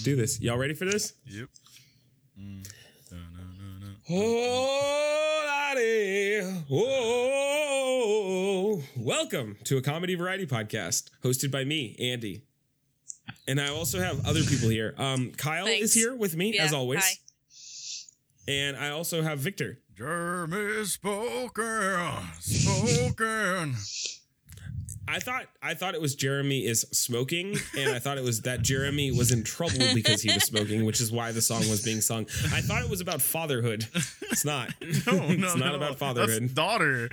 let's 0.00 0.04
do 0.06 0.16
this. 0.16 0.40
Y'all 0.40 0.56
ready 0.56 0.72
for 0.72 0.86
this? 0.86 1.12
Yep. 1.26 1.48
Mm. 2.40 2.66
Oh, 4.08 5.44
laddie. 5.46 6.40
Whoa. 6.70 8.02
Welcome 8.96 9.58
to 9.64 9.76
a 9.76 9.82
comedy 9.82 10.14
variety 10.14 10.46
podcast 10.46 11.10
hosted 11.22 11.50
by 11.50 11.64
me, 11.64 11.96
Andy. 12.00 12.44
And 13.46 13.60
I 13.60 13.68
also 13.68 13.98
have 14.00 14.26
other 14.26 14.42
people 14.42 14.70
here. 14.70 14.94
Um, 14.96 15.32
Cyle 15.38 15.66
Thanks. 15.66 15.84
is 15.90 15.94
here 15.94 16.14
with 16.16 16.34
me, 16.34 16.54
Yeah, 16.54 16.64
as 16.64 16.72
always. 16.72 17.04
hi. 17.04 17.10
And 18.48 18.78
I 18.78 18.88
also 18.90 19.20
have 19.22 19.38
Viktor. 19.40 19.80
Jeremy 19.98 20.86
spoken, 20.86 22.16
spoken. 22.40 23.74
I 25.10 25.18
thought 25.18 25.46
I 25.62 25.74
thought 25.74 25.94
it 25.94 26.00
was 26.00 26.14
Jeremy 26.14 26.64
is 26.64 26.86
smoking, 26.92 27.56
and 27.76 27.90
I 27.90 27.98
thought 27.98 28.16
it 28.18 28.24
was 28.24 28.42
that 28.42 28.62
Jeremy 28.62 29.10
was 29.10 29.32
in 29.32 29.42
trouble 29.42 29.78
because 29.94 30.22
he 30.22 30.32
was 30.32 30.44
smoking, 30.44 30.84
which 30.84 31.00
is 31.00 31.10
why 31.10 31.32
the 31.32 31.42
song 31.42 31.68
was 31.68 31.82
being 31.82 32.00
sung. 32.00 32.26
I 32.52 32.60
thought 32.60 32.82
it 32.82 32.88
was 32.90 33.00
about 33.00 33.20
fatherhood. 33.20 33.86
It's 34.30 34.44
not. 34.44 34.70
No, 34.80 35.12
no, 35.12 35.24
it's 35.28 35.56
not 35.56 35.70
no. 35.70 35.74
about 35.74 35.98
That's 35.98 35.98
fatherhood. 35.98 36.54
daughter. 36.54 37.08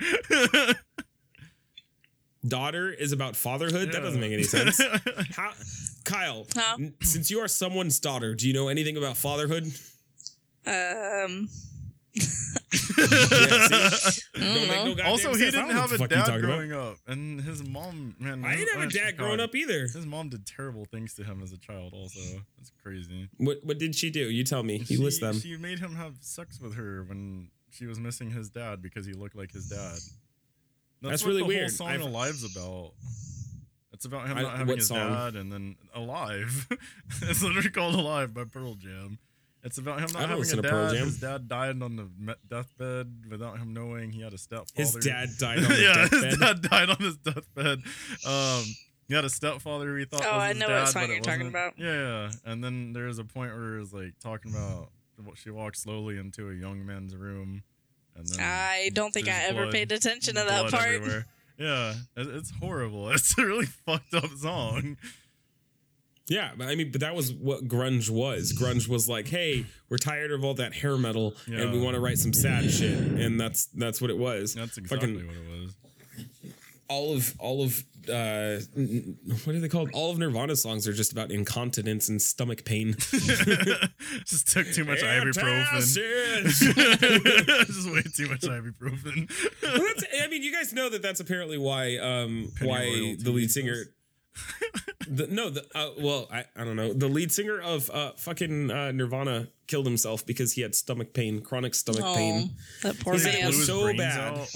Daughter 2.46 2.90
is 2.90 3.10
about 3.12 3.34
fatherhood. 3.34 3.92
That 3.92 4.00
doesn't 4.02 4.20
make 4.20 4.32
any 4.32 4.44
sense. 4.44 4.80
How, 5.36 5.50
Cyle? 6.06 6.46
Huh? 6.54 6.76
n- 6.78 6.94
Since 7.02 7.30
you 7.32 7.40
are 7.40 7.48
someone's 7.48 7.98
daughter, 7.98 8.34
do 8.34 8.46
you 8.46 8.54
know 8.54 8.68
anything 8.68 8.96
about 8.96 9.16
fatherhood? 9.16 9.64
Um, 10.64 11.48
Yeah, 12.98 13.90
see? 13.90 14.22
I 14.36 14.38
Don't 14.38 14.42
mm, 14.42 14.54
don't 14.54 14.86
make 14.86 14.96
no 14.98 15.04
also, 15.04 15.28
he 15.34 15.38
sense. 15.38 15.54
Didn't 15.54 15.70
have 15.70 15.86
a 15.92 15.96
the 15.96 15.98
fuck 15.98 16.10
you 16.10 16.16
dad 16.16 16.24
talking 16.26 16.44
about. 16.44 16.46
growing 16.56 16.72
up, 16.72 16.96
and 17.06 17.40
his 17.40 17.66
mom, 17.66 18.14
man. 18.18 18.44
I 18.44 18.56
didn't 18.56 18.78
have 18.80 18.88
a 18.88 18.92
dad 18.92 19.16
growing 19.16 19.40
up 19.40 19.54
either. 19.54 19.80
His 19.82 20.04
mom 20.06 20.28
did 20.28 20.46
terrible 20.46 20.84
things 20.84 21.14
to 21.14 21.24
him 21.24 21.42
as 21.42 21.52
a 21.52 21.58
child. 21.58 21.92
Also, 21.94 22.20
that's 22.56 22.70
crazy. 22.82 23.28
What 23.38 23.58
What 23.62 23.78
did 23.78 23.94
she 23.94 24.10
do? 24.10 24.28
You 24.30 24.44
tell 24.44 24.62
me. 24.62 24.82
You 24.88 25.02
list 25.02 25.20
them. 25.20 25.38
She 25.38 25.56
made 25.56 25.78
him 25.78 25.94
have 25.94 26.14
sex 26.20 26.60
with 26.60 26.74
her 26.74 27.04
when 27.04 27.50
she 27.70 27.86
was 27.86 27.98
missing 27.98 28.30
his 28.30 28.50
dad 28.50 28.82
because 28.82 29.06
he 29.06 29.12
looked 29.12 29.36
like 29.36 29.52
his 29.52 29.68
dad. 29.68 29.98
That's 31.00 31.22
what 31.22 31.28
really 31.28 31.42
the 31.42 31.46
weird. 31.48 31.62
Whole 31.62 31.68
song 31.70 31.88
I've- 31.88 32.02
Alive's 32.04 32.44
about. 32.56 32.92
It's 33.92 34.04
about 34.04 34.28
him 34.28 34.38
I- 34.38 34.42
not 34.42 34.56
having 34.58 34.76
his 34.76 34.86
song? 34.88 35.12
dad 35.12 35.34
and 35.36 35.52
then 35.52 35.76
Alive. 35.94 36.68
it's 37.22 37.42
literally 37.42 37.70
called 37.70 37.94
Alive 37.94 38.32
by 38.34 38.44
Pearl 38.44 38.74
Jam. 38.74 39.18
It's 39.64 39.78
about 39.78 39.98
him 39.98 40.08
not 40.12 40.20
don't 40.28 40.28
having 40.38 40.58
a 40.58 40.62
to 40.62 40.68
Pearl 40.68 40.86
dad. 40.88 40.96
Jam. 40.96 41.06
His 41.06 41.20
dad 41.20 41.48
died 41.48 41.82
on 41.82 41.96
the 41.96 42.36
deathbed 42.48 43.24
without 43.28 43.58
him 43.58 43.72
knowing 43.74 44.12
he 44.12 44.22
had 44.22 44.32
a 44.32 44.38
stepfather. 44.38 44.70
His 44.74 44.94
dad 44.94 45.28
died 45.38 45.58
on 45.58 45.62
the 45.68 45.68
deathbed. 45.68 46.12
yeah, 46.12 46.28
his 46.28 46.38
dad 46.38 46.62
died 46.62 46.90
on 46.90 46.96
his 46.96 47.16
deathbed. 47.16 47.78
Um, 48.26 48.64
he 49.08 49.14
had 49.14 49.24
a 49.24 49.30
stepfather 49.30 49.86
who 49.86 49.94
he 49.96 50.04
thought 50.04 50.24
Oh, 50.24 50.36
was 50.36 50.42
I 50.44 50.52
know 50.52 50.68
dad, 50.68 50.80
what 50.82 50.88
song 50.88 51.08
you're 51.08 51.20
talking 51.20 51.46
wasn't. 51.46 51.48
about. 51.48 51.72
Yeah, 51.78 51.92
yeah. 51.92 52.30
And 52.44 52.62
then 52.62 52.92
there's 52.92 53.18
a 53.18 53.24
point 53.24 53.52
where 53.54 53.78
it's 53.78 53.92
like 53.92 54.14
talking 54.22 54.52
about 54.52 54.90
what 55.22 55.36
she 55.38 55.50
walks 55.50 55.80
slowly 55.80 56.18
into 56.18 56.50
a 56.50 56.54
young 56.54 56.86
man's 56.86 57.16
room, 57.16 57.62
and 58.14 58.26
then 58.28 58.38
I 58.40 58.90
don't 58.94 59.12
think 59.12 59.26
I 59.28 59.32
there's 59.32 59.50
ever 59.50 59.62
blood- 59.62 59.72
paid 59.72 59.90
attention 59.92 60.36
to 60.36 60.44
that 60.44 60.70
part. 60.70 60.84
everywhere. 60.86 61.26
Yeah, 61.58 61.94
it's 62.16 62.52
horrible. 62.60 63.10
It's 63.12 63.36
a 63.36 63.44
really 63.44 63.66
fucked 63.66 64.14
up 64.14 64.30
song. 64.36 64.96
Yeah, 66.28 66.50
but 66.56 66.68
I 66.68 66.74
mean, 66.74 66.90
but 66.92 67.00
that 67.00 67.14
was 67.14 67.32
what 67.32 67.66
grunge 67.66 68.10
was. 68.10 68.52
Grunge 68.52 68.86
was 68.88 69.08
like, 69.08 69.28
"Hey, 69.28 69.64
we're 69.88 69.96
tired 69.98 70.30
of 70.30 70.44
all 70.44 70.54
that 70.54 70.74
hair 70.74 70.96
metal, 70.98 71.34
and 71.46 71.72
we 71.72 71.80
want 71.80 71.94
to 71.94 72.00
write 72.00 72.18
some 72.18 72.32
sad 72.32 72.70
shit," 72.70 72.98
and 72.98 73.40
that's 73.40 73.66
that's 73.66 74.00
what 74.00 74.10
it 74.10 74.18
was. 74.18 74.54
That's 74.54 74.76
exactly 74.76 75.14
Fucking 75.14 75.26
what 75.26 75.36
it 75.36 75.60
was. 75.62 75.74
all 76.88 77.14
of 77.14 77.34
all 77.38 77.62
of 77.62 77.82
uh, 78.08 78.58
what 79.44 79.54
are 79.54 79.60
they 79.60 79.68
called? 79.68 79.90
All 79.92 80.10
of 80.10 80.18
Nirvana's 80.18 80.62
songs 80.62 80.86
are 80.88 80.92
just 80.92 81.12
about 81.12 81.30
incontinence 81.30 82.08
and 82.08 82.20
stomach 82.20 82.64
pain. 82.64 82.94
Just 84.24 84.48
took 84.48 84.66
too 84.72 84.84
much 84.84 85.00
ibuprofen. 85.00 86.44
Just 87.66 87.90
way 87.90 88.02
too 88.14 88.28
much 88.28 88.40
ibuprofen. 88.40 89.30
Well, 89.62 89.86
that's, 89.86 90.04
I 90.22 90.28
mean, 90.28 90.42
you 90.42 90.52
guys 90.52 90.72
know 90.72 90.88
that 90.88 91.02
that's 91.02 91.20
apparently 91.20 91.58
why 91.58 91.96
um 91.98 92.50
why 92.62 93.16
the 93.18 93.30
lead 93.30 93.50
singer. 93.50 93.84
The, 95.10 95.26
no, 95.26 95.48
the 95.48 95.64
uh, 95.74 95.90
well, 95.98 96.28
I, 96.30 96.44
I 96.54 96.64
don't 96.64 96.76
know. 96.76 96.92
The 96.92 97.08
lead 97.08 97.32
singer 97.32 97.58
of 97.60 97.88
uh, 97.90 98.12
fucking 98.16 98.70
uh, 98.70 98.92
Nirvana 98.92 99.48
killed 99.66 99.86
himself 99.86 100.26
because 100.26 100.52
he 100.52 100.60
had 100.60 100.74
stomach 100.74 101.14
pain, 101.14 101.40
chronic 101.40 101.74
stomach 101.74 102.02
Oh, 102.04 102.14
pain. 102.14 102.50
that 102.82 102.98
poor 103.00 103.14
He 103.14 103.20
said 103.20 103.34
it 103.36 103.46
was 103.46 103.66
so 103.66 103.96
bad. 103.96 104.34
out. 104.38 104.48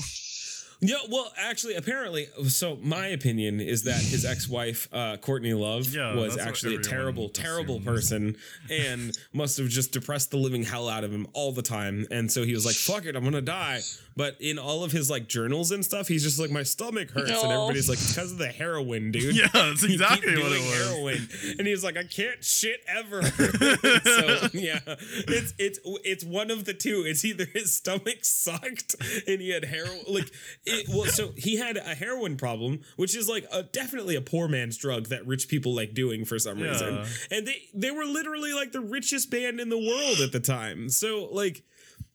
Yeah, 0.84 0.96
well, 1.08 1.32
actually, 1.38 1.74
apparently, 1.76 2.26
so 2.48 2.76
my 2.82 3.06
opinion 3.06 3.60
is 3.60 3.84
that 3.84 4.00
his 4.00 4.24
ex-wife, 4.24 4.88
uh, 4.92 5.16
Courtney 5.18 5.54
Love, 5.54 5.86
Yeah, 5.94 6.16
was 6.16 6.36
actually 6.36 6.74
a 6.74 6.80
terrible, 6.80 7.28
terrible 7.28 7.78
person, 7.80 8.36
and 8.68 9.16
must 9.32 9.58
have 9.58 9.68
just 9.68 9.92
depressed 9.92 10.32
the 10.32 10.38
living 10.38 10.64
hell 10.64 10.88
out 10.88 11.04
of 11.04 11.12
him 11.12 11.28
all 11.34 11.52
the 11.52 11.62
time. 11.62 12.04
And 12.10 12.30
so 12.30 12.42
he 12.42 12.52
was 12.52 12.66
like, 12.66 12.74
"Fuck 12.74 13.06
it, 13.06 13.14
I'm 13.14 13.22
gonna 13.22 13.40
die." 13.40 13.80
But 14.16 14.36
in 14.40 14.58
all 14.58 14.84
of 14.84 14.92
his 14.92 15.10
like 15.10 15.28
journals 15.28 15.70
and 15.70 15.84
stuff, 15.84 16.08
he's 16.08 16.22
just 16.22 16.38
like, 16.38 16.50
"My 16.50 16.62
stomach 16.62 17.10
hurts," 17.10 17.30
and 17.30 17.52
everybody's 17.52 17.88
like, 17.88 17.98
because 17.98 18.32
of 18.32 18.38
the 18.38 18.48
heroin, 18.48 19.10
dude." 19.10 19.36
Yeah, 19.42 19.48
that's 19.52 19.82
exactly 19.82 20.36
what 20.36 20.52
it 20.52 20.60
was. 20.60 20.88
Heroin, 20.88 21.56
and 21.58 21.66
he's 21.66 21.82
like, 21.82 21.96
"I 21.96 22.04
can't 22.04 22.44
shit 22.44 22.80
ever." 22.86 23.22
so 23.22 24.48
yeah, 24.52 24.80
it's 24.86 25.54
it's 25.58 25.78
it's 26.04 26.24
one 26.24 26.50
of 26.50 26.64
the 26.64 26.74
two. 26.74 27.04
It's 27.06 27.24
either 27.24 27.44
his 27.46 27.74
stomach 27.74 28.18
sucked 28.24 28.94
and 29.26 29.40
he 29.40 29.50
had 29.50 29.64
heroin, 29.64 30.00
like 30.08 30.30
it. 30.66 30.88
Well, 30.88 31.06
so 31.06 31.30
he 31.36 31.56
had 31.56 31.76
a 31.76 31.94
heroin 31.94 32.36
problem, 32.36 32.80
which 32.96 33.16
is 33.16 33.28
like 33.28 33.46
a, 33.52 33.62
definitely 33.62 34.14
a 34.16 34.20
poor 34.20 34.48
man's 34.48 34.76
drug 34.76 35.06
that 35.08 35.26
rich 35.26 35.48
people 35.48 35.74
like 35.74 35.94
doing 35.94 36.24
for 36.24 36.38
some 36.38 36.60
reason. 36.60 37.04
And 37.30 37.46
they 37.46 37.62
they 37.74 37.90
were 37.90 38.04
literally 38.04 38.52
like 38.52 38.72
the 38.72 38.80
richest 38.80 39.30
band 39.30 39.58
in 39.60 39.68
the 39.70 39.78
world 39.78 40.20
at 40.20 40.32
the 40.32 40.40
time. 40.40 40.88
So 40.88 41.28
like. 41.32 41.64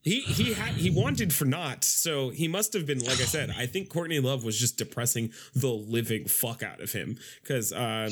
He 0.01 0.21
he 0.21 0.53
had 0.53 0.73
he 0.75 0.89
wanted 0.89 1.33
for 1.33 1.45
naught, 1.45 1.83
so 1.83 2.29
he 2.29 2.47
must 2.47 2.73
have 2.73 2.85
been 2.85 2.99
like 2.99 3.19
I 3.19 3.25
said. 3.25 3.53
I 3.57 3.65
think 3.65 3.89
Courtney 3.89 4.19
Love 4.19 4.43
was 4.43 4.57
just 4.57 4.77
depressing 4.77 5.31
the 5.53 5.67
living 5.69 6.27
fuck 6.27 6.63
out 6.63 6.81
of 6.81 6.91
him 6.93 7.17
because 7.41 7.73
um, 7.73 8.09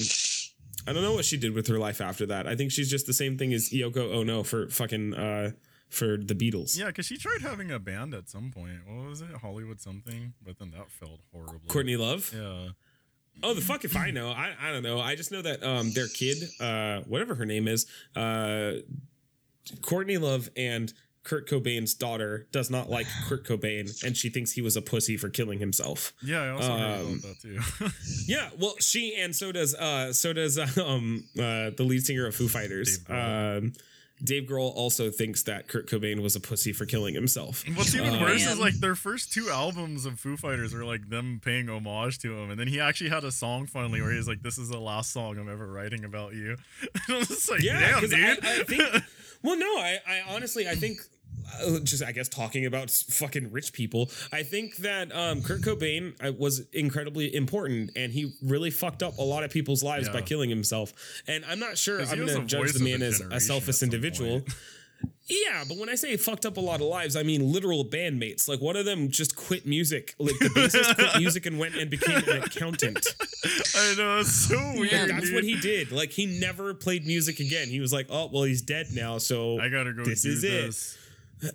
I 0.88 0.94
don't 0.94 1.04
know 1.04 1.14
what 1.14 1.26
she 1.26 1.38
did 1.38 1.54
with 1.54 1.68
her 1.68 1.80
life 1.80 2.02
after 2.02 2.26
that. 2.28 2.48
I 2.48 2.56
think 2.56 2.72
she's 2.72 2.90
just 2.90 3.06
the 3.08 3.14
same 3.14 3.38
thing 3.38 3.54
as 3.54 3.70
Yoko 3.70 4.14
Ono 4.14 4.44
for 4.44 4.68
fucking 4.70 5.14
uh, 5.14 5.52
for 5.90 6.18
the 6.18 6.36
Beatles. 6.36 6.78
Yeah, 6.78 6.88
because 6.88 7.06
she 7.06 7.18
tried 7.18 7.42
having 7.42 7.72
a 7.72 7.80
band 7.80 8.14
at 8.14 8.30
some 8.30 8.52
point. 8.52 8.80
What 8.86 9.08
was 9.10 9.22
it? 9.22 9.30
Hollywood 9.42 9.80
something? 9.80 10.34
But 10.44 10.60
then 10.60 10.72
that 10.72 10.92
failed 10.92 11.22
horribly. 11.32 11.70
Courtney 11.70 11.96
Love. 11.96 12.32
Yeah. 12.36 12.70
Oh, 13.44 13.54
the 13.54 13.62
fuck 13.62 13.84
if 13.86 13.96
I 13.96 14.12
know. 14.12 14.30
I 14.32 14.54
I 14.60 14.72
don't 14.72 14.84
know. 14.84 15.00
I 15.00 15.16
just 15.16 15.32
know 15.32 15.42
that 15.42 15.64
um 15.64 15.92
their 15.94 16.08
kid, 16.08 16.38
uh, 16.60 17.02
whatever 17.02 17.36
her 17.36 17.46
name 17.46 17.68
is, 17.68 17.86
uh, 18.16 18.74
Courtney 19.82 20.18
Love 20.18 20.50
and 20.56 20.94
Kurt 21.26 21.50
Cobain's 21.50 21.94
daughter 21.94 22.48
does 22.54 22.70
not 22.70 22.90
like 22.90 23.06
Kurt 23.28 23.46
Cobain, 23.46 24.02
and 24.06 24.16
she 24.16 24.30
thinks 24.30 24.52
he 24.54 24.62
was 24.62 24.78
a 24.78 24.82
pussy 24.82 25.18
for 25.18 25.28
killing 25.28 25.60
himself. 25.60 26.14
Yeah, 26.24 26.42
I 26.44 26.50
also 26.52 26.72
heard 26.78 27.00
Um, 27.02 27.06
about 27.08 27.22
that 27.22 27.42
too. 27.42 27.90
Yeah, 28.28 28.50
well, 28.58 28.76
she 28.80 29.16
and 29.20 29.36
so 29.36 29.52
does 29.52 29.76
uh 29.76 30.14
so 30.14 30.32
does 30.32 30.58
um 30.78 31.26
uh 31.38 31.72
the 31.76 31.84
lead 31.84 32.06
singer 32.06 32.26
of 32.28 32.34
Foo 32.36 32.48
Fighters. 32.48 33.00
Dave 33.00 33.08
Grohl. 33.08 33.58
um 33.58 33.74
Dave 34.24 34.44
Grohl 34.48 34.72
also 34.74 35.12
thinks 35.12 35.44
that 35.44 35.68
Kurt 35.68 35.90
Cobain 35.90 36.22
was 36.22 36.38
a 36.38 36.40
pussy 36.40 36.72
for 36.72 36.86
killing 36.86 37.14
himself. 37.14 37.66
What's 37.76 37.94
even 37.94 38.16
Uh, 38.16 38.22
worse 38.22 38.46
Man. 38.46 38.54
is 38.54 38.60
like 38.60 38.76
their 38.76 38.96
first 38.96 39.34
two 39.34 39.50
albums 39.50 40.06
of 40.06 40.18
Foo 40.22 40.38
Fighters 40.38 40.74
were 40.74 40.86
like 40.86 41.10
them 41.10 41.42
paying 41.44 41.68
homage 41.70 42.20
to 42.20 42.34
him, 42.34 42.50
and 42.50 42.58
then 42.58 42.68
he 42.70 42.80
actually 42.80 43.10
had 43.10 43.26
a 43.26 43.32
song 43.32 43.66
finally 43.68 44.02
where 44.02 44.14
he's 44.14 44.26
like, 44.28 44.42
"This 44.42 44.58
is 44.58 44.70
the 44.70 44.80
last 44.80 45.12
song 45.12 45.38
I'm 45.38 45.50
ever 45.50 45.68
writing 45.68 46.06
about 46.06 46.34
you." 46.34 46.56
And 47.10 47.18
I'm 47.18 47.26
just 47.26 47.52
like, 47.52 47.62
Yeah, 47.62 47.78
damn, 47.80 47.96
because 48.02 48.14
I, 48.14 48.18
dude. 48.36 48.46
I 48.46 48.64
think. 48.64 49.04
Well, 49.44 49.58
no, 49.58 49.66
I, 49.78 50.00
I 50.08 50.22
honestly, 50.34 50.66
I 50.70 50.76
think. 50.76 51.00
Uh, 51.62 51.80
just, 51.80 52.04
I 52.04 52.12
guess, 52.12 52.28
talking 52.28 52.66
about 52.66 52.90
fucking 52.90 53.52
rich 53.52 53.74
people. 53.74 54.10
I 54.32 54.44
think 54.44 54.78
that 54.78 55.16
um, 55.16 55.42
Kurt 55.42 55.62
Cobain 55.62 56.16
uh, 56.26 56.34
was 56.34 56.62
incredibly 56.74 57.34
important, 57.34 57.92
and 57.96 58.12
he 58.12 58.34
really 58.42 58.72
fucked 58.72 59.04
up 59.04 59.18
a 59.18 59.24
lot 59.24 59.44
of 59.44 59.52
people's 59.52 59.84
lives 59.84 60.10
by 60.10 60.22
killing 60.22 60.50
himself. 60.50 60.94
And 61.28 61.46
I'm 61.46 61.60
not 61.60 61.78
sure 61.78 62.02
I'm 62.02 62.26
going 62.26 62.28
to 62.28 62.46
judge 62.46 62.74
the 62.74 62.84
man 62.84 63.02
as 63.02 63.22
a 63.22 63.40
selfish 63.40 63.84
individual. 63.84 64.42
point. 64.42 64.54
Yeah, 65.28 65.64
but 65.68 65.78
when 65.80 65.90
I 65.90 65.96
say 65.96 66.16
fucked 66.18 66.46
up 66.46 66.58
a 66.58 66.62
lot 66.62 66.82
of 66.82 66.88
lives, 66.88 67.16
I 67.16 67.24
mean 67.24 67.52
literal 67.52 67.84
bandmates. 67.84 68.48
Like 68.48 68.62
one 68.62 68.76
of 68.76 68.86
them 68.86 69.10
just 69.10 69.36
quit 69.36 69.66
music. 69.66 70.14
Like 70.20 70.38
the 70.38 70.50
bassist 70.50 70.94
quit 70.94 71.10
music 71.20 71.48
and 71.48 71.58
went 71.58 71.76
and 71.76 71.90
became 71.90 72.18
an 72.18 72.44
accountant. 72.44 73.08
I 73.76 73.96
know 73.98 74.20
it's 74.20 74.32
so 74.32 74.56
weird. 74.76 74.92
Like, 74.92 75.08
that's 75.08 75.26
dude. 75.26 75.34
what 75.34 75.44
he 75.44 75.60
did. 75.60 75.92
Like 75.92 76.12
he 76.12 76.40
never 76.40 76.76
played 76.76 77.08
music 77.08 77.40
again. 77.40 77.70
He 77.70 77.80
was 77.80 77.92
like, 77.92 78.06
"Oh, 78.12 78.30
well, 78.32 78.44
he's 78.44 78.62
dead 78.62 78.88
now." 78.94 79.18
So 79.18 79.60
I 79.60 79.70
gotta 79.70 79.94
go. 79.94 80.06
This 80.06 80.26
is 80.26 80.44
it. 80.44 81.00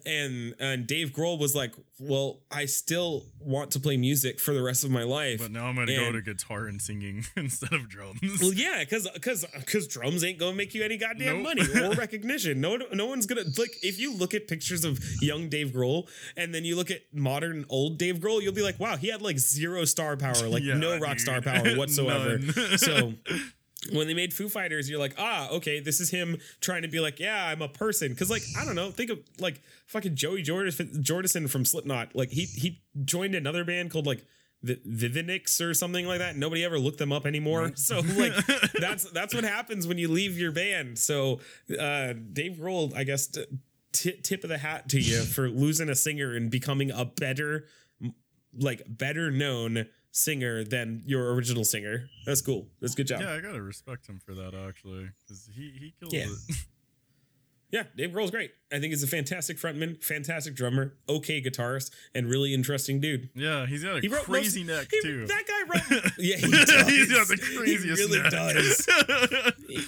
And 0.07 0.55
and 0.61 0.87
Dave 0.87 1.11
Grohl 1.11 1.39
was 1.39 1.55
like, 1.55 1.75
"Well, 1.99 2.41
I 2.51 2.67
still 2.67 3.25
want 3.41 3.71
to 3.73 3.81
play 3.81 3.97
music 3.97 4.39
for 4.41 4.53
the 4.55 4.63
rest 4.63 4.85
of 4.85 4.91
my 4.91 5.03
life." 5.05 5.41
But 5.41 5.51
now 5.53 5.67
I'm 5.67 5.75
gonna 5.75 5.95
go 5.97 6.13
to 6.13 6.21
guitar 6.23 6.67
and 6.67 6.81
singing 6.81 7.25
instead 7.37 7.73
of 7.73 7.89
drums. 7.89 8.21
well, 8.41 8.53
yeah, 8.53 8.81
because 8.81 9.09
because 9.15 9.45
because 9.57 9.87
drums 9.89 10.23
ain't 10.25 10.39
gonna 10.39 10.55
make 10.57 10.75
you 10.75 10.83
any 10.83 10.97
goddamn 10.97 11.43
Nope. 11.43 11.57
money 11.57 11.81
or 11.83 11.95
recognition. 11.97 12.61
No, 12.61 12.77
no 12.93 13.07
one's 13.07 13.27
gonna 13.27 13.45
like 13.59 13.73
if 13.83 13.99
you 13.99 14.15
look 14.15 14.35
at 14.35 14.49
pictures 14.49 14.85
of 14.85 14.99
young 15.23 15.49
Dave 15.49 15.69
Grohl 15.73 16.09
and 16.37 16.55
then 16.55 16.65
you 16.65 16.77
look 16.77 16.91
at 16.91 17.01
modern 17.13 17.65
old 17.69 17.99
Dave 17.99 18.17
Grohl, 18.19 18.43
you'll 18.43 18.53
be 18.53 18.63
like, 18.63 18.79
wow, 18.79 18.97
he 18.97 19.09
had 19.09 19.23
like 19.23 19.39
zero 19.39 19.85
star 19.85 20.17
power, 20.17 20.49
like 20.49 20.63
Yeah, 20.71 20.75
no 20.75 20.99
rock 20.99 21.13
dude. 21.13 21.21
star 21.21 21.41
power 21.41 21.75
whatsoever. 21.77 22.39
So 22.77 23.15
when 23.93 24.07
they 24.07 24.15
made 24.15 24.35
Foo 24.35 24.49
Fighters, 24.49 24.91
you're 24.91 24.99
like, 24.99 25.15
ah, 25.19 25.49
okay, 25.51 25.81
this 25.81 26.01
is 26.01 26.11
him 26.11 26.37
trying 26.61 26.83
to 26.83 26.89
be 26.89 27.01
like, 27.01 27.19
yeah, 27.19 27.47
I'm 27.47 27.63
a 27.63 27.69
person. 27.69 28.09
Because 28.09 28.31
like, 28.31 28.43
I 28.59 28.65
don't 28.65 28.75
know, 28.75 28.91
think 28.91 29.11
of 29.11 29.21
like 29.39 29.61
fucking 29.87 30.17
Joey 30.17 30.43
Jordison 30.43 31.49
from 31.49 31.65
Slipknot. 31.65 32.15
Like 32.15 32.31
he 32.31 32.45
he 32.45 32.83
joined 33.05 33.35
another 33.35 33.65
band 33.65 33.91
called 33.91 34.07
like 34.07 34.25
the 34.63 34.77
Vivinix 34.87 35.61
or 35.61 35.73
something 35.73 36.07
like 36.07 36.19
that. 36.19 36.37
Nobody 36.37 36.65
ever 36.65 36.79
looked 36.79 36.99
them 36.99 37.13
up 37.13 37.25
anymore. 37.27 37.73
So 37.75 38.01
like 38.01 38.35
that's 38.79 39.11
that's 39.11 39.35
what 39.35 39.45
happens 39.45 39.87
when 39.87 39.99
you 39.99 40.09
leave 40.09 40.39
your 40.39 40.53
band. 40.53 40.99
So 40.99 41.41
uh, 41.79 42.13
Dave 42.33 42.59
Grohl, 42.61 42.95
I 42.95 43.05
guess, 43.05 43.29
t- 43.93 44.21
tip 44.23 44.45
of 44.45 44.51
the 44.51 44.59
hat 44.59 44.89
to 44.91 45.01
you 45.01 45.23
for 45.23 45.49
losing 45.49 45.89
a 45.89 45.95
singer 45.95 46.35
and 46.35 46.51
becoming 46.51 46.91
a 46.91 47.07
better, 47.07 47.65
like 48.59 48.83
better 48.87 49.31
known 49.31 49.87
singer 50.13 50.65
than 50.65 51.03
your 51.07 51.33
original 51.35 51.65
singer. 51.65 52.09
That's 52.27 52.41
cool. 52.43 52.69
That's 52.81 52.95
a 52.95 52.97
good 52.97 53.07
job. 53.07 53.21
Yeah, 53.21 53.33
I 53.33 53.41
gotta 53.41 53.63
respect 53.63 54.07
him 54.09 54.19
for 54.25 54.35
that 54.35 54.55
actually, 54.55 55.09
because 55.23 55.49
he 55.55 55.71
he 55.79 55.95
killed 55.99 56.13
Yeah. 56.13 56.27
it. 56.27 56.57
Yeah, 57.73 57.85
Dave 57.97 58.11
Grohl's 58.11 58.31
great. 58.31 58.53
I 58.73 58.79
think 58.79 58.93
he's 58.93 59.03
a 59.03 59.07
fantastic 59.09 59.59
frontman, 59.59 60.03
fantastic 60.03 60.55
drummer, 60.55 60.95
okay 61.09 61.43
guitarist, 61.43 61.91
and 62.15 62.29
really 62.29 62.55
interesting 62.55 63.01
dude. 63.01 63.29
yeah, 63.35 63.67
he's 63.67 63.83
got 63.85 63.97
a 63.97 64.01
He 64.01 64.09
wrote 64.09 64.23
crazy 64.25 64.63
most- 64.65 64.77
neck 64.77 64.89
he- 64.93 65.01
too. 65.03 65.27
That 65.27 65.45
guy 65.47 65.63
wrote. 65.97 66.13
Yeah, 66.19 66.37
he 66.37 66.51
does. 66.51 66.89
he's 66.89 67.13
got 67.13 67.27
the 67.29 67.37
craziest 67.37 68.01
He 68.03 68.07
really 68.07 68.23
neck. 68.23 68.31
does. 68.31 68.89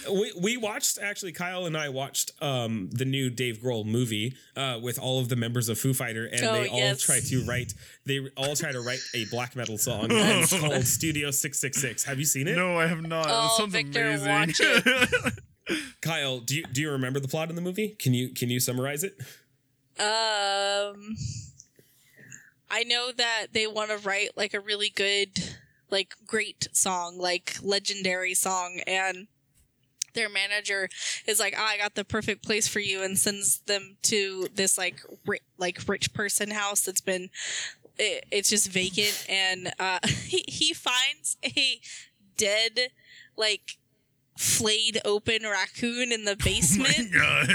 we 0.11 0.33
we 0.41 0.57
watched 0.57 0.97
actually 1.01 1.33
Cyle 1.33 1.65
and 1.65 1.77
I 1.77 1.89
watched 1.89 2.31
um 2.41 2.89
the 2.91 3.05
new 3.05 3.29
Dave 3.29 3.57
Grohl 3.59 3.85
movie 3.85 4.35
uh 4.55 4.79
with 4.81 4.99
all 4.99 5.19
of 5.19 5.29
the 5.29 5.35
members 5.35 5.69
of 5.69 5.77
Foo 5.79 5.93
Fighter 5.93 6.25
and 6.25 6.43
Oh, 6.43 6.53
they 6.53 6.67
all 6.67 6.77
yes. 6.77 7.01
try 7.01 7.19
to 7.19 7.45
write 7.45 7.73
they 8.05 8.19
all 8.37 8.55
try 8.55 8.71
to 8.71 8.81
write 8.81 8.99
a 9.13 9.25
black 9.25 9.55
metal 9.55 9.77
song 9.77 10.05
and 10.11 10.43
it's 10.43 10.57
called 10.59 10.83
Studio 10.85 11.31
666. 11.31 12.03
Have 12.03 12.19
you 12.19 12.25
seen 12.25 12.47
it? 12.47 12.55
no, 12.55 12.77
I 12.79 12.87
have 12.87 13.01
not. 13.01 13.25
that 13.25 13.33
Oh, 13.33 13.55
sounds 13.57 13.71
Viktor, 13.73 14.03
amazing. 14.09 14.27
watch 14.29 14.59
it. 14.59 15.33
Cyle, 16.03 16.39
do 16.39 16.55
you 16.55 16.63
do 16.63 16.81
you 16.81 16.91
remember 16.91 17.19
the 17.19 17.27
plot 17.27 17.49
in 17.49 17.55
the 17.55 17.61
movie? 17.61 17.89
Can 17.99 18.13
you 18.13 18.29
can 18.29 18.49
you 18.49 18.59
summarize 18.59 19.03
it? 19.03 19.15
Um, 19.99 21.15
I 22.69 22.83
know 22.83 23.11
that 23.15 23.47
they 23.53 23.67
want 23.67 23.91
to 23.91 23.97
write 23.97 24.31
like 24.35 24.53
a 24.53 24.59
really 24.59 24.89
good, 24.89 25.29
like 25.89 26.15
great 26.25 26.67
song, 26.73 27.17
like 27.17 27.57
legendary 27.61 28.33
song, 28.33 28.81
and 28.87 29.27
their 30.13 30.29
manager 30.29 30.89
is 31.27 31.39
like, 31.39 31.53
oh, 31.57 31.63
"I 31.63 31.77
got 31.77 31.95
the 31.95 32.03
perfect 32.03 32.43
place 32.43 32.67
for 32.67 32.79
you," 32.79 33.03
and 33.03 33.17
sends 33.17 33.59
them 33.61 33.97
to 34.03 34.47
this 34.53 34.77
like 34.77 35.01
ri- 35.25 35.41
like 35.57 35.87
rich 35.87 36.13
person 36.13 36.51
house 36.51 36.81
that's 36.81 37.01
been. 37.01 37.29
It, 37.99 38.25
it's 38.31 38.49
just 38.49 38.71
vacant, 38.71 39.25
and 39.29 39.71
uh, 39.79 39.99
he 40.07 40.43
he 40.47 40.73
finds 40.73 41.37
a 41.45 41.79
dead, 42.37 42.89
like 43.37 43.77
flayed 44.35 44.99
open 45.05 45.43
raccoon 45.43 46.11
in 46.11 46.25
the 46.25 46.31
Oh 46.39 46.43
basement 46.43 47.11
my 47.13 47.19
god. 47.19 47.49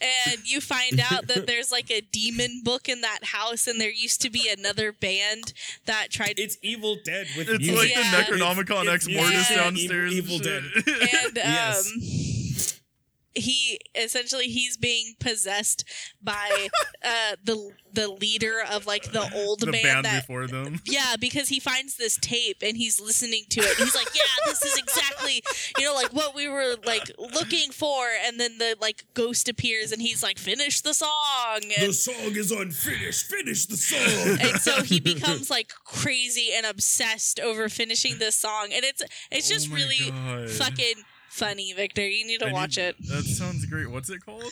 and 0.00 0.38
you 0.44 0.60
find 0.60 1.00
out 1.10 1.26
that 1.28 1.46
there's 1.46 1.72
like 1.72 1.90
a 1.90 2.00
demon 2.02 2.60
book 2.62 2.88
in 2.88 3.00
that 3.00 3.20
house 3.24 3.66
and 3.66 3.80
there 3.80 3.90
used 3.90 4.20
to 4.22 4.30
be 4.30 4.48
another 4.48 4.92
band 4.92 5.52
that 5.86 6.08
tried 6.10 6.34
It's 6.38 6.58
Evil 6.62 6.96
Dead 7.04 7.26
with 7.36 7.48
It's 7.48 7.58
music. 7.66 7.76
like 7.76 7.90
Yeah. 7.96 8.24
the 8.26 8.32
Necronomicon 8.36 8.82
It's- 8.82 8.94
Ex 8.94 9.06
it's 9.06 9.16
Mortis 9.16 9.50
yeah. 9.50 9.56
downstairs. 9.56 10.12
Evil 10.12 10.34
and 10.36 10.44
Dead. 10.44 10.62
and 10.86 11.38
um 11.38 11.44
Yes. 11.44 11.92
He 13.34 13.78
essentially 13.94 14.46
he's 14.46 14.76
being 14.76 15.14
possessed 15.20 15.84
by 16.22 16.68
uh 17.04 17.36
the 17.44 17.72
the 17.92 18.06
leader 18.08 18.60
of 18.70 18.86
like 18.86 19.10
the 19.12 19.28
old 19.34 19.60
the 19.60 19.66
band, 19.72 19.82
band 19.82 20.04
that 20.04 20.20
before 20.26 20.46
them. 20.46 20.80
yeah, 20.84 21.16
because 21.18 21.48
he 21.48 21.58
finds 21.58 21.96
this 21.96 22.16
tape 22.20 22.58
and 22.62 22.76
he's 22.76 23.00
listening 23.00 23.42
to 23.50 23.60
it. 23.60 23.76
He's 23.78 23.96
like, 23.96 24.06
"Yeah, 24.14 24.44
this 24.46 24.62
is 24.64 24.78
exactly, 24.78 25.42
you 25.76 25.84
know, 25.84 25.94
like 25.94 26.12
what 26.12 26.32
we 26.34 26.48
were 26.48 26.76
like 26.84 27.10
looking 27.18 27.72
for." 27.72 28.06
And 28.24 28.38
then 28.38 28.58
the 28.58 28.76
like 28.80 29.04
ghost 29.14 29.48
appears 29.48 29.90
and 29.90 30.00
he's 30.00 30.22
like, 30.22 30.38
"Finish 30.38 30.82
the 30.82 30.94
song." 30.94 31.60
And 31.78 31.92
song 31.92 32.14
is 32.36 32.52
unfinished. 32.52 33.26
Finish 33.26 33.66
the 33.66 33.76
song. 33.76 34.38
and 34.40 34.60
so 34.60 34.82
he 34.82 35.00
becomes 35.12 35.50
like 35.50 35.72
crazy 35.84 36.50
and 36.54 36.64
obsessed 36.66 37.40
over 37.40 37.68
finishing 37.68 38.18
this 38.18 38.36
song 38.36 38.68
and 38.72 38.84
it's 38.84 39.02
it's 39.30 39.48
just 39.48 39.68
Oh 39.70 39.74
really 39.74 40.10
God. 40.10 40.50
fucking 40.50 40.94
funny 41.30 41.72
viktor 41.72 42.06
you 42.06 42.26
need 42.26 42.40
to 42.40 42.48
I 42.48 42.52
watch 42.52 42.76
need- 42.76 42.82
it 42.84 42.96
That 43.08 43.24
sounds 43.24 43.64
great. 43.66 43.90
What's 43.90 44.10
it 44.10 44.24
called? 44.24 44.44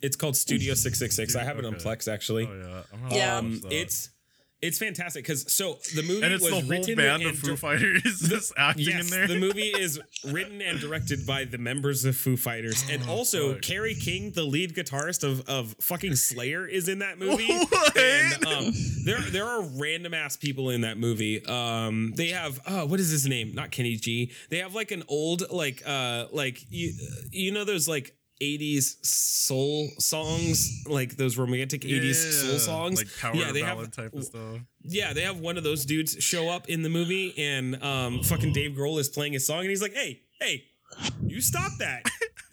It's 0.00 0.16
called 0.16 0.36
Studio 0.36 0.74
666. 0.74 1.34
I 1.36 1.44
have 1.44 1.58
it 1.58 1.64
on 1.64 1.74
Okay. 1.74 1.84
Plex 1.84 2.12
actually. 2.12 2.46
Oh 2.46 2.54
yeah. 2.54 2.82
I'm 2.92 3.10
Yeah. 3.12 3.34
watch 3.34 3.44
Um, 3.44 3.60
that. 3.60 3.72
it's 3.72 4.10
it's 4.60 4.78
fantastic 4.78 5.24
because 5.24 5.52
so 5.52 5.78
the 5.94 6.02
movie 6.02 6.22
and 6.24 6.32
it's 6.34 6.42
was 6.42 6.52
the 6.52 6.60
whole 6.60 6.68
written 6.68 6.94
band 6.96 7.22
of 7.22 7.38
Foo 7.38 7.48
dir- 7.48 7.56
Fighters 7.56 8.02
just 8.28 8.52
acting 8.56 8.86
Yes, 8.86 9.04
in 9.04 9.10
there. 9.10 9.26
the 9.28 9.38
movie 9.38 9.68
is 9.68 10.00
written 10.24 10.60
and 10.60 10.80
directed 10.80 11.26
by 11.26 11.44
the 11.44 11.58
members 11.58 12.04
of 12.04 12.16
Foo 12.16 12.36
Fighters, 12.36 12.84
and 12.90 13.02
Oh, 13.06 13.12
also 13.12 13.52
fuck. 13.54 13.62
Kerry 13.62 13.94
King, 13.94 14.32
the 14.32 14.42
lead 14.42 14.74
guitarist 14.74 15.22
of, 15.22 15.48
of 15.48 15.74
fucking 15.80 16.16
Slayer, 16.16 16.66
is 16.66 16.88
in 16.88 16.98
that 17.00 17.18
movie. 17.18 17.46
What? 17.68 17.96
And 17.96 18.46
um, 18.46 18.72
there 19.04 19.20
there 19.20 19.44
are 19.44 19.62
random 19.62 20.12
ass 20.14 20.36
people 20.36 20.70
in 20.70 20.80
that 20.82 20.98
movie. 20.98 21.44
Um, 21.46 22.12
they 22.16 22.28
have 22.28 22.60
oh, 22.66 22.86
what 22.86 22.98
is 23.00 23.10
his 23.10 23.26
name? 23.26 23.54
Not 23.54 23.70
Kenny 23.70 23.96
G. 23.96 24.32
They 24.50 24.58
have 24.58 24.74
like 24.74 24.90
an 24.90 25.02
old 25.08 25.50
like 25.50 25.82
uh 25.86 26.26
like 26.32 26.64
you 26.70 26.92
you 27.30 27.52
know 27.52 27.64
those 27.64 27.88
like. 27.88 28.14
80s 28.40 29.04
soul 29.04 29.88
songs 29.98 30.84
like 30.86 31.16
those 31.16 31.36
romantic 31.36 31.82
80s 31.82 32.14
soul 32.14 32.58
songs 32.58 32.98
like 32.98 33.08
power 33.20 33.34
yeah 33.34 33.52
they 33.52 33.62
ballad 33.62 33.86
have 33.86 33.90
type 33.96 34.14
of 34.14 34.24
stuff. 34.24 34.60
yeah, 34.82 35.12
they 35.12 35.22
have 35.22 35.40
one 35.40 35.56
of 35.56 35.64
those 35.64 35.84
dudes 35.84 36.16
show 36.22 36.48
up 36.48 36.68
in 36.68 36.82
the 36.82 36.88
movie, 36.88 37.34
and 37.36 37.82
um, 37.82 38.22
fucking 38.22 38.52
Dave 38.52 38.72
Grohl 38.72 38.98
is 39.00 39.08
playing 39.08 39.32
his 39.32 39.46
song, 39.46 39.60
and 39.60 39.68
he's 39.70 39.82
like, 39.82 39.94
"Hey, 39.94 40.22
hey, 40.40 40.64
you 41.26 41.40
stop 41.40 41.72
that! 41.78 42.02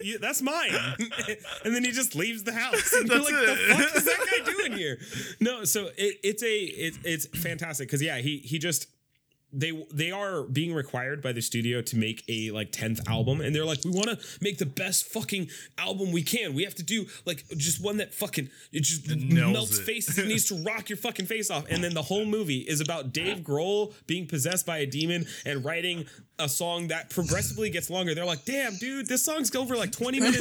You, 0.02 0.20
that's 0.20 0.42
mine!" 0.42 0.72
and 1.64 1.76
then 1.76 1.84
he 1.84 1.92
just 1.92 2.16
leaves 2.16 2.44
the 2.44 2.52
house. 2.54 2.94
And 3.00 3.08
you're 3.08 3.20
like, 3.20 3.34
"The 3.34 3.58
fuck 3.70 3.96
is 3.96 4.06
that 4.06 4.28
guy 4.46 4.52
doing 4.52 4.74
here?" 4.74 5.00
No, 5.40 5.64
so 5.64 5.88
it, 5.98 6.18
it's 6.24 6.44
a 6.44 6.58
it, 6.64 6.98
it's 7.04 7.26
fantastic 7.28 7.88
because 7.88 8.02
yeah, 8.02 8.18
he 8.18 8.38
he 8.40 8.60
just 8.60 8.88
they 9.58 9.86
they 9.94 10.12
are 10.12 10.44
being 10.44 10.74
required 10.74 11.22
by 11.22 11.32
the 11.32 11.42
studio 11.42 11.82
to 11.82 11.98
make 11.98 12.24
a 12.28 12.52
like 12.52 12.72
10th 12.72 13.00
album 13.10 13.42
and 13.42 13.56
they're 13.56 13.66
like 13.66 13.80
we 13.86 13.92
want 13.92 14.10
to 14.10 14.18
make 14.42 14.58
the 14.58 14.66
best 14.66 15.06
fucking 15.06 15.50
album 15.78 16.12
we 16.12 16.22
can. 16.24 16.54
We 16.54 16.64
have 16.64 16.76
to 16.76 16.84
do 16.84 17.06
like 17.26 17.46
just 17.58 17.84
one 17.84 17.98
that 17.98 18.14
fucking 18.14 18.50
it 18.72 18.82
just 18.84 19.10
It 19.10 19.20
melts 19.32 19.80
it. 19.80 19.84
faces 19.86 20.18
it 20.18 20.28
needs 20.28 20.46
to 20.50 20.56
rock 20.66 20.90
your 20.90 20.98
fucking 20.98 21.26
face 21.26 21.50
off. 21.50 21.66
And 21.70 21.84
then 21.84 21.94
the 21.94 22.02
whole 22.04 22.26
movie 22.26 22.60
is 22.60 22.82
about 22.82 23.14
Dave 23.14 23.38
Grohl 23.40 23.94
being 24.08 24.28
possessed 24.28 24.66
by 24.66 24.80
a 24.80 24.86
demon 24.86 25.26
and 25.46 25.64
writing 25.64 26.06
a 26.40 26.50
song 26.50 26.88
that 26.90 27.10
progressively 27.10 27.70
gets 27.70 27.90
longer. 27.90 28.14
They're 28.14 28.26
like 28.26 28.46
damn 28.46 28.76
dude 28.76 29.08
this 29.08 29.24
song's 29.24 29.54
over 29.56 29.76
like 29.76 29.92
20 29.92 30.20
minutes 30.28 30.40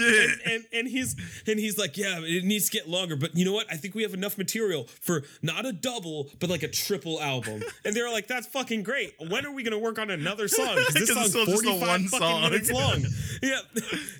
long. 0.00 0.08
And, 0.08 0.40
and 0.46 0.64
and 0.72 0.88
he's 0.88 1.16
and 1.46 1.58
he's 1.58 1.78
like 1.78 1.96
yeah 1.96 2.20
it 2.22 2.44
needs 2.44 2.68
to 2.70 2.72
get 2.76 2.88
longer 2.88 3.16
but 3.16 3.36
you 3.36 3.44
know 3.44 3.52
what? 3.52 3.66
I 3.70 3.76
think 3.76 3.94
we 3.94 4.02
have 4.02 4.14
enough 4.14 4.36
material 4.38 4.84
for 5.00 5.22
not 5.42 5.66
a 5.66 5.72
double 5.72 6.28
but 6.40 6.50
like 6.50 6.62
a 6.62 6.68
triple 6.68 7.20
album. 7.20 7.62
And 7.84 7.94
they're 7.94 8.10
like 8.10 8.26
that's 8.26 8.46
fucking 8.48 8.82
great. 8.82 9.14
When 9.28 9.46
are 9.46 9.52
we 9.52 9.62
gonna 9.62 9.78
work 9.78 9.98
on 9.98 10.10
another 10.10 10.48
song? 10.48 10.74
Because 10.76 10.94
this 10.94 11.08
song's 11.14 11.30
still 11.30 11.46
just 11.46 11.62
45 11.64 11.80
one 11.88 12.04
fucking 12.08 12.18
song. 12.18 12.42
minutes 12.42 12.70
long. 12.70 13.04
Yeah. 13.42 13.60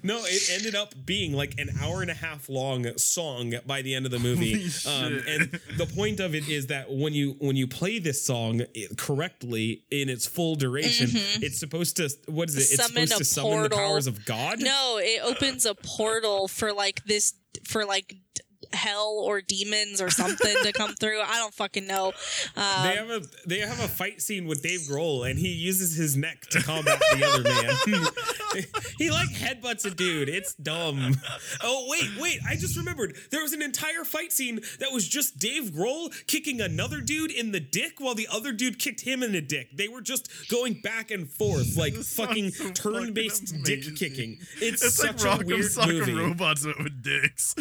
No 0.02 0.20
it 0.24 0.50
ended 0.54 0.74
up 0.74 0.94
being 1.04 1.32
like 1.34 1.54
an 1.58 1.68
hour 1.82 2.00
and 2.00 2.10
a 2.10 2.14
half 2.14 2.48
long 2.48 2.86
song 2.96 3.52
by 3.66 3.82
the 3.82 3.94
end 3.94 4.06
of 4.06 4.12
the 4.12 4.18
movie. 4.18 4.64
um, 4.86 5.20
and 5.28 5.60
the 5.76 5.86
point 5.94 6.20
of 6.20 6.34
it 6.34 6.48
is 6.48 6.68
that 6.68 6.90
when 6.90 7.12
you 7.12 7.36
when 7.38 7.54
you 7.56 7.66
play 7.66 7.98
this 7.98 8.22
song 8.24 8.62
correctly 8.96 9.82
in 9.90 10.08
its 10.08 10.26
full 10.26 10.54
duration 10.54 10.99
Mm-hmm. 11.08 11.42
it's 11.42 11.58
supposed 11.58 11.96
to 11.96 12.10
what 12.26 12.48
is 12.48 12.56
it? 12.56 12.60
It's 12.60 12.76
Summon 12.76 13.06
supposed 13.06 13.12
a 13.12 13.18
to 13.18 13.24
summon 13.24 13.50
the 13.62 13.68
portal. 13.70 13.78
powers 13.78 14.06
of 14.06 14.24
god? 14.24 14.60
No 14.60 14.98
it 15.00 15.22
opens 15.22 15.66
a 15.66 15.74
portal 15.74 16.48
for 16.48 16.72
like 16.72 17.04
this 17.04 17.34
for 17.64 17.84
like 17.84 18.16
hell 18.72 19.20
or 19.24 19.40
demons 19.40 20.00
or 20.00 20.10
something 20.10 20.54
to 20.62 20.72
come 20.72 20.94
through 21.00 21.20
i 21.20 21.36
don't 21.36 21.54
fucking 21.54 21.86
know 21.86 22.12
um, 22.56 22.82
They 22.84 22.94
have 22.96 23.10
a 23.10 23.22
they 23.46 23.58
have 23.60 23.80
a 23.80 23.88
fight 23.88 24.20
scene 24.22 24.46
with 24.46 24.62
Dave 24.62 24.80
Grohl, 24.80 25.28
and 25.28 25.38
he 25.38 25.48
uses 25.48 25.94
his 25.96 26.16
neck 26.16 26.42
to 26.50 26.62
combat 26.62 27.00
the 27.12 27.24
other 27.24 27.42
man. 27.42 28.64
he 28.98 29.10
like 29.10 29.28
headbutts 29.30 29.84
a 29.84 29.90
dude. 29.90 30.28
It's 30.28 30.54
dumb. 30.54 31.16
Oh 31.62 31.86
wait, 31.88 32.10
wait! 32.20 32.40
I 32.48 32.56
just 32.56 32.76
remembered 32.76 33.16
there 33.30 33.42
was 33.42 33.52
an 33.52 33.62
entire 33.62 34.04
fight 34.04 34.32
scene 34.32 34.60
that 34.78 34.92
was 34.92 35.06
just 35.08 35.38
Dave 35.38 35.70
Grohl 35.70 36.10
kicking 36.26 36.60
another 36.60 37.00
dude 37.00 37.30
in 37.30 37.52
the 37.52 37.60
dick 37.60 37.94
while 37.98 38.14
the 38.14 38.28
other 38.32 38.52
dude 38.52 38.78
kicked 38.78 39.02
him 39.02 39.22
in 39.22 39.32
the 39.32 39.40
dick. 39.40 39.70
They 39.76 39.88
were 39.88 40.00
just 40.02 40.28
going 40.50 40.80
back 40.80 41.10
and 41.10 41.28
forth 41.28 41.76
like 41.76 41.94
fucking 41.94 42.50
so 42.50 42.70
turn-based 42.70 43.62
dick 43.64 43.82
kicking. 43.96 44.38
It's, 44.60 44.84
It's 44.84 44.96
such 44.96 45.24
like 45.24 45.42
a 45.42 45.46
weird 45.46 45.60
Sock'em 45.66 45.98
movie. 45.98 46.14
Robots 46.14 46.64
with 46.66 47.02
dicks. 47.02 47.54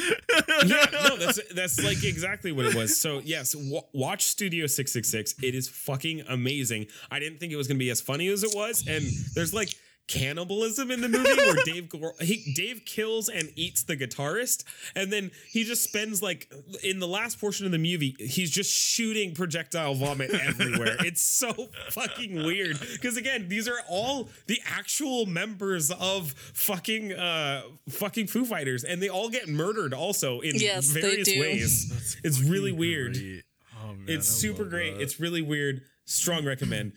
yeah, 0.65 0.85
no, 1.07 1.17
that's 1.17 1.39
that's 1.53 1.83
like 1.83 2.03
exactly 2.03 2.51
what 2.51 2.65
it 2.65 2.75
was. 2.75 2.99
So 2.99 3.19
yes, 3.23 3.53
w- 3.53 3.81
watch 3.93 4.23
Studio 4.23 4.67
Six 4.67 4.91
Six 4.91 5.07
Six. 5.09 5.35
It 5.41 5.55
is 5.55 5.67
fucking 5.69 6.23
amazing. 6.27 6.87
I 7.11 7.19
didn't 7.19 7.39
think 7.39 7.51
it 7.51 7.55
was 7.55 7.67
gonna 7.67 7.77
be 7.79 7.89
as 7.89 8.01
funny 8.01 8.27
as 8.27 8.43
it 8.43 8.51
was, 8.55 8.87
and 8.87 9.03
there's 9.35 9.53
like 9.53 9.73
cannibalism 10.09 10.89
in 10.91 11.01
the 11.01 11.07
movie 11.07 11.29
where 11.37 11.55
Dave 11.65 11.89
he 12.19 12.51
Dave 12.53 12.83
kills 12.83 13.29
and 13.29 13.49
eats 13.55 13.83
the 13.83 13.95
guitarist 13.95 14.63
and 14.95 15.13
then 15.13 15.29
he 15.47 15.63
just 15.63 15.83
spends 15.83 16.21
like 16.21 16.51
in 16.83 16.99
the 16.99 17.07
last 17.07 17.39
portion 17.39 17.65
of 17.65 17.71
the 17.71 17.77
movie 17.77 18.15
he's 18.19 18.49
just 18.51 18.71
shooting 18.71 19.33
projectile 19.35 19.93
vomit 19.93 20.31
everywhere. 20.31 20.97
it's 21.05 21.21
so 21.21 21.53
fucking 21.91 22.43
weird 22.43 22.77
because 22.93 23.17
again 23.17 23.47
these 23.47 23.67
are 23.67 23.79
all 23.87 24.27
the 24.47 24.59
actual 24.65 25.25
members 25.27 25.91
of 25.91 26.31
fucking 26.53 27.13
uh 27.13 27.61
fucking 27.89 28.25
Foo 28.27 28.45
Fighters 28.45 28.83
and 28.83 29.01
they 29.01 29.09
all 29.09 29.29
get 29.29 29.47
murdered 29.47 29.93
also 29.93 30.39
in 30.39 30.55
Yes, 30.55 30.87
various 30.87 31.27
ways. 31.29 31.89
That's 31.89 32.17
It's 32.23 32.41
really 32.49 32.71
weird. 32.71 33.13
great. 33.13 33.43
Oh, 33.81 33.93
man, 33.93 34.05
It's 34.07 34.27
I 34.29 34.33
super 34.41 34.65
great. 34.65 34.95
that. 34.95 35.01
It's 35.03 35.19
really 35.19 35.43
weird. 35.43 35.83
Strong 36.05 36.45
recommend. 36.45 36.93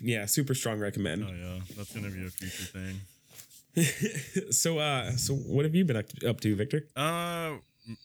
Yeah, 0.00 0.26
super 0.26 0.54
strong 0.54 0.78
recommend. 0.78 1.24
oh 1.24 1.32
yeah, 1.32 1.60
that's 1.76 1.92
gonna 1.94 2.10
be 2.10 2.24
a 2.26 2.30
future 2.30 2.64
thing. 2.64 3.00
so 4.50 4.78
uh 4.78 5.12
so 5.12 5.34
what 5.34 5.64
have 5.64 5.74
you 5.74 5.84
been 5.84 5.96
up 5.96 6.40
to, 6.40 6.54
Viktor? 6.56 6.86
Uh, 6.94 7.54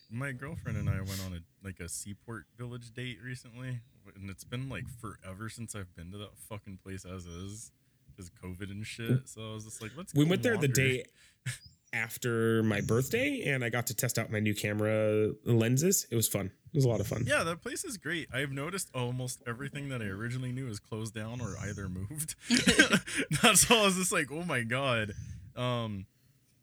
my 0.10 0.32
girlfriend 0.32 0.78
and 0.78 0.90
I 0.90 0.98
went 0.98 1.22
on 1.26 1.34
a 1.34 1.40
like 1.66 1.80
a 1.80 1.90
Seaport 1.90 2.46
Village 2.58 2.94
date 2.94 3.18
recently, 3.24 3.80
and 4.16 4.30
it's 4.30 4.44
been 4.44 4.70
like 4.70 4.86
forever 5.02 5.50
since 5.50 5.76
I've 5.76 5.94
been 5.96 6.12
to 6.12 6.18
that 6.20 6.38
fucking 6.50 6.80
place 6.84 7.06
as 7.06 7.26
is, 7.26 7.72
because 8.10 8.32
COVID 8.44 8.72
and 8.72 8.86
shit. 8.86 9.28
So 9.28 9.52
I 9.52 9.54
was 9.56 9.66
just 9.66 9.82
like, 9.82 9.92
let's. 9.98 10.14
We 10.14 10.26
went 10.26 10.44
there 10.44 10.58
the 10.58 10.68
day 10.68 11.06
after 11.94 12.64
my 12.64 12.82
birthday 12.82 13.44
and 13.48 13.64
I 13.64 13.70
got 13.70 13.88
to 13.88 13.96
test 13.96 14.20
out 14.20 14.32
my 14.32 14.40
new 14.40 14.54
camera 14.54 15.32
lenses. 15.46 16.06
It 16.12 16.16
was 16.16 16.28
fun. 16.28 16.48
It 16.48 16.76
was 16.76 16.86
a 16.86 16.90
lot 16.90 17.00
of 17.00 17.08
fun. 17.08 17.24
Yeah, 17.26 17.44
that 17.44 17.62
place 17.62 17.84
is 17.84 17.98
great. 17.98 18.28
I've 18.34 18.52
noticed 18.52 18.90
almost 18.94 19.42
everything 19.48 19.90
that 19.90 20.02
I 20.02 20.06
originally 20.06 20.52
knew 20.52 20.68
is 20.68 20.80
closed 20.80 21.14
down 21.14 21.42
or 21.42 21.56
either 21.62 21.88
moved. 21.90 22.36
That's 23.42 23.70
all. 23.72 23.82
I 23.82 23.86
was 23.86 23.96
just 23.96 24.12
like, 24.12 24.32
oh 24.32 24.44
my 24.44 24.64
god. 24.64 25.14
Um, 25.56 26.06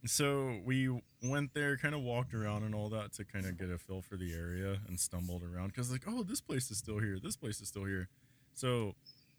so 0.07 0.61
we 0.65 1.01
went 1.23 1.55
there, 1.55 1.77
kind 1.77 1.95
of 1.95 2.03
walked 2.03 2.35
around 2.35 2.63
and 2.63 2.75
all 2.75 2.91
that 2.91 3.15
to 3.15 3.25
kind 3.25 3.47
of 3.47 3.59
get 3.59 3.71
a 3.71 3.79
feel 3.79 4.03
for 4.03 4.17
the 4.17 4.35
area 4.35 4.79
and 4.87 5.01
stumbled 5.01 5.43
around 5.43 5.69
because 5.69 5.91
like, 5.91 6.05
oh, 6.07 6.23
this 6.23 6.41
place 6.41 6.71
is 6.71 6.79
still 6.79 6.99
here. 6.99 7.19
This 7.23 7.37
place 7.37 7.61
is 7.61 7.69
still 7.69 7.85
here. 7.85 8.09
So 8.53 8.95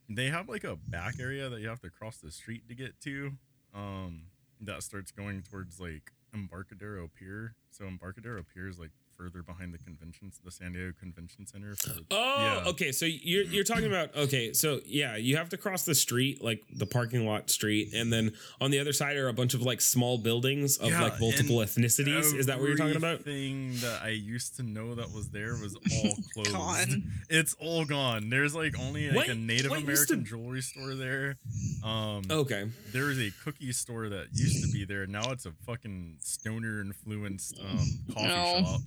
they 0.09 0.25
have 0.25 0.49
like 0.49 0.63
a 0.63 0.75
back 0.75 1.15
area 1.19 1.49
that 1.49 1.61
you 1.61 1.67
have 1.67 1.81
to 1.81 1.89
cross 1.89 2.17
the 2.17 2.31
street 2.31 2.67
to 2.67 2.75
get 2.75 2.99
to. 3.01 3.33
Um, 3.73 4.23
that 4.61 4.83
starts 4.83 5.11
going 5.11 5.41
towards 5.43 5.79
like 5.79 6.11
Embarcadero 6.33 7.09
Pier. 7.17 7.55
So 7.71 7.85
Embarcadero 7.85 8.43
Pier 8.43 8.67
is 8.67 8.79
like 8.79 8.91
further 9.17 9.41
behind 9.41 9.73
the 9.73 9.77
conventions, 9.77 10.39
the 10.43 10.51
San 10.51 10.73
Diego 10.73 10.93
Convention 10.99 11.45
Center. 11.47 11.75
For 11.75 11.91
Oh, 12.11 12.35
yeah. 12.65 12.69
okay. 12.71 12.91
So 12.91 13.05
you're 13.05 13.43
you're 13.43 13.63
talking 13.63 13.85
about 13.85 14.15
okay. 14.15 14.53
So 14.53 14.81
yeah, 14.85 15.15
you 15.15 15.37
have 15.37 15.49
to 15.49 15.57
cross 15.57 15.83
the 15.83 15.95
street, 15.95 16.43
like 16.43 16.63
the 16.73 16.85
parking 16.85 17.25
lot 17.25 17.49
street, 17.49 17.93
and 17.93 18.11
then 18.11 18.33
on 18.61 18.71
the 18.71 18.79
other 18.79 18.93
side 18.93 19.17
are 19.17 19.27
a 19.27 19.33
bunch 19.33 19.53
of 19.53 19.61
like 19.61 19.81
small 19.81 20.17
buildings 20.17 20.77
of 20.77 20.89
Yeah, 20.89 21.01
like 21.03 21.19
multiple 21.19 21.57
ethnicities. 21.57 22.35
Is 22.37 22.45
that 22.47 22.59
what 22.59 22.67
you're 22.67 22.77
talking 22.77 22.95
about? 22.97 23.21
Thing 23.21 23.73
that 23.81 24.01
I 24.03 24.09
used 24.09 24.55
to 24.57 24.63
know 24.63 24.95
that 24.95 25.11
was 25.11 25.29
there 25.29 25.53
was 25.53 25.75
all 25.93 26.15
closed. 26.33 26.51
Gone. 26.53 27.11
It's 27.29 27.55
all 27.59 27.85
gone. 27.85 28.29
There's 28.29 28.53
like 28.55 28.77
only 28.79 29.07
like 29.07 29.15
What- 29.15 29.29
a 29.29 29.35
Native 29.35 29.71
what 29.71 29.81
used 29.81 30.07
to- 30.09 30.13
American 30.15 30.25
jewelry 30.25 30.61
store 30.61 30.95
there. 30.95 31.37
Um, 31.83 32.23
Okay. 32.29 32.69
there 32.91 33.05
was 33.05 33.19
a 33.19 33.31
cookie 33.43 33.71
store 33.71 34.09
that 34.09 34.27
used 34.33 34.65
to 34.65 34.71
be 34.71 34.85
there. 34.85 35.05
Now 35.07 35.31
it's 35.31 35.45
a 35.45 35.51
fucking 35.65 36.17
stoner 36.19 36.81
influenced 36.81 37.59
um, 37.59 37.77
coffee 38.13 38.27
No. 38.27 38.63
shop. 38.65 38.81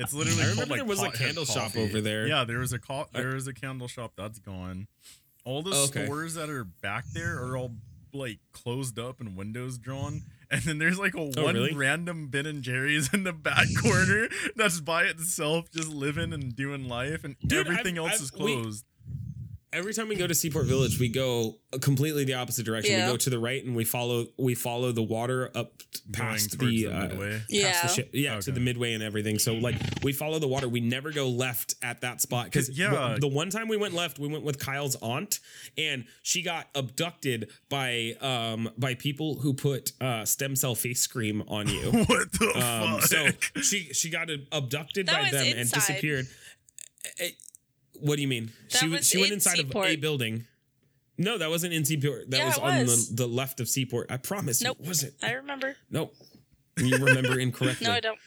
It's 0.00 0.12
literally 0.12 0.42
I 0.42 0.46
called, 0.46 0.68
remember 0.70 0.74
like, 0.74 0.78
there 0.78 0.84
was 0.86 1.02
a 1.02 1.10
candle 1.10 1.44
shop 1.44 1.62
Coffee. 1.64 1.82
over 1.84 2.00
there. 2.00 2.26
Yeah, 2.26 2.44
there 2.44 2.58
was 2.58 2.72
a 2.72 2.78
co- 2.78 3.06
there 3.12 3.34
was 3.34 3.46
a 3.46 3.52
candle 3.54 3.88
shop 3.88 4.12
that's 4.16 4.38
gone. 4.38 4.88
All 5.44 5.62
the 5.62 5.70
Oh, 5.74 5.84
okay. 5.84 6.04
stores 6.04 6.34
that 6.34 6.50
are 6.50 6.64
back 6.64 7.04
there 7.12 7.42
are 7.42 7.56
all 7.56 7.72
like 8.12 8.38
closed 8.52 8.98
up 8.98 9.20
and 9.20 9.36
windows 9.36 9.78
drawn. 9.78 10.22
And 10.52 10.62
then 10.62 10.78
there's 10.78 10.98
like 10.98 11.14
a 11.14 11.20
Oh, 11.20 11.44
one 11.44 11.54
really? 11.54 11.72
random 11.74 12.26
Ben 12.26 12.44
and 12.44 12.60
Jerry's 12.62 13.14
in 13.14 13.22
the 13.22 13.32
back 13.32 13.68
corner 13.80 14.28
that's 14.56 14.80
by 14.80 15.04
itself, 15.04 15.70
just 15.70 15.86
living 15.88 16.32
and 16.32 16.56
doing 16.56 16.88
life, 16.88 17.22
and 17.22 17.36
Dude, 17.46 17.68
everything 17.68 17.98
I've- 18.00 18.08
else 18.08 18.14
I've- 18.16 18.24
is 18.24 18.30
closed. 18.32 18.84
Every 19.72 19.94
time 19.94 20.08
we 20.08 20.16
go 20.16 20.26
to 20.26 20.34
Seaport 20.34 20.66
Village, 20.66 20.98
we 20.98 21.08
go 21.08 21.58
completely 21.80 22.24
the 22.24 22.34
opposite 22.34 22.66
direction. 22.66 22.90
Yeah. 22.92 23.06
We 23.06 23.12
go 23.12 23.16
to 23.18 23.30
the 23.30 23.38
right 23.38 23.64
and 23.64 23.76
we 23.76 23.84
follow 23.84 24.26
we 24.36 24.56
follow 24.56 24.90
the 24.90 25.02
water 25.02 25.48
up 25.54 25.74
past 26.12 26.58
the, 26.58 26.66
the 26.66 26.86
uh, 26.88 27.00
midway. 27.02 27.30
past 27.38 27.46
Yeah. 27.50 27.82
the 27.82 27.88
ship, 27.88 28.10
yeah, 28.12 28.40
to 28.40 28.50
the 28.50 28.58
midway 28.58 28.94
and 28.94 29.02
everything. 29.02 29.38
So 29.38 29.54
like 29.54 29.76
we 30.02 30.12
follow 30.12 30.40
the 30.40 30.48
water. 30.48 30.68
We 30.68 30.80
never 30.80 31.12
go 31.12 31.28
left 31.28 31.76
at 31.82 32.00
that 32.00 32.20
spot 32.20 32.46
because 32.46 32.68
Yeah. 32.76 33.16
the 33.20 33.28
one 33.28 33.48
time 33.50 33.68
we 33.68 33.76
went 33.76 33.94
left, 33.94 34.18
we 34.18 34.26
went 34.26 34.42
with 34.44 34.60
Cyle's 34.60 34.96
aunt, 34.96 35.38
and 35.78 36.04
she 36.24 36.42
got 36.42 36.66
abducted 36.74 37.50
by 37.68 38.16
um 38.20 38.70
by 38.76 38.94
people 38.94 39.36
who 39.36 39.54
put 39.54 39.92
uh, 40.00 40.24
stem 40.24 40.56
cell 40.56 40.74
face 40.74 41.06
cream 41.06 41.44
on 41.46 41.68
you. 41.68 41.90
What 42.08 42.32
the 42.32 42.48
Um, 42.56 43.00
fuck? 43.00 43.04
so 43.04 43.60
she 43.62 43.84
she 43.92 44.10
got 44.10 44.30
abducted 44.50 45.06
That 45.06 45.12
by 45.14 45.22
was 45.22 45.30
them 45.30 45.58
and 45.58 45.70
disappeared. 45.70 46.26
Eh, 47.20 47.28
what 48.00 48.16
do 48.16 48.22
you 48.22 48.28
mean? 48.28 48.52
That 48.70 48.78
she 48.78 48.88
was 48.88 49.06
she 49.06 49.18
went 49.18 49.28
in 49.28 49.34
inside 49.34 49.58
of 49.60 49.74
a 49.74 49.96
building. 49.96 50.46
No, 51.18 51.36
that 51.36 51.50
wasn't 51.50 51.74
in 51.74 51.84
Seaport. 51.84 52.30
That 52.30 52.38
Yeah, 52.38 52.46
was 52.46 52.56
it 52.56 52.62
on 52.62 52.86
the, 52.86 53.08
the 53.12 53.26
left 53.26 53.60
of 53.60 53.68
Seaport. 53.68 54.10
I 54.10 54.16
promise. 54.16 54.62
Nope. 54.62 54.78
It 54.80 54.86
wasn't. 54.86 55.14
I 55.22 55.32
remember. 55.32 55.76
Nope. 55.90 56.14
You 56.78 56.96
remember 56.96 57.38
incorrectly. 57.38 57.86
No, 57.86 57.92
I 57.92 58.00
don't. 58.00 58.18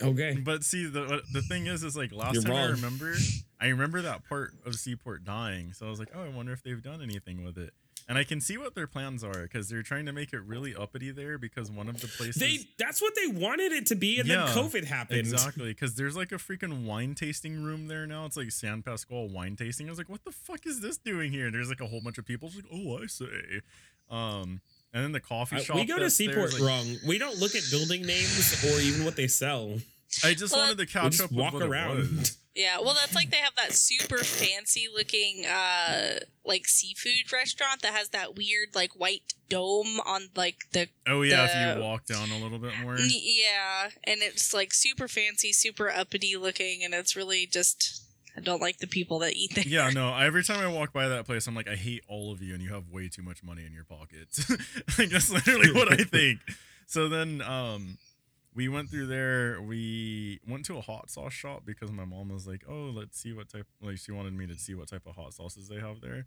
Okay. 0.00 0.38
But 0.42 0.62
see, 0.62 0.86
the 0.86 1.22
the 1.32 1.42
thing 1.42 1.66
is, 1.66 1.82
is 1.82 1.96
like 1.96 2.12
last 2.12 2.34
You're 2.34 2.44
time 2.44 2.54
I 2.54 2.66
remember, 2.66 3.14
I 3.60 3.66
remember 3.66 4.02
that 4.02 4.26
part 4.28 4.52
of 4.64 4.76
Seaport 4.76 5.24
dying. 5.24 5.72
So 5.72 5.86
I 5.86 5.90
was 5.90 5.98
like, 5.98 6.10
oh, 6.14 6.22
I 6.22 6.28
wonder 6.28 6.52
if 6.52 6.62
they've 6.62 6.82
done 6.82 7.02
anything 7.02 7.44
with 7.44 7.58
it. 7.58 7.74
And 8.08 8.18
I 8.18 8.24
can 8.24 8.40
see 8.40 8.58
what 8.58 8.74
their 8.74 8.86
plans 8.86 9.22
are 9.24 9.42
because 9.42 9.68
they're 9.68 9.82
trying 9.82 10.06
to 10.06 10.12
make 10.12 10.32
it 10.32 10.40
really 10.40 10.74
uppity 10.74 11.10
there 11.12 11.38
because 11.38 11.70
one 11.70 11.88
of 11.88 12.00
the 12.00 12.08
places. 12.08 12.36
They 12.36 12.58
that's 12.78 13.00
what 13.00 13.12
they 13.14 13.28
wanted 13.28 13.72
it 13.72 13.86
to 13.86 13.94
be, 13.94 14.18
and 14.18 14.28
Yeah, 14.28 14.46
then 14.46 14.56
COVID 14.56 14.84
happened. 14.84 15.20
Exactly, 15.20 15.68
because 15.68 15.94
there's 15.94 16.16
like 16.16 16.32
a 16.32 16.36
freaking 16.36 16.84
wine 16.84 17.14
tasting 17.14 17.62
room 17.62 17.86
there 17.88 18.06
now. 18.06 18.24
It's 18.26 18.36
like 18.36 18.50
San 18.50 18.82
Pasqual 18.82 19.28
wine 19.32 19.56
tasting. 19.56 19.86
I 19.86 19.90
was 19.90 19.98
like, 19.98 20.08
what 20.08 20.24
the 20.24 20.32
fuck 20.32 20.66
is 20.66 20.80
this 20.80 20.98
doing 20.98 21.30
here? 21.32 21.46
And 21.46 21.54
there's 21.54 21.68
like 21.68 21.80
a 21.80 21.86
whole 21.86 22.00
bunch 22.00 22.18
of 22.18 22.26
people. 22.26 22.48
It's 22.48 22.56
like, 22.56 22.66
oh, 22.72 22.98
I 23.02 23.06
say. 23.06 23.60
Um, 24.10 24.60
and 24.92 25.04
then 25.04 25.12
the 25.12 25.20
coffee 25.20 25.56
Uh, 25.56 25.60
shop. 25.60 25.76
we 25.76 25.84
go 25.86 25.98
to 25.98 26.10
Seaport 26.10 26.48
is, 26.48 26.60
like- 26.60 26.68
wrong. 26.68 26.96
We 27.06 27.16
don't 27.18 27.38
look 27.38 27.54
at 27.54 27.62
building 27.70 28.02
names 28.02 28.62
or 28.64 28.78
even 28.80 29.04
what 29.04 29.16
they 29.16 29.26
sell. 29.28 29.80
I 30.22 30.34
just 30.34 30.52
Well, 30.52 30.62
wanted 30.64 30.76
to 30.78 30.82
We 30.82 30.86
catch 30.86 31.12
just 31.12 31.22
up. 31.24 31.32
walk 31.32 31.54
with 31.54 31.62
what 31.62 31.66
it 31.68 31.70
around. 31.72 32.32
Yeah, 32.54 32.78
well, 32.80 32.94
that's 32.94 33.14
like 33.14 33.30
they 33.30 33.38
have 33.38 33.54
that 33.56 33.72
super 33.72 34.18
fancy 34.18 34.86
looking, 34.94 35.46
uh, 35.46 36.18
like 36.44 36.66
seafood 36.66 37.32
restaurant 37.32 37.80
that 37.80 37.94
has 37.94 38.10
that 38.10 38.36
weird, 38.36 38.68
like, 38.74 38.92
white 38.92 39.32
dome 39.48 40.00
on, 40.04 40.28
like, 40.36 40.56
the. 40.72 40.88
Oh 41.06 41.22
yeah, 41.22 41.46
if 41.48 41.76
you 41.78 41.82
walk 41.82 42.04
down 42.04 42.30
a 42.30 42.36
little 42.38 42.58
bit 42.58 42.72
more. 42.82 42.96
Yeah, 42.98 43.88
and 44.04 44.20
it's, 44.20 44.52
like, 44.52 44.74
super 44.74 45.08
fancy, 45.08 45.52
super 45.52 45.88
uppity 45.90 46.36
looking, 46.36 46.84
and 46.84 46.92
it's 46.92 47.16
really 47.16 47.46
just. 47.46 48.02
I 48.34 48.40
don't 48.40 48.62
like 48.62 48.78
the 48.78 48.86
people 48.86 49.18
that 49.20 49.34
eat 49.34 49.54
there. 49.54 49.64
Yeah, 49.66 49.90
no. 49.90 50.14
Every 50.18 50.42
time 50.42 50.60
I 50.60 50.66
walk 50.66 50.92
by 50.92 51.06
that 51.08 51.26
place, 51.26 51.46
I'm 51.46 51.54
like, 51.54 51.68
I 51.68 51.76
hate 51.76 52.02
all 52.08 52.32
of 52.32 52.42
you, 52.42 52.54
and 52.54 52.62
you 52.62 52.72
have 52.72 52.88
way 52.90 53.08
too 53.08 53.22
much 53.22 53.42
money 53.42 53.64
in 53.64 53.72
your 53.72 53.84
pockets. 53.84 54.48
like 54.98 55.10
that's 55.10 55.30
literally 55.30 55.72
what 55.72 55.92
I 55.92 55.96
think. 56.04 56.40
So 56.86 57.08
then, 57.08 57.40
um, 57.42 57.98
we 58.54 58.68
went 58.68 58.90
through 58.90 59.06
there. 59.06 59.60
We 59.62 60.40
went 60.46 60.64
to 60.66 60.76
a 60.78 60.80
hot 60.80 61.10
sauce 61.10 61.32
shop 61.32 61.62
because 61.64 61.90
my 61.90 62.04
mom 62.04 62.28
was 62.28 62.46
like, 62.46 62.64
"Oh, 62.68 62.92
let's 62.94 63.18
see 63.18 63.32
what 63.32 63.48
type." 63.48 63.66
Like 63.80 63.98
she 63.98 64.12
wanted 64.12 64.34
me 64.34 64.46
to 64.46 64.54
see 64.56 64.74
what 64.74 64.88
type 64.88 65.06
of 65.06 65.14
hot 65.14 65.34
sauces 65.34 65.68
they 65.68 65.80
have 65.80 66.00
there. 66.00 66.26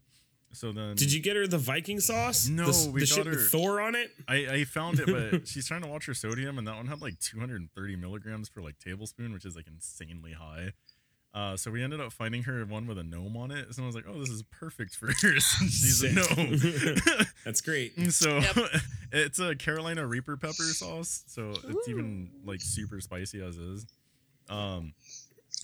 So 0.53 0.71
then, 0.71 0.95
Did 0.95 1.11
you 1.11 1.21
get 1.21 1.35
her 1.35 1.47
the 1.47 1.57
Viking 1.57 1.99
sauce? 1.99 2.47
No, 2.47 2.71
the, 2.71 2.91
we 2.91 3.01
the 3.01 3.07
got 3.07 3.15
shit 3.15 3.25
her- 3.25 3.31
with 3.31 3.49
Thor 3.49 3.81
on 3.81 3.95
it. 3.95 4.11
I, 4.27 4.35
I 4.47 4.63
found 4.63 4.99
it, 4.99 5.07
but 5.07 5.47
she's 5.47 5.67
trying 5.67 5.81
to 5.81 5.87
watch 5.87 6.05
her 6.05 6.13
sodium, 6.13 6.57
and 6.57 6.67
that 6.67 6.75
one 6.77 6.87
had 6.87 7.01
like 7.01 7.19
230 7.19 7.95
milligrams 7.97 8.49
per 8.49 8.61
like 8.61 8.79
tablespoon, 8.79 9.33
which 9.33 9.43
is 9.43 9.55
like 9.55 9.67
insanely 9.67 10.33
high. 10.33 10.71
Uh, 11.35 11.57
so 11.57 11.69
we 11.69 11.83
ended 11.83 11.99
up 11.99 12.13
finding 12.13 12.43
her 12.43 12.63
one 12.65 12.87
with 12.87 12.97
a 12.97 13.03
gnome 13.03 13.35
on 13.35 13.51
it. 13.51 13.67
So 13.75 13.83
I 13.83 13.85
was 13.85 13.93
like, 13.93 14.05
"Oh, 14.07 14.17
this 14.17 14.29
is 14.29 14.41
perfect 14.43 14.95
for 14.95 15.07
her 15.07 15.13
since 15.39 15.71
she's 15.81 16.01
a 16.01 16.13
gnome." 16.13 17.25
That's 17.43 17.59
great. 17.59 17.97
And 17.97 18.13
so 18.13 18.37
Yep. 18.37 18.55
it's 19.11 19.39
a 19.39 19.53
Carolina 19.53 20.07
Reaper 20.07 20.37
pepper 20.37 20.63
sauce, 20.63 21.25
so 21.27 21.51
it's 21.67 21.89
even 21.89 22.29
like 22.45 22.61
super 22.61 23.01
spicy 23.01 23.41
as 23.43 23.57
is. 23.57 23.85
Um, 24.49 24.93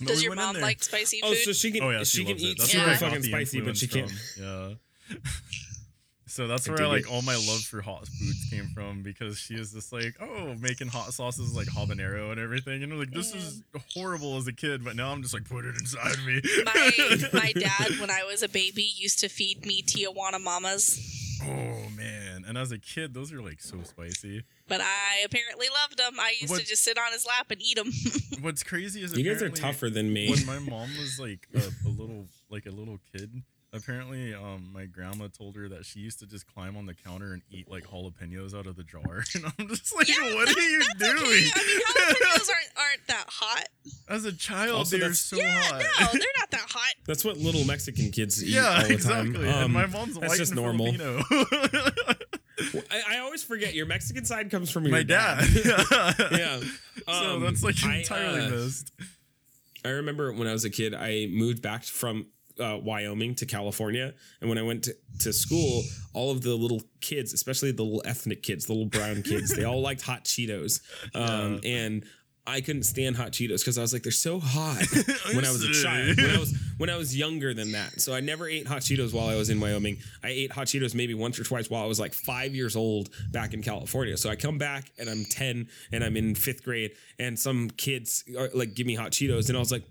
but 0.00 0.08
Does 0.08 0.18
we 0.18 0.24
your 0.24 0.30
went 0.32 0.40
in 0.40 0.46
mom 0.46 0.54
there- 0.56 0.62
like 0.62 0.82
spicy 0.82 1.22
food? 1.22 1.28
Oh, 1.30 1.34
so 1.34 1.52
she 1.54 1.70
can 1.72 1.82
Oh 1.84 1.88
yeah, 1.90 2.00
she, 2.04 2.18
she, 2.18 2.24
can 2.26 2.36
eat 2.38 2.52
it. 2.52 2.58
That's 2.58 2.70
super 2.70 2.84
Yeah. 2.84 2.90
got 2.90 3.00
fucking 3.00 3.22
spicy, 3.22 3.60
but 3.62 3.76
she 3.78 3.86
can't. 3.86 4.10
from. 4.10 4.42
Yeah. 5.10 5.16
So 6.32 6.46
that's 6.46 6.66
I 6.66 6.70
where 6.70 6.78
dig 6.78 6.88
like 6.88 7.02
it. 7.02 7.12
all 7.12 7.20
my 7.20 7.34
love 7.34 7.60
for 7.60 7.82
hot 7.82 8.08
foods 8.08 8.46
came 8.48 8.66
from 8.68 9.02
because 9.02 9.36
she 9.36 9.52
is 9.52 9.74
just 9.74 9.92
like, 9.92 10.14
oh, 10.18 10.54
making 10.58 10.88
hot 10.88 11.12
sauces 11.12 11.54
like 11.54 11.66
habanero 11.66 12.30
and 12.30 12.40
everything, 12.40 12.82
and 12.82 12.90
I'm 12.90 12.98
like, 12.98 13.10
this 13.10 13.34
is 13.34 13.62
mm. 13.74 13.82
horrible 13.92 14.38
as 14.38 14.46
a 14.46 14.52
kid, 14.54 14.82
but 14.82 14.96
now 14.96 15.12
I'm 15.12 15.20
just 15.20 15.34
like, 15.34 15.46
put 15.46 15.66
it 15.66 15.74
inside 15.78 16.16
me. 16.24 16.40
my 16.64 17.28
my 17.34 17.52
dad, 17.52 18.00
when 18.00 18.10
I 18.10 18.24
was 18.24 18.42
a 18.42 18.48
baby, 18.48 18.82
used 18.96 19.18
to 19.18 19.28
feed 19.28 19.66
me 19.66 19.82
Tijuana 19.82 20.42
mamas, 20.42 21.38
oh 21.42 21.90
man, 21.94 22.46
and 22.48 22.56
as 22.56 22.72
a 22.72 22.78
kid, 22.78 23.12
those 23.12 23.30
are 23.30 23.42
like 23.42 23.60
so 23.60 23.82
spicy. 23.82 24.42
but 24.68 24.80
I 24.80 25.20
apparently 25.26 25.66
loved 25.82 25.98
them. 25.98 26.18
I 26.18 26.32
used 26.40 26.50
What- 26.50 26.62
to 26.62 26.66
just 26.66 26.82
sit 26.82 26.96
on 26.96 27.12
his 27.12 27.26
lap 27.26 27.50
and 27.50 27.60
eat 27.60 27.76
them. 27.76 27.92
What's 28.40 28.62
crazy 28.62 29.02
is 29.02 29.14
You 29.14 29.30
guys 29.30 29.42
are 29.42 29.50
tougher 29.50 29.90
than 29.90 30.10
me. 30.10 30.30
when 30.30 30.46
my 30.46 30.60
mom 30.60 30.88
was 30.98 31.20
like 31.20 31.46
a, 31.54 31.58
a 31.58 31.90
little 31.90 32.24
like 32.48 32.64
a 32.64 32.70
little 32.70 32.98
kid 33.12 33.42
apparently, 33.72 34.34
um, 34.34 34.70
my 34.72 34.84
grandma 34.86 35.28
told 35.28 35.56
her 35.56 35.68
that 35.68 35.84
she 35.84 36.00
used 36.00 36.18
to 36.20 36.26
just 36.26 36.46
climb 36.52 36.76
on 36.76 36.86
the 36.86 36.94
counter 36.94 37.32
and 37.32 37.42
eat 37.50 37.70
like 37.70 37.84
jalapenos 37.86 38.54
out 38.58 38.66
of 38.66 38.76
the 38.76 38.82
jar, 38.84 39.02
and 39.34 39.44
I'm 39.58 39.68
just 39.68 39.94
like, 39.96 40.08
Yeah, 40.08 40.34
what 40.34 40.46
that- 40.48 40.56
are 40.56 40.60
you 40.60 40.78
That's 40.98 40.98
doing? 40.98 41.16
okay. 41.20 41.50
I 41.54 41.62
mean, 41.66 41.80
jalapenos 41.80 42.48
aren't 42.50 42.68
aren't 42.76 43.06
that 43.08 43.24
hot. 43.28 43.68
As 44.08 44.24
a 44.24 44.32
child, 44.32 44.76
Also, 44.76 44.98
they're 44.98 45.14
so 45.14 45.36
yeah, 45.36 45.60
hot. 45.62 45.82
no, 46.00 46.06
they're 46.12 46.28
not 46.38 46.50
that 46.50 46.66
hot. 46.68 46.94
That's 47.06 47.24
what 47.24 47.36
little 47.38 47.64
Mexican 47.64 48.10
kids 48.10 48.42
eat 48.42 48.50
yeah, 48.54 48.76
all 48.82 48.86
the 48.88 48.94
exactly. 48.94 49.32
time. 49.34 49.44
and 49.44 49.64
Um, 49.64 49.72
my 49.72 49.86
mom's 49.86 50.14
that's 50.18 50.30
white 50.30 50.38
just 50.38 50.54
normal. 50.54 50.92
Filipino. 50.92 51.22
I, 52.90 53.16
I 53.16 53.18
always 53.18 53.42
forget 53.42 53.74
your 53.74 53.86
Mexican 53.86 54.24
side 54.24 54.50
comes 54.50 54.70
from 54.70 54.84
your 54.84 54.92
my 54.92 55.02
dad. 55.02 55.44
yeah. 56.32 56.60
so 57.08 57.12
Um, 57.36 57.42
that's 57.42 57.62
like 57.64 57.82
I, 57.84 57.96
entirely 57.98 58.40
uh, 58.40 58.50
missed. 58.50 58.92
I 59.84 59.88
remember 59.88 60.32
when 60.32 60.46
I 60.46 60.52
was 60.52 60.64
a 60.64 60.70
kid, 60.70 60.94
I 60.94 61.26
moved 61.30 61.60
back 61.62 61.82
from 61.84 62.26
uh, 62.58 62.78
Wyoming 62.78 63.34
to 63.36 63.46
California, 63.46 64.14
and 64.40 64.48
when 64.48 64.58
I 64.58 64.62
went 64.62 64.84
to, 64.84 64.96
to 65.20 65.32
school, 65.32 65.82
all 66.12 66.30
of 66.30 66.42
the 66.42 66.54
little 66.54 66.82
kids, 67.00 67.32
especially 67.32 67.72
the 67.72 67.82
little 67.82 68.02
ethnic 68.04 68.42
kids, 68.42 68.66
the 68.66 68.72
little 68.72 68.88
brown 68.88 69.22
kids, 69.24 69.54
they 69.54 69.64
all 69.64 69.80
liked 69.80 70.02
hot 70.02 70.24
Cheetos, 70.24 70.80
um, 71.14 71.60
and 71.64 72.04
I 72.46 72.60
couldn't 72.60 72.82
stand 72.82 73.16
hot 73.16 73.30
Cheetos 73.30 73.60
because 73.60 73.78
I 73.78 73.82
was 73.82 73.92
like, 73.92 74.02
they're 74.02 74.10
so 74.10 74.40
hot 74.40 74.84
when 75.34 75.44
I 75.44 75.50
was 75.50 75.62
a 75.62 75.72
child. 75.72 76.16
When 76.16 76.30
I 76.30 76.38
was 76.38 76.58
when 76.78 76.90
I 76.90 76.96
was 76.96 77.16
younger 77.16 77.54
than 77.54 77.72
that, 77.72 78.00
so 78.00 78.12
I 78.12 78.20
never 78.20 78.48
ate 78.48 78.66
hot 78.66 78.80
Cheetos 78.80 79.14
while 79.14 79.28
I 79.28 79.36
was 79.36 79.48
in 79.48 79.60
Wyoming. 79.60 79.98
I 80.24 80.30
ate 80.30 80.50
hot 80.50 80.66
Cheetos 80.66 80.94
maybe 80.94 81.14
once 81.14 81.38
or 81.38 81.44
twice 81.44 81.70
while 81.70 81.84
I 81.84 81.86
was 81.86 82.00
like 82.00 82.12
five 82.12 82.52
years 82.54 82.74
old 82.74 83.10
back 83.30 83.54
in 83.54 83.62
California. 83.62 84.16
So 84.16 84.28
I 84.28 84.34
come 84.34 84.58
back 84.58 84.90
and 84.98 85.08
I'm 85.08 85.24
ten 85.24 85.68
and 85.92 86.02
I'm 86.02 86.16
in 86.16 86.34
fifth 86.34 86.64
grade, 86.64 86.92
and 87.18 87.38
some 87.38 87.70
kids 87.70 88.24
are, 88.36 88.50
like 88.54 88.74
give 88.74 88.88
me 88.88 88.96
hot 88.96 89.12
Cheetos, 89.12 89.48
and 89.48 89.56
I 89.56 89.60
was 89.60 89.72
like. 89.72 89.84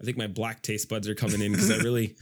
I 0.00 0.04
think 0.04 0.16
my 0.16 0.26
black 0.26 0.60
taste 0.62 0.88
buds 0.88 1.08
are 1.08 1.14
coming 1.14 1.40
in 1.40 1.52
because 1.52 1.70
I 1.70 1.76
really, 1.76 2.16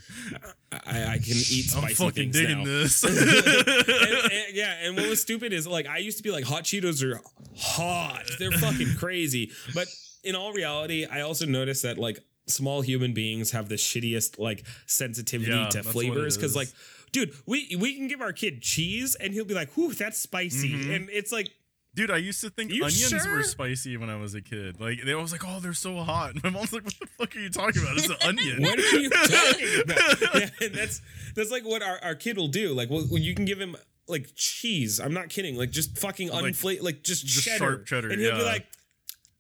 I, 0.73 1.15
I 1.15 1.19
can 1.19 1.35
eat 1.37 1.73
I'm 1.75 1.83
spicy 1.83 1.95
fucking 1.95 2.33
things 2.33 2.37
digging 2.37 2.59
now. 2.59 2.65
this. 2.65 3.03
and, 3.05 3.17
and- 3.19 4.43
yeah, 4.55 4.77
and 4.83 4.97
what 4.97 5.09
was 5.09 5.23
stupid 5.23 5.53
is 5.53 5.67
like 5.67 5.87
I 5.87 5.99
used 5.99 6.19
to 6.19 6.23
be 6.23 6.31
like 6.31 6.45
hot 6.45 6.65
Cheetos 6.65 7.03
are 7.03 7.21
hot. 7.57 8.25
They're 8.39 8.51
fucking 8.53 8.95
crazy. 8.99 9.53
But 9.75 9.89
in 10.23 10.35
all 10.35 10.53
reality, 10.53 11.07
I 11.07 11.23
also 11.23 11.47
noticed 11.47 11.83
that 11.85 11.99
like 11.99 12.19
small 12.47 12.83
human 12.83 13.15
beings 13.15 13.53
have 13.53 13.69
the 13.69 13.77
shittiest 13.77 14.39
like 14.39 14.65
sensitivity 14.87 15.53
Yeah, 15.53 15.69
to 15.71 15.83
flavors 15.83 16.37
because 16.37 16.55
like 16.55 16.69
dude, 17.13 17.33
we 17.47 17.75
we 17.79 17.95
can 17.97 18.07
give 18.09 18.21
our 18.21 18.33
kid 18.33 18.61
cheese 18.63 19.15
and 19.15 19.33
he'll 19.33 19.45
be 19.47 19.55
like, 19.55 19.73
"Whew, 19.73 19.93
that's 19.95 20.19
spicy," 20.19 20.73
Mhm. 20.75 20.95
and 20.97 21.11
it's 21.11 21.33
like. 21.33 21.49
Dude, 21.95 22.11
I 22.11 22.17
used 22.17 22.41
to 22.41 22.49
think 22.49 22.73
You 22.73 22.85
onions 22.85 23.09
sure? 23.11 23.37
were 23.37 23.43
spicy 23.43 23.99
when 23.99 24.09
I 24.09 24.17
was 24.17 24.35
a 24.35 24.41
kid. 24.41 24.81
Like 24.81 25.01
they 25.05 25.13
always 25.13 25.31
like, 25.33 25.43
oh, 25.47 25.61
they're 25.61 25.75
so 25.75 25.97
hot. 25.99 26.33
And 26.35 26.43
my 26.45 26.51
mom's 26.51 26.73
like, 26.73 26.85
what 26.85 26.95
the 26.99 27.07
fuck 27.19 27.37
are 27.37 27.39
you 27.39 27.51
talking 27.51 27.83
about? 27.83 27.99
It's 27.99 28.09
an 28.09 28.17
onion. 28.27 28.63
What 28.63 28.79
are 28.79 28.99
you 28.99 29.11
talking 29.11 29.81
about? 29.85 30.21
Yeah, 30.41 30.67
and 30.67 30.75
that's 30.75 31.03
that's 31.35 31.51
like 31.51 31.65
what 31.65 31.83
our, 31.83 31.99
our 32.03 32.15
kid 32.15 32.37
will 32.39 32.49
do. 32.49 32.73
Like, 32.73 32.89
well, 32.89 33.05
you 33.11 33.35
can 33.35 33.45
give 33.45 33.61
him 33.61 33.77
like 34.09 34.31
cheese. 34.35 35.01
I'm 35.01 35.13
not 35.13 35.29
kidding. 35.29 35.57
Like, 35.57 35.71
just 35.71 35.99
fucking 35.99 36.29
Like, 36.31 36.57
like 36.83 37.03
just, 37.03 37.27
just 37.27 37.45
cheddar. 37.47 37.59
sharp 37.59 37.87
cheddar, 37.87 38.09
and 38.11 38.21
he'll 38.21 38.33
be 38.33 38.39
yeah. 38.39 38.45
like, 38.45 38.67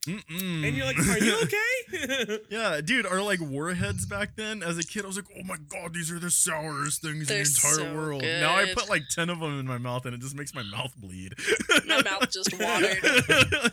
Mm-mm. 0.06 0.66
and 0.66 0.76
you're 0.76 0.84
like, 0.84 0.98
are 0.98 1.18
you 1.18 1.38
okay? 1.42 2.38
yeah, 2.50 2.80
dude, 2.80 3.06
are 3.06 3.22
like 3.22 3.38
warheads 3.40 4.04
back 4.04 4.34
then 4.34 4.62
as 4.62 4.76
a 4.76 4.82
kid, 4.82 5.04
I 5.04 5.06
was 5.06 5.16
like, 5.16 5.26
oh 5.38 5.44
my 5.44 5.56
god, 5.68 5.94
these 5.94 6.10
are 6.10 6.18
the 6.18 6.30
sourest 6.30 7.02
things 7.02 7.28
They're 7.28 7.38
in 7.38 7.44
the 7.44 7.48
entire 7.48 7.90
so 7.90 7.94
world. 7.94 8.22
Now 8.22 8.56
I 8.56 8.72
put 8.74 8.88
like 8.88 9.08
10 9.08 9.30
of 9.30 9.38
them 9.38 9.60
in 9.60 9.66
my 9.66 9.78
mouth 9.78 10.04
and 10.04 10.14
it 10.14 10.20
just 10.20 10.34
makes 10.34 10.54
my 10.54 10.64
mouth 10.64 10.92
bleed. 10.96 11.34
My 11.86 12.02
mouth 12.02 12.30
just 12.30 12.52
watered. 12.58 13.72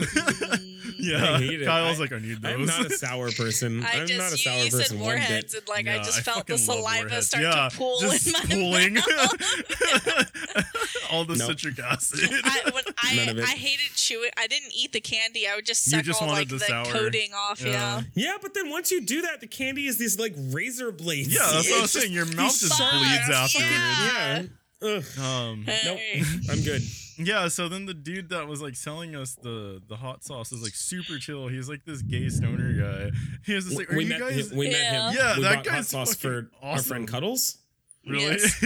yeah, 0.98 1.34
I 1.34 1.38
hate 1.38 1.62
it. 1.62 1.64
Cyle's 1.66 1.98
I- 1.98 2.02
like, 2.02 2.12
I 2.12 2.18
need 2.18 2.40
those. 2.42 2.52
I'm 2.54 2.64
not 2.66 2.86
a 2.86 2.90
sour 2.90 3.30
person. 3.36 3.84
I 3.84 4.00
I'm 4.00 4.06
just 4.06 4.18
not 4.18 4.28
a 4.28 4.30
you, 4.32 4.36
sour 4.38 4.64
you 4.64 4.70
person 4.70 4.84
said 4.98 5.00
warheads 5.00 5.54
and 5.54 5.68
like 5.68 5.86
I 5.88 5.96
Yeah, 5.96 6.02
just 6.02 6.18
I 6.18 6.22
felt 6.22 6.46
the 6.46 6.58
saliva 6.58 7.00
warheads. 7.04 7.26
start 7.28 7.42
yeah, 7.44 7.68
to 7.68 7.76
pool 7.76 7.98
just 8.00 8.26
in 8.26 8.32
my 8.32 8.40
pooling. 8.54 8.94
mouth. 8.94 10.26
All 11.12 11.24
the 11.24 11.34
Nope. 11.34 11.48
citric 11.58 11.78
acid. 11.80 12.20
I, 12.44 12.70
when 12.72 12.84
None 13.16 13.28
I, 13.28 13.30
of 13.32 13.38
it. 13.38 13.44
I 13.44 13.48
hated 13.48 13.94
chewing. 13.96 14.30
I 14.38 14.46
didn't 14.46 14.70
eat 14.74 14.92
the 14.92 15.00
candy. 15.00 15.48
I 15.48 15.56
would 15.56 15.66
just 15.66 15.84
suck 15.90 16.04
just 16.04 16.22
all 16.22 16.28
like 16.28 16.48
the 16.48 16.56
the, 16.58 16.88
coating 16.92 17.30
off. 17.34 17.60
Yeah. 17.60 17.72
Yeah. 17.72 18.02
Yeah, 18.14 18.36
but 18.40 18.54
then 18.54 18.70
once 18.70 18.90
you 18.92 19.00
do 19.00 19.22
that, 19.22 19.40
the 19.40 19.48
candy 19.48 19.86
is 19.86 19.98
these 19.98 20.18
like 20.20 20.34
razor 20.36 20.92
blades. 20.92 21.34
yeah, 21.34 21.40
that's 21.52 21.68
what 21.68 21.78
I 21.78 21.82
was 21.82 21.90
saying. 21.92 22.12
Your 22.12 22.26
mouth 22.26 22.56
just 22.56 22.78
bleeds 22.78 23.26
Fuck, 23.26 23.30
afterwards. 23.30 23.70
yeah. 23.70 24.42
Yeah. 24.82 24.98
Ugh. 24.98 25.18
Um, 25.18 25.64
Nope. 25.66 25.98
I'm 26.50 26.62
good. 26.62 26.82
Yeah, 27.24 27.48
so 27.48 27.68
then 27.68 27.86
the 27.86 27.94
dude 27.94 28.28
that 28.30 28.46
was 28.48 28.60
like 28.62 28.76
selling 28.76 29.14
us 29.16 29.34
the 29.34 29.82
the 29.88 29.96
hot 29.96 30.24
sauce 30.24 30.52
is 30.52 30.62
like 30.62 30.74
super 30.74 31.18
chill. 31.18 31.48
He's 31.48 31.68
like 31.68 31.84
this 31.84 32.02
gay 32.02 32.28
stoner 32.28 32.72
guy. 32.72 33.10
He 33.44 33.54
was 33.54 33.64
just 33.66 33.76
like, 33.76 33.92
"Are 33.92 33.96
we 33.96 34.04
you 34.04 34.10
met 34.10 34.20
guys 34.20 34.50
him. 34.50 34.58
We 34.58 34.68
met 34.68 34.76
Yeah. 34.78 35.10
him. 35.10 35.16
Yeah, 35.18 35.36
we 35.36 35.42
that 35.42 35.48
bought 35.56 35.66
hot 35.66 35.74
guy's 35.76 35.88
sauce 35.88 36.14
for 36.14 36.42
fucking 36.42 36.68
our 36.68 36.82
friend. 36.82 37.08
Cuddles. 37.08 37.58
really?" 38.06 38.24
Yes. 38.26 38.64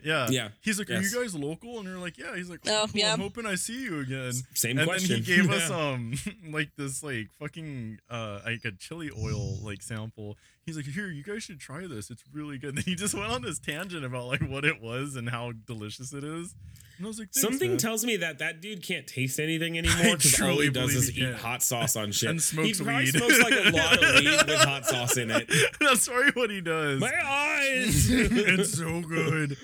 yeah, 0.04 0.28
Yeah. 0.30 0.48
He's 0.62 0.78
like, 0.78 0.88
"Are 0.90 0.94
Yes. 0.94 1.12
you 1.12 1.20
guys 1.22 1.34
local?" 1.34 1.78
And 1.78 1.86
they're 1.88 1.98
like, 1.98 2.16
"Yeah." 2.18 2.34
He's 2.36 2.48
like, 2.50 2.60
Oh, 2.66 2.82
"Oh, 2.82 2.86
cool, 2.86 3.00
yeah. 3.00 3.12
I'm 3.12 3.20
hoping 3.20 3.46
I 3.46 3.54
see 3.56 3.82
you 3.82 4.00
again." 4.00 4.32
Same 4.54 4.78
and 4.78 4.86
question. 4.88 5.08
then 5.10 5.22
he 5.22 5.36
gave 5.36 5.50
us 5.56 5.70
um 5.70 6.14
like 6.50 6.70
this 6.76 7.02
like 7.02 7.28
fucking 7.38 7.98
uh 8.10 8.40
like 8.44 8.64
a 8.64 8.72
chili 8.72 9.10
oil 9.16 9.58
like 9.62 9.82
sample. 9.82 10.36
He's 10.76 10.86
like, 10.86 10.94
"Here, 10.94 11.08
you 11.08 11.22
guys 11.22 11.42
should 11.42 11.60
try 11.60 11.86
this. 11.86 12.10
It's 12.10 12.22
really 12.32 12.58
good." 12.58 12.70
And 12.76 12.84
he 12.84 12.94
just 12.94 13.14
went 13.14 13.30
on 13.30 13.42
this 13.42 13.58
tangent 13.58 14.04
about 14.04 14.26
like 14.26 14.42
what 14.42 14.64
it 14.64 14.80
was 14.80 15.16
and 15.16 15.28
how 15.28 15.52
delicious 15.66 16.12
it 16.12 16.22
is. 16.24 16.54
And 16.98 17.06
I 17.06 17.08
was 17.08 17.18
like, 17.18 17.28
Something 17.32 17.70
man." 17.70 17.78
tells 17.78 18.04
me 18.04 18.16
that 18.18 18.38
that 18.38 18.60
dude 18.60 18.82
can't 18.82 19.06
taste 19.06 19.40
anything 19.40 19.76
anymore 19.78 20.16
because 20.16 20.40
all 20.40 20.60
he 20.60 20.70
does 20.70 20.94
is 20.94 21.08
he 21.08 21.22
eat 21.22 21.34
hot 21.34 21.62
sauce 21.62 21.96
on 21.96 22.12
shit. 22.12 22.30
And 22.30 22.42
smokes 22.42 22.78
he 22.78 22.84
probably 22.84 23.04
weed. 23.06 23.14
smokes 23.14 23.38
like 23.42 23.52
a 23.52 23.70
lot 23.70 24.02
of 24.04 24.14
weed 24.16 24.46
with 24.46 24.60
hot 24.60 24.86
sauce 24.86 25.16
in 25.16 25.30
it. 25.30 25.50
That's 25.80 26.06
probably 26.08 26.30
what 26.32 26.50
he 26.50 26.60
does. 26.60 27.00
My 27.00 27.12
eyes. 27.24 28.08
it's 28.10 28.78
so 28.78 29.00
good. 29.00 29.56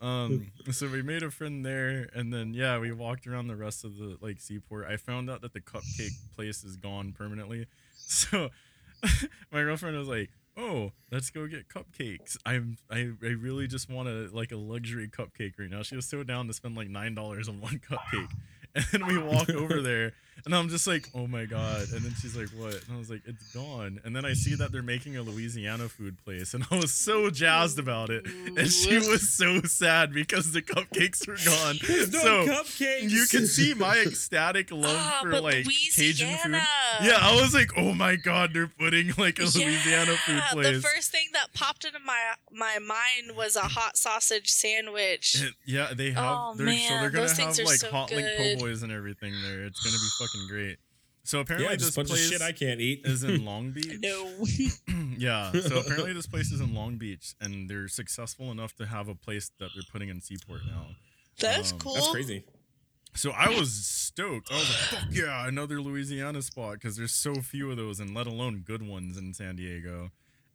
Um, 0.00 0.52
so 0.70 0.88
we 0.88 1.02
made 1.02 1.22
a 1.24 1.30
friend 1.30 1.66
there, 1.66 2.08
and 2.14 2.32
then 2.32 2.54
yeah, 2.54 2.78
we 2.78 2.92
walked 2.92 3.26
around 3.26 3.48
the 3.48 3.56
rest 3.56 3.84
of 3.84 3.96
the 3.96 4.16
like 4.20 4.40
seaport. 4.40 4.86
I 4.88 4.96
found 4.96 5.28
out 5.28 5.42
that 5.42 5.52
the 5.52 5.60
cupcake 5.60 6.16
place 6.36 6.62
is 6.64 6.76
gone 6.76 7.12
permanently. 7.12 7.66
So 8.10 8.48
my 9.52 9.62
girlfriend 9.62 9.96
was 9.98 10.08
like, 10.08 10.30
"Oh, 10.58 10.92
let's 11.12 11.30
go 11.30 11.46
get 11.46 11.68
cupcakes." 11.68 12.36
I'm 12.44 12.76
I, 12.90 13.10
I 13.22 13.28
really 13.28 13.66
just 13.66 13.88
want 13.88 14.08
a 14.08 14.28
like 14.32 14.52
a 14.52 14.56
luxury 14.56 15.08
cupcake 15.08 15.52
right 15.58 15.70
now. 15.70 15.82
She 15.82 15.96
was 15.96 16.06
so 16.06 16.22
down 16.22 16.46
to 16.48 16.52
spend 16.52 16.76
like 16.76 16.88
nine 16.88 17.14
dollars 17.14 17.48
on 17.48 17.60
one 17.60 17.80
cupcake. 17.88 18.30
And 18.74 18.84
then 18.92 19.06
we 19.06 19.16
walk 19.18 19.48
over 19.48 19.80
there, 19.80 20.12
and 20.44 20.54
I'm 20.54 20.68
just 20.68 20.86
like, 20.86 21.08
"Oh 21.14 21.26
my 21.26 21.44
god!" 21.44 21.88
And 21.92 22.02
then 22.02 22.14
she's 22.20 22.36
like, 22.36 22.48
"What?" 22.50 22.74
And 22.74 22.94
I 22.94 22.98
was 22.98 23.10
like, 23.10 23.22
"It's 23.26 23.52
gone." 23.52 24.00
And 24.04 24.14
then 24.14 24.24
I 24.24 24.32
see 24.34 24.54
that 24.56 24.72
they're 24.72 24.82
making 24.82 25.16
a 25.16 25.22
Louisiana 25.22 25.88
food 25.88 26.16
place, 26.24 26.54
and 26.54 26.64
I 26.70 26.76
was 26.78 26.92
so 26.92 27.30
jazzed 27.30 27.78
about 27.78 28.10
it. 28.10 28.24
And 28.26 28.70
she 28.70 28.96
was 28.96 29.30
so 29.30 29.60
sad 29.62 30.12
because 30.12 30.52
the 30.52 30.62
cupcakes 30.62 31.26
were 31.26 31.36
gone. 31.36 31.76
No 32.12 32.20
so 32.20 32.46
cupcakes. 32.46 33.10
you 33.10 33.26
can 33.26 33.46
see 33.46 33.74
my 33.74 33.98
ecstatic 33.98 34.70
love 34.70 34.96
Ah, 34.98 35.20
for 35.22 35.30
but 35.30 35.42
like 35.42 35.64
Cajun 35.64 36.28
food. 36.28 36.50
Louisiana. 36.50 36.66
Yeah, 37.02 37.18
I 37.20 37.40
was 37.40 37.54
like, 37.54 37.70
"Oh 37.76 37.94
my 37.94 38.16
god, 38.16 38.52
they're 38.54 38.66
putting 38.78 39.12
like 39.18 39.38
a 39.38 39.42
Louisiana 39.44 40.16
food 40.16 40.36
Yeah, 40.36 40.50
place." 40.52 40.76
The 40.82 40.88
first 40.88 41.10
thing 41.10 41.28
that 41.34 41.52
popped 41.54 41.84
into 41.84 41.98
my 42.00 42.18
my 42.50 42.78
mind 42.78 43.36
was 43.36 43.56
a 43.56 43.62
hot 43.62 43.96
sausage 43.96 44.48
sandwich. 44.50 45.36
And, 45.40 45.54
yeah, 45.64 45.92
they 45.94 46.10
have. 46.12 46.24
Oh, 46.24 46.54
they're, 46.56 46.66
so 46.66 46.72
man, 46.72 47.00
they're 47.00 47.10
gonna 47.10 47.22
those 47.26 47.36
things 47.36 47.58
have 47.58 47.66
are 47.66 47.70
like 47.70 47.78
so 47.80 47.90
hot 47.90 48.10
link 48.10 48.26
po' 48.36 48.56
boys 48.64 48.82
and 48.82 48.92
everything 48.92 49.32
there. 49.42 49.64
It's 49.64 49.80
gonna 49.80 49.96
be 49.96 50.08
fucking 50.18 50.27
great. 50.48 50.78
So 51.24 51.40
apparently 51.40 51.70
yeah, 51.70 51.76
this 51.76 51.94
just 51.94 51.98
a 51.98 52.00
of 52.00 52.06
place 52.06 52.30
shit 52.30 52.40
I 52.40 52.52
can't 52.52 52.80
eat. 52.80 53.02
is 53.04 53.22
in 53.22 53.44
Long 53.46 53.72
Beach. 53.72 53.98
No. 54.02 54.30
yeah. 55.18 55.52
So 55.52 55.78
apparently 55.80 56.12
this 56.14 56.26
place 56.26 56.50
is 56.52 56.60
in 56.60 56.74
Long 56.74 56.96
Beach, 56.96 57.34
and 57.40 57.68
they're 57.68 57.88
successful 57.88 58.50
enough 58.50 58.74
to 58.76 58.86
have 58.86 59.08
a 59.08 59.14
place 59.14 59.50
that 59.58 59.68
they're 59.74 59.82
putting 59.92 60.08
in 60.08 60.20
Seaport 60.20 60.62
now. 60.66 60.86
That's 61.38 61.72
Um, 61.72 61.78
cool. 61.78 61.94
That's 61.94 62.10
crazy. 62.10 62.44
So 63.14 63.30
I 63.32 63.48
was 63.48 63.72
stoked. 63.72 64.50
I 64.52 64.54
was 64.56 64.68
like, 64.68 65.02
"Fuck 65.02 65.08
yeah, 65.12 65.46
another 65.48 65.80
Louisiana 65.80 66.40
spot!" 66.42 66.74
Because 66.74 66.96
there's 66.96 67.12
so 67.12 67.34
few 67.36 67.70
of 67.70 67.76
those, 67.76 68.00
and 68.00 68.14
let 68.14 68.26
alone 68.26 68.62
good 68.64 68.82
ones 68.82 69.16
in 69.16 69.34
San 69.34 69.56
Diego. 69.56 70.10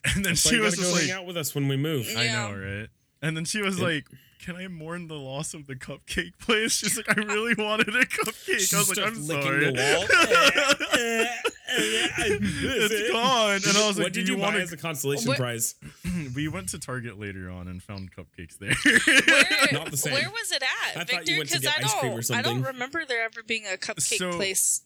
And 0.06 0.24
then 0.26 0.36
So 0.36 0.50
she 0.50 0.56
you 0.58 0.62
was 0.62 0.76
gotta 0.76 0.82
just 0.82 0.94
go 0.94 1.00
like, 1.00 1.10
hang 1.10 1.20
out 1.22 1.26
with 1.26 1.38
us 1.38 1.54
when 1.56 1.68
we 1.68 1.78
move. 1.78 2.08
I 2.18 2.28
know, 2.28 2.54
right? 2.56 2.88
And 3.24 3.36
then 3.36 3.46
she 3.46 3.62
was 3.62 3.78
Yep. 3.80 3.84
like, 3.88 4.06
"Can 4.40 4.56
I 4.58 4.68
mourn 4.68 5.08
the 5.08 5.16
loss 5.16 5.54
of 5.56 5.66
the 5.66 5.76
cupcake 5.76 6.38
place?" 6.40 6.74
She's 6.74 6.98
like, 6.98 7.10
"I 7.10 7.22
really 7.22 7.54
wanted 7.58 7.90
a 7.96 8.06
cupcake." 8.06 8.60
She 8.70 8.76
I 8.76 8.80
was 8.80 8.90
like, 8.90 9.00
"I'm 9.00 9.26
licking 9.26 9.44
sorry." 9.44 9.66
the 9.72 11.30
it's 11.76 13.12
gone. 13.12 13.56
And 13.68 13.78
I 13.78 13.88
was 13.88 13.98
like, 13.98 14.06
what 14.06 14.14
"Do 14.14 14.20
did 14.20 14.28
you 14.28 14.36
you 14.36 14.42
buy 14.42 14.48
want 14.50 14.58
as 14.58 14.72
a 14.74 14.78
consolation 14.78 15.30
What- 15.30 15.38
prize? 15.38 15.76
we 16.36 16.48
went 16.48 16.70
to 16.70 16.80
Target 16.80 17.20
later 17.20 17.50
on 17.50 17.68
and 17.68 17.82
found 17.82 18.12
cupcakes 18.16 18.58
there. 18.60 18.74
Where, 18.84 19.68
Not 19.80 19.92
the 19.92 19.98
same. 19.98 20.14
where 20.14 20.30
was 20.30 20.52
it 20.52 20.62
at, 20.64 20.98
I 21.02 21.04
Viktor? 21.06 21.36
Because 21.40 21.66
I 21.66 21.72
ice 21.84 21.94
cream 21.96 22.12
or 22.14 22.22
don't, 22.22 22.38
I 22.38 22.42
don't 22.42 22.62
remember 22.64 23.06
there 23.06 23.24
ever 23.24 23.42
being 23.44 23.64
a 23.66 23.78
cupcake 23.78 24.18
So- 24.18 24.34
place. 24.34 24.82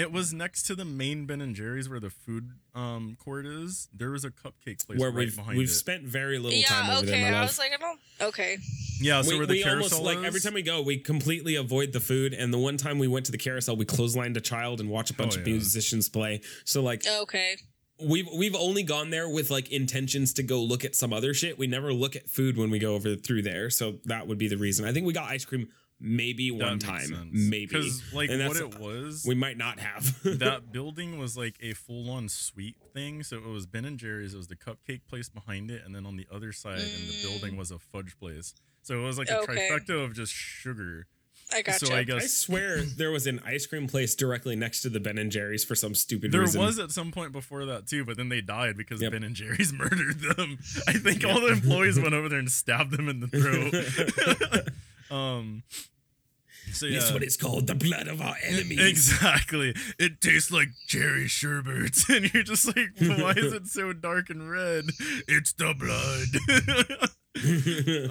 It 0.00 0.12
was 0.12 0.32
next 0.32 0.62
to 0.64 0.74
the 0.74 0.84
main 0.84 1.26
Ben 1.26 1.40
and 1.40 1.54
Jerry's 1.54 1.88
where 1.88 2.00
the 2.00 2.10
food 2.10 2.50
um 2.74 3.16
court 3.22 3.46
is. 3.46 3.88
There 3.92 4.10
was 4.10 4.24
a 4.24 4.30
cupcake 4.30 4.84
place 4.86 4.98
Where 4.98 5.10
right 5.10 5.18
we've 5.26 5.36
behind 5.36 5.58
we've 5.58 5.68
it. 5.68 5.72
spent 5.72 6.04
very 6.04 6.38
little 6.38 6.60
time 6.62 6.86
Yeah, 6.86 6.96
over 6.98 7.06
okay. 7.06 7.20
there, 7.22 7.34
I 7.34 7.42
was 7.42 7.58
like, 7.58 7.72
I 7.72 7.76
don't. 7.76 8.00
Okay. 8.28 8.58
yeah, 9.00 9.22
so 9.22 9.30
we 9.32 9.38
where 9.38 9.46
the 9.46 9.52
we 9.54 9.64
almost 9.64 9.90
carousel 9.90 10.04
like 10.04 10.24
every 10.26 10.40
time 10.40 10.54
we 10.54 10.62
go, 10.62 10.80
we 10.82 10.98
completely 10.98 11.54
avoid 11.56 11.92
the 11.92 12.00
food. 12.00 12.32
And 12.34 12.52
the 12.52 12.58
one 12.58 12.76
time 12.76 12.98
we 12.98 13.08
went 13.08 13.26
to 13.26 13.32
the 13.32 13.38
carousel, 13.38 13.76
we 13.76 13.84
clotheslined 13.86 14.36
a 14.36 14.40
child 14.40 14.80
and 14.80 14.88
watched 14.88 15.10
a 15.10 15.14
bunch 15.14 15.36
Oh, 15.36 15.40
of 15.40 15.46
yeah. 15.46 15.54
musicians 15.54 16.08
play. 16.08 16.40
So 16.64 16.82
like 16.82 17.04
Okay. 17.06 17.56
we've 18.02 18.28
we've 18.36 18.54
only 18.54 18.82
gone 18.82 19.10
there 19.10 19.28
with 19.28 19.50
like 19.50 19.70
intentions 19.70 20.32
to 20.34 20.42
go 20.42 20.62
look 20.62 20.84
at 20.84 20.94
some 20.94 21.12
other 21.12 21.34
shit. 21.34 21.58
We 21.58 21.66
never 21.66 21.92
look 21.92 22.14
at 22.16 22.28
food 22.28 22.56
when 22.56 22.70
we 22.70 22.78
go 22.78 22.94
over 22.94 23.16
through 23.16 23.42
there, 23.42 23.68
so 23.70 23.98
that 24.04 24.26
would 24.26 24.38
be 24.38 24.48
the 24.48 24.56
reason. 24.56 24.86
I 24.86 24.92
think 24.92 25.06
we 25.06 25.12
got 25.12 25.28
ice 25.28 25.44
cream 25.44 25.68
maybe 26.00 26.50
That 26.50 26.64
one 26.64 26.78
time, 26.78 27.00
sense. 27.00 27.28
maybe. 27.32 27.66
because 27.66 28.02
like 28.12 28.30
And 28.30 28.46
what 28.48 28.56
it 28.56 28.78
was. 28.78 29.24
We 29.26 29.34
might 29.34 29.56
not 29.58 29.78
have 29.80 30.22
that 30.38 30.72
building 30.72 31.18
was 31.18 31.36
like 31.36 31.56
a 31.60 31.74
full-on 31.74 32.28
sweet 32.28 32.76
thing. 32.92 33.22
So 33.22 33.36
it 33.36 33.44
was 33.46 33.66
Ben 33.66 33.84
and 33.84 33.98
Jerry's. 33.98 34.34
It 34.34 34.38
was 34.38 34.48
the 34.48 34.56
cupcake 34.56 35.02
place 35.08 35.28
behind 35.28 35.70
it, 35.70 35.82
and 35.84 35.94
then 35.94 36.06
on 36.06 36.16
the 36.16 36.26
other 36.32 36.52
side 36.52 36.78
in 36.78 37.06
the 37.06 37.18
building 37.22 37.54
mm. 37.54 37.58
was 37.58 37.70
a 37.70 37.78
fudge 37.78 38.18
place. 38.18 38.54
So 38.82 38.98
it 38.98 39.04
was 39.04 39.18
like 39.18 39.28
a 39.28 39.40
Okay. 39.40 39.68
trifecta 39.70 40.02
of 40.04 40.14
just 40.14 40.32
sugar. 40.32 41.06
I 41.52 41.62
gotcha. 41.62 41.86
So 41.86 41.94
I 41.94 42.04
I 42.08 42.18
swear 42.20 42.82
there 42.96 43.10
was 43.10 43.26
an 43.26 43.40
ice 43.44 43.66
cream 43.66 43.88
place 43.88 44.14
directly 44.14 44.54
next 44.56 44.82
to 44.82 44.88
the 44.88 45.00
Ben 45.00 45.18
and 45.18 45.30
Jerry's 45.32 45.64
for 45.64 45.74
some 45.74 45.94
stupid 45.94 46.32
there 46.32 46.42
reason. 46.42 46.60
There 46.60 46.66
was 46.66 46.78
at 46.78 46.92
some 46.92 47.10
point 47.10 47.32
before 47.32 47.64
that 47.66 47.86
too, 47.86 48.04
but 48.04 48.16
then 48.16 48.28
they 48.28 48.40
died 48.40 48.76
because 48.76 49.02
Yep. 49.02 49.12
Ben 49.12 49.24
and 49.24 49.34
Jerry's 49.34 49.72
murdered 49.74 50.20
them. 50.20 50.58
I 50.86 50.92
think 50.92 51.24
all 51.24 51.40
the 51.40 51.48
employees 51.48 51.98
went 51.98 52.14
over 52.14 52.28
there 52.28 52.38
and 52.38 52.50
stabbed 52.50 52.92
them 52.92 53.08
in 53.08 53.20
the 53.20 53.26
throat. 53.26 54.68
Um. 55.10 55.62
So 56.72 56.86
yeah. 56.86 57.00
This 57.00 57.12
one 57.12 57.22
is 57.22 57.36
called 57.36 57.66
the 57.66 57.74
blood 57.74 58.06
of 58.06 58.20
our 58.20 58.36
enemies. 58.44 58.78
Exactly. 58.78 59.74
It 59.98 60.20
tastes 60.20 60.52
like 60.52 60.68
cherry 60.86 61.26
sherbet. 61.26 61.98
And 62.08 62.32
you're 62.32 62.42
just 62.42 62.66
like, 62.66 62.90
why 62.98 63.32
is 63.32 63.52
it 63.52 63.66
so 63.66 63.92
dark 63.92 64.30
and 64.30 64.50
red? 64.50 64.84
It's 65.26 65.52
the 65.52 65.74
blood. 65.74 66.28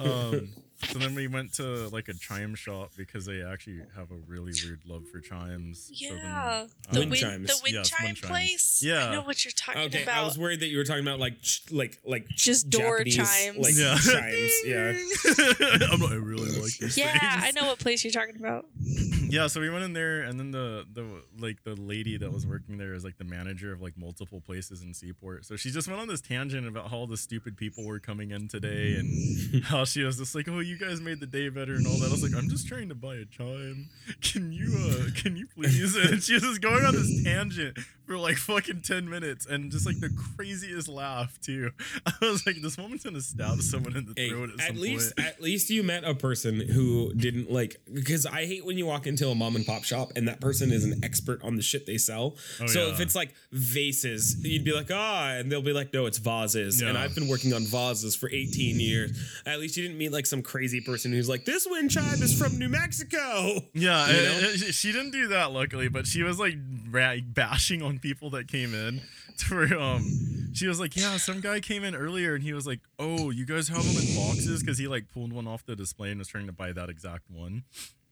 um, 0.00 0.48
so 0.88 0.98
then 0.98 1.14
we 1.14 1.26
went 1.26 1.52
to 1.54 1.88
like 1.88 2.08
a 2.08 2.14
chime 2.14 2.54
shop 2.54 2.90
because 2.96 3.26
they 3.26 3.42
actually 3.42 3.80
have 3.96 4.10
a 4.10 4.16
really 4.26 4.52
weird 4.64 4.80
love 4.86 5.06
for 5.12 5.20
chimes. 5.20 5.90
So 5.94 6.08
then, 6.14 6.18
yeah, 6.24 6.64
uh, 6.88 6.92
the 6.92 6.98
Wind 7.00 7.10
wind, 7.12 7.22
chimes. 7.22 7.46
the 7.48 7.60
wind 7.62 7.74
Yes, 7.74 7.88
chime 7.90 8.04
wind 8.06 8.22
place. 8.22 8.82
Yeah. 8.84 9.08
I 9.08 9.12
know 9.12 9.22
what 9.22 9.44
you're 9.44 9.52
talking 9.52 9.82
Okay, 9.82 10.02
about. 10.02 10.18
I 10.18 10.24
was 10.24 10.38
worried 10.38 10.60
that 10.60 10.68
you 10.68 10.78
were 10.78 10.84
talking 10.84 11.02
about 11.06 11.20
like 11.20 11.40
ch- 11.42 11.62
like 11.70 11.98
like 12.04 12.26
Just 12.28 12.70
door 12.70 13.04
Japanese, 13.04 13.16
chimes. 13.16 13.58
like 13.58 13.74
Yeah. 13.76 13.96
chimes. 13.96 14.52
Yeah. 14.64 15.86
I'm 15.92 16.00
like, 16.00 16.12
I 16.12 16.14
really 16.14 16.50
like 16.60 16.76
this. 16.78 16.96
yeah, 16.96 17.12
things. 17.40 17.56
I 17.56 17.60
know 17.60 17.68
what 17.68 17.78
place 17.78 18.02
you're 18.04 18.12
talking 18.12 18.36
about. 18.36 18.66
yeah 19.30 19.46
so 19.46 19.60
we 19.60 19.70
went 19.70 19.84
in 19.84 19.92
there 19.92 20.22
and 20.22 20.40
then 20.40 20.50
the 20.50 20.84
the 20.92 21.04
like 21.38 21.62
the 21.62 21.76
lady 21.76 22.16
that 22.16 22.32
was 22.32 22.44
working 22.44 22.78
there 22.78 22.94
is 22.94 23.04
like 23.04 23.16
the 23.16 23.22
manager 23.24 23.72
of 23.72 23.80
like 23.80 23.96
multiple 23.96 24.40
places 24.40 24.82
in 24.82 24.92
seaport 24.92 25.44
so 25.44 25.54
she 25.54 25.70
just 25.70 25.86
went 25.86 26.00
on 26.00 26.08
this 26.08 26.20
tangent 26.20 26.66
about 26.66 26.90
how 26.90 26.96
all 26.96 27.06
the 27.06 27.16
stupid 27.16 27.56
people 27.56 27.84
were 27.86 28.00
coming 28.00 28.32
in 28.32 28.48
today 28.48 28.96
and 28.96 29.62
how 29.66 29.84
she 29.84 30.02
was 30.02 30.18
just 30.18 30.34
like 30.34 30.48
oh 30.48 30.58
you 30.70 30.78
guys 30.78 31.00
made 31.00 31.20
the 31.20 31.26
day 31.26 31.48
better 31.48 31.74
and 31.74 31.86
all 31.86 31.94
that 31.94 32.08
i 32.08 32.10
was 32.10 32.22
like 32.22 32.34
i'm 32.40 32.48
just 32.48 32.66
trying 32.66 32.88
to 32.88 32.94
buy 32.94 33.14
a 33.16 33.24
chime 33.26 33.88
can 34.22 34.52
you 34.52 34.74
uh 34.90 35.10
can 35.20 35.36
you 35.36 35.46
please 35.54 35.96
and 36.10 36.22
she 36.22 36.34
was 36.34 36.42
just 36.42 36.60
going 36.60 36.84
on 36.84 36.94
this 36.94 37.22
tangent 37.24 37.76
for 38.06 38.16
like 38.16 38.36
fucking 38.36 38.80
10 38.80 39.08
minutes 39.08 39.46
and 39.46 39.70
just 39.70 39.86
like 39.86 39.98
the 40.00 40.10
craziest 40.36 40.88
laugh 40.88 41.38
too 41.40 41.70
i 42.06 42.12
was 42.22 42.46
like 42.46 42.56
this 42.62 42.76
woman's 42.78 43.04
gonna 43.04 43.20
stab 43.20 43.60
someone 43.60 43.96
in 43.96 44.06
the 44.06 44.14
Hey, 44.16 44.30
throat 44.30 44.50
at, 44.60 44.76
least 44.76 45.16
point 45.16 45.28
at 45.28 45.42
least 45.42 45.70
you 45.70 45.82
met 45.82 46.04
a 46.04 46.14
person 46.14 46.60
who 46.60 47.12
didn't 47.14 47.50
like 47.50 47.76
because 47.92 48.26
I 48.26 48.46
hate 48.46 48.64
when 48.64 48.78
you 48.78 48.86
walk 48.86 49.06
into 49.06 49.28
a 49.28 49.34
mom 49.34 49.56
and 49.56 49.66
pop 49.66 49.84
shop 49.84 50.12
and 50.16 50.28
that 50.28 50.40
person 50.40 50.72
is 50.72 50.84
an 50.84 51.02
expert 51.04 51.42
on 51.42 51.56
the 51.56 51.62
shit 51.62 51.86
they 51.86 51.98
sell. 51.98 52.36
Oh, 52.60 52.66
so 52.66 52.86
yeah. 52.86 52.92
if 52.92 53.00
it's 53.00 53.14
like 53.14 53.34
vases, 53.52 54.36
you'd 54.44 54.64
be 54.64 54.72
like, 54.72 54.90
ah, 54.92 55.30
and 55.30 55.50
they'll 55.50 55.62
be 55.62 55.72
like, 55.72 55.92
no, 55.92 56.06
it's 56.06 56.18
vases. 56.18 56.80
And 56.82 56.96
I've 56.96 57.14
been 57.14 57.28
working 57.28 57.52
on 57.52 57.62
vases 57.62 58.16
for 58.16 58.28
18 58.30 58.80
years. 58.80 59.42
At 59.46 59.60
least 59.60 59.76
you 59.76 59.82
didn't 59.82 59.98
meet 59.98 60.12
like 60.12 60.26
some 60.26 60.42
crazy 60.42 60.59
person 60.84 61.12
who's 61.12 61.28
like, 61.28 61.44
this 61.44 61.66
wind 61.70 61.90
chime 61.90 62.22
is 62.22 62.36
from 62.38 62.58
New 62.58 62.68
Mexico. 62.68 63.60
Yeah, 63.74 64.06
You 64.08 64.12
know? 64.12 64.48
and 64.50 64.58
she- 64.58 64.72
she 64.72 64.92
didn't 64.92 65.10
do 65.12 65.28
that 65.28 65.52
luckily, 65.52 65.88
but 65.88 66.06
she 66.06 66.22
was 66.22 66.38
like 66.38 66.54
bashing 67.34 67.82
on 67.82 67.98
people 67.98 68.30
that 68.30 68.48
came 68.48 68.74
in. 68.74 69.00
To 69.48 69.80
um, 69.80 70.50
she 70.52 70.66
was 70.66 70.78
like, 70.78 70.94
"Yeah, 70.94 71.16
some 71.16 71.40
guy 71.40 71.60
came 71.60 71.82
in 71.82 71.94
earlier, 71.94 72.34
and 72.34 72.44
he 72.44 72.52
was 72.52 72.66
like, 72.66 72.80
oh, 72.98 73.30
you 73.30 73.46
guys 73.46 73.68
have 73.68 73.82
them 73.82 73.96
in 73.96 74.14
boxes?' 74.14 74.60
Because 74.60 74.76
he 74.76 74.86
like 74.86 75.08
pulled 75.14 75.32
one 75.32 75.46
off 75.46 75.64
the 75.64 75.74
display 75.74 76.10
and 76.10 76.18
was 76.18 76.28
trying 76.28 76.44
to 76.46 76.52
buy 76.52 76.72
that 76.72 76.90
exact 76.90 77.30
one. 77.30 77.62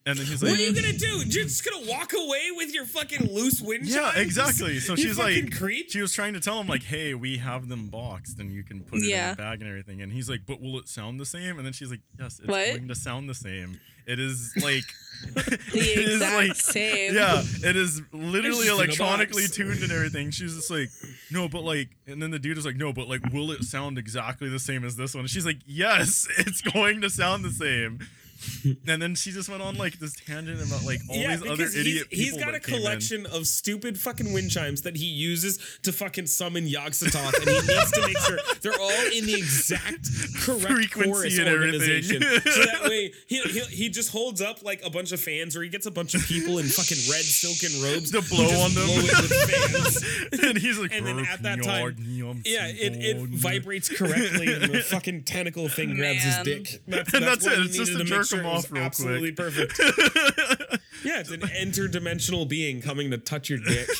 And 0.09 0.18
then 0.18 0.27
he's 0.27 0.42
like, 0.42 0.51
What 0.53 0.59
are 0.59 0.62
you 0.62 0.73
gonna 0.75 0.92
do? 0.92 1.18
You're 1.18 1.44
just 1.44 1.64
gonna 1.68 1.87
walk 1.87 2.12
away 2.14 2.47
with 2.57 2.73
your 2.75 2.85
fucking 2.87 3.33
loose 3.33 3.61
wind 3.61 3.87
Yeah, 3.87 4.12
chimes? 4.12 4.16
exactly. 4.18 4.79
So 4.81 4.92
You 4.97 5.03
she's 5.09 5.16
fucking 5.16 5.44
like, 5.47 5.57
creep. 5.57 5.90
she 5.90 6.01
was 6.01 6.12
trying 6.12 6.33
to 6.35 6.40
tell 6.40 6.59
him 6.61 6.66
like, 6.66 6.83
"Hey, 6.83 7.14
we 7.14 7.37
have 7.38 7.68
them 7.68 7.88
boxed, 7.88 8.38
and 8.40 8.51
you 8.51 8.62
can 8.64 8.81
put 8.83 9.01
it 9.01 9.05
Yeah. 9.09 9.29
in 9.29 9.33
a 9.35 9.37
bag 9.37 9.61
and 9.61 9.68
everything." 9.68 10.01
And 10.03 10.12
he's 10.12 10.29
like, 10.31 10.40
"But 10.47 10.61
will 10.61 10.79
it 10.79 10.88
sound 10.88 11.21
the 11.21 11.27
same?" 11.27 11.59
And 11.59 11.66
then 11.66 11.73
she's 11.73 11.90
like, 11.90 12.01
"Yes, 12.18 12.38
it's 12.38 12.49
What? 12.49 12.66
going 12.68 12.88
to 12.88 12.94
sound 12.94 13.29
the 13.29 13.35
same. 13.35 13.79
It 14.07 14.18
is 14.18 14.55
like 14.62 14.85
The 15.35 15.59
it 15.75 15.99
is 15.99 16.14
exact 16.23 16.35
like 16.49 16.57
same. 16.57 17.14
yeah, 17.14 17.42
it 17.62 17.77
is 17.77 18.01
literally 18.12 18.64
just 18.64 18.68
in 18.68 18.73
a 18.73 18.75
electronically 18.85 19.42
box. 19.42 19.57
tuned 19.57 19.83
and 19.83 19.92
everything. 19.92 20.31
She's 20.31 20.55
just 20.55 20.71
like, 20.71 20.88
no, 21.31 21.49
but 21.49 21.62
like, 21.64 21.90
and 22.07 22.23
then 22.23 22.31
the 22.31 22.38
dude 22.38 22.57
is 22.57 22.64
like, 22.64 22.77
no, 22.77 22.92
but 22.94 23.09
like, 23.09 23.31
will 23.33 23.51
it 23.51 23.64
sound 23.64 23.99
exactly 23.99 24.49
the 24.49 24.59
same 24.59 24.85
as 24.85 24.97
this 24.97 25.14
one? 25.14 25.23
And 25.23 25.31
she's 25.31 25.44
like, 25.44 25.59
yes, 25.66 26.27
it's 26.38 26.62
going 26.62 27.03
to 27.03 27.11
sound 27.11 27.44
the 27.44 27.51
same. 27.51 27.99
and 28.87 29.03
then 29.03 29.14
she 29.14 29.31
just 29.31 29.48
went 29.48 29.62
on 29.62 29.77
like 29.77 29.98
this 29.98 30.14
tangent 30.27 30.61
about 30.66 30.85
like 30.85 31.01
all 31.09 31.16
these 31.16 31.27
other 31.42 31.57
because 31.57 31.74
idiot 31.77 32.07
he's, 32.11 32.24
people 32.27 32.38
he's 32.38 32.44
got 32.44 32.53
that 32.53 32.57
a 32.57 32.61
came 32.61 32.74
in. 32.77 32.81
collection 32.83 33.27
of 33.27 33.46
stupid 33.46 33.98
fucking 33.98 34.33
wind 34.33 34.51
chimes 34.51 34.83
that 34.83 34.96
he 34.96 35.07
uses 35.07 35.59
to 35.83 35.92
fucking 35.92 36.27
summon 36.27 36.66
Yog-Sothoth, 36.66 37.35
and 37.40 37.48
he 37.51 37.74
needs 37.74 37.90
to 37.92 38.01
make 38.07 38.18
sure 38.18 38.38
they're 38.62 38.81
all 38.81 38.90
in 39.12 39.27
the 39.27 39.35
exact 39.35 40.09
correct 40.40 40.62
Frequency 40.62 41.11
chorus 41.11 41.38
and 41.38 41.48
organization. 41.48 42.22
so 42.22 42.64
that 42.64 42.83
way 42.85 43.12
he, 43.27 43.40
he 43.42 43.61
he 43.61 43.88
just 43.88 44.11
holds 44.11 44.40
up 44.40 44.62
like 44.62 44.81
a 44.85 44.90
bunch 44.90 45.12
of 45.12 45.20
fans, 45.20 45.57
or 45.57 45.62
he 45.62 45.68
gets 45.68 45.87
a 45.87 45.90
bunch 45.90 46.14
of 46.14 46.22
people 46.27 46.59
in 46.59 46.66
fucking 46.66 46.98
red 47.11 47.24
silken 47.24 47.83
robes 47.83 48.11
To 48.12 48.22
blow 48.22 48.44
on 48.62 48.74
them. 48.74 48.87
blow 48.87 48.94
it 48.98 49.22
with 49.22 50.33
fans. 50.33 50.42
and 50.44 50.59
he's 50.59 50.79
like, 50.79 50.92
And 50.92 51.07
then 51.07 51.18
at 51.20 51.42
that 51.42 51.62
time- 51.62 51.96
Yeah, 52.44 52.66
it, 52.68 52.96
it 52.96 53.16
vibrates 53.29 53.88
correctly, 53.88 54.53
and 54.53 54.72
the 54.72 54.81
fucking 54.83 55.24
tentacle 55.24 55.68
thing 55.68 55.94
grabs 55.96 56.22
his 56.22 56.37
dick. 56.44 56.81
That's, 56.87 57.12
And 57.14 57.24
that's, 57.24 57.44
that's 57.44 57.59
it. 57.59 57.64
It's 57.66 57.77
just 57.77 57.92
needed 57.92 58.07
to 58.07 58.11
make 58.14 58.20
jerk 58.22 58.27
sure 58.28 58.40
him 58.40 58.46
off 58.46 58.70
real 58.70 58.82
absolutely 58.82 59.32
perfect. 59.32 59.78
yeah, 61.04 61.20
it's 61.20 61.30
an 61.30 61.40
interdimensional 61.40 62.48
being 62.48 62.80
coming 62.80 63.10
to 63.10 63.18
touch 63.18 63.50
your 63.50 63.58
dick. 63.58 63.88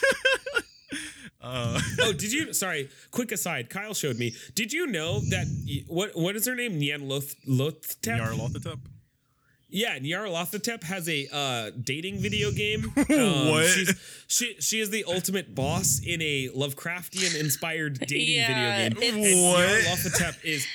Uh, 1.40 1.80
oh, 2.00 2.12
did 2.12 2.32
you? 2.32 2.52
Sorry, 2.52 2.90
quick 3.10 3.32
aside. 3.32 3.72
Cyle 3.72 3.94
showed 3.94 4.18
me. 4.18 4.34
Did 4.54 4.72
you 4.72 4.86
know 4.86 5.20
that 5.30 5.46
what 5.86 6.10
what 6.14 6.36
is 6.36 6.46
her 6.46 6.54
name? 6.54 6.78
Nyan 6.78 7.08
Loth 7.08 7.36
Lothotep. 7.48 8.18
Nyarlathotep? 8.20 8.80
Yeah, 9.70 9.98
Nyarlathotep 9.98 10.82
has 10.82 11.08
a 11.08 11.26
uh, 11.32 11.70
dating 11.82 12.18
video 12.18 12.50
game. 12.50 12.92
Um, 12.96 13.48
What? 13.50 13.66
She's, 13.66 14.24
she 14.26 14.56
she 14.60 14.80
is 14.80 14.90
the 14.90 15.04
ultimate 15.04 15.54
boss 15.54 16.00
in 16.04 16.20
a 16.20 16.48
Lovecraftian 16.48 17.38
inspired 17.40 18.00
dating 18.00 18.36
Yeah, 18.36 18.88
video 18.88 19.00
game. 19.00 19.14
And 19.14 19.42
What? 19.44 19.68
Nyarlathotep 19.68 20.44
is 20.44 20.66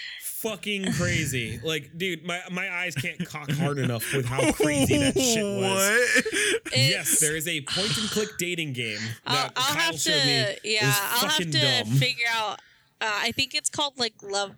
fucking 0.43 0.93
crazy. 0.93 1.59
Like, 1.63 1.97
dude, 1.97 2.23
my 2.25 2.39
my 2.51 2.69
eyes 2.71 2.93
can't 2.95 3.25
cock 3.25 3.49
hard 3.51 3.77
enough 3.79 4.13
with 4.13 4.25
how 4.25 4.51
crazy 4.51 4.97
that 4.97 5.13
shit 5.19 5.43
was. 5.43 6.23
What? 6.63 6.77
Yes, 6.77 7.19
there 7.19 7.35
is 7.35 7.47
a 7.47 7.61
point 7.61 7.97
and 7.97 8.09
click 8.09 8.29
dating 8.37 8.73
game 8.73 8.99
I'll, 9.25 9.35
that 9.35 9.53
I'll 9.55 9.63
Cyle 9.63 9.75
have 9.81 9.99
showed 9.99 10.11
to. 10.21 10.29
It 10.29 10.59
Yeah, 10.63 10.81
I'll 10.83 11.27
have 11.29 11.37
to 11.37 11.45
dumb. 11.51 11.87
figure 11.97 12.25
out. 12.31 12.59
Uh, 13.01 13.09
I 13.21 13.31
think 13.31 13.53
it's 13.55 13.69
called 13.69 13.97
like 13.97 14.13
love. 14.21 14.55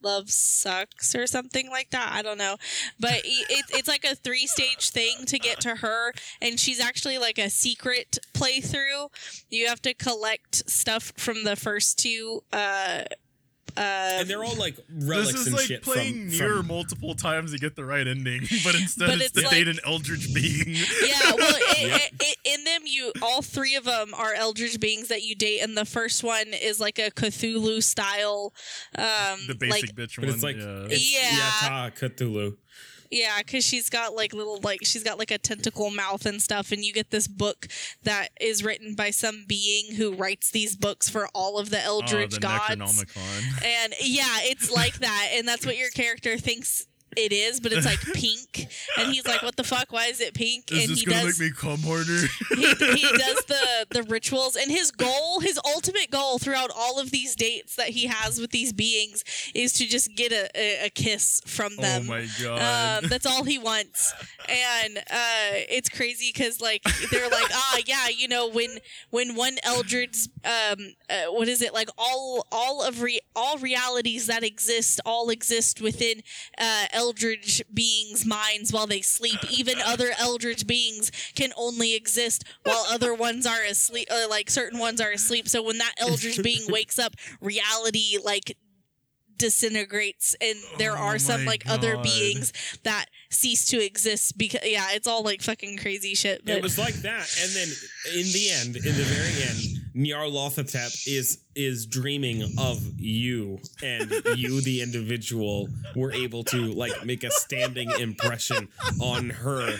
Love 0.00 0.30
sucks 0.30 1.16
or 1.16 1.26
something 1.26 1.70
like 1.70 1.90
that. 1.90 2.12
I 2.12 2.22
don't 2.22 2.38
know, 2.38 2.56
but 3.00 3.14
i- 3.14 3.20
it, 3.24 3.64
it's 3.70 3.88
like 3.88 4.04
a 4.04 4.14
three 4.14 4.46
stage 4.46 4.90
thing 4.90 5.24
to 5.26 5.40
get 5.40 5.58
to 5.62 5.74
her, 5.74 6.12
and 6.40 6.60
she's 6.60 6.78
actually 6.78 7.18
like 7.18 7.36
a 7.36 7.50
secret 7.50 8.16
playthrough. 8.32 9.08
You 9.50 9.66
have 9.66 9.82
to 9.82 9.94
collect 9.94 10.70
stuff 10.70 11.12
from 11.16 11.42
the 11.42 11.56
first 11.56 11.98
two. 11.98 12.44
Uh, 12.52 13.02
uh, 13.76 13.80
and 14.20 14.28
they're 14.28 14.42
all 14.44 14.56
like 14.56 14.76
relics 14.90 15.32
This 15.32 15.40
is 15.42 15.46
and 15.48 15.56
like 15.56 15.66
shit 15.66 15.82
playing 15.82 16.30
from, 16.30 16.38
Nier 16.38 16.56
from 16.58 16.66
multiple 16.66 17.14
times 17.14 17.52
to 17.52 17.58
get 17.58 17.76
the 17.76 17.84
right 17.84 18.06
ending, 18.06 18.40
but 18.64 18.74
instead 18.74 19.06
But 19.08 19.16
it's, 19.16 19.24
it's 19.26 19.32
to 19.34 19.42
like- 19.42 19.50
date 19.50 19.68
an 19.68 19.78
eldritch 19.86 20.32
being. 20.34 20.64
yeah 20.74 21.32
well 21.36 21.54
it, 21.56 21.78
Yep. 21.88 22.00
it, 22.00 22.12
it, 22.20 22.38
in 22.58 22.64
them 22.64 22.82
you 22.86 23.12
all 23.22 23.42
three 23.42 23.76
of 23.76 23.84
them 23.84 24.12
are 24.14 24.34
eldritch 24.34 24.80
beings 24.80 25.08
that 25.08 25.22
you 25.22 25.34
date 25.36 25.60
and 25.60 25.76
the 25.76 25.84
first 25.84 26.24
one 26.24 26.48
is 26.54 26.80
like 26.80 26.98
a 26.98 27.10
cthulhu 27.10 27.82
style 27.82 28.52
um 28.96 29.38
the 29.46 29.54
basic 29.54 29.70
like 29.82 29.94
bitch 29.94 30.16
but 30.16 30.24
one. 30.26 30.34
it's 30.34 30.42
like 30.42 30.56
yeah. 30.56 30.86
it's 30.88 31.14
Yeah. 31.14 31.90
Yata 31.90 31.94
Cthulhu. 31.96 32.56
Yeah 33.10 33.38
because 33.38 33.64
she's 33.64 33.88
got 33.88 34.14
like 34.14 34.32
little 34.32 34.58
like 34.62 34.80
she's 34.82 35.04
got 35.04 35.18
like 35.18 35.30
a 35.30 35.38
tentacle 35.38 35.90
mouth 35.90 36.26
and 36.26 36.42
stuff 36.42 36.72
and 36.72 36.84
you 36.84 36.92
get 36.92 37.10
this 37.10 37.28
book 37.28 37.66
that 38.02 38.28
is 38.40 38.64
written 38.64 38.94
by 38.94 39.10
some 39.10 39.44
being 39.46 39.94
who 39.94 40.12
writes 40.12 40.50
these 40.50 40.76
books 40.76 41.08
for 41.08 41.28
all 41.34 41.58
of 41.58 41.70
the 41.70 41.78
oh, 41.84 42.00
eldritch 42.00 42.34
the 42.34 42.40
gods. 42.40 43.04
And 43.64 43.94
yeah 44.00 44.38
it's 44.42 44.70
like 44.70 44.98
that 44.98 45.30
and 45.34 45.46
that's 45.46 45.64
what 45.64 45.76
your 45.76 45.90
character 45.90 46.36
thinks 46.38 46.87
it 47.16 47.32
is, 47.32 47.60
but 47.60 47.72
it's 47.72 47.86
like 47.86 48.00
pink, 48.14 48.66
and 48.98 49.12
he's 49.12 49.26
like, 49.26 49.42
"What 49.42 49.56
the 49.56 49.64
fuck? 49.64 49.92
Why 49.92 50.06
is 50.06 50.20
it 50.20 50.34
pink?" 50.34 50.70
Is 50.72 50.82
and 50.84 50.90
this 50.92 51.00
he 51.00 51.06
gonna 51.06 51.22
does 51.22 51.40
make 51.40 51.50
me 51.50 51.56
come 51.56 51.80
harder? 51.80 52.26
he, 52.56 52.96
he 52.96 53.18
does 53.18 53.44
the 53.46 53.86
the 53.90 54.02
rituals, 54.04 54.56
and 54.56 54.70
his 54.70 54.90
goal, 54.90 55.40
his 55.40 55.58
ultimate 55.64 56.10
goal 56.10 56.38
throughout 56.38 56.70
all 56.74 56.98
of 56.98 57.10
these 57.10 57.34
dates 57.34 57.76
that 57.76 57.88
he 57.88 58.06
has 58.06 58.40
with 58.40 58.50
these 58.50 58.72
beings, 58.72 59.24
is 59.54 59.72
to 59.74 59.86
just 59.86 60.14
get 60.16 60.32
a, 60.32 60.48
a, 60.54 60.86
a 60.86 60.90
kiss 60.90 61.40
from 61.46 61.76
them. 61.76 62.02
oh 62.06 62.08
my 62.08 62.26
god. 62.42 63.02
Um, 63.02 63.08
that's 63.08 63.26
all 63.26 63.44
he 63.44 63.58
wants, 63.58 64.12
and 64.48 64.98
uh, 64.98 65.52
it's 65.68 65.88
crazy 65.88 66.30
because 66.32 66.60
like 66.60 66.82
they're 67.10 67.28
like, 67.28 67.50
ah, 67.52 67.78
yeah, 67.86 68.08
you 68.08 68.28
know, 68.28 68.48
when 68.48 68.78
when 69.10 69.34
one 69.34 69.56
Eldred's, 69.62 70.28
um, 70.44 70.94
uh, 71.10 71.32
what 71.32 71.48
is 71.48 71.62
it 71.62 71.72
like? 71.74 71.88
All 71.96 72.46
all 72.52 72.82
of 72.82 73.02
re- 73.02 73.20
all 73.34 73.58
realities 73.58 74.26
that 74.26 74.44
exist 74.44 75.00
all 75.04 75.30
exist 75.30 75.80
within 75.80 76.22
uh, 76.58 76.86
Eldritch 76.98 77.62
beings' 77.72 78.26
minds 78.26 78.72
while 78.72 78.88
they 78.88 79.00
sleep. 79.00 79.38
Even 79.48 79.78
other 79.80 80.10
eldritch 80.18 80.66
beings 80.66 81.12
can 81.36 81.52
only 81.56 81.94
exist 81.94 82.42
while 82.64 82.84
other 82.90 83.14
ones 83.14 83.46
are 83.46 83.62
asleep, 83.62 84.08
or 84.10 84.26
like 84.28 84.50
certain 84.50 84.80
ones 84.80 85.00
are 85.00 85.12
asleep. 85.12 85.48
So 85.48 85.62
when 85.62 85.78
that 85.78 85.94
eldritch 85.96 86.42
being 86.42 86.66
wakes 86.68 86.98
up, 86.98 87.14
reality 87.40 88.18
like 88.22 88.56
disintegrates 89.38 90.34
and 90.40 90.58
there 90.78 90.96
Oh 90.96 91.02
are 91.02 91.18
some 91.18 91.44
my 91.44 91.52
like 91.52 91.68
other 91.68 91.96
beings 91.98 92.52
that 92.82 93.06
cease 93.30 93.66
to 93.66 93.84
exist 93.84 94.36
because 94.36 94.60
yeah 94.64 94.88
it's 94.92 95.06
all 95.06 95.22
like 95.22 95.42
fucking 95.42 95.78
crazy 95.78 96.14
shit 96.14 96.44
but 96.44 96.56
It 96.56 96.62
was 96.62 96.78
like 96.78 96.94
that, 96.96 97.26
and 97.42 97.50
then 97.52 97.68
in 98.14 98.26
the 98.32 98.50
end, 98.50 98.76
in 98.76 98.82
the 98.82 99.04
very 99.04 99.42
end, 99.48 100.06
Nyarlathotep 100.06 101.06
is 101.06 101.38
is 101.54 101.86
dreaming 101.86 102.42
of 102.58 102.80
you, 102.96 103.58
and 103.82 104.10
you, 104.36 104.60
the 104.60 104.80
individual, 104.82 105.68
were 105.96 106.12
able 106.12 106.44
to 106.44 106.72
like 106.72 107.04
make 107.04 107.24
a 107.24 107.30
standing 107.30 107.90
impression 107.98 108.68
on 109.00 109.30
her. 109.30 109.76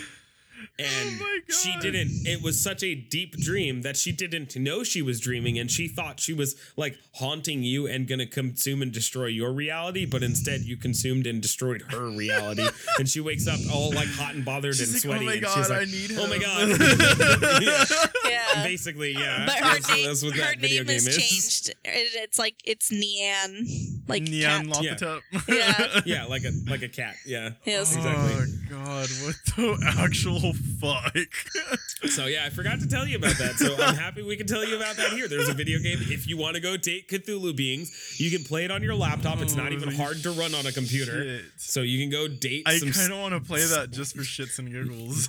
And 0.79 1.19
Oh 1.21 1.23
my 1.23 1.39
she 1.49 1.75
didn't. 1.79 2.25
It 2.25 2.41
was 2.41 2.59
such 2.61 2.83
a 2.83 2.95
deep 2.95 3.37
dream 3.37 3.81
that 3.81 3.97
she 3.97 4.11
didn't 4.11 4.55
know 4.55 4.83
she 4.83 5.01
was 5.01 5.19
dreaming, 5.19 5.59
and 5.59 5.69
she 5.69 5.87
thought 5.87 6.19
she 6.19 6.33
was 6.33 6.55
like 6.77 6.97
haunting 7.15 7.63
you 7.63 7.85
and 7.87 8.07
gonna 8.07 8.25
consume 8.25 8.81
and 8.81 8.91
destroy 8.91 9.25
your 9.25 9.51
reality. 9.51 10.05
But 10.05 10.23
instead, 10.23 10.61
you 10.61 10.77
consumed 10.77 11.27
and 11.27 11.41
destroyed 11.41 11.83
her 11.89 12.09
reality. 12.09 12.67
and 12.97 13.09
she 13.09 13.19
wakes 13.19 13.47
up 13.47 13.59
all 13.73 13.91
like 13.93 14.07
hot 14.07 14.35
and 14.35 14.45
bothered 14.45 14.75
She's 14.75 15.03
and 15.05 15.13
like, 15.13 15.23
oh 15.23 15.25
sweaty. 15.25 15.25
oh 15.25 15.27
my 15.27 15.33
and 15.33 15.41
god, 15.41 15.57
she's 15.57 15.69
like, 15.69 15.81
I 15.81 15.85
need 15.85 16.11
him. 16.11 16.19
Oh 16.19 16.27
my 16.27 16.37
god. 16.37 17.61
yeah. 17.61 18.29
yeah 18.29 18.63
Basically, 18.63 19.13
yeah. 19.13 19.45
but 19.45 19.55
her 19.55 19.73
that's, 19.73 19.89
name, 19.89 20.05
that's 20.05 20.23
what 20.23 20.33
her 20.35 20.41
that 20.41 20.59
video 20.59 20.79
name 20.83 20.87
game 20.87 20.95
is 20.95 21.07
is. 21.07 21.17
changed 21.17 21.75
it's 21.83 22.39
like 22.39 22.55
it's 22.63 22.91
Nean 22.91 23.98
like 24.09 24.23
mm, 24.23 24.29
Neon 24.31 24.69
cat. 24.71 24.83
Yeah. 24.83 24.91
Lopatep. 24.95 25.21
Yeah. 25.47 26.01
Yeah, 26.05 26.25
like 26.25 26.43
a 26.43 26.51
like 26.67 26.81
a 26.81 26.89
cat. 26.89 27.15
Yeah. 27.25 27.51
Yes. 27.65 27.95
Exactly. 27.95 28.33
Oh 28.33 28.45
god, 28.69 29.09
what 29.23 29.35
the 29.55 29.95
actual 29.99 30.53
fuck? 30.81 31.15
So 32.09 32.27
yeah, 32.27 32.45
I 32.45 32.49
forgot 32.49 32.79
to 32.79 32.87
tell 32.87 33.05
you 33.05 33.17
about 33.17 33.35
that. 33.39 33.55
So 33.55 33.75
I'm 33.77 33.93
happy 33.93 34.21
we 34.21 34.37
can 34.37 34.47
tell 34.47 34.63
you 34.63 34.77
about 34.77 34.95
that 34.95 35.09
here. 35.09 35.27
There's 35.27 35.49
a 35.49 35.53
video 35.53 35.79
game. 35.79 35.97
If 35.99 36.27
you 36.29 36.37
want 36.37 36.55
to 36.55 36.61
go 36.61 36.77
date 36.77 37.09
Cthulhu 37.09 37.53
beings, 37.53 37.91
you 38.17 38.31
can 38.31 38.45
play 38.45 38.63
it 38.63 38.71
on 38.71 38.81
your 38.81 38.95
laptop. 38.95 39.39
It's 39.41 39.53
not 39.55 39.73
even 39.73 39.93
hard 39.93 40.23
to 40.23 40.31
run 40.31 40.55
on 40.55 40.65
a 40.65 40.71
computer. 40.71 41.23
Shit. 41.23 41.45
So 41.57 41.81
you 41.81 41.99
can 41.99 42.09
go 42.09 42.29
date 42.29 42.63
I 42.65 42.77
some. 42.77 42.91
kind 42.93 43.11
of 43.11 43.19
want 43.19 43.33
to 43.33 43.41
play 43.41 43.65
that 43.65 43.91
just 43.91 44.15
for 44.15 44.21
shits 44.21 44.59
and 44.59 44.71
giggles. 44.71 45.27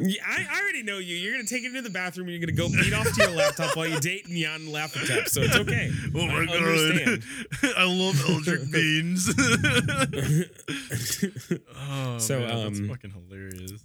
Yeah, 0.00 0.22
I, 0.26 0.46
I 0.50 0.60
already 0.62 0.82
know 0.82 0.96
you. 0.98 1.16
You're 1.16 1.32
gonna 1.34 1.44
take 1.44 1.64
it 1.64 1.66
into 1.66 1.82
the 1.82 1.90
bathroom 1.90 2.28
and 2.28 2.36
you're 2.36 2.46
gonna 2.46 2.56
go 2.56 2.68
beat 2.70 2.94
off 2.94 3.12
to 3.12 3.20
your 3.22 3.36
laptop 3.36 3.76
while 3.76 3.86
you 3.86 4.00
date 4.00 4.26
Nyan 4.26 4.70
Lapatep. 4.70 5.28
So 5.28 5.42
it's 5.42 5.54
okay. 5.56 5.90
oh 6.14 6.26
my 6.26 6.40
I 6.40 6.46
god, 6.46 6.56
understand. 6.56 7.22
I 7.76 7.84
love 7.84 8.15
Eldritch 8.28 8.70
beans. 8.72 9.28
oh, 11.76 12.18
So, 12.18 12.40
man, 12.40 12.48
that's 12.48 12.78
um, 12.80 12.88
fucking 12.88 13.10
hilarious. 13.10 13.84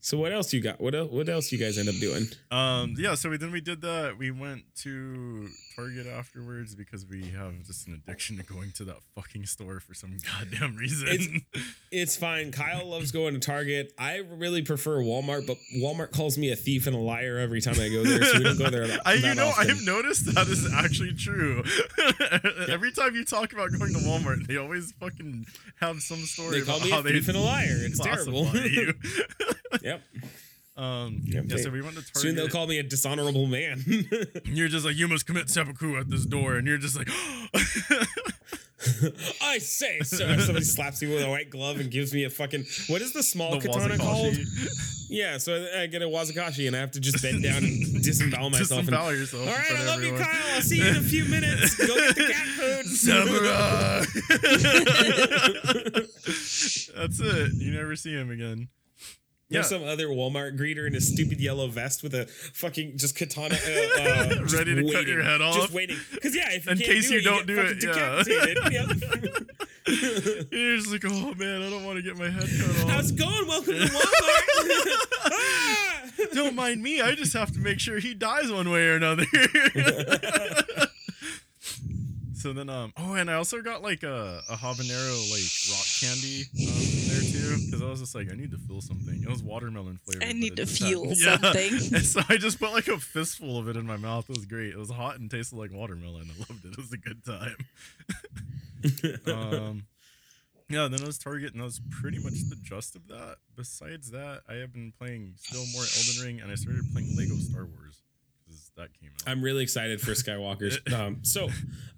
So 0.00 0.16
what 0.18 0.32
else 0.32 0.52
you 0.52 0.60
got? 0.60 0.80
What 0.80 0.94
else? 0.94 1.10
What 1.10 1.28
else 1.28 1.50
you 1.50 1.58
guys 1.58 1.78
end 1.78 1.88
up 1.88 1.96
doing? 1.96 2.26
Um, 2.52 2.94
yeah, 2.96 3.16
so 3.16 3.28
we 3.30 3.38
then 3.38 3.50
we 3.50 3.60
did 3.60 3.80
that. 3.80 4.16
We 4.16 4.30
went 4.30 4.62
to 4.82 5.48
Target 5.76 6.06
afterwards 6.06 6.74
because 6.74 7.04
we 7.06 7.26
have 7.36 7.62
just 7.66 7.86
an 7.86 7.94
addiction 7.94 8.38
to 8.38 8.42
going 8.42 8.72
to 8.76 8.84
that 8.84 8.96
fucking 9.14 9.44
store 9.44 9.78
for 9.78 9.92
some 9.94 10.16
goddamn 10.24 10.74
reason. 10.76 11.06
It's- 11.08 11.62
It's 11.92 12.16
fine. 12.16 12.52
Cyle 12.52 12.86
loves 12.86 13.12
going 13.12 13.34
to 13.34 13.40
Target. 13.40 13.92
I 13.98 14.16
really 14.18 14.62
prefer 14.62 14.96
Walmart, 14.98 15.46
but 15.46 15.56
Walmart 15.76 16.12
calls 16.12 16.36
me 16.38 16.50
a 16.50 16.56
thief 16.56 16.86
and 16.86 16.96
a 16.96 16.98
liar 16.98 17.38
every 17.38 17.60
time 17.60 17.74
I 17.78 17.88
go 17.90 18.02
there, 18.04 18.22
so 18.24 18.38
we 18.38 18.44
don't 18.44 18.58
go 18.58 18.70
there. 18.70 18.86
That, 18.86 19.00
I, 19.06 19.14
you 19.14 19.34
know, 19.34 19.48
often. 19.48 19.70
I've 19.70 19.82
noticed 19.84 20.34
that 20.34 20.46
is 20.48 20.66
actually 20.72 21.12
true. 21.14 21.62
Every 22.68 22.92
time 22.92 23.14
you 23.14 23.24
talk 23.24 23.52
about 23.52 23.70
going 23.76 23.92
to 23.94 23.98
Walmart, 24.00 24.46
they 24.46 24.56
always 24.56 24.92
fucking 24.92 25.46
have 25.80 26.00
some 26.00 26.18
story 26.18 26.60
They 26.60 26.66
call 26.66 26.76
about 26.76 26.84
me 26.86 26.90
how 26.92 27.00
a 27.00 27.02
they 27.02 27.12
thief 27.12 27.28
and 27.28 27.36
a 27.36 27.40
liar. 27.40 27.66
It's 27.70 27.98
terrible. 27.98 28.44
yep. 29.82 30.02
Um, 30.76 31.20
Yep, 31.24 31.44
yeah, 31.48 31.56
so 31.56 31.70
we 31.70 31.80
went 31.80 31.96
to 31.96 32.02
Target. 32.02 32.16
Soon 32.16 32.36
they'll 32.36 32.48
call 32.48 32.66
me 32.66 32.78
a 32.78 32.82
dishonorable 32.82 33.46
man. 33.46 33.82
you're 34.44 34.68
just 34.68 34.84
like, 34.84 34.96
you 34.96 35.08
must 35.08 35.26
commit 35.26 35.48
seppuku 35.48 35.96
at 35.96 36.10
this 36.10 36.26
door, 36.26 36.56
and 36.56 36.66
you're 36.66 36.78
just 36.78 36.96
like, 36.96 37.08
I 39.42 39.58
say, 39.58 39.98
sir. 40.02 40.38
Somebody 40.38 40.64
slaps 40.64 41.02
me 41.02 41.08
with 41.08 41.24
a 41.24 41.30
white 41.30 41.50
glove 41.50 41.80
and 41.80 41.90
gives 41.90 42.12
me 42.12 42.24
a 42.24 42.30
fucking 42.30 42.64
what 42.88 43.00
is 43.00 43.12
the 43.12 43.22
small 43.22 43.58
the 43.58 43.66
katana 43.66 43.96
called? 43.96 44.36
Yeah, 45.08 45.38
so 45.38 45.66
I 45.76 45.86
get 45.86 46.02
a 46.02 46.06
wazakashi 46.06 46.66
and 46.66 46.76
I 46.76 46.80
have 46.80 46.90
to 46.92 47.00
just 47.00 47.22
bend 47.22 47.42
down 47.42 47.64
and 47.64 47.80
disembowel 48.02 48.50
myself. 48.50 48.86
and, 48.86 48.90
yourself. 48.90 49.48
All 49.48 49.54
right, 49.54 49.72
I 49.72 49.86
love 49.86 50.02
you. 50.02 50.16
Cyle. 50.16 50.28
I'll 50.54 50.60
see 50.60 50.78
you 50.78 50.88
in 50.88 50.96
a 50.96 51.00
few 51.00 51.24
minutes. 51.24 51.74
Go 51.76 51.94
get 51.96 52.16
the 52.16 52.24
cat 52.24 52.46
food. 52.48 52.86
Samurai. 52.86 54.04
That's 56.96 57.20
it. 57.20 57.52
You 57.54 57.72
never 57.72 57.96
see 57.96 58.12
him 58.12 58.30
again. 58.30 58.68
There's 59.48 59.70
Yeah. 59.70 59.78
some 59.78 59.86
other 59.88 60.08
Walmart 60.08 60.58
greeter 60.58 60.86
in 60.88 60.96
a 60.96 61.00
stupid 61.00 61.40
yellow 61.40 61.68
vest 61.68 62.02
with 62.02 62.14
a 62.14 62.26
fucking 62.26 62.98
just 62.98 63.14
katana, 63.16 63.54
uh, 63.54 63.58
uh, 64.00 64.28
just 64.42 64.54
Ready 64.54 64.74
to 64.74 64.92
cut 64.92 65.06
your 65.06 65.22
head 65.22 65.40
off? 65.40 65.54
just 65.54 65.72
waiting. 65.72 65.96
Because 66.12 66.34
yeah, 66.34 66.48
if 66.52 66.66
you 66.66 66.72
In 66.72 66.78
case 66.78 67.06
do 67.08 67.14
you 67.14 67.20
it, 67.20 67.22
don't 67.22 67.46
get 67.46 67.78
do 67.80 67.90
it, 67.92 68.58
yeah. 68.72 68.86
You're 70.50 70.76
just 70.78 70.90
like, 70.90 71.04
oh 71.06 71.32
man, 71.34 71.62
I 71.62 71.70
don't 71.70 71.84
want 71.84 71.96
to 71.96 72.02
get 72.02 72.16
my 72.18 72.28
head 72.28 72.42
cut 72.58 72.70
off. 72.84 72.90
How's 72.90 73.10
it 73.12 73.16
going? 73.18 73.46
Welcome 73.46 73.74
to 73.74 73.86
Walmart. 73.86 74.90
Don't 76.34 76.56
mind 76.56 76.82
me. 76.82 77.00
I 77.00 77.14
just 77.14 77.32
have 77.34 77.52
to 77.52 77.60
make 77.60 77.78
sure 77.78 78.00
he 78.00 78.14
dies 78.14 78.50
one 78.50 78.68
way 78.70 78.86
or 78.88 78.96
another. 78.96 79.26
So 82.46 82.52
then, 82.52 82.68
um, 82.68 82.92
oh, 82.96 83.14
and 83.14 83.28
I 83.28 83.34
also 83.34 83.60
got 83.60 83.82
like 83.82 84.04
a, 84.04 84.40
a 84.48 84.54
habanero 84.54 85.30
like 85.32 85.42
rock 85.72 85.84
candy 85.98 86.44
um, 86.60 87.08
there 87.08 87.20
too, 87.20 87.64
because 87.66 87.82
I 87.82 87.86
was 87.86 87.98
just 87.98 88.14
like, 88.14 88.30
I 88.30 88.36
need 88.36 88.52
to 88.52 88.58
feel 88.58 88.80
something. 88.80 89.20
It 89.20 89.28
was 89.28 89.42
watermelon 89.42 89.98
flavor. 90.04 90.24
I 90.24 90.32
need 90.32 90.54
to 90.56 90.64
just 90.64 90.80
had- 90.80 90.88
feel 90.90 91.06
Yeah. 91.16 91.38
something. 91.38 91.72
And 91.96 92.04
so 92.06 92.20
I 92.28 92.36
just 92.36 92.60
put 92.60 92.72
like 92.72 92.86
a 92.86 92.98
fistful 92.98 93.58
of 93.58 93.66
it 93.68 93.76
in 93.76 93.84
my 93.84 93.96
mouth. 93.96 94.30
It 94.30 94.36
was 94.36 94.44
great. 94.46 94.70
It 94.74 94.78
was 94.78 94.90
hot 94.90 95.18
and 95.18 95.28
tasted 95.28 95.56
like 95.56 95.72
watermelon. 95.72 96.30
I 96.30 96.38
loved 96.38 96.64
it. 96.64 96.68
It 96.72 96.76
was 96.76 96.92
a 96.92 96.98
good 96.98 97.24
time. 97.24 97.56
um, 99.26 99.86
yeah, 100.68 100.86
then 100.86 101.02
I 101.02 101.06
was 101.06 101.18
Target, 101.18 101.52
and 101.52 101.60
that 101.60 101.64
was 101.64 101.80
pretty 102.00 102.18
much 102.18 102.34
the 102.48 102.56
gist 102.62 102.94
of 102.94 103.08
that. 103.08 103.36
Besides 103.56 104.12
that, 104.12 104.42
I 104.48 104.54
have 104.54 104.72
been 104.72 104.92
playing 104.96 105.34
still 105.38 105.64
more 105.72 105.82
Elden 105.82 106.24
Ring, 106.24 106.40
and 106.40 106.52
I 106.52 106.54
started 106.54 106.84
playing 106.92 107.16
Lego 107.16 107.34
Star 107.36 107.64
Wars 107.64 108.02
because 108.02 108.05
that 108.76 108.88
came 109.00 109.10
out. 109.14 109.22
I'm 109.30 109.42
really 109.42 109.62
excited 109.62 110.00
for 110.00 110.12
Skywalker's. 110.12 110.78
Um, 110.94 111.18
so, 111.22 111.48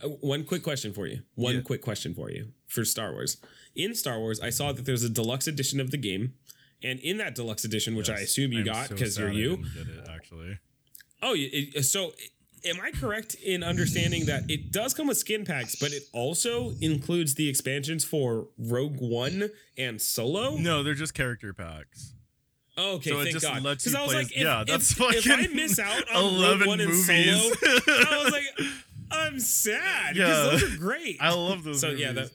uh, 0.02 0.08
one 0.08 0.44
quick 0.44 0.62
question 0.62 0.92
for 0.92 1.06
you. 1.06 1.20
One 1.34 1.56
Yeah. 1.56 1.60
quick 1.62 1.82
question 1.82 2.14
for 2.14 2.30
you 2.30 2.52
for 2.66 2.84
Star 2.84 3.12
Wars. 3.12 3.36
In 3.76 3.94
Star 3.94 4.18
Wars, 4.18 4.40
I 4.40 4.50
saw 4.50 4.72
that 4.72 4.84
there's 4.84 5.04
a 5.04 5.08
deluxe 5.10 5.46
edition 5.46 5.80
of 5.80 5.90
the 5.90 5.96
game, 5.98 6.34
and 6.82 6.98
in 7.00 7.16
that 7.18 7.34
deluxe 7.34 7.64
edition, 7.64 7.94
which 7.94 8.08
I 8.10 8.20
assume 8.20 8.52
you 8.52 8.60
I'm 8.60 8.64
got 8.64 8.88
so 8.88 8.94
because 8.94 9.18
you're 9.18 9.28
sad 9.28 9.36
I 9.36 9.38
you. 9.38 9.56
get 9.56 9.86
it 9.88 10.08
actually. 10.08 10.58
Oh, 11.22 11.34
it, 11.36 11.82
so 11.84 12.12
am 12.64 12.80
I 12.80 12.90
correct 12.92 13.34
in 13.34 13.62
understanding 13.62 14.26
that 14.26 14.48
it 14.50 14.72
does 14.72 14.94
come 14.94 15.06
with 15.08 15.18
skin 15.18 15.44
packs, 15.44 15.76
but 15.76 15.92
it 15.92 16.04
also 16.12 16.72
includes 16.80 17.34
the 17.34 17.48
expansions 17.48 18.04
for 18.04 18.48
Rogue 18.58 18.96
One 19.00 19.50
and 19.76 20.00
Solo? 20.00 20.56
No, 20.56 20.82
they're 20.82 20.94
just 20.94 21.14
character 21.14 21.52
packs. 21.52 22.14
Oh, 22.78 22.92
okay, 22.94 23.10
So 23.10 23.20
it 23.20 23.24
thank 23.24 23.32
just 23.34 23.44
God. 23.46 23.62
lets 23.62 23.84
Because 23.84 23.94
I 23.96 24.02
was 24.04 24.14
like, 24.14 24.30
if, 24.32 24.36
yeah, 24.42 24.60
if- 24.62 24.66
that's 24.68 24.90
if, 24.98 25.30
I 25.30 25.46
miss 25.54 25.78
out 25.78 26.04
on 26.14 26.22
Rogue 26.24 26.62
11 26.62 26.66
One 26.68 26.80
and 26.80 26.90
movies. 26.90 27.06
Solo, 27.06 27.54
I 27.88 28.22
was 28.24 28.32
like, 28.32 28.68
I'm 29.10 29.40
sad 29.40 30.16
Yeah. 30.16 30.28
those 30.28 30.62
are 30.74 30.76
great. 30.78 31.16
I 31.20 31.32
love 31.34 31.64
those. 31.64 31.80
so 31.80 31.88
movies. 31.88 32.00
yeah, 32.02 32.12
that 32.12 32.30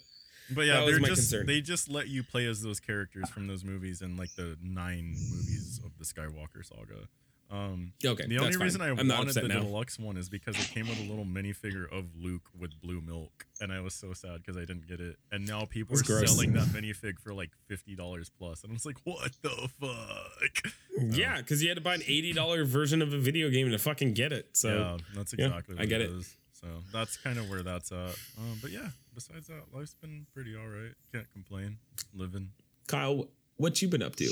But 0.52 0.62
yeah, 0.66 0.80
That 0.82 0.86
they're 0.88 1.00
just 1.00 1.08
concern. 1.32 1.46
they 1.46 1.62
just 1.62 1.90
let 1.90 2.08
you 2.10 2.24
play 2.24 2.46
as 2.48 2.62
those 2.62 2.80
characters 2.80 3.30
from 3.30 3.48
those 3.48 3.64
movies 3.64 4.02
and 4.02 4.18
like 4.20 4.36
the 4.36 4.58
nine 4.62 5.12
movies 5.32 5.80
of 5.86 5.92
the 5.98 6.04
Skywalker 6.06 6.66
saga. 6.66 7.08
Um, 7.52 7.94
okay. 8.04 8.26
the 8.28 8.38
only 8.38 8.48
that's 8.48 8.58
fine. 8.58 8.64
reason 8.66 8.82
I 8.82 8.88
I'm 8.90 9.08
wanted 9.08 9.36
the 9.36 9.48
now. 9.48 9.60
deluxe 9.62 10.00
one 10.00 10.18
is 10.18 10.28
because 10.28 10.56
it 10.58 10.72
came 10.74 10.88
with 10.88 11.00
a 11.00 11.04
little 11.08 11.26
minifigure 11.26 11.86
of 11.92 12.06
Luke 12.20 12.50
with 12.60 12.72
blue 12.82 13.00
milk, 13.00 13.46
and 13.62 13.72
I 13.72 13.80
was 13.82 13.94
so 13.94 14.14
sad 14.14 14.38
because 14.38 14.58
I 14.58 14.62
didn't 14.66 14.88
get 14.88 15.00
it. 15.00 15.18
And 15.32 15.46
now 15.48 15.66
people 15.66 15.96
That's 15.96 16.10
are 16.10 16.14
gross. 16.20 16.32
selling 16.32 16.54
that 16.54 16.68
minifig 16.70 17.20
for 17.20 17.32
like 17.34 17.52
fifty 17.68 17.96
dollars 17.96 18.32
plus, 18.36 18.64
and 18.64 18.72
I 18.72 18.74
was 18.74 18.86
like, 18.86 18.98
what 19.04 19.32
the 19.42 19.70
fuck? 19.80 20.74
Yeah, 21.00 21.38
because 21.38 21.62
you 21.62 21.70
had 21.70 21.76
to 21.78 21.82
buy 21.84 21.96
an 21.96 22.04
eighty 22.08 22.34
dollar 22.34 22.66
version 22.66 23.02
of 23.02 23.14
a 23.14 23.18
video 23.18 23.50
game 23.50 23.70
to 23.72 23.78
fucking 23.80 24.14
get 24.14 24.32
it. 24.32 24.50
So 24.54 24.70
yeah, 24.76 24.98
that's 25.16 25.34
yeah, 25.38 25.46
exactly. 25.48 25.76
I 25.78 25.82
what 25.82 25.90
get 25.90 26.02
it 26.02 26.10
it. 26.12 26.14
is. 26.18 26.38
So 26.54 26.68
that's 26.94 27.18
kind 27.18 27.38
of 27.40 27.50
where 27.50 27.62
that's 27.64 27.92
at. 27.92 28.16
Um, 28.38 28.58
but 28.62 28.72
yeah, 28.72 28.88
besides 29.14 29.48
that, 29.48 29.64
life's 29.76 29.96
been 29.96 30.26
pretty 30.34 30.56
all 30.56 30.68
right. 30.68 30.94
Can't 31.12 31.30
complain. 31.34 31.78
Living. 32.16 32.50
Cyle, 32.90 33.28
what 33.58 33.82
you 33.82 33.88
been 33.90 34.02
up 34.04 34.16
to? 34.18 34.32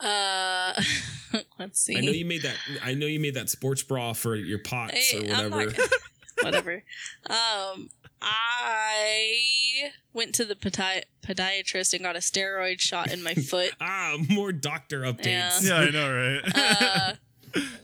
Uh, 0.00 0.80
let's 1.58 1.80
see. 1.80 1.96
I 1.96 2.00
know 2.00 2.10
you 2.12 2.24
made 2.24 2.42
that. 2.42 2.56
I 2.82 2.94
know 2.94 3.06
you 3.06 3.20
made 3.20 3.34
that 3.34 3.48
sports 3.48 3.82
bra 3.82 4.12
for 4.12 4.34
your 4.36 4.58
pots 4.58 5.10
Hey, 5.10 5.18
or 5.18 5.22
whatever. 5.22 5.66
not- 5.66 5.90
whatever. 6.42 6.82
Um, 7.30 7.88
I 8.20 9.90
went 10.12 10.34
to 10.36 10.44
the 10.44 10.54
podi- 10.54 11.04
podiatrist 11.26 11.92
and 11.94 12.02
got 12.02 12.16
a 12.16 12.20
steroid 12.20 12.80
shot 12.80 13.12
in 13.12 13.22
my 13.22 13.34
foot. 13.34 13.72
ah, 13.80 14.16
more 14.30 14.52
doctor 14.52 15.00
updates. 15.02 15.62
Yeah, 15.66 15.76
I 15.76 15.90
know, 15.90 16.12
right? 16.12 16.42
uh, 16.54 17.12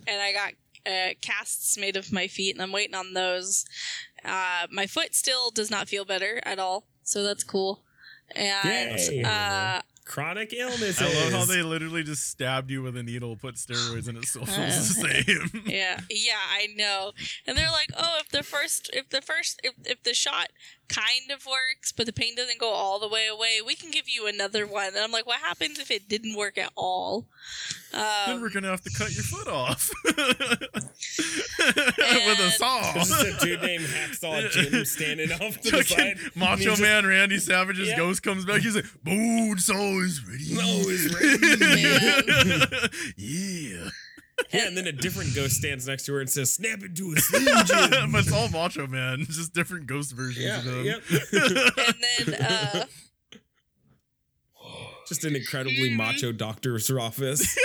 and 0.07 0.21
I 0.21 0.33
got 0.33 0.53
uh, 0.91 1.15
casts 1.21 1.77
made 1.79 1.97
of 1.97 2.13
my 2.13 2.27
feet, 2.27 2.55
and 2.55 2.63
I'm 2.63 2.73
waiting 2.73 2.95
on 2.95 3.13
those. 3.15 3.65
Uh, 4.25 4.67
my 4.71 4.87
foot 4.87 5.15
still 5.15 5.51
does 5.51 5.71
not 5.71 5.89
feel 5.89 6.05
better 6.05 6.41
at 6.45 6.59
all, 6.59 6.87
so 7.03 7.23
that's 7.23 7.45
cool. 7.45 7.85
And 8.35 8.99
Yay. 8.99 9.23
uh, 9.25 9.81
Chronic 10.11 10.53
illnesses. 10.53 11.01
I 11.01 11.05
love 11.23 11.33
how 11.33 11.45
they 11.45 11.63
literally 11.63 12.03
just 12.03 12.29
stabbed 12.29 12.69
you 12.69 12.83
with 12.83 12.97
a 12.97 13.03
needle, 13.05 13.37
put 13.37 13.55
steroids, 13.55 14.09
and 14.09 14.19
oh 14.19 14.21
it 14.21 14.27
still 14.27 14.45
feels 14.45 14.89
the 14.89 15.09
same. 15.09 15.63
yeah, 15.67 16.01
yeah, 16.11 16.33
I 16.53 16.67
know. 16.77 17.13
And 17.47 17.57
they're 17.57 17.71
like, 17.71 17.91
oh, 17.97 18.19
if 18.21 18.29
the 18.29 18.43
first, 18.43 18.91
if 18.93 19.09
the 19.11 19.21
first, 19.21 19.61
if, 19.63 19.75
if 19.85 20.03
the 20.03 20.13
shot 20.13 20.49
kind 20.91 21.31
of 21.31 21.47
works, 21.47 21.93
but 21.93 22.05
the 22.07 22.13
pain 22.13 22.35
doesn't 22.37 22.59
go 22.59 22.71
all 22.71 22.99
the 22.99 23.09
way 23.09 23.27
away, 23.27 23.61
we 23.65 23.75
can 23.75 23.91
give 23.91 24.09
you 24.09 24.27
another 24.27 24.67
one. 24.67 24.89
And 24.89 24.99
I'm 24.99 25.13
like, 25.13 25.27
what 25.27 25.41
happens 25.41 25.79
if 25.79 25.91
it 25.91 26.09
didn't 26.09 26.35
work 26.37 26.59
at 26.59 26.71
all? 26.77 27.27
then 27.93 28.37
Um, 28.37 28.41
we're 28.41 28.51
gonna 28.51 28.69
have 28.71 28.83
to 28.83 28.91
cut 28.97 29.13
your 29.15 29.25
foot 29.25 29.49
off 29.49 29.91
with 30.05 30.19
a 32.41 32.51
saw. 32.57 32.93
This 32.93 33.11
is 33.11 33.23
a 33.35 33.45
dude 33.45 33.63
named 33.63 33.85
Hacksaw 33.85 34.51
Jim 34.71 34.85
standing 34.85 35.33
off 35.33 35.61
to 35.61 35.71
the 35.71 35.83
side. 35.85 36.17
Macho 36.37 36.53
And 36.53 36.61
he 36.61 36.67
just- 36.67 36.83
Man 36.83 37.07
Randy 37.07 37.39
Savage's 37.39 37.89
Yeah. 37.89 37.97
ghost 37.97 38.23
comes 38.23 38.45
back. 38.45 38.61
He's 38.61 38.77
like, 38.77 38.85
"Bone 39.05 39.59
saw 39.59 40.01
is 40.03 40.21
ready." 40.25 40.55
No, 40.55 40.63
is 40.89 41.15
ready. 42.71 43.13
yeah. 43.17 43.89
Yeah, 44.53 44.67
and 44.67 44.77
then 44.77 44.87
a 44.87 44.93
different 44.93 45.35
ghost 45.35 45.57
stands 45.57 45.87
next 45.87 46.05
to 46.07 46.15
her 46.15 46.21
and 46.21 46.29
says, 46.31 46.53
"Snap 46.53 46.83
into 46.83 47.13
a 47.17 47.17
slim 47.21 47.45
Jim." 47.67 48.13
but 48.13 48.21
it's 48.27 48.33
all 48.33 48.49
Macho 48.49 48.87
Man, 48.87 49.21
it's 49.21 49.37
just 49.37 49.55
different 49.55 49.87
ghost 49.87 50.13
versions 50.13 50.45
yeah, 50.47 50.59
of 50.59 50.65
him. 50.65 50.85
yep. 50.87 51.03
and 51.33 52.35
then 52.35 52.43
uh, 52.43 52.85
Just 55.09 55.25
an 55.25 55.35
incredibly 55.35 55.95
macho 55.95 56.31
doctor's 56.33 56.91
office. 56.91 57.57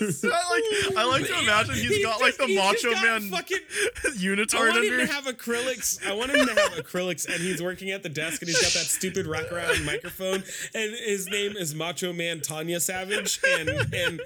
I 0.00 0.06
like, 0.26 0.96
I 0.98 1.04
like 1.04 1.26
to 1.26 1.38
imagine 1.38 1.74
he's 1.74 1.96
He 1.96 2.02
got 2.02 2.20
like 2.20 2.36
just- 2.36 2.38
the 2.38 2.46
he's 2.46 2.56
just 2.58 2.84
Macho 2.84 2.94
got 2.94 3.04
Man 3.04 3.30
Fucking, 3.30 3.58
unitard. 3.58 4.04
I 4.04 4.10
unitard 4.18 4.58
want 4.72 4.84
him 4.84 4.92
under. 4.94 5.06
to 5.06 5.12
have 5.12 5.24
acrylics. 5.26 6.06
I 6.06 6.12
want 6.14 6.30
him 6.32 6.46
to 6.46 6.54
have 6.60 6.72
acrylics, 6.72 7.24
and 7.32 7.40
he's 7.42 7.62
working 7.62 7.90
at 7.90 8.02
the 8.02 8.08
desk, 8.08 8.42
and 8.42 8.48
he's 8.48 8.60
got 8.60 8.72
that 8.72 8.86
stupid 8.90 9.26
wraparound 9.26 9.84
microphone, 9.84 10.42
and 10.74 10.92
his 10.94 11.28
name 11.28 11.56
is 11.56 11.74
Macho 11.74 12.12
Man 12.12 12.40
Tanya 12.40 12.80
Savage, 12.80 13.40
and 13.48 13.68
and 13.94 14.20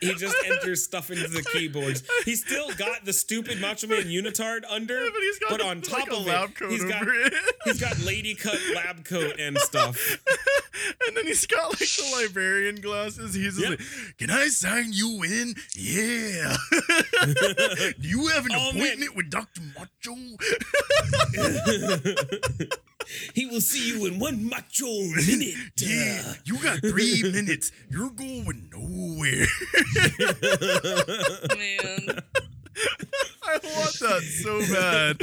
he 0.00 0.14
just 0.14 0.36
enters 0.46 0.84
stuff 0.84 1.10
into 1.10 1.28
the 1.28 1.42
keyboards. 1.42 2.02
He's 2.24 2.44
still 2.44 2.72
got 2.74 3.04
the 3.04 3.12
stupid 3.12 3.60
Macho 3.60 3.86
Man 3.86 4.04
unitard 4.04 4.62
under, 4.68 4.98
but 5.12 5.20
he's 5.20 5.38
got 5.38 5.50
but 5.50 5.60
a- 5.60 5.64
on 5.66 5.80
top 5.80 6.00
like 6.00 6.10
of 6.12 6.26
lab 6.26 6.50
it, 6.50 6.54
coat 6.56 6.70
he's 6.70 6.84
got 6.84 7.06
it. 7.06 7.34
he's 7.64 7.80
got 7.80 7.98
lady 8.00 8.34
cut 8.34 8.58
lab 8.74 9.04
coat 9.04 9.38
and 9.38 9.58
stuff. 9.58 10.18
and 11.06 11.16
then 11.16 11.26
he's 11.26 11.46
got 11.46 11.70
like 11.70 11.78
the 11.78 12.12
librarian 12.20 12.76
glasses. 12.76 13.34
He's 13.34 13.58
Yep. 13.58 13.70
like, 13.70 13.80
"Can 14.18 14.30
I 14.30 14.48
sign 14.48 14.92
you 14.92 15.22
in? 15.22 15.54
Yeah. 15.74 16.56
Do 17.98 18.08
you 18.08 18.26
have 18.28 18.46
an 18.46 18.52
Oh, 18.54 18.72
man. 18.72 18.82
appointment 18.82 19.16
with 19.16 19.30
Doctor 19.30 19.62
Macho? 19.78 20.16
he 23.34 23.46
will 23.46 23.60
see 23.60 23.88
you 23.88 24.06
in 24.06 24.18
one 24.18 24.48
macho 24.48 24.86
minute. 24.86 25.54
Yeah. 25.78 26.34
You 26.44 26.58
got 26.62 26.80
three 26.80 27.22
minutes. 27.32 27.70
You're 27.90 28.10
going 28.10 28.68
nowhere. 28.72 29.46
man, 31.56 32.22
I 33.42 33.58
want 33.62 33.98
that 34.00 34.22
so 34.42 34.60
bad. 34.72 35.16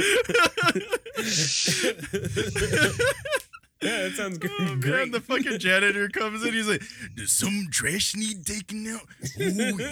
Yeah, 3.84 4.02
that 4.02 4.12
sounds 4.12 4.36
oh, 4.36 4.38
good. 4.38 4.50
Oh, 4.58 4.64
man, 4.64 4.80
great. 4.80 5.12
the 5.12 5.20
fucking 5.20 5.58
janitor 5.58 6.08
comes 6.08 6.44
in. 6.44 6.54
He's 6.54 6.68
like, 6.68 6.82
"Does 7.14 7.32
some 7.32 7.68
trash 7.70 8.16
need 8.16 8.46
taken 8.46 8.86
out?" 8.88 9.02
Oh 9.38 9.42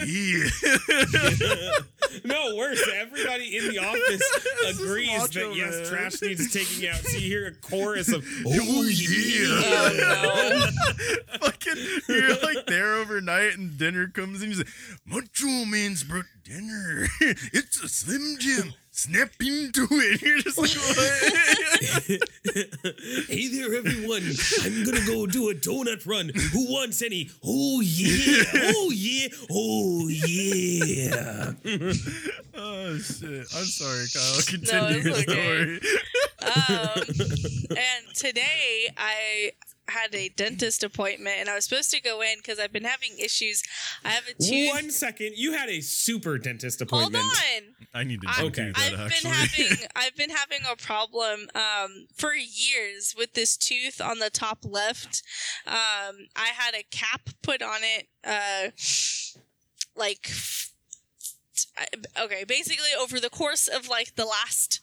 yeah. 0.06 0.48
no, 2.24 2.56
worse. 2.56 2.82
Everybody 2.94 3.56
in 3.56 3.68
the 3.68 3.78
office 3.78 4.74
agrees 4.80 5.18
Macho 5.18 5.50
that 5.50 5.56
yes, 5.56 5.88
trash 5.88 6.22
needs 6.22 6.52
taking 6.52 6.88
out. 6.88 6.96
So 6.96 7.18
you 7.18 7.28
hear 7.28 7.46
a 7.48 7.54
chorus 7.54 8.12
of 8.12 8.24
Oh 8.46 8.82
yeah. 8.88 10.10
oh 10.24 10.68
fucking 11.40 11.76
you're 12.08 12.40
like 12.42 12.66
there 12.66 12.94
overnight 12.94 13.56
and 13.56 13.78
dinner 13.78 14.08
comes 14.08 14.42
in 14.42 14.48
he's 14.50 14.58
like 14.58 14.68
macho 15.04 15.64
man's 15.64 16.04
brought 16.04 16.24
dinner 16.44 17.06
it's 17.20 17.82
a 17.82 17.88
slim 17.88 18.36
jim 18.38 18.74
snap 19.02 19.30
into 19.40 19.88
it 19.90 20.22
you're 20.26 20.38
just 20.38 20.58
like 20.58 20.70
what 20.70 20.96
hey 23.28 23.48
there, 23.48 23.74
everyone. 23.74 24.22
I'm 24.62 24.84
gonna 24.84 25.04
go 25.06 25.26
do 25.26 25.50
a 25.50 25.54
donut 25.54 26.06
run. 26.06 26.30
Who 26.52 26.72
wants 26.72 27.02
any? 27.02 27.30
Oh 27.44 27.80
yeah, 27.80 28.44
oh 28.54 28.92
yeah, 28.94 29.28
oh 29.50 30.08
yeah. 30.08 31.52
oh 32.54 32.98
shit 32.98 33.46
i'm 33.56 33.64
sorry 33.64 34.06
cyle 34.06 34.42
continue 34.46 34.98
it's 34.98 35.04
your 35.04 35.16
okay. 35.16 35.32
story 35.32 35.80
um, 36.42 37.02
and 37.70 38.14
today 38.14 38.92
I 38.96 39.52
had 39.88 40.14
a 40.14 40.28
dentist 40.28 40.82
appointment, 40.84 41.36
and 41.40 41.48
I 41.48 41.54
was 41.54 41.64
supposed 41.64 41.90
to 41.90 42.00
go 42.00 42.20
in 42.20 42.36
because 42.38 42.58
I've 42.58 42.72
been 42.72 42.84
having 42.84 43.10
issues. 43.18 43.62
I 44.04 44.10
have 44.10 44.24
a 44.28 44.34
tooth. 44.42 44.70
One 44.72 44.90
second. 44.90 45.32
You 45.36 45.52
had 45.52 45.68
a 45.68 45.80
super 45.80 46.38
dentist 46.38 46.80
appointment. 46.80 47.22
Hold 47.24 47.34
appointment. 47.34 47.76
on. 47.94 48.00
i 48.00 48.04
need 48.04 48.20
to 48.22 48.28
I- 48.28 48.40
do 48.40 48.46
Okay. 48.46 48.72
that 48.74 48.78
I've 48.94 49.00
actually 49.00 49.30
been 49.30 49.38
having 49.38 49.88
I've 49.96 50.16
been 50.16 50.30
having 50.30 50.60
a 50.70 50.76
problem 50.76 51.48
um, 51.54 52.06
for 52.14 52.32
years 52.34 53.14
with 53.16 53.34
this 53.34 53.56
tooth 53.56 54.00
on 54.00 54.18
the 54.18 54.30
top 54.30 54.58
left. 54.64 55.22
Um, 55.66 56.28
I 56.36 56.48
had 56.54 56.74
a 56.74 56.84
cap 56.90 57.30
put 57.42 57.62
on 57.62 57.80
it, 57.82 58.08
uh, 58.24 58.70
like 59.96 60.30
okay, 62.20 62.44
basically 62.44 62.90
over 62.98 63.20
the 63.20 63.30
course 63.30 63.68
of 63.68 63.88
like 63.88 64.14
the 64.16 64.24
last 64.24 64.80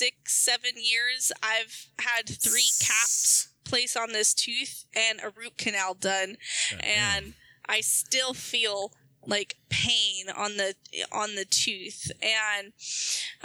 six 0.00 0.32
seven 0.32 0.72
years, 0.76 1.30
I've 1.42 1.88
had 2.00 2.26
three 2.26 2.70
caps 2.80 3.50
placed 3.64 3.98
on 3.98 4.12
this 4.12 4.32
tooth 4.32 4.86
and 4.96 5.20
a 5.20 5.28
root 5.28 5.58
canal 5.58 5.92
done. 5.92 6.36
And 6.80 7.34
I 7.68 7.82
still 7.82 8.32
feel 8.32 8.92
like 9.30 9.56
pain 9.68 10.26
on 10.36 10.56
the 10.56 10.74
on 11.12 11.36
the 11.36 11.44
tooth 11.44 12.10
and 12.20 12.72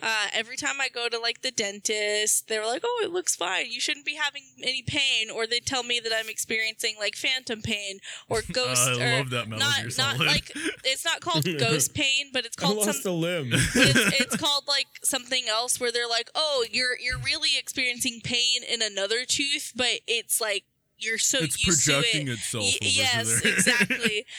uh, 0.01 0.27
every 0.33 0.57
time 0.57 0.81
i 0.81 0.89
go 0.89 1.07
to 1.07 1.19
like 1.19 1.41
the 1.41 1.51
dentist 1.51 2.47
they're 2.47 2.65
like 2.65 2.81
oh 2.83 3.01
it 3.03 3.11
looks 3.11 3.35
fine 3.35 3.69
you 3.69 3.79
shouldn't 3.79 4.05
be 4.05 4.15
having 4.15 4.43
any 4.63 4.81
pain 4.81 5.29
or 5.29 5.45
they 5.45 5.59
tell 5.59 5.83
me 5.83 5.99
that 5.99 6.11
i'm 6.17 6.27
experiencing 6.27 6.95
like 6.99 7.15
phantom 7.15 7.61
pain 7.61 7.99
or 8.27 8.41
ghost 8.51 8.87
I 8.87 8.91
or 8.93 9.17
love 9.19 9.29
that 9.29 9.47
Metal 9.47 9.59
not 9.59 9.75
Gear 9.77 9.85
not 9.85 10.15
Solid. 10.17 10.27
like 10.27 10.51
it's 10.83 11.05
not 11.05 11.21
called 11.21 11.45
ghost 11.59 11.93
pain 11.93 12.31
but 12.33 12.45
it's 12.45 12.57
I 12.57 12.61
called 12.65 12.77
lost 12.77 13.03
some 13.03 13.11
a 13.11 13.15
limb. 13.15 13.49
it's, 13.53 13.75
it's 14.21 14.37
called 14.37 14.63
like 14.67 14.87
something 15.03 15.47
else 15.49 15.79
where 15.79 15.91
they're 15.91 16.07
like, 16.07 16.29
oh, 16.35 16.65
you're 16.69 16.97
you're 16.99 17.19
really 17.19 17.57
experiencing 17.57 18.21
pain 18.23 18.63
in 18.67 18.81
another 18.81 19.25
tooth, 19.25 19.71
but 19.75 20.01
it's 20.07 20.41
like 20.41 20.65
you're 20.97 21.17
so 21.17 21.39
it's 21.39 21.65
used 21.65 21.85
projecting 21.85 22.25
to 22.27 22.31
it. 22.31 22.35
itself 22.35 22.63
Y- 22.63 22.77
over 22.81 22.89
yes, 22.91 23.41
there. 23.41 23.53
exactly. 23.53 24.25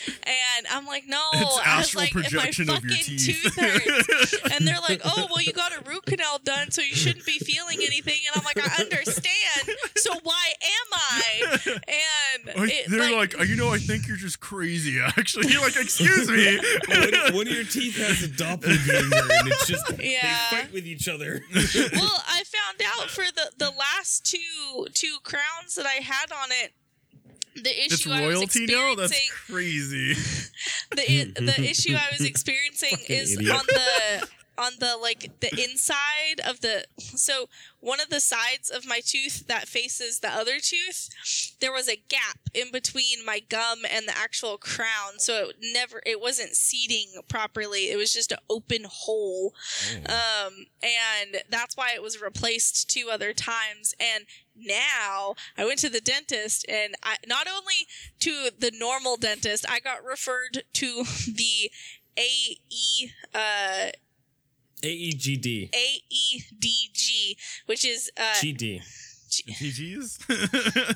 And 0.57 0.67
I'm 0.71 0.85
like, 0.87 1.03
no, 1.07 1.21
It's 1.33 1.41
I 1.43 1.77
was 1.77 1.85
astral 1.87 2.01
like, 2.03 2.09
if 2.09 2.15
my 2.15 2.21
projection 2.23 2.69
of 2.69 2.75
fucking 2.77 2.89
your 2.89 2.97
teeth. 2.97 3.43
tooth 3.43 3.55
hurts, 3.55 4.53
and 4.55 4.67
they're 4.67 4.79
like, 4.81 5.01
oh, 5.05 5.27
well, 5.29 5.41
you 5.41 5.53
got 5.53 5.71
a 5.71 5.81
root 5.87 6.05
canal 6.05 6.39
done, 6.43 6.71
so 6.71 6.81
you 6.81 6.95
shouldn't 6.95 7.25
be 7.25 7.37
feeling 7.39 7.77
anything. 7.81 8.17
And 8.27 8.35
I'm 8.39 8.43
like, 8.43 8.57
I 8.59 8.81
understand. 8.81 9.77
So 9.97 10.13
why 10.23 10.51
am 10.63 10.93
I? 10.93 11.23
And 11.65 12.49
I- 12.59 12.67
it, 12.71 12.89
they're 12.89 13.15
like, 13.15 13.33
you 13.47 13.55
know, 13.55 13.69
I 13.71 13.77
think 13.77 14.07
you're 14.07 14.17
just 14.17 14.39
crazy. 14.39 14.99
Actually, 14.99 15.49
you're 15.51 15.61
like, 15.61 15.75
excuse 15.75 16.29
me. 16.29 16.57
one, 16.87 17.33
one 17.35 17.47
of 17.47 17.53
your 17.53 17.63
teeth 17.65 17.97
has 17.97 18.23
a 18.23 18.27
doppelganger, 18.29 19.15
and 19.39 19.47
it's 19.47 19.67
just 19.67 19.85
Yeah. 19.99 20.21
they 20.51 20.57
fight 20.57 20.73
with 20.73 20.85
each 20.87 21.07
other. 21.07 21.41
well, 21.53 22.23
I 22.27 22.43
found 22.43 22.81
out 22.97 23.09
for 23.09 23.25
the 23.33 23.51
the 23.57 23.69
last 23.77 24.25
two 24.25 24.87
two 24.93 25.17
crowns 25.23 25.75
that 25.75 25.85
I 25.85 26.01
had 26.03 26.31
on 26.31 26.46
it. 26.51 26.73
The 27.55 27.71
issue 27.71 27.93
it's 27.93 28.07
I 28.07 28.25
was 28.25 28.35
royalty 28.35 28.65
now. 28.67 28.95
That's 28.95 29.29
crazy. 29.49 30.13
the 30.91 31.33
the 31.35 31.61
issue 31.61 31.95
I 31.95 32.07
was 32.11 32.21
experiencing 32.25 32.97
is 33.09 33.33
idiot. 33.33 33.55
on 33.55 33.65
the 33.67 34.27
on 34.57 34.73
the 34.79 34.97
like 34.99 35.39
the 35.39 35.51
inside 35.51 36.39
of 36.45 36.61
the 36.61 36.85
so 36.97 37.47
one 37.79 38.01
of 38.01 38.09
the 38.09 38.19
sides 38.19 38.69
of 38.69 38.87
my 38.87 38.99
tooth 38.99 39.47
that 39.47 39.67
faces 39.67 40.19
the 40.19 40.29
other 40.29 40.59
tooth, 40.59 41.09
there 41.61 41.71
was 41.71 41.87
a 41.87 42.03
gap 42.09 42.39
in 42.53 42.71
between 42.71 43.23
my 43.25 43.39
gum 43.39 43.79
and 43.89 44.07
the 44.07 44.17
actual 44.17 44.57
crown, 44.57 45.19
so 45.19 45.49
it 45.49 45.55
never 45.61 46.01
it 46.05 46.19
wasn't 46.19 46.55
seating 46.55 47.21
properly. 47.27 47.91
It 47.91 47.97
was 47.97 48.11
just 48.11 48.31
an 48.31 48.39
open 48.49 48.85
hole. 48.89 49.53
Oh. 50.09 50.47
Um, 50.47 50.65
and 50.81 51.43
that's 51.49 51.77
why 51.77 51.93
it 51.93 52.01
was 52.01 52.21
replaced 52.21 52.89
two 52.89 53.09
other 53.11 53.33
times. 53.33 53.93
And 53.99 54.25
now 54.55 55.35
I 55.57 55.65
went 55.65 55.79
to 55.79 55.89
the 55.89 56.01
dentist, 56.01 56.65
and 56.67 56.95
I 57.03 57.17
not 57.27 57.47
only 57.47 57.87
to 58.19 58.49
the 58.57 58.71
normal 58.73 59.17
dentist, 59.17 59.65
I 59.69 59.79
got 59.79 60.03
referred 60.03 60.63
to 60.73 61.03
the 61.33 61.71
AE 62.17 63.11
uh, 63.33 63.89
AEGD. 64.83 65.71
AEDG, 65.71 67.35
which 67.65 67.85
is 67.85 68.11
uh, 68.17 68.21
GD. 68.35 68.81
GG's? 69.29 70.19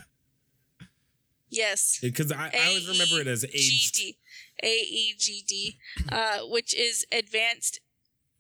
yes. 1.49 1.99
Because 2.01 2.31
I, 2.31 2.51
I 2.53 2.67
always 2.67 2.87
remember 2.87 3.19
it 3.21 3.27
as 3.27 3.43
aged. 3.45 3.95
AEGD, 3.95 4.15
AEGD, 4.63 5.77
uh, 6.11 6.39
which 6.47 6.75
is 6.75 7.05
advanced. 7.11 7.79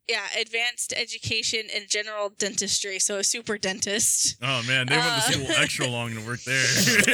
Yeah, 0.09 0.25
advanced 0.39 0.93
education 0.97 1.61
in 1.73 1.83
general 1.87 2.29
dentistry. 2.37 2.99
So 2.99 3.17
a 3.17 3.23
super 3.23 3.57
dentist. 3.57 4.35
oh 4.41 4.61
man, 4.67 4.87
they 4.87 4.97
went 4.97 5.07
Uh, 5.07 5.21
to 5.21 5.33
school 5.33 5.47
extra 5.57 5.87
long 5.97 6.13
to 6.15 6.19
work 6.25 6.43
there. 6.43 6.65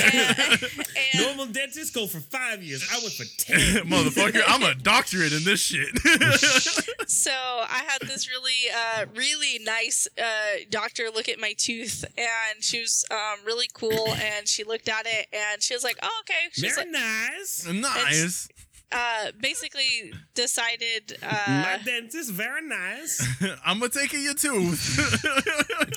and, 0.04 0.64
and- 0.64 0.88
Normal 1.22 1.46
dentists 1.48 1.92
go 1.94 2.08
for 2.08 2.20
five 2.20 2.64
years. 2.64 2.88
I 2.92 2.98
went 3.00 3.14
for 3.14 3.26
ten. 3.38 3.60
Motherfucker, 3.90 4.42
I'm 4.48 4.64
a 4.64 4.74
doctorate 4.74 5.34
in 5.34 5.44
this 5.44 5.60
shit. 5.60 5.90
so 7.08 7.32
I 7.32 7.84
had 7.88 8.02
this 8.08 8.30
really, 8.30 8.70
uh, 8.76 9.06
really 9.16 9.60
nice 9.64 10.08
uh, 10.18 10.24
doctor 10.70 11.10
look 11.14 11.30
at 11.30 11.40
my 11.40 11.54
tooth, 11.58 12.04
and 12.18 12.64
she 12.64 12.80
was 12.82 13.06
um, 13.12 13.46
really 13.46 13.68
cool. 13.74 14.08
And 14.10 14.48
she 14.48 14.64
looked 14.64 14.90
at 14.90 15.06
it, 15.06 15.28
and 15.34 15.62
she 15.62 15.74
was 15.74 15.84
like, 15.84 15.98
"Oh, 16.02 16.22
okay." 16.22 16.50
She's 16.52 16.64
was 16.64 16.78
like, 16.78 16.90
nice. 16.90 17.68
nice. 17.68 18.48
Uh, 18.92 19.32
basically 19.40 20.14
decided. 20.34 21.18
Uh, 21.22 21.36
My 21.48 21.80
dentist, 21.84 22.32
very 22.32 22.62
nice. 22.68 23.26
I'm 23.66 23.80
gonna 23.80 23.90
take 23.92 24.14
your 24.14 24.34
tooth. 24.34 24.98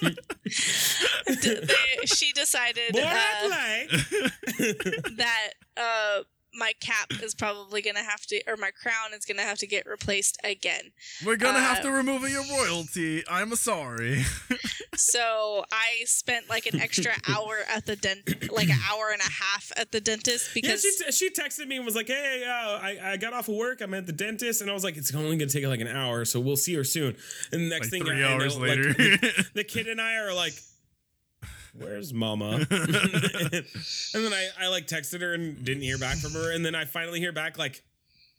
d- 0.00 0.16
they, 1.66 2.06
she 2.06 2.32
decided 2.32 2.96
uh, 2.96 3.48
like. 3.48 3.90
that 5.16 5.50
uh, 5.76 6.22
my 6.54 6.72
cap 6.80 7.12
is 7.22 7.34
probably 7.34 7.80
gonna 7.82 8.02
have 8.02 8.22
to, 8.26 8.42
or 8.46 8.56
my 8.56 8.70
crown 8.70 9.14
is 9.16 9.24
gonna 9.24 9.42
have 9.42 9.58
to 9.58 9.66
get 9.66 9.86
replaced 9.86 10.38
again. 10.44 10.92
We're 11.24 11.36
gonna 11.36 11.60
have 11.60 11.78
Uh, 11.78 11.82
to 11.82 11.90
remove 11.92 12.28
your 12.28 12.44
royalty. 12.50 13.22
I'm 13.28 13.54
sorry. 13.56 14.24
So 14.96 15.64
I 15.72 16.02
spent 16.04 16.50
like 16.50 16.66
an 16.66 16.78
extra 16.78 17.12
hour 17.26 17.60
at 17.68 17.86
the 17.86 17.96
dent, 17.96 18.52
like 18.52 18.68
an 18.68 18.78
hour 18.90 19.08
and 19.10 19.20
a 19.22 19.30
half 19.30 19.72
at 19.76 19.92
the 19.92 20.00
dentist 20.00 20.48
Yeah, 20.48 20.52
because 20.60 20.82
she, 20.82 20.90
t- 20.90 21.12
she 21.12 21.30
texted 21.30 21.66
me 21.68 21.76
and 21.76 21.86
was 21.86 21.94
like, 21.94 22.08
"Hey, 22.08 22.44
uh, 22.46 22.50
I 22.78 23.12
I 23.12 23.16
got 23.16 23.32
off 23.32 23.48
of 23.48 23.54
work. 23.54 23.80
I'm 23.80 23.94
at 23.94 24.06
the 24.06 24.12
dentist, 24.12 24.60
and 24.60 24.70
I 24.70 24.74
was 24.74 24.84
like, 24.84 24.98
it's 24.98 25.14
only 25.14 25.36
gonna 25.38 25.50
take 25.50 25.64
like 25.64 25.80
an 25.80 25.86
hour, 25.88 26.24
so 26.26 26.38
we'll 26.38 26.56
see 26.58 26.74
her 26.74 26.84
soon." 26.84 27.16
And 27.50 27.62
the 27.62 27.68
next 27.70 27.86
Like 27.86 27.90
thing 27.90 28.04
three 28.04 28.22
I 28.22 28.30
hours 28.32 28.56
know, 28.56 28.60
like, 28.62 28.70
later. 28.76 28.92
the, 28.92 29.46
the 29.54 29.64
kid 29.64 29.88
and 29.88 30.00
I 30.02 30.16
are 30.16 30.34
like, 30.34 30.52
"Where's 31.74 32.12
Mama?" 32.12 32.66
and 32.70 33.64
then 34.14 34.32
I 34.32 34.48
I 34.60 34.68
like 34.68 34.86
texted 34.86 35.20
her 35.20 35.34
and 35.34 35.64
didn't 35.64 35.82
hear 35.82 35.98
back 35.98 36.18
from 36.18 36.32
her, 36.32 36.52
and 36.52 36.64
then 36.64 36.74
I 36.74 36.84
finally 36.84 37.20
hear 37.20 37.32
back 37.32 37.58
like. 37.58 37.82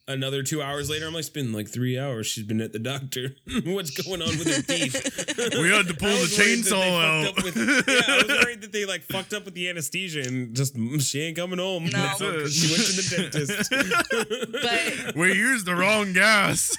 Another 0.07 0.41
two 0.41 0.63
hours 0.63 0.89
later, 0.89 1.05
I'm 1.05 1.13
like, 1.13 1.19
it's 1.21 1.29
been 1.29 1.53
like 1.53 1.69
three 1.69 1.97
hours. 1.97 2.25
She's 2.25 2.43
been 2.43 2.59
at 2.59 2.73
the 2.73 2.79
doctor. 2.79 3.35
What's 3.65 3.91
going 3.91 4.21
on 4.23 4.29
with 4.29 4.47
her 4.53 4.61
teeth? 4.63 4.95
We 5.37 5.69
had 5.69 5.87
to 5.87 5.93
pull 5.93 6.09
the 6.09 6.21
was 6.21 6.37
worried 6.37 6.63
that 6.63 6.69
they 6.71 6.71
chainsaw 6.71 7.27
out. 7.29 7.43
with- 7.43 7.55
yeah, 7.55 8.01
I 8.07 8.17
was 8.17 8.27
worried 8.43 8.61
that 8.61 8.71
they 8.73 8.85
like 8.85 9.03
fucked 9.03 9.31
up 9.31 9.45
with 9.45 9.53
the 9.53 9.69
anesthesia 9.69 10.21
and 10.27 10.55
just 10.55 10.75
mm, 10.75 10.99
she 10.99 11.21
ain't 11.21 11.37
coming 11.37 11.59
home. 11.59 11.85
No. 11.85 11.91
That's 11.91 12.19
it, 12.19 12.39
'cause 12.41 12.53
she 12.55 12.71
went 12.71 12.83
to 12.87 12.93
the 12.97 13.29
dentist. 13.31 15.11
but 15.11 15.15
we 15.15 15.33
used 15.33 15.67
the 15.67 15.75
wrong 15.75 16.13
gas. 16.13 16.75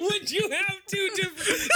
Would 0.00 0.30
you 0.30 0.50
have 0.50 0.76
two 0.86 1.08
different? 1.14 1.68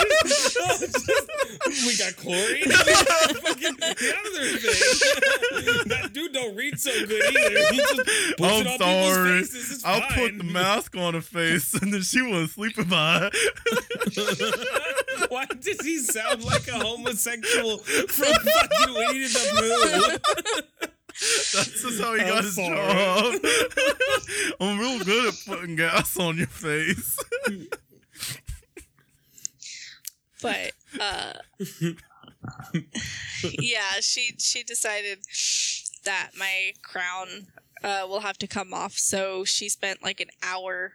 Oh, 0.60 0.78
just- 0.80 1.86
we 1.86 1.96
got 1.96 2.16
chlorine. 2.16 2.64
Fucking 2.68 3.76
the 3.76 4.14
other 4.18 4.58
thing. 4.58 5.88
that 5.88 6.10
dude 6.12 6.32
don't 6.32 6.54
read 6.56 6.78
so 6.80 6.90
good 7.06 7.22
either. 7.36 7.72
He 7.72 7.78
just 7.78 7.96
puts 8.36 8.42
I'm 8.52 8.66
it 8.66 8.68
on 8.68 8.78
sorry. 8.78 9.30
people's 9.30 9.50
faces. 9.50 9.70
It's 9.72 9.84
I'll 9.84 10.00
fine. 10.00 10.12
put 10.14 10.38
the 10.38 10.44
mask 10.44 10.96
on 10.96 11.14
her 11.14 11.20
face, 11.20 11.74
and 11.74 11.92
then 11.92 12.02
she 12.02 12.22
was 12.22 12.52
sleeping 12.52 12.84
by. 12.88 13.30
Why 15.28 15.46
does 15.46 15.80
he 15.82 15.98
sound 15.98 16.44
like 16.44 16.66
a 16.68 16.72
homosexual 16.78 17.78
from 17.78 18.32
fucking 18.34 18.94
Winnie 18.94 19.26
the 19.26 20.18
Pooh? 20.80 20.88
That's 21.20 21.82
just 21.82 22.00
how 22.00 22.14
he 22.14 22.20
I'm 22.22 22.28
got 22.28 22.44
his 22.44 22.54
sorry. 22.54 22.68
job. 22.76 23.34
I'm 24.60 24.78
real 24.78 25.04
good 25.04 25.34
at 25.34 25.40
putting 25.46 25.76
gas 25.76 26.16
on 26.18 26.36
your 26.38 26.46
face. 26.46 27.18
but 30.40 30.72
uh 31.00 31.32
yeah 33.58 33.98
she 34.00 34.34
she 34.38 34.62
decided 34.62 35.18
that 36.04 36.30
my 36.38 36.72
crown 36.82 37.48
uh 37.82 38.06
will 38.08 38.20
have 38.20 38.38
to 38.38 38.46
come 38.46 38.72
off 38.72 38.92
so 38.92 39.44
she 39.44 39.68
spent 39.68 40.02
like 40.02 40.20
an 40.20 40.28
hour 40.42 40.92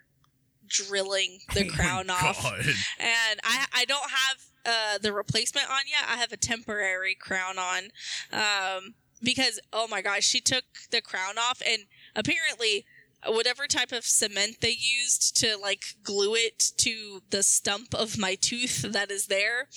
drilling 0.65 1.39
the 1.53 1.67
crown 1.67 2.05
Oh 2.09 2.13
my 2.21 2.30
off 2.30 2.41
God. 2.43 2.59
and 2.99 3.39
i 3.43 3.65
i 3.76 3.86
don't 3.86 4.09
have 4.09 4.38
uh 4.65 4.97
the 4.99 5.11
replacement 5.11 5.69
on 5.69 5.82
yet 5.88 6.07
i 6.09 6.15
have 6.15 6.32
a 6.32 6.38
temporary 6.38 7.13
crown 7.15 7.57
on 7.59 7.84
um 8.32 8.93
because 9.24 9.59
oh 9.71 9.88
my 9.88 10.01
gosh 10.01 10.24
she 10.24 10.41
took 10.41 10.65
the 10.91 11.01
crown 11.01 11.38
off 11.38 11.61
and 11.65 11.84
apparently 12.15 12.86
whatever 13.26 13.67
type 13.67 13.93
of 13.93 14.03
cement 14.03 14.57
they 14.59 14.76
used 14.78 15.36
to 15.38 15.55
like 15.55 15.84
glue 16.03 16.36
it 16.36 16.71
to 16.76 17.21
the 17.30 17.41
stump 17.41 17.93
of 17.93 18.17
my 18.17 18.36
tooth 18.36 18.82
that 18.82 19.09
is 19.09 19.28
there 19.28 19.67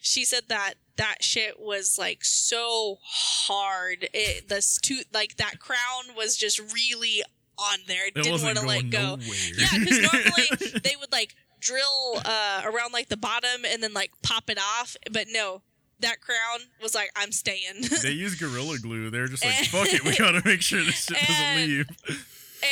she 0.00 0.24
said 0.24 0.44
that 0.48 0.74
that 0.96 1.22
shit 1.22 1.60
was 1.60 1.98
like 1.98 2.24
so 2.24 2.98
hard. 3.02 4.08
It 4.12 4.48
this 4.48 4.78
tooth 4.78 5.06
like 5.12 5.36
that 5.36 5.58
crown 5.58 6.16
was 6.16 6.36
just 6.36 6.58
really 6.72 7.22
on 7.58 7.78
there. 7.86 8.06
It 8.06 8.16
It 8.16 8.22
didn't 8.24 8.42
want 8.42 8.58
to 8.58 8.66
let 8.66 8.90
go. 8.90 9.16
nowhere. 9.16 9.36
yeah, 9.56 9.78
because 9.78 10.00
normally 10.00 10.80
they 10.84 10.96
would 10.98 11.12
like 11.12 11.34
drill 11.60 12.20
uh, 12.24 12.62
around 12.64 12.92
like 12.92 13.08
the 13.08 13.16
bottom 13.16 13.64
and 13.66 13.82
then 13.82 13.92
like 13.92 14.12
pop 14.22 14.48
it 14.50 14.58
off, 14.58 14.96
but 15.10 15.26
no, 15.30 15.62
that 16.00 16.20
crown 16.20 16.68
was 16.82 16.94
like, 16.94 17.10
I'm 17.16 17.32
staying. 17.32 17.82
they 18.02 18.10
use 18.10 18.34
gorilla 18.34 18.78
glue. 18.78 19.10
They're 19.10 19.28
just 19.28 19.44
like, 19.44 19.54
fuck 19.66 19.92
it, 19.92 20.04
we 20.04 20.16
gotta 20.18 20.42
make 20.44 20.62
sure 20.62 20.84
this 20.84 21.04
shit 21.04 21.16
doesn't 21.16 21.56
leave. 21.56 21.86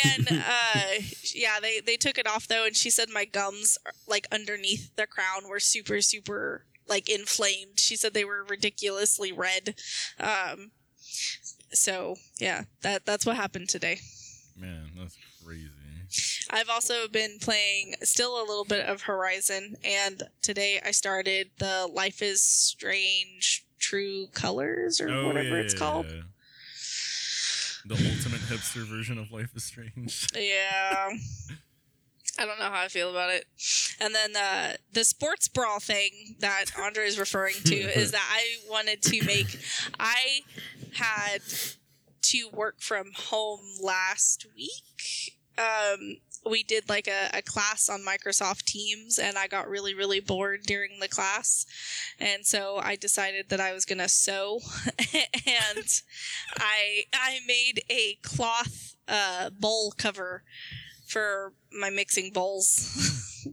and 0.05 0.29
uh, 0.47 1.03
yeah, 1.35 1.61
they 1.61 1.81
they 1.81 1.97
took 1.97 2.19
it 2.19 2.27
off 2.27 2.49
though, 2.49 2.65
and 2.67 2.77
she 2.77 2.91
said 2.91 3.09
my 3.11 3.25
gums 3.25 3.79
like 4.07 4.27
underneath 4.33 4.95
the 4.97 5.07
crown 5.07 5.49
were 5.49 5.61
super 5.61 6.01
super 6.01 6.65
like 6.89 7.09
inflamed. 7.09 7.79
She 7.79 7.97
said 7.97 8.15
they 8.15 8.25
were 8.25 8.45
ridiculously 8.45 9.33
red. 9.33 9.75
Um, 10.21 10.71
so 11.73 12.17
yeah, 12.39 12.65
that 12.83 13.07
that's 13.07 13.27
what 13.27 13.37
happened 13.37 13.69
today. 13.69 14.01
Man, 14.57 14.91
that's. 14.97 15.17
I've 16.51 16.69
also 16.69 17.09
been 17.09 17.39
playing 17.41 17.95
still 18.03 18.37
a 18.39 18.45
little 18.47 18.65
bit 18.65 18.87
of 18.87 19.03
Horizon, 19.03 19.77
and 19.85 20.23
today 20.43 20.81
I 20.85 20.91
started 20.91 21.51
the 21.59 21.89
Life 21.93 22.23
is 22.23 22.43
Strange 22.43 23.65
True 23.79 24.27
Colors 24.33 25.01
or 25.01 25.09
Oh, 25.11 25.27
whatever 25.27 25.49
yeah, 25.51 25.65
it's 25.65 25.75
called. 25.75 26.07
yeah. 26.07 26.21
The 27.87 27.95
ultimate 27.95 28.41
hipster 28.43 28.87
version 28.87 29.19
of 29.19 29.31
Life 29.31 29.51
is 29.55 29.65
Strange. 29.65 30.27
Yeah. 30.37 31.11
I 32.37 32.47
don't 32.47 32.59
know 32.59 32.65
how 32.71 32.83
I 32.83 32.89
feel 32.89 33.11
about 33.11 33.31
it. 33.31 33.45
And 34.01 34.13
then 34.13 34.35
uh, 34.35 34.73
the 34.93 35.05
sports 35.05 35.47
brawl 35.47 35.79
thing 35.79 36.35
that 36.41 36.65
Andre 36.77 37.07
is 37.07 37.17
referring 37.19 37.55
to 37.67 37.75
is 37.99 38.11
that 38.11 38.29
I 38.29 38.57
wanted 38.69 39.03
to 39.03 39.25
make. 39.25 39.57
I 40.01 40.41
had 40.95 41.43
to 42.23 42.49
work 42.53 42.81
from 42.81 43.13
home 43.15 43.61
last 43.81 44.47
week. 44.57 45.37
Um, 45.59 46.17
we 46.49 46.63
did 46.63 46.89
like 46.89 47.09
a, 47.09 47.31
a 47.39 47.43
class 47.43 47.89
on 47.89 48.01
Microsoft 48.01 48.65
Teams, 48.65 49.19
and 49.19 49.37
I 49.37 49.47
got 49.47 49.69
really, 49.69 49.95
really 49.95 50.21
bored 50.21 50.63
during 50.65 51.01
the 51.01 51.09
class. 51.09 51.67
And 52.19 52.45
so 52.45 52.81
I 52.83 52.97
decided 52.97 53.49
that 53.49 53.61
I 53.61 53.73
was 53.73 53.85
going 53.85 53.99
to 53.99 54.09
sew. 54.09 54.61
and 54.99 56.03
I 56.59 57.05
I 57.13 57.39
made 57.47 57.83
a 57.91 58.19
cloth 58.23 58.95
uh, 59.09 59.51
bowl 59.51 59.93
cover 59.97 60.43
for 61.07 61.53
my 61.73 61.91
mixing 61.91 62.31
bowls. 62.33 63.51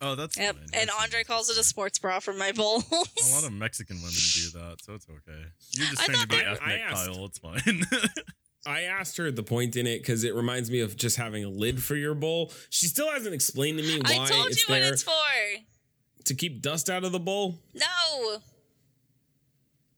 Oh, 0.00 0.14
that's 0.14 0.36
yep. 0.36 0.56
fine. 0.56 0.66
And 0.74 0.90
Andre 1.00 1.24
calls 1.24 1.48
it 1.48 1.58
a 1.58 1.62
sports 1.62 1.98
bra 1.98 2.20
for 2.20 2.34
my 2.34 2.52
bowls. 2.52 2.84
A 2.90 3.34
lot 3.34 3.44
of 3.44 3.52
Mexican 3.52 3.96
women 3.96 4.12
do 4.34 4.50
that, 4.58 4.76
so 4.82 4.94
it's 4.94 5.06
okay. 5.08 5.44
You're 5.72 5.86
just 5.88 6.02
I 6.02 6.06
trying 6.06 6.20
to 6.20 6.28
be 6.28 6.36
ethnic, 6.36 6.82
Cyle. 6.90 7.24
It's 7.24 7.38
fine. 7.38 7.86
I 8.66 8.82
asked 8.82 9.16
her 9.18 9.30
the 9.30 9.42
point 9.42 9.76
in 9.76 9.86
it 9.86 9.98
because 9.98 10.24
it 10.24 10.34
reminds 10.34 10.70
me 10.70 10.80
of 10.80 10.96
just 10.96 11.16
having 11.16 11.44
a 11.44 11.48
lid 11.48 11.82
for 11.82 11.96
your 11.96 12.14
bowl. 12.14 12.50
She 12.70 12.86
still 12.86 13.10
hasn't 13.10 13.34
explained 13.34 13.78
to 13.78 13.84
me 13.84 13.98
why 14.00 14.22
I 14.22 14.26
told 14.26 14.46
it's 14.48 14.66
you 14.68 14.72
what 14.74 14.82
it's 14.82 15.02
for. 15.02 15.12
to 16.24 16.34
keep 16.34 16.62
dust 16.62 16.88
out 16.88 17.04
of 17.04 17.12
the 17.12 17.20
bowl. 17.20 17.58
No, 17.74 18.38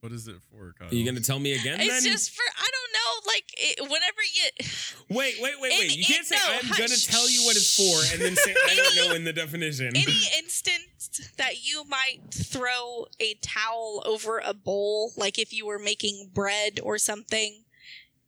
What 0.01 0.12
is 0.12 0.29
it 0.29 0.37
for, 0.51 0.75
Cyle? 0.79 0.89
Are 0.89 0.95
you 0.95 1.05
gonna 1.05 1.21
tell 1.21 1.39
me 1.39 1.53
again? 1.53 1.81
it's 1.81 2.03
then? 2.05 2.12
just 2.12 2.31
for 2.33 2.43
I 2.59 2.64
don't 2.64 2.93
know. 2.93 3.31
Like 3.33 3.45
it, 3.57 3.81
whenever 3.83 4.23
you 4.35 4.67
wait, 5.17 5.35
wait, 5.41 5.55
wait, 5.61 5.73
wait. 5.79 5.97
You 5.97 6.05
can't 6.05 6.21
in- 6.21 6.25
say 6.25 6.37
no, 6.37 6.59
I'm 6.62 6.69
gonna 6.71 6.89
tell 6.97 7.29
you 7.29 7.45
what 7.45 7.57
it's 7.57 7.77
for 7.77 8.14
and 8.14 8.23
then 8.23 8.37
say 8.37 8.55
I 8.69 8.75
don't 8.77 8.97
know 9.09 9.14
in 9.17 9.25
the 9.25 9.33
definition. 9.33 9.89
any 9.89 10.01
instance 10.39 11.33
that 11.39 11.64
you 11.67 11.85
might 11.89 12.19
throw 12.33 13.07
a 13.21 13.35
towel 13.43 14.03
over 14.07 14.41
a 14.45 14.55
bowl, 14.55 15.12
like 15.17 15.39
if 15.39 15.53
you 15.53 15.67
were 15.67 15.79
making 15.79 16.31
bread 16.35 16.79
or 16.83 16.99
something, 16.99 17.62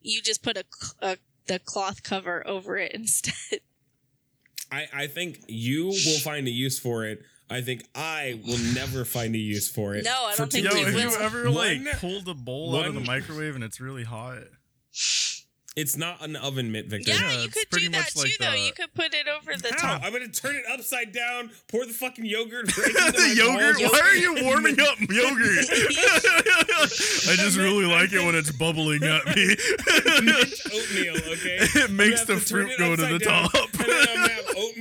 you 0.08 0.22
just 0.22 0.42
put 0.42 0.56
a, 0.56 0.64
c- 0.72 0.92
a 1.02 1.16
the 1.46 1.58
cloth 1.58 2.02
cover 2.02 2.46
over 2.46 2.76
it 2.78 2.92
instead. 2.94 3.60
I, 4.70 4.86
I 4.92 5.06
think 5.06 5.40
you 5.48 5.86
will 5.86 6.18
find 6.20 6.46
a 6.46 6.50
use 6.50 6.78
for 6.78 7.04
it. 7.06 7.20
I 7.50 7.62
think 7.62 7.84
I 7.94 8.38
will 8.46 8.58
never 8.74 9.06
find 9.06 9.34
a 9.34 9.38
use 9.38 9.68
for 9.70 9.94
it. 9.94 10.04
No, 10.04 10.26
I 10.26 10.32
For 10.32 10.38
don't 10.42 10.52
think 10.52 10.68
two 10.70 10.76
Yo, 10.78 10.80
you 10.86 10.92
have 10.98 11.12
you 11.12 11.20
ever 11.20 11.48
like 11.50 11.78
One- 11.82 11.88
pulled 11.94 12.28
a 12.28 12.34
bowl 12.34 12.76
out 12.76 12.86
of 12.86 12.94
the 12.94 13.00
microwave 13.00 13.54
and 13.54 13.64
it's 13.64 13.80
really 13.80 14.04
hot? 14.04 14.42
It's 15.78 15.96
not 15.96 16.20
an 16.22 16.34
oven 16.36 16.72
mitt, 16.72 16.86
Viktor. 16.86 17.12
yeah, 17.12 17.30
Yeah, 17.32 17.42
you 17.42 17.48
could 17.50 17.70
do 17.70 17.88
that 17.90 18.08
too, 18.08 18.20
like 18.20 18.36
though. 18.38 18.50
the- 18.50 18.58
You 18.58 18.68
uh, 18.70 18.74
could 18.74 18.94
put 18.94 19.14
it 19.14 19.26
over 19.28 19.56
the 19.56 19.72
How? 19.78 19.94
top. 19.98 20.02
I'm 20.04 20.12
gonna 20.12 20.28
turn 20.28 20.56
it 20.56 20.64
upside 20.72 21.12
down, 21.12 21.50
pour 21.68 21.86
the 21.86 21.92
fucking 21.92 22.24
yogurt 22.26 22.76
right 22.78 22.92
the 23.14 23.34
yogurt? 23.36 23.78
balls. 23.78 23.92
Why 23.92 24.00
are 24.00 24.14
you 24.16 24.44
warming 24.44 24.80
up 24.80 24.98
yogurt? 25.00 25.66
I 25.70 27.34
just 27.36 27.56
really 27.56 27.84
like 27.86 28.12
it 28.12 28.24
when 28.24 28.34
it's 28.34 28.50
bubbling 28.50 29.04
at 29.04 29.24
me. 29.26 29.54
It's 29.56 30.66
oatmeal, 30.66 31.16
okay? 31.34 31.58
It 31.84 31.90
makes 31.90 32.24
the 32.24 32.34
have 32.34 32.44
to 32.44 32.48
turn 32.48 32.66
fruit 32.66 32.78
go 32.78 32.96
to 32.96 33.02
the 33.02 33.18
down, 33.18 33.48
top. 33.48 33.68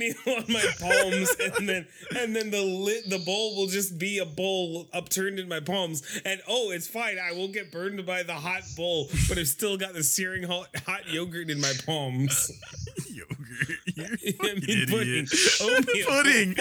And 0.02 0.12
then 0.12 0.14
I'm 0.26 0.44
gonna 0.46 0.58
have 0.60 0.82
oatmeal 0.82 0.88
on 0.88 1.00
my 1.00 1.00
palms, 1.02 1.36
and 1.58 1.68
then 1.68 1.86
and 2.16 2.34
then 2.36 2.50
the 2.50 2.62
lid, 2.62 3.04
the 3.10 3.18
bowl 3.18 3.56
will 3.56 3.66
just 3.66 3.98
be 3.98 4.18
a 4.18 4.24
bowl 4.26 4.88
upturned 4.92 5.38
in 5.38 5.48
my 5.48 5.60
palms, 5.60 6.02
and 6.24 6.40
oh, 6.48 6.70
it's 6.70 6.86
fine. 6.86 7.18
I 7.18 7.32
will 7.32 7.48
get 7.48 7.70
burned 7.72 8.04
by 8.06 8.22
the 8.22 8.34
hot 8.34 8.62
bowl, 8.76 9.08
but 9.28 9.38
I've 9.38 9.48
still 9.48 9.76
got 9.76 9.94
the 9.94 10.02
searing 10.02 10.42
hot, 10.44 10.68
hot 10.86 11.08
yogurt 11.08 11.50
in 11.50 11.60
my 11.60 11.72
palms. 11.86 12.50
yogurt. 13.08 13.38
You 13.98 14.04
I 14.04 14.32
fucking 14.32 14.64
mean, 14.66 14.86
pudding. 14.86 15.26
Oh, 15.60 15.66
idiot. 15.66 15.88
Oatmeal. 15.88 16.06
pudding. 16.06 16.54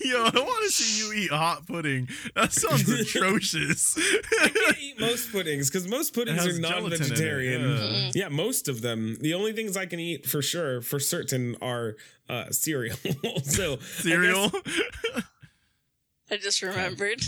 Yo, 0.00 0.24
I 0.24 0.30
want 0.40 0.64
to 0.66 0.70
see 0.70 1.04
you 1.06 1.12
eat 1.24 1.30
hot 1.30 1.66
pudding. 1.66 2.08
That 2.36 2.52
sounds 2.52 2.88
atrocious. 2.88 3.96
I 3.98 4.48
can't 4.48 4.78
eat 4.80 5.00
most 5.00 5.32
puddings 5.32 5.68
because 5.70 5.88
most 5.88 6.14
puddings 6.14 6.46
are 6.46 6.58
non-vegetarian. 6.58 7.62
yeah. 7.68 8.10
Yeah, 8.14 8.28
most 8.28 8.68
of 8.68 8.80
them. 8.80 9.16
The 9.20 9.34
only 9.34 9.52
things 9.52 9.76
I 9.76 9.86
can 9.86 9.98
eat 9.98 10.26
for 10.26 10.40
sure, 10.42 10.80
for 10.82 11.00
certain, 11.08 11.56
are 11.62 11.96
uh, 12.28 12.50
cereal. 12.50 12.96
so 13.42 13.72
I 13.72 13.76
guess- 13.76 13.86
Cereal. 14.02 14.50
I 16.30 16.36
just 16.36 16.60
remembered. 16.62 17.22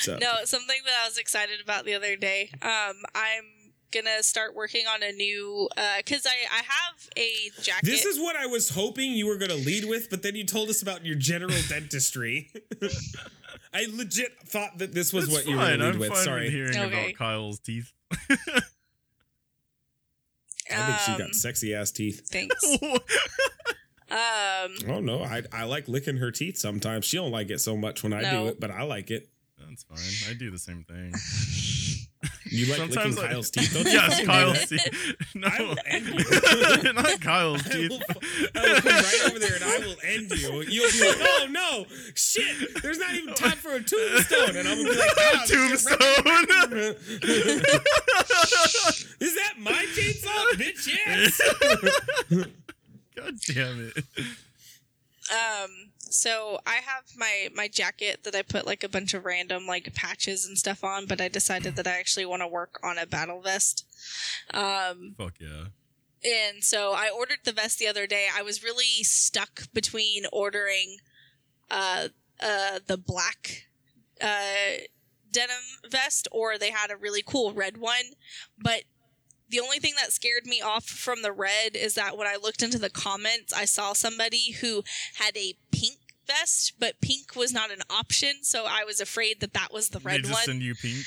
So, 0.00 0.18
No, 0.20 0.32
something 0.44 0.76
that 0.84 0.94
I 1.02 1.08
was 1.08 1.16
excited 1.16 1.60
about 1.62 1.84
the 1.84 1.94
other 1.94 2.16
day. 2.16 2.50
Um, 2.60 2.94
I'm 3.14 3.44
gonna 3.90 4.22
start 4.22 4.54
working 4.54 4.84
on 4.86 5.02
a 5.02 5.12
new 5.12 5.66
uh 5.78 5.96
because 5.98 6.26
I 6.26 6.34
I 6.52 6.56
have 6.56 7.08
a 7.16 7.30
jacket. 7.62 7.86
This 7.86 8.04
is 8.04 8.18
what 8.18 8.36
I 8.36 8.44
was 8.46 8.68
hoping 8.70 9.12
you 9.12 9.26
were 9.26 9.36
going 9.38 9.50
to 9.50 9.56
lead 9.56 9.86
with, 9.88 10.10
but 10.10 10.22
then 10.22 10.34
you 10.34 10.44
told 10.44 10.68
us 10.68 10.82
about 10.82 11.06
your 11.06 11.14
general 11.14 11.54
dentistry. 11.70 12.50
I 13.72 13.86
legit 13.90 14.32
thought 14.44 14.76
that 14.78 14.92
this 14.92 15.12
was 15.12 15.24
It's 15.24 15.32
what 15.32 15.46
you 15.46 15.56
were 15.56 15.62
going 15.62 15.78
to 15.78 15.84
lead 15.86 15.94
I'm 15.94 15.98
with. 16.00 16.08
fine 16.12 16.24
Sorry. 16.24 16.44
with 16.44 16.52
hearing 16.52 16.76
Okay. 16.78 17.10
about 17.12 17.18
Cyle's 17.18 17.60
teeth. 17.60 17.92
I 20.70 20.86
think 20.86 20.98
she 21.00 21.12
Um, 21.12 21.18
got 21.18 21.34
sexy 21.34 21.74
ass 21.74 21.90
teeth. 21.90 22.28
Thanks. 22.30 22.56
Um, 24.10 24.72
Oh 24.88 25.00
no, 25.00 25.22
I 25.22 25.42
I 25.52 25.64
like 25.64 25.86
licking 25.86 26.16
her 26.16 26.30
teeth 26.30 26.56
sometimes. 26.56 27.04
She 27.04 27.18
don't 27.18 27.30
like 27.30 27.50
it 27.50 27.58
so 27.60 27.76
much 27.76 28.02
when 28.02 28.14
I 28.14 28.22
do 28.30 28.46
it, 28.46 28.58
but 28.58 28.70
I 28.70 28.84
like 28.84 29.10
it. 29.10 29.28
That's 29.58 29.82
fine. 29.84 30.30
I 30.30 30.32
do 30.38 30.50
the 30.50 30.58
same 30.58 30.82
thing. 30.84 31.12
You 32.50 32.66
like 32.66 32.78
Sometimes 32.78 33.16
licking 33.16 33.30
I- 33.30 33.32
Cyle's 33.32 33.50
teeth? 33.50 33.72
Don't 33.74 33.86
you 33.86 33.92
yes, 33.92 34.10
fucking 34.20 34.26
Cyle's 34.34 34.60
that. 34.68 34.68
teeth. 34.68 35.34
No, 35.36 35.48
I 35.48 35.60
will 35.62 35.76
end 35.86 36.06
you. 36.06 36.92
not 36.92 37.22
Cyle's 37.22 37.66
I 37.66 37.70
teeth. 37.70 37.90
will, 37.90 38.00
I 38.56 38.60
will 38.72 38.80
come 38.80 38.92
right 38.92 39.22
over 39.26 39.38
there 39.38 39.54
and 39.54 39.64
I 39.64 39.78
will 39.78 39.96
end 40.04 40.30
you. 40.32 40.62
You'll 40.62 40.90
be 40.90 41.00
like, 41.08 41.16
oh 41.20 41.46
no, 41.50 41.86
shit, 42.14 42.82
there's 42.82 42.98
not 42.98 43.14
even 43.14 43.34
time 43.34 43.52
for 43.58 43.72
a 43.74 43.80
tombstone. 43.82 44.56
And 44.56 44.66
I'm 44.68 44.78
gonna 44.78 44.90
be 44.90 44.96
like, 44.98 45.10
ah, 45.18 45.44
Tombstone. 45.46 45.98
Is 49.20 49.34
that 49.34 49.54
my 49.58 49.86
chainsaw? 49.94 50.54
Bitch, 50.54 50.88
yes. 50.88 51.40
God 53.16 53.34
damn 53.46 53.92
it. 53.96 54.04
Um, 55.30 55.90
so 55.98 56.58
I 56.66 56.76
have 56.76 57.04
my 57.16 57.48
my 57.54 57.68
jacket 57.68 58.24
that 58.24 58.34
I 58.34 58.42
put 58.42 58.66
like 58.66 58.82
a 58.82 58.88
bunch 58.88 59.14
of 59.14 59.24
random 59.24 59.66
like 59.66 59.92
patches 59.94 60.46
and 60.46 60.56
stuff 60.56 60.82
on, 60.82 61.06
but 61.06 61.20
I 61.20 61.28
decided 61.28 61.76
that 61.76 61.86
I 61.86 61.98
actually 61.98 62.26
want 62.26 62.42
to 62.42 62.48
work 62.48 62.78
on 62.82 62.98
a 62.98 63.06
battle 63.06 63.40
vest. 63.40 63.84
Um, 64.52 65.14
Fuck 65.18 65.34
yeah. 65.40 65.66
And 66.24 66.64
so 66.64 66.92
I 66.92 67.10
ordered 67.16 67.40
the 67.44 67.52
vest 67.52 67.78
the 67.78 67.86
other 67.86 68.06
day. 68.06 68.26
I 68.34 68.42
was 68.42 68.64
really 68.64 69.04
stuck 69.04 69.72
between 69.72 70.24
ordering 70.32 70.98
uh 71.70 72.08
uh 72.40 72.78
the 72.86 72.96
black 72.96 73.68
uh 74.22 74.78
denim 75.30 75.56
vest 75.90 76.26
or 76.32 76.56
they 76.56 76.70
had 76.70 76.90
a 76.90 76.96
really 76.96 77.22
cool 77.24 77.52
red 77.52 77.76
one. 77.76 78.14
But 78.58 78.84
the 79.50 79.60
only 79.60 79.78
thing 79.78 79.94
that 80.00 80.12
scared 80.12 80.46
me 80.46 80.60
off 80.60 80.84
from 80.84 81.22
the 81.22 81.32
red 81.32 81.74
is 81.74 81.94
that 81.94 82.16
when 82.16 82.26
I 82.26 82.36
looked 82.42 82.62
into 82.62 82.78
the 82.78 82.90
comments, 82.90 83.52
I 83.52 83.64
saw 83.64 83.92
somebody 83.92 84.52
who 84.60 84.82
had 85.16 85.36
a 85.36 85.54
pink 85.72 85.96
vest, 86.26 86.74
but 86.78 87.00
pink 87.00 87.34
was 87.34 87.52
not 87.52 87.70
an 87.70 87.80
option, 87.88 88.34
so 88.42 88.66
I 88.68 88.84
was 88.84 89.00
afraid 89.00 89.40
that 89.40 89.54
that 89.54 89.72
was 89.72 89.88
the 89.88 89.98
They 89.98 90.04
red 90.04 90.20
just 90.24 90.32
one. 90.34 90.42
send 90.44 90.62
you 90.62 90.74
pink. 90.74 91.06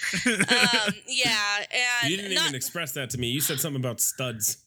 um, 0.52 0.94
yeah, 1.08 1.66
and 2.02 2.10
You 2.10 2.18
didn't 2.18 2.34
not, 2.34 2.44
even 2.46 2.56
express 2.56 2.94
that 2.94 3.12
to 3.12 3.20
me. 3.20 3.28
You 3.28 3.42
said 3.42 3.60
something 3.60 3.80
about 3.82 4.02
studs. 4.02 4.58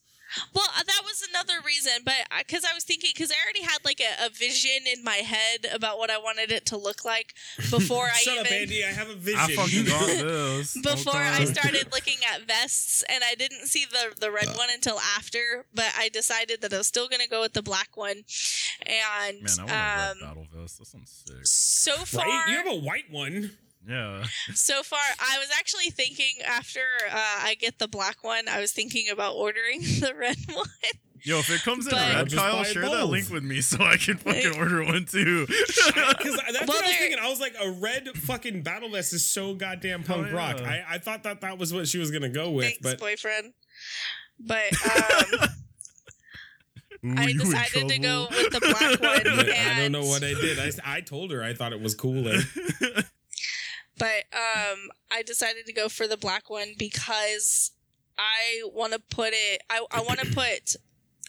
Well, 0.53 0.67
uh, 0.77 0.83
that 0.85 1.01
was 1.03 1.25
another 1.29 1.61
reason, 1.65 1.93
but 2.03 2.15
because 2.39 2.63
I 2.65 2.73
was 2.73 2.83
thinking, 2.83 3.11
because 3.13 3.31
I 3.31 3.35
already 3.43 3.63
had 3.63 3.79
like 3.85 3.99
a, 4.01 4.25
a 4.25 4.29
vision 4.29 4.87
in 4.91 5.03
my 5.03 5.17
head 5.17 5.67
about 5.73 5.97
what 5.97 6.09
I 6.09 6.17
wanted 6.17 6.51
it 6.51 6.65
to 6.67 6.77
look 6.77 7.05
like 7.05 7.33
before 7.69 8.05
I 8.05 8.17
Shut 8.17 8.33
even 8.33 8.45
up, 8.45 8.51
Andy. 8.51 8.83
I 8.83 8.91
have 8.91 9.09
a 9.09 9.15
vision. 9.15 9.39
I 9.39 9.55
fucking 9.55 9.85
got 9.87 10.07
this. 10.07 10.77
before 10.81 11.15
I 11.21 11.45
started 11.45 11.91
looking 11.91 12.17
at 12.33 12.41
vests, 12.47 13.03
and 13.09 13.23
I 13.23 13.35
didn't 13.35 13.67
see 13.67 13.85
the 13.89 14.15
the 14.19 14.31
red 14.31 14.47
one 14.55 14.69
until 14.73 14.99
after. 15.17 15.65
But 15.73 15.91
I 15.97 16.09
decided 16.09 16.61
that 16.61 16.73
I 16.73 16.77
was 16.77 16.87
still 16.87 17.07
gonna 17.07 17.27
go 17.27 17.41
with 17.41 17.53
the 17.53 17.63
black 17.63 17.95
one, 17.95 18.23
and 18.85 19.41
Man, 19.41 19.59
I 19.59 19.63
want 19.63 19.71
a 19.71 19.73
um, 19.73 20.17
red 20.19 20.19
battle 20.21 20.47
vest. 20.53 20.79
That 20.79 20.85
sounds 20.87 21.23
sick. 21.25 21.45
so 21.45 21.93
far, 22.05 22.25
Right? 22.25 22.45
You 22.49 22.57
have 22.57 22.67
a 22.67 22.75
white 22.79 23.09
one. 23.11 23.51
Yeah. 23.87 24.23
so 24.53 24.81
far, 24.83 24.99
I 25.19 25.37
was 25.37 25.49
actually 25.59 25.89
thinking 25.91 26.41
after 26.45 26.79
uh, 27.11 27.15
I 27.43 27.55
get 27.59 27.77
the 27.79 27.87
black 27.87 28.23
one, 28.23 28.47
I 28.49 28.59
was 28.59 28.71
thinking 28.71 29.09
about 29.11 29.35
ordering 29.35 29.79
the 29.99 30.13
red 30.17 30.37
one. 30.53 30.65
Yo, 31.23 31.39
if 31.39 31.49
it 31.49 31.63
comes 31.63 31.85
in 31.87 31.91
But- 31.91 32.13
red, 32.15 32.31
Cyle, 32.31 32.57
buy 32.57 32.63
share 32.63 32.83
that 32.83 33.05
link 33.07 33.29
with 33.31 33.43
me 33.43 33.61
so 33.61 33.83
I 33.83 33.97
can 33.97 34.17
fucking 34.17 34.57
order 34.57 34.83
one 34.83 35.05
too. 35.05 35.47
Because 35.85 36.37
that's 36.37 36.67
Well, 36.67 36.67
what 36.67 36.83
I 36.83 36.87
was 36.87 36.97
thinking. 36.97 37.19
I 37.19 37.29
was 37.29 37.39
like, 37.39 37.55
a 37.61 37.71
red 37.71 38.09
fucking 38.15 38.61
battle 38.63 38.89
vest 38.89 39.11
is 39.13 39.25
so 39.25 39.53
goddamn 39.55 40.03
punk 40.03 40.27
Oh, 40.31 40.35
rock. 40.35 40.61
I, 40.61 40.83
I 40.87 40.97
thought 40.99 41.23
that 41.23 41.41
that 41.41 41.57
was 41.57 41.73
what 41.73 41.87
she 41.87 41.97
was 41.97 42.11
gonna 42.11 42.29
go 42.29 42.51
with, 42.51 42.65
Thanks, 42.65 42.79
but 42.81 42.99
boyfriend. 42.99 43.53
But 44.39 44.63
um, 44.85 45.49
Ooh, 47.05 47.15
I 47.17 47.33
decided 47.33 47.87
to 47.89 47.99
go 47.99 48.27
with 48.29 48.51
the 48.51 48.59
black 48.59 48.99
one. 49.01 49.49
I 49.49 49.79
don't 49.79 49.91
know 49.91 50.05
what 50.05 50.23
I 50.23 50.33
did. 50.33 50.59
I, 50.59 50.71
I 50.97 51.01
told 51.01 51.31
her 51.31 51.43
I 51.43 51.53
thought 51.53 51.71
it 51.73 51.81
was 51.81 51.95
cooler. 51.95 52.37
But 53.97 54.25
um, 54.33 54.89
I 55.11 55.23
decided 55.25 55.65
to 55.67 55.73
go 55.73 55.87
for 55.89 56.07
the 56.07 56.17
black 56.17 56.49
one 56.49 56.73
because 56.77 57.71
I 58.17 58.61
want 58.73 58.93
to 58.93 58.99
put 58.99 59.29
it. 59.33 59.61
I, 59.69 59.85
I 59.91 60.01
want 60.01 60.19
to 60.21 60.31
put 60.33 60.75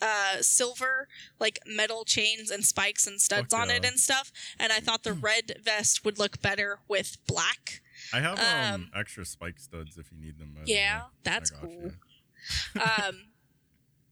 uh 0.02 0.42
silver 0.42 1.08
like 1.40 1.58
metal 1.66 2.04
chains 2.04 2.50
and 2.50 2.62
spikes 2.66 3.06
and 3.06 3.18
studs 3.18 3.54
Fuck 3.54 3.62
on 3.62 3.70
it 3.70 3.82
and 3.82 3.98
stuff 3.98 4.30
and 4.60 4.70
i 4.70 4.78
thought 4.78 5.04
the 5.04 5.14
red 5.14 5.56
vest 5.64 6.04
would 6.04 6.18
look 6.18 6.42
better 6.42 6.80
with 6.86 7.16
black 7.26 7.80
I 8.12 8.20
have 8.20 8.38
um, 8.38 8.74
Um, 8.74 8.90
extra 8.94 9.24
spike 9.24 9.58
studs 9.58 9.96
if 9.96 10.12
you 10.12 10.18
need 10.20 10.38
them. 10.38 10.52
by 10.54 10.64
yeah 10.66 11.04
that's 11.24 11.50
cool 11.50 11.92
gotcha. 12.74 13.08
um 13.08 13.14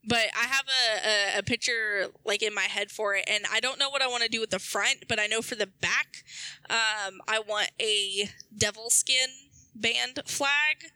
but 0.07 0.27
i 0.37 0.45
have 0.47 0.65
a, 0.69 1.37
a, 1.37 1.39
a 1.39 1.43
picture 1.43 2.07
like 2.25 2.43
in 2.43 2.55
my 2.55 2.63
head 2.63 2.91
for 2.91 3.15
it 3.15 3.25
and 3.29 3.45
i 3.53 3.61
don't 3.61 3.79
know 3.79 3.91
what 3.91 4.03
i 4.03 4.07
want 4.07 4.23
to 4.23 4.29
do 4.29 4.41
with 4.41 4.51
the 4.51 4.59
front 4.59 5.05
but 5.09 5.19
i 5.19 5.27
know 5.27 5.43
for 5.43 5.55
the 5.55 5.67
back 5.81 6.25
um 6.71 7.21
i 7.29 7.39
want 7.39 7.71
a 7.81 8.29
Devilskin 8.57 9.29
band 9.75 10.21
flag 10.27 10.93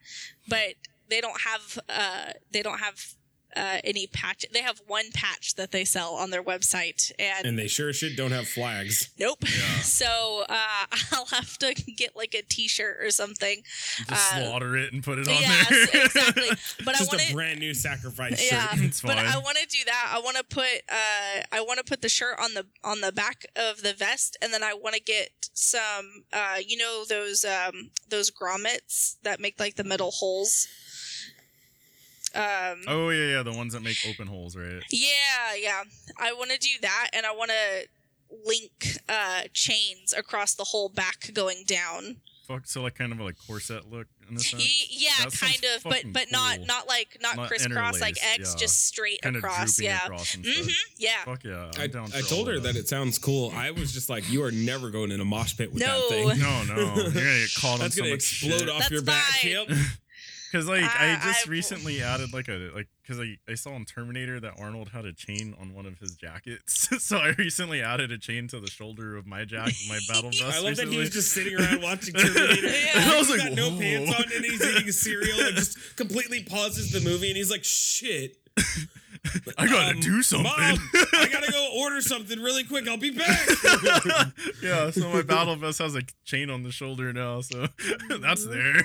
but 0.49 0.75
they 1.11 1.21
don't 1.21 1.41
have 1.43 1.79
uh 1.89 2.33
they 2.53 2.63
don't 2.63 2.79
have 2.79 3.15
uh, 3.59 3.79
any 3.85 4.07
patch. 4.07 4.47
They 4.53 4.63
have 4.63 4.81
one 4.87 5.07
patch 5.13 5.57
that 5.57 5.73
they 5.73 5.85
sell 5.85 6.15
on 6.15 6.31
their 6.31 6.43
website, 6.43 7.11
and, 7.19 7.47
And 7.47 7.59
they 7.59 7.67
sure 7.69 7.93
shit 7.93 8.17
don't 8.17 8.31
have 8.33 8.47
flags. 8.49 9.11
nope. 9.19 9.45
So 9.83 10.45
uh, 10.49 10.87
I'll 11.13 11.27
have 11.27 11.59
to 11.59 11.75
get 11.75 12.15
like 12.17 12.35
a 12.35 12.43
T-shirt 12.43 12.99
or 13.01 13.11
something. 13.11 13.63
Just 14.09 14.11
Uh, 14.35 14.45
slaughter 14.47 14.77
it 14.77 14.93
and 14.93 15.03
put 15.03 15.19
it 15.19 15.27
on 15.29 15.35
Yes, 15.35 15.91
there. 15.93 16.05
exactly. 16.05 16.49
But 16.85 17.01
I 17.01 17.05
want 17.05 17.31
a 17.31 17.33
brand 17.33 17.59
new 17.61 17.75
sacrifice 17.75 18.51
Yeah, 18.51 18.69
shirt. 18.75 18.85
It's 18.85 19.01
but. 19.03 19.19
I 19.19 19.37
want 19.39 19.57
to 19.59 19.67
do 19.67 19.79
that. 19.87 20.13
I 20.15 20.21
want 20.21 20.37
to 20.37 20.45
put 20.45 20.67
uh, 20.89 21.43
I 21.53 21.61
want 21.61 21.79
to 21.79 21.85
put 21.85 22.03
the 22.03 22.09
shirt 22.09 22.39
on 22.39 22.55
the 22.55 22.67
on 22.85 23.01
the 23.01 23.13
back 23.13 23.47
of 23.57 23.83
the 23.83 23.93
vest, 23.93 24.37
and 24.41 24.53
then 24.53 24.63
I 24.63 24.75
want 24.75 24.95
to 24.95 25.01
get 25.01 25.31
some, 25.53 26.25
uh, 26.33 26.59
you 26.65 26.77
know, 26.77 27.05
those 27.09 27.45
um, 27.45 27.91
those 28.09 28.31
grommets 28.31 29.17
that 29.23 29.41
make 29.41 29.59
like 29.59 29.75
the 29.77 29.85
metal 29.85 30.11
holes. 30.11 30.69
Um, 32.35 32.83
oh 32.87 33.09
yeah, 33.11 33.37
yeah, 33.37 33.43
the 33.43 33.53
ones 33.53 33.73
that 33.73 33.83
make 33.83 33.97
open 34.09 34.27
holes, 34.27 34.55
right? 34.57 34.83
yeah, 34.91 35.55
yeah. 35.59 35.83
I 36.19 36.33
want 36.35 36.51
to 36.51 36.59
do 36.59 36.69
that, 36.83 37.09
and 37.15 37.25
I 37.27 37.33
want 37.35 37.51
to 37.51 37.89
link 38.47 38.99
uh, 39.09 39.43
chains 39.55 40.13
across 40.17 40.55
the 40.55 40.65
whole 40.65 40.89
back 40.91 41.31
going 41.33 41.65
down. 41.67 42.17
Fuck, 42.47 42.67
so 42.67 42.81
like 42.83 42.95
kind 42.95 43.13
of 43.13 43.21
a 43.21 43.25
like 43.25 43.37
corset 43.47 43.91
look 43.91 44.07
in 44.27 44.35
a 44.35 44.39
Y- 44.39 44.43
sense. 44.43 44.87
yeah, 44.91 45.11
That 45.25 45.33
kind 45.39 45.63
of, 45.77 45.83
but 45.85 46.03
but 46.13 46.33
not 46.33 46.57
cool. 46.57 46.65
not 46.67 46.89
like 46.89 47.19
not, 47.21 47.37
Not 47.37 47.49
crisscross 47.49 48.01
like 48.01 48.17
interlaced, 48.17 48.41
X, 48.41 48.55
yeah. 48.55 48.59
just 48.59 48.87
straight 48.87 49.21
Kind 49.23 49.37
across. 49.37 49.79
Yeah. 49.79 50.03
across 50.07 50.35
and 50.35 50.47
hmm. 50.47 50.69
Yeah. 50.97 51.25
Fuck 51.27 51.45
yeah, 51.45 51.71
I'm 51.77 51.81
I, 51.83 51.87
down 51.89 52.11
I 52.15 52.23
told 52.23 52.49
her 52.49 52.55
of 52.55 52.63
that 52.63 52.75
it 52.77 52.89
sounds 52.89 53.19
cool. 53.19 53.53
I 53.55 53.71
was 53.71 53.93
just 53.93 54.09
like, 54.09 54.31
you 54.31 54.43
are 54.45 54.51
never 54.51 54.89
going 54.91 55.11
in 55.13 55.21
a 55.21 55.27
mosh 55.27 55.59
pit 55.59 55.73
with 55.75 55.83
No. 55.83 55.87
that 56.01 56.09
thing. 56.09 56.39
No, 56.41 56.65
no, 56.65 56.75
you're 56.95 57.05
gonna 57.05 57.13
get 57.21 57.55
caught 57.55 57.81
That's 57.81 57.97
gonna 57.97 58.15
explode 58.15 58.61
shit. 58.61 58.69
off 58.71 58.79
That's 58.79 58.91
your 58.93 59.03
back. 59.03 59.45
Yep. 59.45 59.69
Because 60.51 60.67
like 60.69 60.83
I, 60.83 61.13
I- 61.13 61.25
just 61.25 61.47
I- 61.47 61.51
recently 61.51 62.03
added 62.03 62.33
like 62.33 62.49
a 62.49 62.71
like 62.75 62.89
because 63.03 63.21
I, 63.21 63.37
I 63.51 63.55
saw 63.55 63.75
in 63.77 63.85
Terminator 63.85 64.39
that 64.41 64.55
Arnold 64.59 64.91
had 64.91 65.05
a 65.07 65.13
chain 65.13 65.55
on 65.61 65.75
one 65.75 65.87
of 65.87 65.99
his 65.99 66.15
jackets, 66.15 66.89
so 67.05 67.19
I 67.19 67.29
recently 67.39 67.83
added 67.83 68.11
a 68.13 68.19
chain 68.19 68.49
to 68.49 68.61
the 68.61 68.67
shoulder 68.71 69.17
of 69.17 69.27
my 69.27 69.45
jacket, 69.45 69.75
my 69.89 69.99
battle 70.09 70.31
vest. 70.31 70.45
I 70.45 70.61
love 70.61 70.77
that 70.77 70.89
he 70.89 70.97
was 70.99 71.11
just 71.11 71.33
sitting 71.33 71.55
around 71.59 71.83
watching 71.83 72.15
Terminator. 72.15 72.67
Yeah. 72.67 72.91
And 72.97 73.11
I 73.11 73.19
was 73.19 73.29
he's 73.29 73.39
like, 73.39 73.49
got 73.49 73.57
no 73.57 73.79
pants 73.79 74.15
on 74.15 74.25
and 74.35 74.45
he's 74.45 74.65
eating 74.67 74.93
cereal 74.93 75.41
and 75.41 75.57
just 75.57 75.97
completely 75.97 76.43
pauses 76.45 76.93
the 76.93 77.01
movie 77.01 77.29
and 77.29 77.37
he's 77.37 77.51
like, 77.51 77.65
shit. 77.65 78.37
I 79.59 79.67
gotta 79.67 79.95
um, 79.95 80.01
do 80.01 80.23
something. 80.23 80.45
Mom, 80.45 80.79
I 81.15 81.29
gotta 81.31 81.51
go 81.51 81.73
order 81.77 82.01
something 82.01 82.41
really 82.41 82.65
quick. 82.65 82.89
I'll 82.89 82.97
be 82.97 83.11
back. 83.11 83.49
yeah, 84.63 84.91
so 84.91 85.09
my 85.13 85.23
battle 85.23 85.57
vest 85.57 85.79
has 85.81 85.95
a 85.95 86.03
chain 86.25 86.51
on 86.51 86.63
the 86.63 86.71
shoulder 86.73 87.13
now, 87.13 87.41
so 87.41 87.67
that's 88.21 88.47
there. 88.47 88.83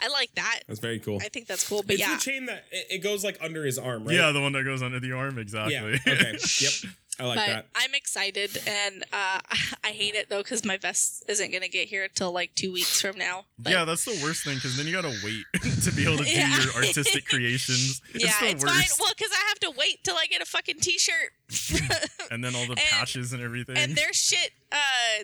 I 0.00 0.08
like 0.08 0.34
that. 0.34 0.60
That's 0.68 0.80
very 0.80 0.98
cool. 0.98 1.18
I 1.22 1.28
think 1.28 1.46
that's 1.46 1.68
cool. 1.68 1.82
But 1.82 1.92
It's 1.94 2.00
yeah, 2.00 2.14
the 2.14 2.20
chain 2.20 2.46
that 2.46 2.64
it, 2.70 2.86
it 2.90 2.98
goes 2.98 3.24
like 3.24 3.38
under 3.40 3.64
his 3.64 3.78
arm, 3.78 4.04
right? 4.04 4.14
Yeah, 4.14 4.32
the 4.32 4.40
one 4.40 4.52
that 4.52 4.64
goes 4.64 4.82
under 4.82 5.00
the 5.00 5.12
arm, 5.12 5.38
exactly. 5.38 5.74
Yeah. 6.06 6.12
Okay. 6.12 6.38
Yep. 6.60 6.92
I 7.20 7.24
like 7.24 7.36
but 7.36 7.46
that. 7.46 7.66
I'm 7.74 7.94
excited, 7.94 8.60
and 8.66 9.04
uh, 9.12 9.40
I 9.84 9.88
hate 9.90 10.14
it 10.14 10.30
though 10.30 10.42
because 10.42 10.64
my 10.64 10.78
vest 10.78 11.22
isn't 11.28 11.52
gonna 11.52 11.68
get 11.68 11.88
here 11.88 12.04
until 12.04 12.32
like 12.32 12.54
two 12.54 12.72
weeks 12.72 13.00
from 13.02 13.18
now. 13.18 13.44
But 13.58 13.72
yeah, 13.72 13.84
that's 13.84 14.04
the 14.06 14.18
worst 14.24 14.44
thing 14.44 14.54
because 14.56 14.76
then 14.78 14.86
you 14.86 14.92
gotta 14.92 15.14
wait 15.22 15.44
to 15.84 15.92
be 15.92 16.04
able 16.04 16.18
to 16.18 16.24
do 16.24 16.30
Yeah. 16.36 16.58
your 16.62 16.72
artistic 16.74 17.26
creations. 17.26 18.00
yeah, 18.14 18.28
it's 18.28 18.38
the 18.40 18.46
it's 18.50 18.64
fine. 18.64 18.84
Well, 18.98 19.12
because 19.16 19.30
I 19.32 19.44
have 19.48 19.60
to 19.60 19.70
wait 19.78 20.02
till 20.04 20.16
I 20.16 20.24
get 20.26 20.40
a 20.40 20.46
fucking 20.46 20.80
T-shirt. 20.80 21.32
and 22.30 22.42
then 22.42 22.54
all 22.56 22.64
the 22.64 22.70
and- 22.72 22.80
patches 22.80 23.32
and 23.34 23.42
everything. 23.42 23.76
and 23.76 23.94
their 23.94 24.12
shit, 24.14 24.52
uh, 24.72 24.76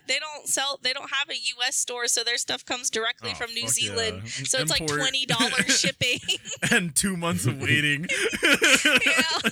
they 0.06 0.18
don't 0.18 0.46
sell. 0.46 0.78
They 0.82 0.92
don't 0.92 1.10
have 1.10 1.30
a 1.30 1.36
U.S. 1.56 1.76
store, 1.76 2.06
so 2.06 2.22
their 2.22 2.36
stuff 2.36 2.66
comes 2.66 2.90
directly 2.90 3.30
Oh, 3.32 3.36
from 3.36 3.54
New 3.54 3.66
Zealand. 3.66 4.22
yeah. 4.24 4.44
So 4.44 4.58
it's 4.58 4.70
like 4.70 4.86
twenty 4.86 5.24
dollars 5.24 5.80
shipping. 5.80 6.18
and 6.70 6.94
two 6.94 7.16
months 7.16 7.46
of 7.46 7.60
waiting. 7.62 8.08
yeah. 8.44 9.50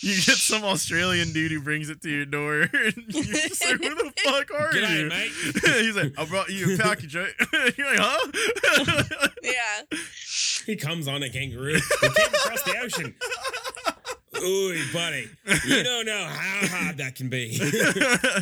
You 0.00 0.14
get 0.16 0.36
some 0.36 0.64
Australian 0.64 1.32
dude 1.32 1.50
who 1.52 1.60
brings 1.60 1.88
it 1.90 2.00
to 2.02 2.10
your 2.10 2.24
door, 2.24 2.60
and 2.72 2.94
you're 3.08 3.24
just 3.24 3.64
like, 3.64 3.82
"Who 3.82 3.94
the 3.94 4.12
fuck 4.24 4.50
are 4.52 4.72
G'day, 4.72 5.00
you?" 5.00 5.08
mate. 5.08 5.32
He's 5.84 5.96
like, 5.96 6.18
"I 6.18 6.24
brought 6.26 6.50
you 6.50 6.74
a 6.74 6.78
package." 6.78 7.16
Right? 7.16 7.32
you're 7.76 7.86
like, 7.86 7.98
"Huh?" 8.00 9.28
yeah. 9.42 9.98
He 10.66 10.76
comes 10.76 11.08
on 11.08 11.22
a 11.22 11.30
kangaroo. 11.30 11.74
He 11.74 12.08
came 12.08 12.26
across 12.34 12.62
the 12.62 12.76
ocean. 12.82 13.14
Ooh, 14.42 14.74
buddy. 14.92 15.28
You 15.66 15.82
don't 15.82 16.06
know 16.06 16.24
how 16.24 16.66
hard 16.66 16.98
that 16.98 17.14
can 17.14 17.28
be. 17.28 17.58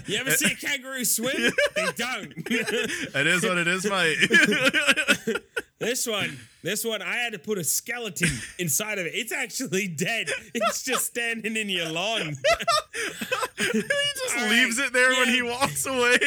you 0.06 0.16
ever 0.18 0.30
see 0.32 0.52
a 0.52 0.54
kangaroo 0.54 1.04
swim? 1.04 1.34
They 1.74 1.86
don't. 1.96 2.32
it 2.46 3.26
is 3.26 3.42
what 3.44 3.58
it 3.58 3.66
is, 3.66 3.84
mate. 3.84 4.18
This 5.80 6.06
one, 6.08 6.36
this 6.64 6.84
one, 6.84 7.02
I 7.02 7.14
had 7.16 7.32
to 7.34 7.38
put 7.38 7.56
a 7.56 7.62
skeleton 7.64 8.28
inside 8.58 8.98
of 8.98 9.06
it. 9.06 9.12
It's 9.14 9.32
actually 9.32 9.86
dead. 9.88 10.28
It's 10.54 10.82
just 10.82 11.06
standing 11.06 11.56
in 11.56 11.68
your 11.68 11.88
lawn. 11.88 12.20
he 13.58 13.82
just 13.82 14.36
All 14.36 14.42
right, 14.42 14.50
leaves 14.50 14.78
it 14.78 14.92
there 14.92 15.10
when 15.10 15.28
he 15.28 15.40
walks 15.42 15.86
away. 15.86 16.18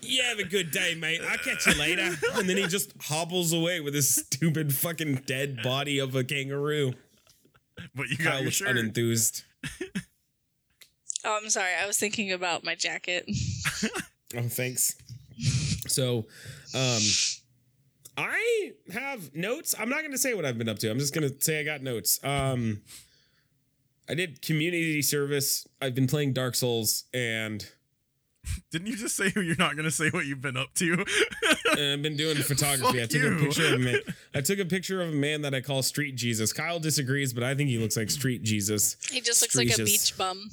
You 0.00 0.22
have 0.24 0.38
a 0.40 0.44
good 0.44 0.70
day, 0.72 0.94
mate. 0.96 1.20
I'll 1.28 1.38
catch 1.38 1.66
you 1.66 1.74
later. 1.78 2.16
And 2.34 2.48
then 2.48 2.56
he 2.56 2.66
just 2.66 2.92
hobbles 3.02 3.52
away 3.52 3.80
with 3.80 3.94
his 3.94 4.12
stupid 4.12 4.74
fucking 4.74 5.22
dead 5.26 5.62
body 5.62 5.98
of 6.00 6.16
a 6.16 6.24
kangaroo. 6.24 6.94
but 7.94 8.08
you 8.08 8.16
got 8.16 8.32
Cyle 8.34 8.42
your 8.42 8.50
shirt. 8.50 8.76
unenthused. 8.76 9.42
Oh, 11.24 11.38
I'm 11.42 11.50
sorry. 11.50 11.72
I 11.80 11.86
was 11.86 11.98
thinking 11.98 12.32
about 12.32 12.64
my 12.64 12.74
jacket. 12.74 13.28
Oh, 14.36 14.42
thanks. 14.48 14.96
So, 15.88 16.26
um, 16.74 17.00
I 18.20 18.72
have 18.92 19.34
notes. 19.34 19.74
I'm 19.78 19.88
not 19.88 20.00
going 20.00 20.12
to 20.12 20.18
say 20.18 20.34
what 20.34 20.44
I've 20.44 20.58
been 20.58 20.68
up 20.68 20.80
to. 20.80 20.90
I'm 20.90 20.98
just 20.98 21.14
going 21.14 21.28
to 21.28 21.40
say 21.40 21.60
I 21.60 21.62
got 21.62 21.82
notes. 21.82 22.18
Um, 22.24 22.82
I 24.08 24.14
did 24.14 24.42
community 24.42 25.02
service. 25.02 25.68
I've 25.80 25.94
been 25.94 26.08
playing 26.08 26.32
Dark 26.32 26.56
Souls, 26.56 27.04
and 27.14 27.64
Didn't 28.70 28.88
you 28.88 28.96
just 28.96 29.16
say 29.16 29.32
you're 29.34 29.56
not 29.56 29.76
gonna 29.76 29.90
say 29.90 30.10
what 30.10 30.26
you've 30.26 30.40
been 30.40 30.56
up 30.56 30.74
to? 30.74 31.04
I've 31.70 32.02
been 32.02 32.16
doing 32.16 32.36
photography. 32.36 33.02
I 33.02 33.06
took 33.06 33.22
you. 33.22 33.36
a 33.36 33.40
picture 33.40 33.66
of 33.66 33.72
a 33.74 33.78
man. 33.78 34.00
I 34.34 34.40
took 34.40 34.58
a 34.58 34.64
picture 34.64 35.02
of 35.02 35.08
a 35.08 35.12
man 35.16 35.42
that 35.42 35.54
I 35.54 35.60
call 35.60 35.82
Street 35.82 36.16
Jesus. 36.16 36.50
Cyle 36.50 36.78
disagrees, 36.78 37.32
but 37.32 37.42
I 37.42 37.54
think 37.54 37.70
he 37.70 37.78
looks 37.78 37.96
like 37.96 38.10
Street 38.10 38.42
Jesus. 38.42 38.96
He 39.10 39.20
just 39.20 39.42
looks 39.42 39.56
like 39.56 39.70
a 39.70 39.84
beach 39.84 40.16
bum. 40.16 40.50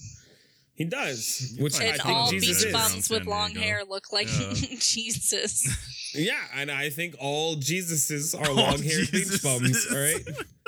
He 0.75 0.83
does, 0.83 1.55
which 1.57 1.77
fine. 1.77 1.87
I 1.87 1.89
And 1.91 2.01
think 2.01 2.17
all 2.17 2.29
Jesus 2.31 2.63
beach 2.65 2.73
bums 2.73 3.09
with 3.09 3.25
long 3.25 3.51
hair 3.55 3.83
look 3.87 4.11
like 4.11 4.27
Yeah. 4.27 4.53
Jesus. 4.79 6.13
Yeah, 6.13 6.39
and 6.53 6.69
I 6.69 6.89
think 6.89 7.15
all 7.19 7.55
Jesuses 7.55 8.37
are 8.39 8.51
long-haired 8.53 9.11
beach 9.11 9.41
bums. 9.43 9.87
All 9.91 9.97
right. 9.97 10.23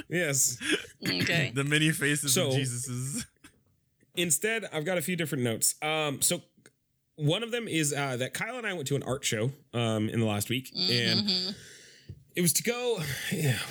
Yes. 0.10 0.58
Okay. 1.06 1.52
the 1.54 1.66
many 1.66 1.92
faces 1.92 2.34
So- 2.34 2.48
of 2.48 2.54
Jesus's. 2.54 3.26
Instead, 4.16 4.64
I've 4.72 4.86
got 4.86 4.98
a 4.98 5.02
few 5.02 5.16
different 5.18 5.44
notes. 5.44 5.76
Um, 5.82 6.22
so 6.22 6.42
one 7.18 7.44
of 7.44 7.52
them 7.52 7.68
is 7.68 7.94
uh, 7.94 8.16
that 8.18 8.36
Cyle 8.36 8.58
and 8.58 8.66
I 8.66 8.72
went 8.74 8.88
to 8.88 8.96
an 8.96 9.04
art 9.04 9.26
show 9.26 9.52
um, 9.74 10.08
in 10.10 10.20
the 10.22 10.26
last 10.26 10.50
week, 10.50 10.72
and 10.74 11.28
Mhm. 11.28 11.56
It 12.38 12.42
was 12.42 12.54
to 12.54 12.64
go. 12.64 13.00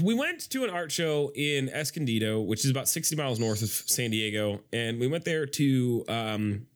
We 0.03 0.13
went 0.13 0.51
to 0.51 0.65
an 0.65 0.71
art 0.71 0.91
show 0.91 1.31
in 1.37 1.69
Escondido, 1.69 2.41
which 2.41 2.65
is 2.65 2.71
about 2.73 2.89
sixty 2.89 3.15
miles 3.15 3.39
north 3.39 3.63
of 3.63 3.71
San 3.71 4.11
Diego, 4.11 4.61
and 4.73 4.99
we 4.99 5.07
went 5.07 5.25
there 5.25 5.47
to 5.47 6.05
um, 6.09 6.67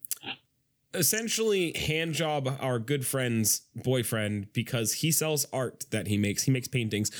essentially 0.95 1.73
hand 1.73 2.15
job 2.15 2.59
our 2.61 2.79
good 2.79 3.05
friend's 3.05 3.63
boyfriend 3.75 4.53
because 4.53 4.93
he 4.93 5.11
sells 5.11 5.47
art 5.53 5.85
that 5.91 6.07
he 6.07 6.17
makes. 6.17 6.45
He 6.45 6.53
makes 6.53 6.69
paintings, 6.69 7.11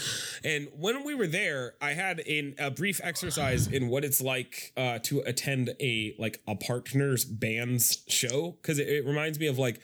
and 0.45 0.69
when 0.79 1.03
we 1.03 1.17
were 1.17 1.27
there, 1.27 1.75
I 1.83 1.95
had 1.95 2.21
in 2.21 2.55
a 2.57 2.71
brief 2.71 3.01
exercise 3.03 3.67
in 3.67 3.89
what 3.89 4.05
it's 4.05 4.21
like 4.21 4.73
uh, 4.77 5.01
to 5.01 5.19
attend 5.27 5.75
a 5.81 6.15
like 6.17 6.43
a 6.47 6.55
partner's 6.55 7.25
band's 7.25 8.05
show 8.07 8.53
because 8.63 8.79
it, 8.79 8.87
it 8.89 9.05
reminds 9.05 9.41
me 9.41 9.49
of 9.49 9.59
like 9.59 9.81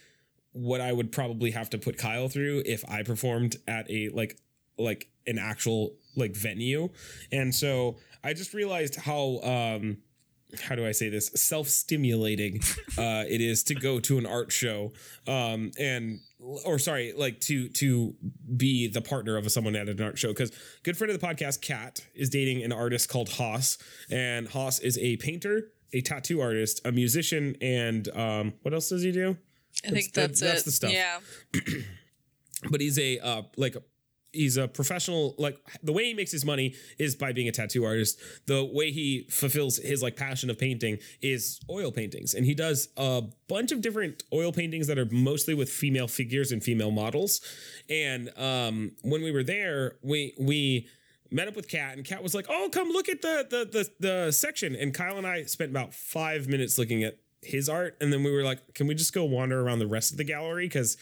what 0.53 0.81
I 0.81 0.93
would 0.93 1.11
probably 1.11 1.51
have 1.51 1.71
to 1.71 1.79
put 1.79 2.01
Cyle 2.01 2.29
through 2.29 2.63
if 2.65 2.89
I 2.89 3.03
performed 3.03 3.57
at 3.67 3.91
a 3.91 4.11
like 4.11 4.39
like 4.79 5.09
an 5.27 5.39
actual 5.39 5.95
like 6.17 6.35
venue. 6.35 6.89
And 7.33 7.55
so 7.55 7.97
I 8.25 8.33
just 8.33 8.55
realized 8.55 8.97
how 8.97 9.41
um 9.43 9.99
how 10.63 10.77
do 10.77 10.87
I 10.87 10.93
say 10.93 11.09
this 11.09 11.29
self-stimulating 11.35 12.61
uh 12.99 13.25
it 13.29 13.41
is 13.41 13.65
to 13.65 13.75
go 13.75 13.99
to 14.01 14.17
an 14.17 14.27
art 14.27 14.53
show 14.53 14.93
um 15.27 15.73
and 15.79 16.21
or 16.65 16.79
sorry 16.79 17.13
like 17.17 17.41
to 17.41 17.69
to 17.71 18.15
be 18.57 18.87
the 18.87 19.01
partner 19.01 19.37
of 19.37 19.51
someone 19.51 19.75
at 19.75 19.89
an 19.89 20.01
art 20.01 20.19
show 20.19 20.29
because 20.29 20.53
good 20.85 20.97
friend 20.97 21.13
of 21.13 21.21
the 21.21 21.27
podcast 21.27 21.61
Kat 21.63 22.07
is 22.15 22.31
dating 22.31 22.63
an 22.63 22.73
artist 22.73 23.09
called 23.09 23.29
Haas 23.31 23.77
and 24.09 24.47
Haas 24.49 24.79
is 24.79 24.97
a 24.99 25.17
painter 25.17 25.73
a 25.93 26.01
tattoo 26.01 26.41
artist 26.41 26.81
a 26.85 26.93
musician 26.93 27.57
and 27.61 28.09
um 28.17 28.55
what 28.63 28.73
else 28.73 28.89
does 28.89 29.03
he 29.03 29.11
do 29.11 29.37
I 29.85 29.91
think 29.91 30.13
That's- 30.13 30.41
that's, 30.41 30.41
that's 30.41 30.63
the 30.63 30.71
stuff. 30.71 30.93
Yeah. 30.93 31.19
but 32.71 32.81
he's 32.81 32.99
a 32.99 33.19
uh 33.19 33.43
like 33.57 33.77
he's 34.33 34.57
a 34.57 34.69
professional 34.69 35.35
like 35.39 35.59
the 35.83 35.93
way 35.93 36.05
he 36.05 36.15
makes 36.15 36.31
his 36.31 36.45
money 36.45 36.75
is 36.99 37.15
by 37.15 37.33
being 37.33 37.49
a 37.49 37.53
tattoo 37.53 37.85
artist 37.85 38.19
the 38.47 38.65
way 38.65 38.91
he 38.91 39.27
fulfills 39.31 39.79
his 39.79 40.03
like 40.03 40.17
passion 40.17 40.51
of 40.51 40.59
painting 40.59 40.99
is 41.23 41.61
oil 41.71 41.91
paintings 41.91 42.35
and 42.35 42.45
he 42.45 42.55
does 42.55 42.89
a 42.97 43.23
bunch 43.49 43.73
of 43.73 43.81
different 43.81 44.23
oil 44.33 44.53
paintings 44.53 44.87
that 44.87 44.99
are 44.99 45.09
mostly 45.11 45.55
with 45.55 45.71
female 45.71 46.09
figures 46.09 46.53
and 46.53 46.63
female 46.63 46.91
models 46.91 47.41
and 47.89 48.31
um 48.37 48.93
when 49.03 49.23
we 49.23 49.33
were 49.33 49.45
there 49.45 49.97
we 50.03 50.35
we 50.39 50.87
met 51.31 51.49
up 51.49 51.57
with 51.57 51.69
Kat, 51.69 51.97
and 51.97 52.05
Kat 52.05 52.23
was 52.23 52.35
like, 52.35 52.47
"Oh, 52.49 52.69
come 52.73 52.89
look 52.91 53.09
at 53.09 53.23
the 53.23 53.47
the 53.49 53.65
the 53.65 53.91
the 54.09 54.33
section." 54.33 54.75
And 54.75 54.95
Cyle 54.95 55.19
and 55.19 55.27
I 55.27 55.45
spent 55.45 55.71
about 55.71 55.95
five 55.95 56.49
minutes 56.49 56.79
looking 56.79 57.03
at 57.03 57.19
his 57.43 57.69
art, 57.69 57.97
and 58.01 58.13
then 58.13 58.23
we 58.23 58.31
were 58.31 58.43
like, 58.43 58.75
"Can 58.75 58.87
we 58.87 58.95
just 58.95 59.13
go 59.13 59.25
wander 59.25 59.61
around 59.61 59.79
the 59.79 59.87
rest 59.87 60.13
of 60.13 60.19
the 60.19 60.25
gallery?" 60.25 60.67
Because 60.67 60.97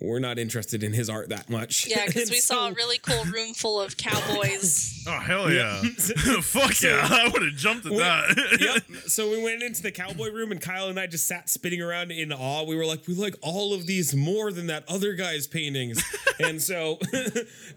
we're 0.00 0.18
not 0.18 0.38
interested 0.38 0.82
in 0.82 0.92
his 0.92 1.08
art 1.08 1.30
that 1.30 1.48
much. 1.48 1.86
Yeah, 1.88 2.04
because 2.06 2.22
And 2.22 2.30
we 2.32 2.36
saw 2.36 2.68
a 2.68 2.72
really 2.72 2.98
cool 2.98 3.24
room 3.24 3.54
full 3.54 3.80
of 3.80 3.96
cowboys. 3.96 4.92
Oh 5.08 5.20
hell 5.20 5.52
yeah! 5.52 5.82
Yeah. 6.26 6.40
Fuck 6.40 6.82
yeah! 6.82 7.06
I 7.08 7.28
would 7.32 7.40
have 7.42 7.54
jumped 7.54 7.86
at 7.86 7.92
We- 7.92 7.98
that. 7.98 8.58
yep. 8.60 8.82
So 9.06 9.30
we 9.30 9.40
went 9.40 9.62
into 9.62 9.80
the 9.80 9.92
cowboy 9.92 10.32
room, 10.32 10.50
and 10.50 10.60
Cyle 10.60 10.88
and 10.88 10.98
I 10.98 11.06
just 11.06 11.28
sat 11.28 11.48
spinning 11.48 11.80
around 11.80 12.10
in 12.10 12.32
awe. 12.32 12.64
We 12.64 12.74
were 12.74 12.84
like, 12.84 13.06
we 13.06 13.14
like 13.14 13.36
all 13.40 13.72
of 13.72 13.86
these 13.86 14.16
more 14.16 14.50
than 14.50 14.66
that 14.66 14.82
other 14.88 15.12
guy's 15.14 15.46
paintings. 15.46 16.02
and 16.40 16.60
so, 16.60 16.98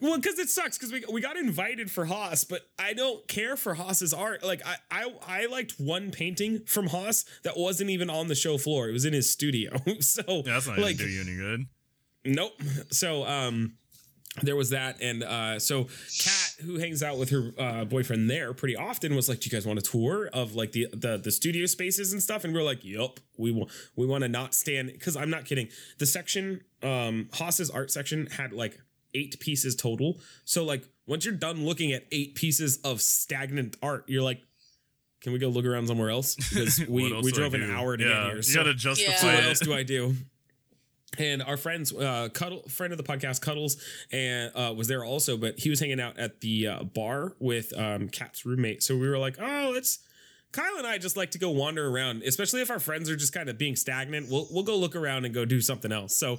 well, 0.01 0.15
because 0.17 0.39
it 0.39 0.49
sucks 0.49 0.75
because 0.79 0.91
we 0.91 1.03
we 1.11 1.21
got 1.21 1.37
invited 1.37 1.91
for 1.91 2.05
Haas, 2.05 2.43
but 2.45 2.61
I 2.79 2.93
don't 2.93 3.27
care 3.27 3.55
for 3.55 3.75
Haas's 3.75 4.11
art. 4.11 4.43
Like 4.43 4.63
I 4.65 4.77
I 4.89 5.13
I 5.27 5.45
liked 5.45 5.75
one 5.79 6.09
painting 6.09 6.61
from 6.65 6.87
Haas 6.87 7.25
that 7.43 7.57
wasn't 7.57 7.91
even 7.91 8.09
on 8.09 8.27
the 8.27 8.33
show 8.35 8.57
floor. 8.57 8.89
It 8.89 8.93
was 8.93 9.05
in 9.05 9.13
his 9.13 9.29
studio. 9.29 9.77
so 9.99 10.23
Yeah, 10.27 10.41
that's 10.53 10.65
not 10.67 10.79
like 10.79 10.97
gonna 10.97 11.09
do 11.09 11.13
you 11.13 11.21
any 11.21 11.35
good. 11.35 11.67
Nope. 12.35 12.61
So 12.91 13.25
um 13.25 13.73
there 14.43 14.55
was 14.55 14.69
that 14.69 15.01
and 15.01 15.23
uh 15.23 15.59
so 15.59 15.85
Kat 16.23 16.53
who 16.63 16.77
hangs 16.77 17.01
out 17.01 17.17
with 17.17 17.31
her 17.31 17.51
uh 17.57 17.83
boyfriend 17.85 18.29
there 18.29 18.53
pretty 18.53 18.75
often 18.75 19.15
was 19.15 19.27
like 19.27 19.39
do 19.39 19.47
you 19.47 19.51
guys 19.51 19.65
want 19.65 19.79
a 19.79 19.81
tour 19.81 20.29
of 20.31 20.55
like 20.55 20.71
the 20.71 20.87
the, 20.93 21.17
the 21.17 21.31
studio 21.31 21.65
spaces 21.65 22.13
and 22.13 22.21
stuff? 22.21 22.43
And 22.43 22.53
we 22.53 22.59
are 22.59 22.63
like 22.63 22.83
yep 22.85 23.19
we 23.37 23.51
want 23.51 23.71
we 23.95 24.05
want 24.05 24.21
to 24.23 24.27
not 24.29 24.53
stand 24.53 24.97
cuz 25.01 25.17
I'm 25.17 25.29
not 25.31 25.45
kidding. 25.45 25.67
The 25.97 26.05
section 26.05 26.61
um 26.83 27.29
Haas's 27.33 27.69
art 27.69 27.91
section 27.91 28.27
had 28.27 28.53
like 28.53 28.79
8 29.15 29.39
pieces 29.39 29.75
total. 29.75 30.19
So 30.45 30.63
like 30.63 30.83
once 31.07 31.25
you're 31.25 31.33
done 31.33 31.65
looking 31.65 31.91
at 31.91 32.05
8 32.11 32.35
pieces 32.35 32.77
of 32.83 33.01
stagnant 33.01 33.77
art 33.81 34.05
you're 34.07 34.23
like 34.23 34.41
can 35.21 35.33
we 35.33 35.39
go 35.39 35.49
look 35.49 35.65
around 35.65 35.87
somewhere 35.87 36.09
else? 36.11 36.35
Because 36.35 36.79
we 36.87 37.11
we 37.21 37.31
drove 37.33 37.53
an 37.55 37.69
hour 37.69 37.97
to 37.97 38.03
yeah, 38.03 38.09
get 38.09 38.25
here 38.27 38.35
You 38.37 38.41
so- 38.43 38.59
gotta 38.59 38.73
justify 38.75 39.13
so 39.17 39.27
what 39.27 39.35
it. 39.35 39.43
else 39.45 39.59
do 39.59 39.73
I 39.73 39.83
do? 39.83 40.15
And 41.17 41.41
our 41.41 41.57
friends, 41.57 41.91
uh, 41.91 42.29
Cuddle, 42.33 42.63
friend 42.69 42.93
of 42.93 42.97
the 42.97 43.03
podcast, 43.03 43.41
Cuddles, 43.41 43.83
and 44.11 44.51
uh, 44.55 44.73
was 44.77 44.87
there 44.87 45.03
also, 45.03 45.37
but 45.37 45.59
he 45.59 45.69
was 45.69 45.79
hanging 45.79 45.99
out 45.99 46.19
at 46.19 46.39
the 46.41 46.67
uh, 46.67 46.83
bar 46.83 47.33
with 47.39 47.77
um, 47.77 48.09
Kat's 48.09 48.45
roommate. 48.45 48.83
So 48.83 48.95
we 48.95 49.09
were 49.09 49.17
like, 49.17 49.37
oh, 49.39 49.71
let's. 49.73 49.99
Cyle 50.55 50.77
and 50.79 50.87
I 50.87 50.97
just 50.97 51.15
like 51.15 51.29
to 51.31 51.37
go 51.37 51.51
wander 51.51 51.87
around, 51.87 52.23
especially 52.23 52.61
if 52.61 52.71
our 52.71 52.79
friends 52.79 53.07
are 53.07 53.15
just 53.15 53.33
kind 53.33 53.49
of 53.49 53.59
being 53.59 53.75
stagnant. 53.75 54.29
We'll 54.31 54.47
we'll 54.49 54.63
go 54.63 54.77
look 54.77 54.95
around 54.95 55.25
and 55.25 55.33
go 55.33 55.45
do 55.45 55.61
something 55.61 55.91
else. 55.91 56.15
So 56.15 56.33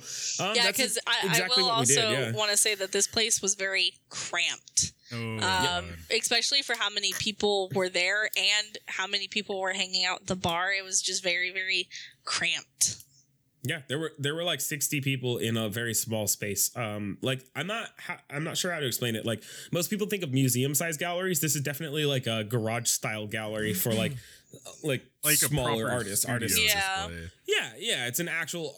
um, 0.45 0.57
yeah, 0.57 0.67
because 0.67 0.99
I, 1.07 1.27
exactly 1.29 1.63
I 1.63 1.67
will 1.67 1.71
also 1.71 2.11
yeah. 2.11 2.33
want 2.33 2.51
to 2.51 2.57
say 2.57 2.75
that 2.75 2.91
this 2.91 3.07
place 3.07 3.41
was 3.41 3.55
very 3.55 3.95
cramped. 4.09 4.93
Oh, 5.13 5.39
Um, 5.39 5.91
especially 6.11 6.63
for 6.63 6.75
how 6.77 6.91
many 6.91 7.13
people 7.21 7.71
were 7.73 7.89
there 7.89 8.29
and 8.37 8.79
how 8.87 9.07
many 9.07 9.29
people 9.29 9.61
were 9.61 9.73
hanging 9.73 10.05
out 10.05 10.23
at 10.23 10.27
the 10.27 10.37
bar. 10.37 10.73
It 10.73 10.85
was 10.85 11.01
just 11.01 11.23
very, 11.23 11.53
very 11.53 11.89
cramped. 12.25 13.05
Yeah, 13.63 13.83
there 13.89 13.99
were 13.99 14.13
there 14.19 14.35
were 14.35 14.45
like 14.45 14.61
60 14.61 15.01
people 15.03 15.39
in 15.39 15.57
a 15.57 15.69
very 15.69 15.93
small 15.95 16.27
space. 16.27 16.71
Um 16.77 17.19
like 17.21 17.45
I'm 17.55 17.67
not 17.67 17.91
I'm 18.31 18.45
not 18.45 18.57
sure 18.57 18.73
how 18.73 18.81
to 18.81 18.87
explain 18.87 19.17
it. 19.17 19.27
Like 19.27 19.43
most 19.71 19.91
people 19.91 20.07
think 20.07 20.23
of 20.23 20.33
museum 20.33 20.75
size 20.75 20.97
galleries. 20.97 21.41
This 21.41 21.55
is 21.55 21.63
definitely 21.63 22.07
like 22.07 22.27
a 22.27 22.45
garage 22.45 22.89
style 22.89 23.27
gallery 23.27 23.75
for 23.75 23.93
like 23.93 24.13
like, 24.83 25.05
like 25.25 25.37
smaller 25.37 25.91
artists, 25.91 26.25
artists. 26.25 26.59
Yeah. 26.59 27.07
display. 27.09 27.31
Yeah, 27.47 27.71
yeah, 27.79 28.07
it's 28.07 28.21
an 28.21 28.29
actual. 28.29 28.77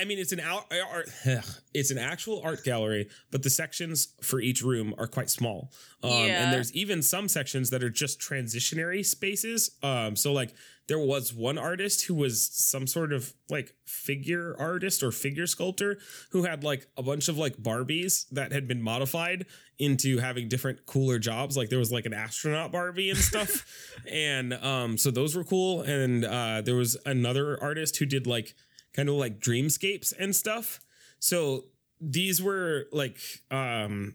I 0.00 0.04
mean, 0.04 0.18
it's 0.18 0.32
an 0.32 0.40
out, 0.40 0.72
art. 0.90 1.08
It's 1.74 1.90
an 1.90 1.98
actual 1.98 2.40
art 2.44 2.62
gallery, 2.62 3.08
but 3.32 3.42
the 3.42 3.50
sections 3.50 4.14
for 4.22 4.40
each 4.40 4.62
room 4.62 4.94
are 4.96 5.08
quite 5.08 5.28
small. 5.28 5.72
Um, 6.04 6.10
Yeah. 6.10 6.44
And 6.44 6.52
there's 6.52 6.72
even 6.72 7.02
some 7.02 7.28
sections 7.28 7.70
that 7.70 7.82
are 7.82 7.90
just 7.90 8.20
transitionary 8.20 9.04
spaces. 9.04 9.72
Um, 9.82 10.14
so 10.14 10.32
like 10.32 10.54
there 10.86 11.00
was 11.00 11.34
one 11.34 11.58
artist 11.58 12.04
who 12.04 12.14
was 12.14 12.46
some 12.46 12.86
sort 12.86 13.12
of 13.12 13.32
like 13.48 13.74
figure 13.86 14.54
artist 14.58 15.02
or 15.02 15.10
figure 15.10 15.46
sculptor 15.46 15.98
who 16.30 16.44
had 16.44 16.62
like 16.62 16.86
a 16.96 17.02
bunch 17.02 17.28
of 17.28 17.38
like 17.38 17.56
Barbies 17.56 18.26
that 18.30 18.52
had 18.52 18.68
been 18.68 18.82
modified 18.82 19.46
into 19.78 20.18
having 20.18 20.48
different 20.48 20.86
cooler 20.86 21.18
jobs. 21.18 21.56
Like 21.56 21.68
there 21.68 21.78
was 21.78 21.92
like 21.92 22.06
an 22.06 22.14
astronaut 22.14 22.72
Barbie 22.72 23.10
and 23.10 23.18
stuff. 23.18 23.66
and 24.10 24.54
um, 24.54 24.96
so 24.98 25.10
those 25.10 25.34
were 25.34 25.44
cool. 25.44 25.82
And 25.82 26.24
uh, 26.24 26.62
there 26.62 26.76
was 26.76 26.96
another 27.06 27.62
artist 27.62 27.96
who 27.96 28.06
did 28.06 28.26
like 28.26 28.54
kind 28.92 29.08
of 29.08 29.16
like 29.16 29.40
dreamscapes 29.40 30.12
and 30.18 30.34
stuff. 30.34 30.80
So 31.18 31.66
these 32.00 32.42
were 32.42 32.86
like 32.92 33.18
um 33.50 34.14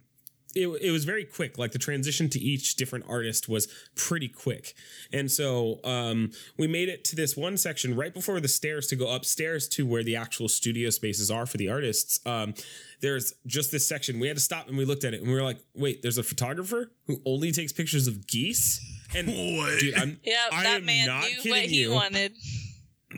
it, 0.56 0.68
it 0.82 0.92
was 0.92 1.06
very 1.06 1.26
quick. 1.26 1.58
Like 1.58 1.72
the 1.74 1.80
transition 1.80 2.30
to 2.30 2.40
each 2.40 2.76
different 2.76 3.06
artist 3.08 3.48
was 3.48 3.68
pretty 3.96 4.28
quick. 4.28 4.74
And 5.14 5.32
so 5.32 5.80
um 5.84 6.32
we 6.58 6.68
made 6.68 6.90
it 6.90 7.04
to 7.06 7.16
this 7.16 7.38
one 7.38 7.58
section 7.58 7.96
right 7.96 8.14
before 8.14 8.40
the 8.40 8.48
stairs 8.48 8.88
to 8.88 8.96
go 8.96 9.10
upstairs 9.14 9.68
to 9.70 9.86
where 9.86 10.04
the 10.04 10.16
actual 10.16 10.48
studio 10.50 10.90
spaces 10.90 11.30
are 11.30 11.46
for 11.46 11.58
the 11.58 11.70
artists. 11.70 12.20
Um 12.26 12.54
there's 13.02 13.34
just 13.46 13.72
this 13.72 13.88
section. 13.88 14.20
We 14.20 14.28
had 14.28 14.38
to 14.38 14.44
stop 14.44 14.68
and 14.68 14.78
we 14.78 14.86
looked 14.86 15.04
at 15.04 15.14
it 15.14 15.22
and 15.22 15.30
we 15.30 15.36
were 15.36 15.44
like 15.44 15.60
wait 15.76 16.02
there's 16.02 16.18
a 16.18 16.24
photographer 16.24 16.92
who 17.08 17.22
only 17.26 17.52
takes 17.52 17.72
pictures 17.72 18.08
of 18.08 18.26
geese? 18.28 18.80
And 19.16 19.28
What? 19.58 19.80
dude 19.80 19.96
i'm 19.96 20.20
Yeah, 20.24 20.36
I 20.52 20.64
that 20.64 20.76
am 20.78 20.86
man 20.86 21.08
not 21.08 21.24
knew 21.24 21.36
kidding 21.38 21.52
what 21.52 21.62
he 21.62 21.82
you. 21.82 21.92
wanted. 21.92 22.34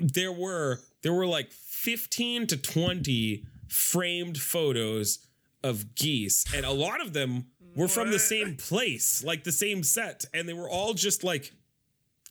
there 0.01 0.31
were 0.31 0.79
there 1.03 1.13
were 1.13 1.25
like 1.27 1.51
15 1.51 2.47
to 2.47 2.57
20 2.57 3.43
framed 3.67 4.37
photos 4.37 5.19
of 5.63 5.95
geese 5.95 6.45
and 6.55 6.65
a 6.65 6.71
lot 6.71 7.01
of 7.01 7.13
them 7.13 7.45
were 7.75 7.87
from 7.87 8.11
the 8.11 8.19
same 8.19 8.55
place 8.55 9.23
like 9.23 9.43
the 9.43 9.51
same 9.51 9.83
set 9.83 10.25
and 10.33 10.47
they 10.47 10.53
were 10.53 10.69
all 10.69 10.93
just 10.93 11.23
like 11.23 11.51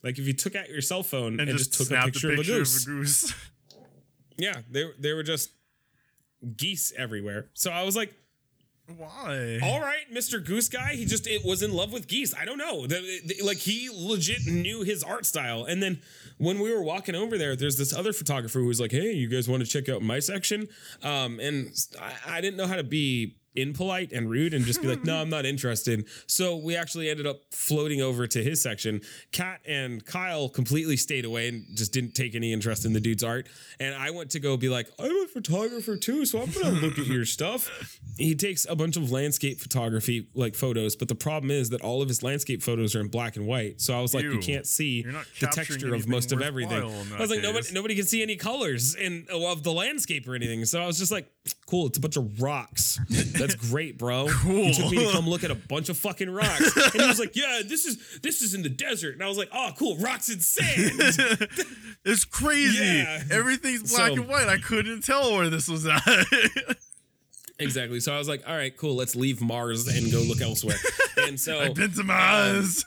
like 0.03 0.19
if 0.19 0.27
you 0.27 0.33
took 0.33 0.55
out 0.55 0.69
your 0.69 0.81
cell 0.81 1.03
phone 1.03 1.39
and, 1.39 1.49
and, 1.49 1.57
just, 1.57 1.73
just, 1.73 1.89
took 1.89 1.97
a 1.97 2.01
snapped 2.01 2.13
picture, 2.13 2.33
of 2.33 2.39
a 2.39 2.43
goose 2.43 2.85
goose. 2.85 3.33
yeah 4.37 4.61
they, 4.69 4.85
they 4.99 5.13
were 5.13 5.23
just 5.23 5.51
geese 6.57 6.91
everywhere 6.97 7.49
so 7.53 7.71
i 7.71 7.83
was 7.83 7.95
like 7.95 8.13
Why? 8.97 9.59
all 9.63 9.79
right, 9.79 10.11
Mr. 10.13 10.43
Goose 10.43 10.67
Guy. 10.67 10.95
He 10.95 11.05
just 11.05 11.25
it 11.25 11.45
was 11.45 11.61
in 11.63 11.71
love 11.71 11.93
with 11.93 12.07
geese. 12.09 12.33
I 12.35 12.43
don't 12.43 12.57
know. 12.57 12.87
The- 12.87 13.21
the- 13.25 13.41
like 13.45 13.57
he 13.57 13.89
legit 13.93 14.45
knew 14.47 14.83
his 14.83 15.01
art 15.01 15.25
style. 15.25 15.63
And 15.63 15.81
then 15.81 16.01
when 16.41 16.59
we 16.59 16.73
were 16.73 16.81
walking 16.81 17.13
over 17.13 17.37
there, 17.37 17.55
there's 17.55 17.77
this 17.77 17.93
other 17.93 18.11
photographer 18.11 18.57
who 18.59 18.65
was 18.65 18.79
like, 18.79 18.91
"Hey, 18.91 19.11
you 19.11 19.27
guys 19.27 19.47
want 19.47 19.63
to 19.63 19.69
check 19.69 19.87
out 19.89 20.01
my 20.01 20.17
section?" 20.17 20.67
Um, 21.03 21.39
and 21.39 21.69
I, 22.01 22.37
I 22.37 22.41
didn't 22.41 22.57
know 22.57 22.65
how 22.65 22.77
to 22.77 22.83
be 22.83 23.35
impolite 23.55 24.11
and 24.11 24.29
rude 24.29 24.53
and 24.53 24.65
just 24.65 24.81
be 24.81 24.87
like, 24.87 25.03
"No, 25.03 25.17
I'm 25.21 25.29
not 25.29 25.45
interested." 25.45 26.07
So 26.27 26.55
we 26.55 26.75
actually 26.75 27.09
ended 27.09 27.27
up 27.27 27.41
floating 27.51 28.01
over 28.01 28.27
to 28.27 28.43
his 28.43 28.61
section. 28.61 29.01
Kat 29.31 29.61
and 29.65 30.03
Cyle 30.07 30.49
completely 30.49 30.97
stayed 30.97 31.25
away 31.25 31.47
and 31.49 31.65
just 31.75 31.91
didn't 31.93 32.13
take 32.13 32.35
any 32.35 32.53
interest 32.53 32.85
in 32.85 32.93
the 32.93 32.99
dude's 33.01 33.23
art. 33.23 33.47
And 33.79 33.95
I 33.95 34.11
went 34.11 34.31
to 34.31 34.39
go 34.39 34.57
be 34.57 34.69
like, 34.69 34.87
"I'm 34.99 35.15
a 35.23 35.27
photographer 35.27 35.97
too, 35.97 36.25
so 36.25 36.41
I'm 36.41 36.51
gonna 36.51 36.71
look 36.81 36.97
at 36.99 37.07
your 37.07 37.25
stuff." 37.25 37.99
He 38.17 38.35
takes 38.35 38.65
a 38.69 38.75
bunch 38.75 38.97
of 38.97 39.11
landscape 39.11 39.59
photography 39.59 40.27
like 40.33 40.55
photos, 40.55 40.95
but 40.95 41.07
the 41.07 41.15
problem 41.15 41.51
is 41.51 41.69
that 41.71 41.81
all 41.81 42.01
of 42.01 42.07
his 42.07 42.21
landscape 42.23 42.61
photos 42.61 42.95
are 42.95 42.99
in 43.01 43.07
black 43.07 43.35
and 43.35 43.47
white. 43.47 43.81
So 43.81 43.97
I 43.97 44.01
was 44.01 44.13
like, 44.13 44.23
you 44.23 44.39
can't 44.39 44.67
see 44.67 45.01
the 45.39 45.47
texture 45.47 45.93
of 45.95 46.07
most 46.07 46.31
of 46.31 46.41
everything. 46.41 46.83
I 47.17 47.19
was 47.21 47.29
like, 47.29 47.41
nobody, 47.41 47.67
nobody 47.73 47.95
can 47.95 48.05
see 48.05 48.21
any 48.21 48.35
colors 48.35 48.95
in 48.95 49.25
of 49.31 49.63
the 49.63 49.71
landscape 49.71 50.27
or 50.27 50.35
anything. 50.35 50.65
So 50.65 50.81
I 50.81 50.85
was 50.87 50.97
just 50.99 51.11
like, 51.11 51.31
cool, 51.65 51.87
it's 51.87 51.97
a 51.97 52.01
bunch 52.01 52.17
of 52.17 52.41
rocks. 52.41 52.99
That's 53.41 53.55
great, 53.69 53.97
bro. 53.97 54.27
You 54.27 54.73
took 54.73 54.91
me 54.91 54.97
to 54.97 55.03
Cool. 55.03 55.11
come 55.11 55.27
look 55.29 55.43
at 55.43 55.51
a 55.51 55.55
bunch 55.55 55.89
of 55.89 55.97
fucking 55.97 56.29
rocks, 56.29 56.75
and 56.93 57.01
he 57.01 57.07
was 57.07 57.19
like, 57.19 57.35
yeah, 57.35 57.61
this 57.65 57.85
is 57.85 58.19
this 58.21 58.41
is 58.41 58.53
in 58.53 58.63
the 58.63 58.69
desert, 58.69 59.13
and 59.15 59.23
I 59.23 59.27
was 59.27 59.37
like, 59.37 59.49
oh, 59.53 59.71
cool, 59.77 59.97
rocks 59.97 60.29
and 60.29 60.41
sand. 60.41 60.91
it's 62.05 62.25
crazy. 62.25 62.83
Yeah. 62.83 63.23
Everything's 63.31 63.93
black 63.93 64.09
So- 64.09 64.13
and 64.21 64.27
white. 64.27 64.47
I 64.47 64.57
couldn't 64.57 65.01
tell 65.03 65.33
where 65.33 65.49
this 65.49 65.67
was 65.67 65.85
at. 65.85 66.01
exactly. 67.59 67.99
So 67.99 68.13
I 68.13 68.17
was 68.17 68.27
like, 68.27 68.43
all 68.47 68.55
right, 68.55 68.75
cool, 68.75 68.95
let's 68.95 69.15
leave 69.15 69.41
Mars 69.41 69.87
and 69.87 70.11
go 70.11 70.19
look 70.19 70.41
elsewhere. 70.41 70.77
And 71.17 71.39
so 71.39 71.59
I've 71.59 71.75
been 71.75 71.91
to 71.93 72.01
um, 72.01 72.07
Mars. 72.07 72.85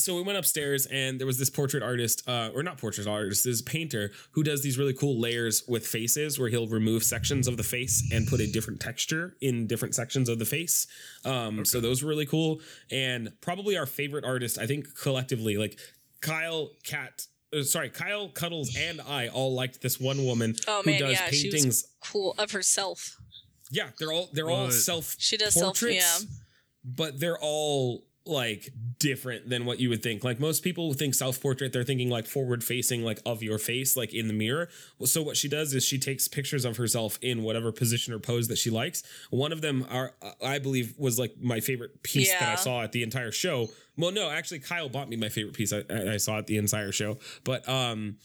So 0.00 0.16
we 0.16 0.22
went 0.22 0.38
upstairs 0.38 0.86
and 0.86 1.18
there 1.20 1.26
was 1.26 1.38
this 1.38 1.50
portrait 1.50 1.82
artist 1.82 2.22
uh, 2.28 2.50
or 2.54 2.62
not 2.62 2.78
portrait 2.78 3.06
artist 3.06 3.44
this 3.44 3.60
painter 3.60 4.10
who 4.32 4.42
does 4.42 4.62
these 4.62 4.78
really 4.78 4.94
cool 4.94 5.20
layers 5.20 5.62
with 5.68 5.86
faces 5.86 6.38
where 6.38 6.48
he'll 6.48 6.68
remove 6.68 7.02
sections 7.04 7.46
of 7.46 7.56
the 7.56 7.62
face 7.62 8.08
and 8.12 8.26
put 8.26 8.40
a 8.40 8.46
different 8.50 8.80
texture 8.80 9.36
in 9.40 9.66
different 9.66 9.94
sections 9.94 10.28
of 10.28 10.38
the 10.38 10.44
face 10.44 10.86
um, 11.24 11.64
so 11.64 11.80
those 11.80 12.02
were 12.02 12.08
really 12.08 12.26
cool 12.26 12.60
and 12.90 13.30
probably 13.40 13.76
our 13.76 13.86
favorite 13.86 14.24
artist 14.24 14.58
i 14.58 14.66
think 14.66 14.86
collectively 14.98 15.56
like 15.56 15.78
cyle 16.24 16.70
Kat 16.84 17.26
uh, 17.56 17.62
sorry 17.62 17.90
cyle 17.94 18.28
cuddles 18.28 18.74
and 18.76 19.00
i 19.02 19.28
all 19.28 19.54
liked 19.54 19.82
this 19.82 20.00
one 20.00 20.24
woman 20.24 20.54
Oh 20.66 20.82
who 20.84 20.90
man, 20.92 21.00
does 21.00 21.12
yeah, 21.12 21.26
she 21.30 21.42
paintings 21.50 21.66
was 21.66 21.88
cool 22.00 22.34
of 22.38 22.52
herself. 22.52 23.16
yeah 23.70 23.88
they're 23.98 24.12
all 24.12 24.28
they're 24.32 24.50
all 24.50 24.70
self 24.70 25.14
She 25.18 25.36
does 25.36 25.54
self, 25.54 25.64
portraits 25.80 26.26
yeah. 26.26 26.28
but 26.84 27.20
they're 27.20 27.38
all 27.40 28.04
like 28.26 28.68
different 28.98 29.48
than 29.48 29.64
what 29.64 29.80
you 29.80 29.88
would 29.88 30.02
think. 30.02 30.22
Like 30.22 30.38
most 30.38 30.62
people 30.62 30.92
think 30.92 31.14
self 31.14 31.40
portrait, 31.40 31.72
they're 31.72 31.84
thinking 31.84 32.10
like 32.10 32.26
forward 32.26 32.62
facing, 32.62 33.02
like 33.02 33.20
of 33.24 33.42
your 33.42 33.58
face, 33.58 33.96
like 33.96 34.12
in 34.12 34.28
the 34.28 34.34
mirror. 34.34 34.68
So 35.04 35.22
what 35.22 35.36
she 35.36 35.48
does 35.48 35.72
is 35.74 35.84
she 35.84 35.98
takes 35.98 36.28
pictures 36.28 36.64
of 36.64 36.76
herself 36.76 37.18
in 37.22 37.42
whatever 37.42 37.72
position 37.72 38.12
or 38.12 38.18
pose 38.18 38.48
that 38.48 38.58
she 38.58 38.70
likes. 38.70 39.02
One 39.30 39.52
of 39.52 39.62
them 39.62 39.86
are, 39.90 40.12
I 40.42 40.58
believe, 40.58 40.94
was 40.98 41.18
like 41.18 41.34
my 41.40 41.60
favorite 41.60 42.02
piece 42.02 42.30
that 42.30 42.48
I 42.48 42.54
saw 42.56 42.82
at 42.82 42.92
the 42.92 43.02
entire 43.02 43.32
show. 43.32 43.68
Well, 43.96 44.12
no, 44.12 44.30
actually, 44.30 44.60
Cyle 44.60 44.88
bought 44.88 45.08
me 45.08 45.16
my 45.16 45.28
favorite 45.28 45.54
piece 45.54 45.72
I, 45.72 45.84
I 45.90 46.16
saw 46.16 46.38
at 46.38 46.46
the 46.46 46.56
entire 46.58 46.92
show, 46.92 47.18
but 47.44 47.68
um 47.68 48.16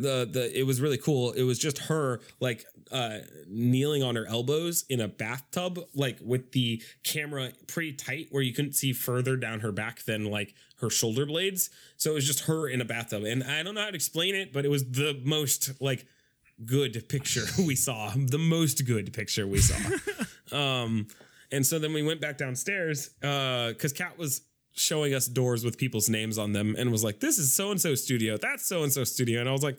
the 0.00 0.28
the 0.30 0.58
it 0.58 0.64
was 0.64 0.80
really 0.80 0.98
cool. 0.98 1.32
It 1.32 1.42
was 1.42 1.58
just 1.58 1.78
her 1.78 2.20
like 2.40 2.64
uh 2.90 3.18
kneeling 3.48 4.02
on 4.02 4.16
her 4.16 4.26
elbows 4.26 4.84
in 4.88 5.00
a 5.00 5.08
bathtub, 5.08 5.78
like 5.94 6.18
with 6.22 6.52
the 6.52 6.82
camera 7.04 7.52
pretty 7.66 7.92
tight 7.92 8.28
where 8.30 8.42
you 8.42 8.52
couldn't 8.52 8.74
see 8.74 8.92
further 8.92 9.36
down 9.36 9.60
her 9.60 9.72
back 9.72 10.02
than 10.04 10.24
like 10.24 10.54
her 10.80 10.90
shoulder 10.90 11.26
blades. 11.26 11.70
So 11.96 12.12
it 12.12 12.14
was 12.14 12.26
just 12.26 12.40
her 12.40 12.68
in 12.68 12.80
a 12.80 12.84
bathtub. 12.84 13.24
And 13.24 13.44
I 13.44 13.62
don't 13.62 13.74
know 13.74 13.82
how 13.82 13.90
to 13.90 13.94
explain 13.94 14.34
it, 14.34 14.52
but 14.52 14.64
it 14.64 14.68
was 14.68 14.84
the 14.90 15.20
most 15.24 15.80
like 15.80 16.06
good 16.64 17.08
picture 17.08 17.44
we 17.66 17.76
saw. 17.76 18.12
The 18.14 18.38
most 18.38 18.84
good 18.86 19.12
picture 19.12 19.46
we 19.46 19.60
saw. 19.60 19.76
um 20.56 21.06
and 21.52 21.66
so 21.66 21.78
then 21.78 21.92
we 21.92 22.02
went 22.02 22.20
back 22.20 22.38
downstairs 22.38 23.10
uh 23.22 23.68
because 23.68 23.92
Kat 23.92 24.18
was 24.18 24.42
showing 24.72 25.14
us 25.14 25.26
doors 25.26 25.64
with 25.64 25.78
people's 25.78 26.08
names 26.08 26.38
on 26.38 26.52
them 26.52 26.74
and 26.78 26.90
was 26.90 27.04
like, 27.04 27.20
This 27.20 27.38
is 27.38 27.52
so 27.52 27.70
and 27.70 27.80
so 27.80 27.94
studio, 27.94 28.36
that's 28.36 28.66
so 28.66 28.82
and 28.82 28.92
so 28.92 29.04
studio. 29.04 29.40
And 29.40 29.48
I 29.48 29.52
was 29.52 29.62
like, 29.62 29.78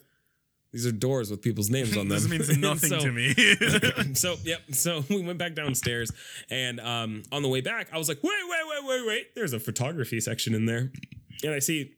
These 0.74 0.86
are 0.86 0.92
doors 0.92 1.30
with 1.30 1.42
people's 1.42 1.70
names 1.70 1.98
on 1.98 2.08
them. 2.08 2.18
this 2.18 2.28
means 2.30 2.58
nothing 2.58 2.90
so- 2.90 3.00
to 3.00 3.12
me. 3.12 3.34
so 4.16 4.36
yep. 4.44 4.62
So 4.72 5.04
we 5.10 5.22
went 5.22 5.38
back 5.38 5.54
downstairs, 5.54 6.12
and 6.50 6.80
um, 6.80 7.24
on 7.32 7.42
the 7.42 7.50
way 7.50 7.62
back, 7.62 7.90
I 7.94 7.98
was 7.98 8.08
like, 8.08 8.24
"Wait, 8.24 8.32
wait, 8.50 8.60
wait, 8.70 8.88
wait, 8.88 9.08
wait!" 9.08 9.36
There's 9.36 9.54
a 9.54 9.60
photography 9.60 10.20
section 10.22 10.54
in 10.54 10.66
there, 10.66 10.92
and 11.44 11.54
I 11.54 11.60
see. 11.60 11.94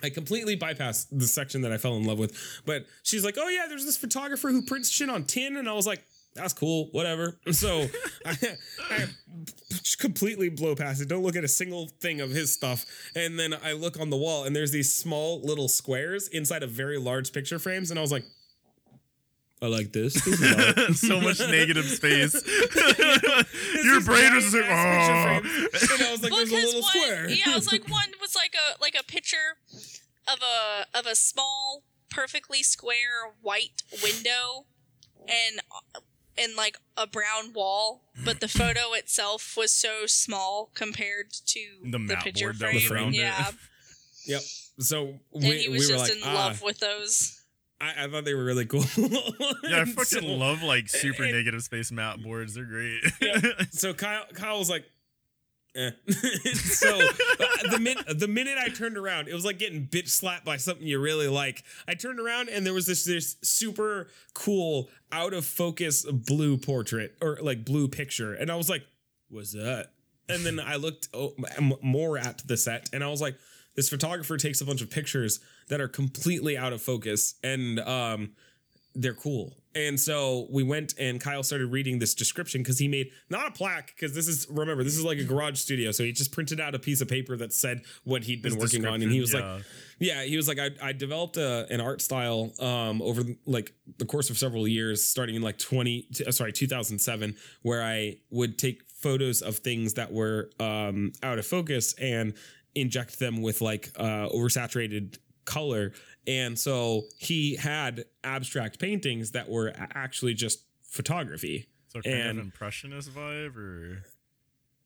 I 0.00 0.10
completely 0.10 0.56
bypassed 0.56 1.06
the 1.10 1.26
section 1.26 1.62
that 1.62 1.72
I 1.72 1.76
fell 1.76 1.96
in 1.96 2.04
love 2.04 2.20
with, 2.20 2.32
but 2.64 2.86
she's 3.02 3.24
like, 3.24 3.34
"Oh 3.36 3.48
yeah, 3.48 3.66
there's 3.68 3.84
this 3.84 3.96
photographer 3.96 4.48
who 4.50 4.62
prints 4.62 4.88
shit 4.90 5.10
on 5.10 5.24
tin," 5.24 5.56
and 5.56 5.68
I 5.68 5.72
was 5.72 5.88
like, 5.88 6.04
"That's 6.34 6.52
cool, 6.52 6.88
whatever." 6.92 7.38
So 7.52 7.86
I, 8.24 8.36
I 8.90 9.04
completely 9.98 10.48
blow 10.48 10.74
past 10.74 11.00
it. 11.00 11.08
Don't 11.08 11.22
look 11.22 11.36
at 11.36 11.44
a 11.44 11.48
single 11.48 11.88
thing 12.00 12.20
of 12.20 12.30
his 12.30 12.52
stuff, 12.52 12.84
and 13.14 13.38
then 13.38 13.54
I 13.62 13.72
look 13.72 13.98
on 13.98 14.10
the 14.10 14.16
wall, 14.16 14.44
and 14.44 14.54
there's 14.54 14.72
these 14.72 14.94
small 14.94 15.40
little 15.42 15.68
squares 15.68 16.28
inside 16.28 16.62
of 16.62 16.70
very 16.70 16.98
large 16.98 17.32
picture 17.32 17.58
frames, 17.58 17.90
and 17.90 17.98
I 17.98 18.02
was 18.02 18.12
like. 18.12 18.24
I 19.60 19.66
like 19.66 19.92
this. 19.92 20.14
This 20.24 21.00
so 21.00 21.20
much 21.20 21.40
negative 21.40 21.84
space. 21.86 22.32
This 23.74 23.84
Your 23.84 24.00
brain 24.00 24.34
was 24.34 24.52
giant 24.52 25.44
just 25.44 25.90
like, 25.90 25.92
oh. 25.92 25.94
And 25.94 26.02
I 26.02 26.12
was 26.12 26.22
like, 26.22 26.32
well, 26.32 26.46
there's 26.46 26.52
a 26.52 26.66
little 26.66 26.80
one, 26.80 26.90
square. 26.90 27.28
yeah, 27.28 27.50
it 27.50 27.54
was 27.54 27.70
like 27.72 27.88
one 27.90 28.10
was 28.20 28.34
like 28.36 28.54
a 28.54 28.80
like 28.80 28.94
a 28.98 29.02
picture 29.04 29.58
of 30.32 30.38
a 30.42 30.98
of 30.98 31.06
a 31.06 31.14
small, 31.14 31.82
perfectly 32.08 32.62
square 32.62 33.34
white 33.40 33.82
window, 34.02 34.66
and 35.20 35.60
and 36.40 36.54
like 36.56 36.76
a 36.96 37.06
brown 37.06 37.52
wall, 37.54 38.02
but 38.24 38.40
the 38.40 38.48
photo 38.48 38.92
itself 38.94 39.56
was 39.56 39.72
so 39.72 40.06
small 40.06 40.70
compared 40.74 41.32
to 41.46 41.60
The 41.90 41.98
mat 41.98 42.24
picture 42.24 42.46
board 42.46 42.58
that 42.58 42.64
frame. 42.66 42.74
was 42.74 42.90
around 42.90 43.14
it. 43.14 43.18
yeah, 43.18 43.50
Yep. 44.26 44.42
So 44.80 45.14
and 45.34 45.42
we, 45.44 45.58
he 45.58 45.68
we 45.68 45.78
was 45.78 45.88
were 45.90 45.96
just 45.96 46.08
like, 46.10 46.16
in 46.22 46.22
ah, 46.28 46.34
love 46.34 46.62
with 46.62 46.78
those. 46.80 47.34
I, 47.80 48.04
I 48.04 48.08
thought 48.08 48.24
they 48.24 48.34
were 48.34 48.44
really 48.44 48.66
cool. 48.66 48.84
Yeah, 49.64 49.80
I 49.82 49.84
fucking 49.86 50.04
so, 50.04 50.20
love 50.26 50.62
like 50.62 50.88
super 50.88 51.22
and- 51.24 51.32
negative 51.32 51.62
space 51.62 51.90
map 51.92 52.20
boards. 52.20 52.54
They're 52.54 52.64
great. 52.64 53.02
So 53.70 53.94
Cyle, 53.94 54.24
Cyle 54.36 54.58
was 54.58 54.70
like, 54.70 54.84
eh. 55.78 55.90
so 56.54 56.98
uh, 56.98 57.70
the 57.70 57.78
minute 57.80 58.18
the 58.18 58.28
minute 58.28 58.58
I 58.58 58.68
turned 58.68 58.96
around, 58.96 59.28
it 59.28 59.34
was 59.34 59.44
like 59.44 59.58
getting 59.58 59.86
bitch 59.86 60.08
slapped 60.08 60.44
by 60.44 60.56
something 60.56 60.86
you 60.86 60.98
really 60.98 61.28
like. 61.28 61.62
I 61.86 61.94
turned 61.94 62.18
around 62.20 62.48
and 62.48 62.66
there 62.66 62.74
was 62.74 62.86
this 62.86 63.04
this 63.04 63.36
super 63.42 64.08
cool 64.34 64.88
out 65.12 65.32
of 65.32 65.44
focus 65.44 66.04
blue 66.04 66.56
portrait 66.58 67.14
or 67.20 67.38
like 67.40 67.64
blue 67.64 67.88
picture, 67.88 68.34
and 68.34 68.50
I 68.50 68.56
was 68.56 68.68
like, 68.68 68.82
"What's 69.28 69.52
that?" 69.52 69.90
And 70.28 70.44
then 70.44 70.60
I 70.60 70.76
looked 70.76 71.08
oh, 71.14 71.34
m- 71.56 71.74
more 71.80 72.18
at 72.18 72.46
the 72.46 72.56
set, 72.56 72.88
and 72.92 73.04
I 73.04 73.08
was 73.08 73.20
like, 73.20 73.36
"This 73.76 73.88
photographer 73.88 74.36
takes 74.36 74.60
a 74.60 74.64
bunch 74.64 74.82
of 74.82 74.90
pictures 74.90 75.40
that 75.68 75.80
are 75.80 75.88
completely 75.88 76.58
out 76.58 76.72
of 76.72 76.82
focus, 76.82 77.34
and 77.42 77.78
um, 77.80 78.32
they're 78.94 79.14
cool." 79.14 79.57
And 79.78 79.98
so 79.98 80.48
we 80.50 80.64
went 80.64 80.94
and 80.98 81.22
Cyle 81.22 81.44
started 81.44 81.68
reading 81.68 82.00
this 82.00 82.12
description 82.14 82.62
because 82.62 82.78
he 82.78 82.88
made 82.88 83.12
not 83.30 83.46
a 83.46 83.50
plaque 83.52 83.94
because 83.94 84.12
this 84.12 84.26
is 84.26 84.46
remember 84.50 84.82
this 84.82 84.96
is 84.96 85.04
like 85.04 85.18
a 85.18 85.24
garage 85.24 85.58
studio, 85.58 85.92
so 85.92 86.02
he 86.02 86.10
just 86.10 86.32
printed 86.32 86.58
out 86.58 86.74
a 86.74 86.80
piece 86.80 87.00
of 87.00 87.06
paper 87.06 87.36
that 87.36 87.52
said 87.52 87.82
what 88.02 88.24
he'd 88.24 88.42
been 88.42 88.54
His 88.54 88.60
working 88.60 88.84
on, 88.84 89.02
and 89.02 89.12
he 89.12 89.20
was 89.20 89.30
description, 89.30 89.54
like, 89.54 89.64
yeah, 90.00 90.24
he 90.24 90.36
was 90.36 90.48
like, 90.48 90.58
I, 90.58 90.70
I 90.82 90.92
developed 90.92 91.36
a, 91.36 91.66
an 91.70 91.80
art 91.80 92.02
style 92.02 92.52
um, 92.58 93.00
over 93.02 93.22
like 93.46 93.72
the 93.98 94.04
course 94.04 94.30
of 94.30 94.38
several 94.38 94.66
years, 94.66 95.04
starting 95.04 95.36
in 95.36 95.42
like 95.42 95.58
20, 95.58 96.02
t- 96.12 96.24
uh, 96.24 96.32
sorry, 96.32 96.52
2007, 96.52 97.36
where 97.62 97.82
I 97.82 98.16
would 98.30 98.58
take 98.58 98.82
photos 98.88 99.42
of 99.42 99.58
things 99.58 99.94
that 99.94 100.12
were 100.12 100.50
um, 100.58 101.12
out 101.22 101.38
of 101.38 101.46
focus 101.46 101.94
and 102.00 102.34
inject 102.74 103.20
them 103.20 103.42
with 103.42 103.60
like 103.60 103.92
uh, 103.96 104.28
oversaturated 104.28 105.18
color. 105.44 105.92
And 106.28 106.56
so 106.58 107.06
he 107.18 107.56
had 107.56 108.04
abstract 108.22 108.78
paintings 108.78 109.30
that 109.32 109.48
were 109.48 109.72
actually 109.94 110.34
just 110.34 110.60
photography. 110.84 111.66
so 111.88 112.00
kind 112.02 112.14
and- 112.16 112.38
of 112.38 112.44
impressionist 112.44 113.10
vibe, 113.14 113.56
or 113.56 114.04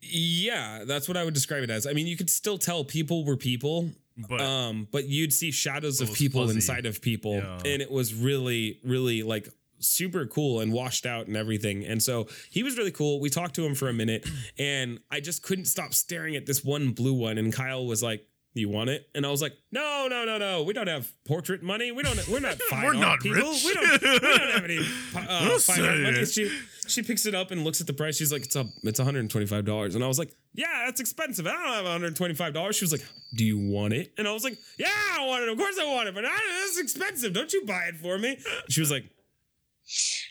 Yeah, 0.00 0.84
that's 0.86 1.06
what 1.08 1.16
I 1.16 1.24
would 1.24 1.34
describe 1.34 1.62
it 1.62 1.70
as. 1.70 1.86
I 1.86 1.92
mean, 1.92 2.06
you 2.06 2.16
could 2.16 2.30
still 2.30 2.58
tell 2.58 2.84
people 2.84 3.24
were 3.24 3.36
people, 3.36 3.90
but 4.28 4.40
um 4.40 4.88
but 4.90 5.08
you'd 5.08 5.32
see 5.32 5.50
shadows 5.50 6.00
of 6.00 6.12
people 6.12 6.42
fuzzy. 6.42 6.56
inside 6.56 6.84
of 6.86 7.00
people 7.00 7.36
Yeah. 7.36 7.60
and 7.64 7.80
it 7.80 7.90
was 7.90 8.12
really 8.14 8.78
really 8.84 9.22
like 9.22 9.48
super 9.78 10.26
cool 10.26 10.60
and 10.60 10.70
washed 10.70 11.06
out 11.06 11.28
and 11.28 11.36
everything 11.36 11.84
and 11.86 12.00
so 12.02 12.28
he 12.50 12.62
was 12.62 12.76
really 12.76 12.90
cool 12.92 13.20
we 13.20 13.30
talked 13.30 13.54
to 13.54 13.64
him 13.64 13.74
for 13.74 13.88
a 13.88 13.92
minute 13.94 14.28
and 14.58 15.00
i 15.10 15.18
just 15.18 15.42
couldn't 15.42 15.64
stop 15.64 15.94
staring 15.94 16.36
at 16.36 16.44
this 16.44 16.62
one 16.62 16.90
blue 16.90 17.14
one 17.14 17.38
and 17.38 17.52
cyle 17.54 17.86
was 17.86 18.02
like 18.02 18.24
you 18.60 18.68
want 18.68 18.90
it? 18.90 19.08
And 19.14 19.24
i 19.24 19.30
was 19.30 19.40
like 19.40 19.54
no 19.70 20.06
no 20.10 20.24
no 20.24 20.36
no. 20.38 20.62
We 20.62 20.72
don't 20.74 20.86
have 20.88 21.10
portrait 21.24 21.62
money. 21.62 21.90
We 21.92 22.02
don't 22.02 22.28
we're 22.28 22.40
not 22.40 22.56
fine 22.70 22.84
We're 22.84 22.92
not 22.94 23.20
people. 23.20 23.40
rich. 23.50 23.64
we 23.64 23.72
don't 23.74 24.02
we 24.02 24.18
don't 24.18 24.50
have 24.50 24.64
any 24.64 24.78
uh, 24.78 25.46
We'll 25.48 25.58
fine 25.58 25.84
art 25.84 25.98
money. 26.00 26.24
She 26.26 26.60
she 26.86 27.02
picks 27.02 27.24
it 27.26 27.34
up 27.34 27.50
and 27.50 27.64
looks 27.64 27.80
at 27.80 27.86
the 27.86 27.92
price. 27.92 28.16
She's 28.16 28.32
like 28.32 28.42
it's 28.44 28.56
a 28.56 28.66
it's 28.82 28.98
125 28.98 29.64
dollars. 29.64 29.94
And 29.94 30.04
i 30.04 30.06
was 30.06 30.18
like 30.18 30.34
yeah 30.54 30.84
that's 30.86 31.00
expensive. 31.00 31.46
I 31.46 31.52
don't 31.52 31.62
have 31.72 31.84
125 31.84 32.52
dollars. 32.52 32.76
She 32.76 32.84
was 32.84 32.92
like 32.92 33.04
do 33.34 33.44
you 33.44 33.58
want 33.58 33.94
it? 33.94 34.12
And 34.18 34.28
i 34.28 34.32
was 34.32 34.44
like 34.44 34.58
yeah 34.78 34.88
i 35.18 35.26
want 35.26 35.42
it. 35.44 35.48
Of 35.48 35.56
course 35.58 35.78
i 35.80 35.84
want 35.86 36.08
it 36.08 36.14
but 36.14 36.24
I, 36.26 36.30
it's 36.68 36.78
expensive. 36.78 37.32
Don't 37.32 37.52
you 37.52 37.64
buy 37.64 37.84
it 37.84 37.96
for 37.96 38.18
me. 38.18 38.38
She 38.68 38.80
was 38.80 38.90
like 38.90 39.04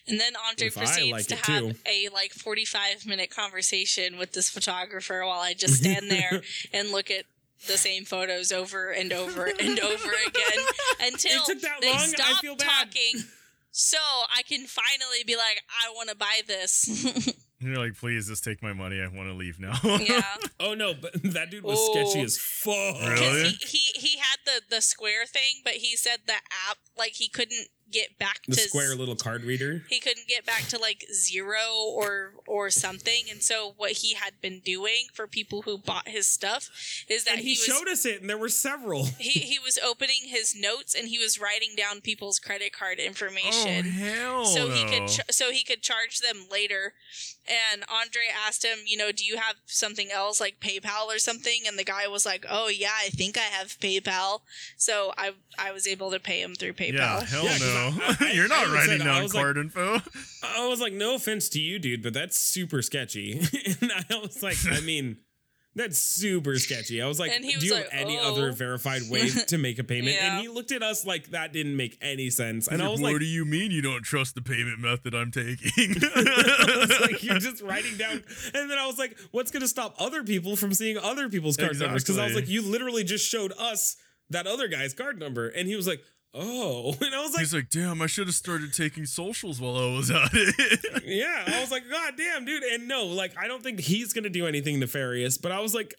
And 0.08 0.20
then 0.20 0.34
Andre 0.50 0.68
If 0.68 0.76
proceeds 0.76 1.12
like 1.12 1.28
to 1.28 1.36
have 1.52 1.62
too. 1.64 1.74
a 1.88 2.10
like 2.14 2.32
45 2.32 3.06
minute 3.06 3.30
conversation 3.36 4.18
with 4.18 4.34
this 4.34 4.50
photographer 4.50 5.22
while 5.26 5.40
I 5.42 5.54
just 5.54 5.76
stand 5.76 6.10
there 6.10 6.42
and 6.74 6.92
look 6.92 7.12
at 7.12 7.26
the 7.68 7.78
same 7.78 8.06
photos 8.06 8.52
over 8.52 8.90
and 8.90 9.12
over 9.14 9.46
and 9.46 9.80
over 9.80 10.10
again 10.28 10.66
until 11.02 11.42
It 11.42 11.46
took 11.46 11.62
that 11.62 11.82
they 11.82 11.90
long? 11.90 12.00
I 12.00 12.06
stop 12.08 12.42
feel 12.42 12.56
bad. 12.56 12.68
talking 12.68 13.24
so 13.72 13.98
I 14.36 14.42
can 14.44 14.66
finally 14.66 15.24
be 15.26 15.36
like, 15.36 15.62
I 15.70 15.92
want 15.94 16.10
to 16.10 16.16
buy 16.16 16.42
this. 16.46 17.34
you're 17.60 17.78
like, 17.78 17.96
please 17.96 18.28
just 18.28 18.44
take 18.44 18.62
my 18.62 18.74
money. 18.74 19.00
I 19.02 19.08
want 19.08 19.30
to 19.30 19.34
leave 19.34 19.60
now. 19.60 19.74
yeah. 19.84 20.24
oh 20.60 20.74
no 20.74 20.94
but 20.94 21.14
that 21.34 21.52
dude 21.52 21.64
was 21.64 21.78
Oh. 21.80 21.94
sketchy 21.94 22.22
as 22.26 22.38
fuck 22.38 23.00
Really? 23.02 23.50
He, 23.50 23.58
he, 23.94 24.00
he 24.00 24.18
had 24.18 24.40
the, 24.46 24.62
the 24.76 24.82
square 24.82 25.26
thing, 25.26 25.62
but 25.64 25.74
he 25.76 25.96
said 25.96 26.22
the 26.26 26.34
app, 26.70 26.78
like, 26.98 27.14
he 27.14 27.30
couldn't 27.30 27.68
get 27.92 28.18
back 28.20 28.40
the 28.48 28.56
to 28.56 28.62
square 28.62 28.96
little 28.96 29.16
card 29.16 29.44
reader 29.44 29.84
he 29.90 30.00
couldn't 30.00 30.28
get 30.28 30.46
back 30.46 30.64
to 30.64 30.78
like 30.78 31.06
zero 31.14 31.60
or 31.76 32.34
or 32.48 32.70
something 32.70 33.24
and 33.30 33.42
so 33.42 33.74
what 33.78 33.92
he 33.92 34.14
had 34.14 34.34
been 34.42 34.60
doing 34.60 35.06
for 35.14 35.28
people 35.28 35.62
who 35.64 35.78
bought 35.78 36.08
his 36.08 36.28
stuff 36.28 36.70
is 37.10 37.24
that 37.26 37.34
and 37.36 37.42
he, 37.42 37.54
he, 37.54 37.60
was 37.60 37.66
showed 37.66 37.88
us 37.88 38.06
it 38.06 38.22
and 38.22 38.30
there 38.30 38.38
were 38.38 38.50
several 38.50 39.06
he, 39.20 39.40
he 39.40 39.60
was 39.60 39.78
opening 39.86 40.22
his 40.26 40.56
notes 40.56 40.96
and 40.96 41.08
he 41.10 41.18
was 41.20 41.40
writing 41.40 41.72
down 41.76 42.02
people's 42.02 42.40
credit 42.40 42.72
card 42.74 43.00
information. 43.00 43.52
oh 43.68 43.78
information 43.80 43.92
hell 43.92 44.46
so 44.46 44.68
no. 44.68 44.74
he 44.74 44.84
could 44.86 45.08
ch- 45.08 45.20
so 45.32 45.52
he 45.52 45.64
could 45.64 45.82
charge 45.82 46.20
them 46.20 46.46
later 46.52 46.94
and 47.74 47.84
andre 47.90 48.22
asked 48.48 48.64
him 48.64 48.80
you 48.86 48.98
know 48.98 49.12
do 49.12 49.26
you 49.26 49.38
have 49.38 49.56
something 49.66 50.10
else 50.12 50.40
like 50.40 50.60
paypal 50.60 51.08
or 51.08 51.18
something 51.20 51.62
and 51.68 51.78
the 51.78 51.84
guy 51.84 52.08
was 52.08 52.26
like 52.26 52.46
oh 52.50 52.68
yeah 52.68 52.92
i 53.04 53.10
think 53.10 53.38
i 53.38 53.42
have 53.42 53.68
paypal 53.80 54.42
so 54.78 55.12
i 55.18 55.32
i 55.58 55.72
was 55.72 55.88
able 55.88 56.12
to 56.12 56.20
pay 56.20 56.42
him 56.42 56.54
through 56.56 56.74
paypal 56.74 56.94
yeah, 56.94 57.24
hell 57.26 57.44
Yeah, 57.44 57.50
'cause 57.52 57.62
no. 57.62 57.81
I- 57.90 58.18
I- 58.28 58.32
You're 58.34 58.48
not 58.48 58.68
writing 58.68 59.00
said- 59.00 59.06
down 59.06 59.24
was 59.24 59.34
like- 59.34 59.44
card 59.44 59.58
info. 59.58 60.00
I 60.44 60.68
was 60.68 60.80
like, 60.82 60.94
no 60.94 61.16
offense 61.16 61.50
to 61.50 61.60
you, 61.60 61.80
dude, 61.80 62.04
but 62.04 62.14
that's 62.14 62.38
super 62.38 62.82
sketchy. 62.82 63.40
and 63.82 63.92
I 64.10 64.18
was 64.20 64.42
like, 64.44 64.58
I 64.70 64.80
mean, 64.86 65.18
That's 65.74 65.98
super 65.98 66.60
sketchy. 66.60 67.02
I 67.02 67.08
was 67.08 67.18
like, 67.18 67.32
And 67.32 67.46
he 67.46 67.52
do 67.52 67.58
was 67.58 67.64
you 67.66 67.74
like, 67.76 67.90
have 67.92 68.02
any 68.02 68.20
"Oh." 68.20 68.34
other 68.34 68.52
verified 68.52 69.04
way 69.10 69.30
to 69.30 69.58
make 69.58 69.80
a 69.80 69.86
payment? 69.86 70.16
Yeah. 70.18 70.34
And 70.34 70.42
he 70.42 70.50
looked 70.50 70.74
at 70.74 70.84
us 70.84 71.06
like 71.06 71.30
that 71.30 71.54
didn't 71.54 71.78
make 71.78 71.98
any 72.02 72.30
sense. 72.30 72.66
He's 72.66 72.74
And 72.74 72.82
I 72.86 72.90
was 72.90 73.00
like, 73.00 73.14
what 73.14 73.14
like, 73.14 73.20
do 73.22 73.26
you 73.28 73.46
mean 73.46 73.72
you 73.72 73.82
don't 73.82 74.04
trust 74.04 74.36
the 74.36 74.42
payment 74.42 74.80
method 74.80 75.16
I'm 75.16 75.32
taking? 75.32 75.96
I 76.04 76.76
was 76.88 77.00
like, 77.00 77.24
you're 77.24 77.40
just 77.40 77.62
writing 77.64 77.96
down. 77.96 78.22
And 78.54 78.70
then 78.70 78.78
I 78.78 78.86
was 78.86 79.00
like, 79.00 79.18
what's 79.32 79.50
going 79.52 79.62
to 79.62 79.68
stop 79.70 79.96
other 79.98 80.24
people 80.24 80.58
from 80.58 80.74
seeing 80.74 80.98
other 80.98 81.30
people's 81.30 81.56
card 81.56 81.80
numbers? 81.80 82.04
Because 82.04 82.18
I 82.18 82.26
was 82.26 82.36
like, 82.36 82.50
you 82.50 82.62
literally 82.64 83.06
just 83.06 83.26
showed 83.26 83.54
us 83.58 83.96
that 84.30 84.48
other 84.48 84.68
guy's 84.68 84.94
card 84.94 85.20
number. 85.20 85.48
And 85.48 85.70
he 85.70 85.76
was 85.78 85.88
like, 85.88 86.02
oh. 86.34 86.96
And 87.02 87.16
I 87.16 87.22
was 87.22 87.32
like, 87.34 87.40
He's 87.42 87.54
like, 87.54 87.70
damn, 87.70 88.02
I 88.02 88.08
should 88.08 88.28
have 88.28 88.36
started 88.36 88.74
taking 88.74 89.06
socials 89.06 89.60
while 89.60 89.76
I 89.78 89.96
was 89.96 90.10
at 90.12 90.30
it. 90.34 91.04
yeah. 91.06 91.44
I 91.48 91.62
was 91.62 91.72
like, 91.72 91.84
God 91.90 92.14
damn, 92.18 92.46
dude. 92.46 92.64
And 92.64 92.88
no, 92.88 93.06
like, 93.06 93.34
I 93.38 93.48
don't 93.48 93.64
think 93.64 93.80
he's 93.80 94.14
to 94.14 94.30
do 94.30 94.48
anything 94.48 94.80
nefarious. 94.80 95.38
But 95.38 95.52
I 95.52 95.60
was 95.60 95.74
like, 95.74 95.96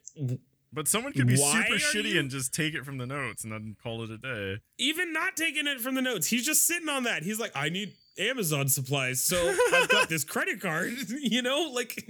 but 0.73 0.89
someone 0.89 1.13
could 1.13 1.27
be 1.27 1.37
Why 1.37 1.65
super 1.65 1.79
shitty 1.79 2.15
you- 2.15 2.21
and 2.21 2.31
just 2.31 2.55
take 2.55 2.75
it 2.75 2.85
from 2.85 2.99
the 2.99 3.07
notes 3.07 3.45
and 3.45 3.53
then 3.53 3.77
call 3.83 4.03
it 4.05 4.11
a 4.11 4.19
day. 4.19 4.61
even 4.79 5.13
not 5.13 5.37
taking 5.37 5.67
it 5.67 5.81
from 5.81 5.95
the 5.95 6.03
notes, 6.03 6.29
he's 6.29 6.47
just 6.47 6.67
sitting 6.67 6.89
on 6.89 7.05
that. 7.05 7.23
He's 7.23 7.39
like, 7.39 7.53
I 7.55 7.69
need 7.69 7.93
Amazon 8.19 8.69
supplies. 8.69 9.23
So 9.23 9.55
I've 9.73 9.89
got 9.89 10.09
this 10.09 10.25
credit 10.25 10.61
card, 10.61 10.93
you 11.09 11.43
know, 11.43 11.71
like 11.75 12.09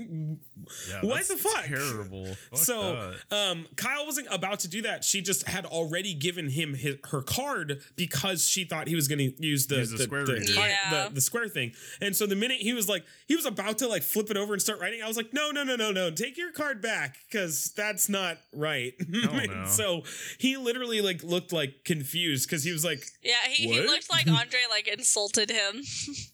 Yeah, 0.88 1.00
What 1.02 1.26
the 1.28 1.36
fuck? 1.36 1.64
Terrible. 1.64 2.26
Fuck 2.50 2.58
so 2.58 3.12
um 3.30 3.66
Cyle 3.80 4.06
wasn't 4.06 4.28
about 4.30 4.60
to 4.60 4.68
do 4.68 4.82
that. 4.82 5.04
She 5.04 5.20
just 5.20 5.48
had 5.48 5.66
already 5.66 6.14
given 6.14 6.48
him 6.48 6.74
his, 6.74 6.96
her 7.10 7.22
card 7.22 7.80
because 7.96 8.46
she 8.46 8.64
thought 8.64 8.88
he 8.88 8.94
was 8.94 9.08
going 9.08 9.18
to 9.18 9.32
use 9.46 9.66
the 9.66 9.76
Use 9.76 9.90
the 9.90 9.98
square 10.04 10.24
reader. 10.24 10.52
card- 10.54 10.70
Yeah. 10.70 11.08
the 11.08 11.14
the 11.14 11.20
square 11.20 11.48
thing. 11.48 11.72
And 12.00 12.14
so 12.16 12.26
the 12.26 12.36
minute 12.36 12.58
he 12.60 12.72
was 12.72 12.88
like 12.88 13.04
he 13.26 13.36
was 13.36 13.46
about 13.46 13.78
to 13.78 13.88
like 13.88 14.02
flip 14.02 14.30
it 14.30 14.36
over 14.36 14.52
and 14.52 14.62
start 14.62 14.80
writing, 14.80 15.02
I 15.02 15.08
was 15.08 15.16
like, 15.16 15.32
"No, 15.32 15.50
no, 15.50 15.64
no, 15.64 15.76
no, 15.76 15.90
no. 15.92 16.10
Take 16.10 16.36
your 16.38 16.52
card 16.52 16.80
back 16.82 17.16
cuz 17.30 17.72
that's 17.76 18.08
not 18.08 18.38
right." 18.52 18.94
And 19.42 19.50
no. 19.50 19.66
so 19.66 20.02
he 20.38 20.56
literally 20.56 21.00
like 21.00 21.22
looked 21.22 21.52
like 21.52 21.84
confused 21.84 22.48
cuz 22.48 22.62
he 22.64 22.72
was 22.72 22.84
like 22.84 23.04
Yeah, 23.22 23.34
he, 23.48 23.68
he 23.72 23.80
looked 23.80 24.10
like 24.10 24.26
Andre 24.40 24.60
like 24.70 24.88
insulted 24.88 25.50
him. 25.50 25.82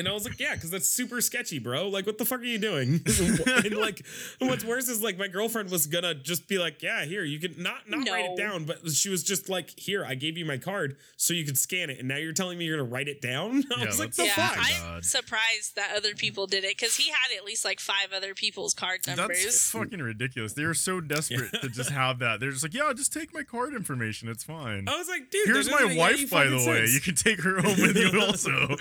And 0.00 0.08
I 0.08 0.12
was 0.12 0.24
like, 0.24 0.38
yeah, 0.40 0.54
because 0.54 0.70
that's 0.70 0.88
super 0.88 1.20
sketchy, 1.20 1.58
bro. 1.58 1.88
Like, 1.88 2.06
what 2.06 2.18
the 2.18 2.24
fuck 2.24 2.40
are 2.40 2.44
you 2.44 2.58
doing? 2.58 3.00
and 3.64 3.76
like, 3.76 4.04
what's 4.38 4.64
worse 4.64 4.88
is 4.88 5.02
like 5.02 5.18
my 5.18 5.28
girlfriend 5.28 5.70
was 5.70 5.86
gonna 5.86 6.14
just 6.14 6.48
be 6.48 6.58
like, 6.58 6.82
yeah, 6.82 7.04
here, 7.04 7.24
you 7.24 7.38
can 7.38 7.62
not 7.62 7.88
not 7.88 8.08
write 8.08 8.24
it 8.26 8.36
down, 8.36 8.64
but 8.64 8.88
she 8.90 9.08
was 9.08 9.22
just 9.22 9.48
like, 9.48 9.78
here, 9.78 10.04
I 10.04 10.14
gave 10.14 10.36
you 10.36 10.44
my 10.44 10.56
card 10.58 10.96
so 11.16 11.34
you 11.34 11.44
could 11.44 11.58
scan 11.58 11.90
it, 11.90 11.98
and 11.98 12.08
now 12.08 12.16
you're 12.16 12.32
telling 12.32 12.58
me 12.58 12.64
you're 12.64 12.76
gonna 12.78 12.88
write 12.88 13.08
it 13.08 13.20
down. 13.20 13.62
I 13.76 13.80
Yeah, 13.80 13.86
was 13.86 13.98
like, 13.98 14.14
the 14.14 14.24
yeah, 14.24 14.34
fuck. 14.48 14.58
I'm 14.58 15.02
surprised 15.02 15.76
that 15.76 15.94
other 15.96 16.14
people 16.14 16.46
did 16.46 16.64
it 16.64 16.76
because 16.76 16.96
he 16.96 17.10
had 17.10 17.36
at 17.36 17.44
least 17.44 17.64
like 17.64 17.80
five 17.80 18.12
other 18.14 18.34
people's 18.34 18.74
card 18.74 19.00
numbers. 19.06 19.44
That's 19.44 19.70
fucking 19.70 20.00
ridiculous. 20.00 20.52
They 20.54 20.64
are 20.64 20.74
so 20.74 21.00
desperate 21.00 21.52
to 21.60 21.68
just 21.68 21.90
have 22.02 22.18
that. 22.20 22.40
They're 22.40 22.50
just 22.50 22.62
like, 22.62 22.74
yeah, 22.74 22.92
just 22.94 23.12
take 23.12 23.32
my 23.34 23.42
card 23.42 23.74
information. 23.74 24.28
It's 24.28 24.44
fine. 24.44 24.84
I 24.88 24.96
was 24.98 25.08
like, 25.08 25.30
dude, 25.30 25.46
Here's 25.46 25.70
my 25.70 25.78
doesn't 25.80 25.88
make 25.96 25.98
any 25.98 26.22
wife, 26.22 26.30
by 26.30 26.44
the 26.46 26.58
fucking 26.58 26.70
way. 26.70 26.86
You 26.86 27.00
can 27.00 27.14
take 27.14 27.40
her 27.42 27.60
home 27.60 27.80
with 27.80 27.96
you 27.96 28.20
also. 28.20 28.76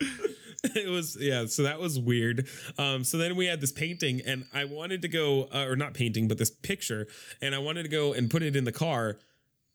it 0.64 0.88
was 0.88 1.16
yeah 1.20 1.46
so 1.46 1.62
that 1.62 1.80
was 1.80 1.98
weird 1.98 2.46
um 2.78 3.02
so 3.04 3.16
then 3.16 3.36
we 3.36 3.46
had 3.46 3.60
this 3.60 3.72
painting 3.72 4.20
and 4.26 4.44
i 4.52 4.64
wanted 4.64 5.02
to 5.02 5.08
go 5.08 5.48
uh, 5.54 5.64
or 5.66 5.76
not 5.76 5.94
painting 5.94 6.28
but 6.28 6.38
this 6.38 6.50
picture 6.50 7.06
and 7.40 7.54
i 7.54 7.58
wanted 7.58 7.82
to 7.82 7.88
go 7.88 8.12
and 8.12 8.30
put 8.30 8.42
it 8.42 8.54
in 8.54 8.64
the 8.64 8.72
car 8.72 9.18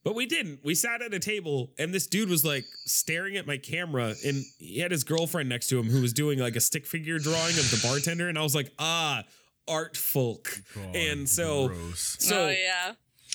but 0.04 0.14
we 0.14 0.26
didn't 0.26 0.60
we 0.64 0.76
sat 0.76 1.02
at 1.02 1.14
a 1.14 1.20
table 1.20 1.72
and 1.80 1.94
this 1.94 2.06
dude 2.06 2.30
was 2.30 2.46
like 2.46 2.66
staring 2.86 3.36
at 3.36 3.48
my 3.48 3.58
camera 3.58 4.14
and 4.26 4.44
he 4.60 4.80
had 4.80 4.92
his 4.92 5.04
girlfriend 5.04 5.50
next 5.50 5.68
to 5.68 5.80
him 5.80 5.90
who 5.90 6.02
was 6.02 6.14
doing 6.14 6.38
like 6.40 6.56
a 6.56 6.62
stick 6.62 6.86
figure 6.86 7.18
drawing 7.18 7.58
of 7.58 7.72
the 7.72 7.80
bartender 7.84 8.30
and 8.30 8.38
i 8.38 8.44
was 8.44 8.54
like 8.56 8.72
ah 8.78 9.24
art 9.68 9.98
folk 9.98 10.62
God, 10.76 10.96
and 10.96 11.28
so 11.28 11.70
gross. 11.70 12.18
so 12.20 12.46
oh 12.46 12.50
yeah. 12.50 12.94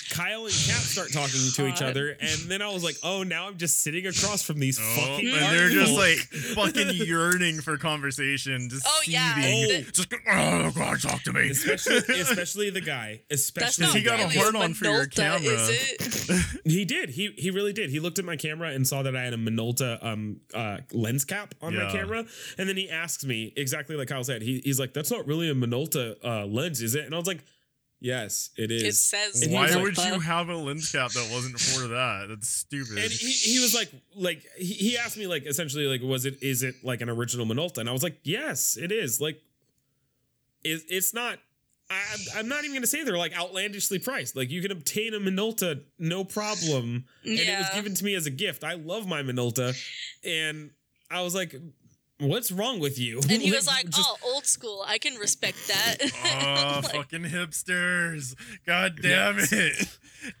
Cyle 0.09 0.45
and 0.45 0.53
Kat 0.53 0.81
start 0.81 1.11
talking 1.13 1.39
to 1.55 1.67
each 1.67 1.81
other, 1.81 2.09
and 2.19 2.39
then 2.49 2.61
I 2.61 2.69
was 2.69 2.83
like, 2.83 2.95
"Oh, 3.03 3.23
now 3.23 3.47
I'm 3.47 3.57
just 3.57 3.81
sitting 3.81 4.05
across 4.05 4.41
from 4.43 4.59
these 4.59 4.79
Oh, 4.81 4.95
fucking." 4.95 5.29
and 5.29 5.55
they're 5.55 5.69
just 5.69 5.93
like 5.93 6.17
fucking 6.55 6.89
yearning 7.07 7.61
for 7.61 7.77
conversation, 7.77 8.69
just 8.69 8.85
Oh, 8.87 9.01
yeah. 9.07 9.35
seething. 9.35 9.85
Oh. 9.87 9.91
Just 9.91 10.13
oh 10.29 10.71
god, 10.75 11.01
talk 11.01 11.21
to 11.23 11.33
me. 11.33 11.49
especially 11.49 11.97
especially 12.21 12.69
the 12.69 12.81
guy 12.81 13.21
That's 13.29 13.41
especially 13.43 13.85
not 13.85 13.95
he 13.95 14.03
got 14.03 14.19
a 14.19 14.23
really 14.27 14.37
hard 14.37 14.55
on 14.55 14.73
for 14.73 14.85
your 14.85 15.05
camera. 15.05 15.39
Is 15.53 15.69
it? 15.69 16.61
he 16.65 16.85
did 16.85 17.09
he 17.09 17.33
he 17.37 17.51
really 17.51 17.73
did 17.73 17.89
he 17.89 17.99
looked 17.99 18.19
at 18.19 18.25
my 18.25 18.35
camera 18.35 18.69
and 18.69 18.87
saw 18.87 19.01
that 19.03 19.15
i 19.15 19.23
had 19.23 19.33
a 19.33 19.37
minolta 19.37 20.03
um 20.03 20.39
uh 20.53 20.77
lens 20.93 21.25
cap 21.25 21.53
on 21.61 21.75
my 21.75 21.91
camera 21.91 22.23
and 22.57 22.69
then 22.69 22.77
he 22.77 22.89
asks 22.89 23.25
me 23.25 23.51
exactly 23.57 23.95
like 23.95 24.09
cyle 24.09 24.23
said 24.23 24.41
he, 24.41 24.61
he's 24.63 24.79
like 24.79 24.93
that's 24.93 25.11
not 25.11 25.25
really 25.27 25.49
a 25.49 25.53
minolta 25.53 26.15
uh 26.23 26.45
lens 26.45 26.81
is 26.81 26.95
it 26.95 27.05
and 27.05 27.13
i 27.13 27.17
was 27.17 27.27
like 27.27 27.43
yes 28.01 28.49
it 28.57 28.71
is 28.71 28.83
It 28.83 28.95
says. 28.95 29.41
And 29.43 29.53
Why 29.53 29.67
was 29.67 29.75
like, 29.75 29.83
would 29.83 29.97
you 29.97 30.19
have 30.19 30.49
a 30.49 30.55
lens 30.55 30.91
cap 30.91 31.11
that 31.11 31.29
wasn't 31.31 31.59
for 31.59 31.87
that? 31.87 32.25
That's 32.29 32.49
stupid. 32.49 32.97
and 32.97 33.11
he, 33.11 33.29
he 33.31 33.59
was 33.59 33.73
like 33.73 33.91
like 34.15 34.43
he, 34.57 34.73
he 34.73 34.97
asked 34.97 35.17
me 35.17 35.27
like 35.27 35.45
essentially 35.45 35.85
like 35.85 36.01
was 36.01 36.25
it 36.25 36.41
is 36.41 36.63
it 36.63 36.75
like 36.83 37.01
an 37.01 37.09
original 37.09 37.45
minolta 37.45 37.77
and 37.77 37.87
i 37.87 37.91
was 37.91 38.01
like 38.03 38.17
yes 38.23 38.75
it 38.75 38.91
is 38.91 39.21
like 39.21 39.39
it, 40.63 40.81
it's 40.89 41.13
not 41.13 41.37
I, 41.89 41.93
I'm- 41.95 42.19
I'm 42.39 42.47
not 42.47 42.63
even 42.63 42.73
gonna 42.75 42.87
say 42.87 43.03
they're 43.03 43.17
like 43.17 43.37
outlandishly 43.37 43.99
priced. 43.99 44.35
Like 44.35 44.49
you 44.49 44.61
can 44.61 44.71
obtain 44.71 45.13
a 45.13 45.19
Minolta 45.19 45.81
no 45.99 46.23
problem, 46.23 47.03
and 47.25 47.39
it 47.39 47.57
was 47.59 47.69
given 47.73 47.93
to 47.95 48.05
me 48.05 48.15
as 48.15 48.25
a 48.25 48.29
gift. 48.31 48.63
I 48.63 48.75
love 48.75 49.05
my 49.07 49.21
Minolta, 49.23 49.75
and 50.23 50.69
I 51.09 51.21
was 51.21 51.35
like, 51.35 51.53
"What's 52.21 52.51
wrong 52.51 52.79
with 52.79 52.97
you?" 52.99 53.19
And 53.29 53.41
he 53.41 53.51
was 53.55 53.67
like, 53.67 53.85
just- 53.89 54.07
"Oh, 54.09 54.33
old 54.33 54.45
school. 54.45 54.83
I 54.87 54.97
can 54.97 55.15
respect 55.15 55.57
that." 55.67 55.97
Oh, 56.23 56.81
Like, 56.83 56.93
fucking 56.95 57.23
hipsters. 57.25 58.35
God 58.65 58.99
damn 59.01 59.35
it. 59.39 59.87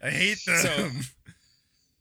I 0.03 0.09
hate 0.11 0.39
them. 0.45 0.57
So- 0.57 0.89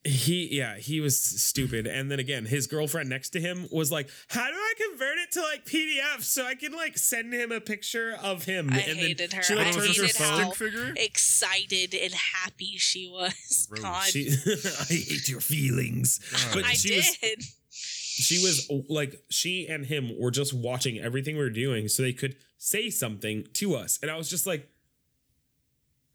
he 0.03 0.49
yeah 0.51 0.77
he 0.79 0.99
was 0.99 1.21
stupid 1.21 1.87
and 1.87 2.11
then 2.11 2.19
again 2.19 2.47
his 2.47 2.67
girlfriend 2.67 3.11
next 3.11 3.29
to 3.31 3.39
him 3.41 3.69
was 3.71 3.93
like 3.93 4.09
how 4.29 4.47
do 4.47 4.55
i 4.55 4.73
convert 4.89 5.19
it 5.19 5.31
to 5.31 5.43
like 5.43 5.67
pdf 5.67 6.23
so 6.23 6.47
i 6.47 6.55
can 6.55 6.73
like 6.73 6.97
send 6.97 7.35
him 7.35 7.53
a 7.53 7.61
picture 7.61 8.17
of 8.23 8.45
him 8.47 8.71
I 8.73 8.79
and 8.79 8.99
hated 8.99 9.35
her. 9.35 9.43
she 9.43 9.55
like 9.55 9.67
I 9.67 9.71
turns 9.73 9.97
her 9.99 10.05
hated 10.05 10.17
how- 10.17 10.37
Stick 10.53 10.55
figure? 10.55 10.95
excited 10.97 11.95
and 11.95 12.15
happy 12.15 12.79
she 12.79 13.09
was. 13.11 13.67
Gross. 13.69 13.83
God, 13.83 14.05
she 14.05 14.31
i 14.81 14.85
hate 14.85 15.29
your 15.29 15.41
feelings 15.43 16.19
but 16.55 16.65
I 16.65 16.73
she 16.73 16.89
did. 16.89 16.97
was 16.97 17.17
she 18.21 18.39
was 18.39 18.71
like 18.89 19.23
she 19.29 19.67
and 19.67 19.87
him 19.87 20.13
were 20.19 20.31
just 20.31 20.53
watching 20.55 20.99
everything 20.99 21.37
we 21.37 21.43
were 21.43 21.51
doing 21.51 21.89
so 21.89 22.03
they 22.03 22.13
could 22.13 22.37
say 22.59 22.91
something 22.91 23.47
to 23.55 23.75
us 23.75 23.99
and 24.03 24.11
i 24.11 24.17
was 24.17 24.29
just 24.29 24.47
like 24.47 24.69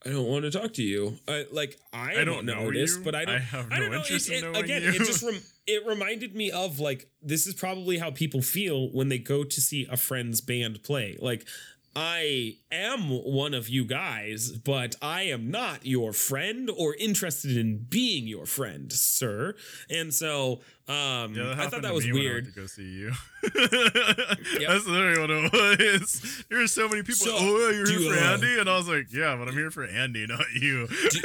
I 0.06 0.12
don't 0.12 0.28
want 0.28 0.44
to 0.46 0.52
talk 0.52 0.74
to 0.74 0.84
you. 0.84 1.18
I, 1.28 1.46
like 1.52 1.80
I, 1.92 2.18
I 2.22 2.24
don't 2.26 2.46
know 2.46 2.66
notice, 2.66 2.96
but 2.96 3.16
I 3.16 3.26
don't. 3.26 3.36
I 3.38 3.40
have 3.40 3.72
I 3.72 3.80
don't 3.80 3.90
no 3.90 3.98
know. 3.98 4.04
interest 4.04 4.30
it, 4.30 4.34
in 4.34 4.38
it- 4.38 4.52
knowing 4.52 4.64
again, 4.64 4.82
you. 4.84 4.90
it 4.90 4.98
just 5.00 5.24
rem- 5.24 5.42
it 5.66 5.84
reminded 5.88 6.36
me 6.36 6.52
of 6.52 6.80
like 6.80 7.10
this 7.24 7.48
is 7.48 7.56
probably 7.56 7.98
how 7.98 8.12
people 8.12 8.44
feel 8.44 8.90
when 8.92 9.10
they 9.10 9.18
go 9.18 9.44
to 9.44 9.62
see 9.62 9.88
a 9.90 9.98
friend's 9.98 10.42
band 10.42 10.84
play. 10.84 11.18
Like 11.20 11.48
I 11.96 12.58
am 12.74 13.10
one 13.10 13.54
of 13.54 13.70
you 13.70 13.86
guys, 13.86 14.52
but 14.52 14.96
I 15.02 15.24
am 15.24 15.50
not 15.50 15.86
your 15.86 16.12
friend 16.12 16.70
or 16.70 16.94
interested 16.96 17.56
in 17.56 17.86
being 17.90 18.28
your 18.28 18.46
friend, 18.46 18.92
sir. 18.92 19.56
And 19.90 20.14
so 20.14 20.60
um 20.90 21.36
Yeah, 21.36 21.56
I 21.58 21.68
thought 21.68 21.84
that 21.84 21.94
was 21.94 22.06
me 22.06 22.12
when 22.12 22.22
I 22.22 22.26
weird. 22.26 22.46
to 22.46 22.52
go 22.52 22.66
see 22.66 22.84
you. 22.84 23.12
That's 23.44 24.86
literally 24.86 25.20
what 25.22 25.30
it 25.32 25.54
was. 25.54 26.44
There 26.50 26.60
were 26.60 26.68
so 26.68 26.90
many 26.90 27.02
people. 27.02 27.28
So, 27.28 27.32
oh, 27.34 27.70
you're 27.70 27.90
here 27.90 28.00
you, 28.00 28.14
for 28.14 28.20
uh, 28.20 28.34
Andy, 28.34 28.60
and 28.60 28.70
I 28.70 28.76
was 28.76 28.90
like, 28.90 29.08
yeah, 29.14 29.36
but 29.38 29.48
I'm 29.48 29.54
here 29.56 29.72
for 29.72 29.86
Andy, 29.86 30.28
not 30.28 30.46
you. 30.54 30.88
do, 31.10 31.22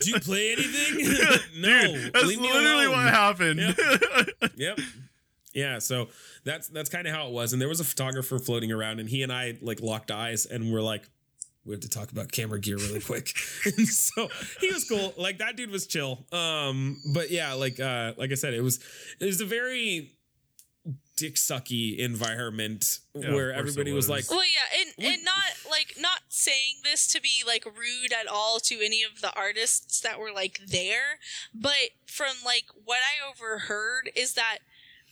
do 0.00 0.10
you 0.10 0.20
play 0.20 0.52
anything? 0.52 1.04
no. 1.60 1.82
Dude, 1.82 2.12
that's 2.12 2.36
literally 2.36 2.88
what 2.88 3.08
happened. 3.08 3.60
yep 4.56 4.78
yeah 5.54 5.78
so 5.78 6.08
that's 6.44 6.68
that's 6.68 6.88
kind 6.90 7.06
of 7.06 7.14
how 7.14 7.26
it 7.26 7.32
was 7.32 7.52
and 7.52 7.60
there 7.60 7.68
was 7.68 7.80
a 7.80 7.84
photographer 7.84 8.38
floating 8.38 8.72
around 8.72 9.00
and 9.00 9.08
he 9.08 9.22
and 9.22 9.32
i 9.32 9.56
like 9.60 9.80
locked 9.80 10.10
eyes 10.10 10.46
and 10.46 10.72
we're 10.72 10.82
like 10.82 11.02
we 11.64 11.72
have 11.72 11.80
to 11.80 11.88
talk 11.88 12.10
about 12.10 12.32
camera 12.32 12.58
gear 12.58 12.76
really 12.76 13.00
quick 13.00 13.32
and 13.64 13.86
so 13.88 14.28
he 14.60 14.72
was 14.72 14.84
cool 14.88 15.12
like 15.16 15.38
that 15.38 15.56
dude 15.56 15.70
was 15.70 15.86
chill 15.86 16.24
um 16.32 16.96
but 17.14 17.30
yeah 17.30 17.52
like 17.52 17.78
uh 17.78 18.12
like 18.16 18.30
i 18.32 18.34
said 18.34 18.54
it 18.54 18.62
was 18.62 18.80
it 19.20 19.26
was 19.26 19.40
a 19.40 19.46
very 19.46 20.12
dick 21.16 21.34
sucky 21.36 21.98
environment 21.98 22.98
Yeah, 23.14 23.32
where 23.34 23.50
of 23.50 23.56
course 23.56 23.68
it 23.68 23.70
everybody 23.70 23.92
was. 23.92 24.08
was. 24.08 24.30
like 24.30 24.36
Well, 24.36 24.46
yeah, 24.46 24.80
and 24.80 25.12
and 25.14 25.24
not 25.24 25.70
like 25.70 25.94
not 26.00 26.20
saying 26.28 26.76
this 26.82 27.06
to 27.12 27.20
be 27.20 27.42
like 27.46 27.64
rude 27.66 28.12
at 28.18 28.26
all 28.26 28.58
to 28.60 28.74
any 28.84 29.02
of 29.04 29.20
the 29.20 29.32
artists 29.36 30.00
that 30.00 30.18
were 30.18 30.32
like 30.32 30.58
there, 30.66 31.20
but 31.54 31.90
from 32.06 32.32
like 32.44 32.64
what 32.84 32.98
I 32.98 33.30
overheard 33.30 34.10
is 34.16 34.34
that 34.34 34.58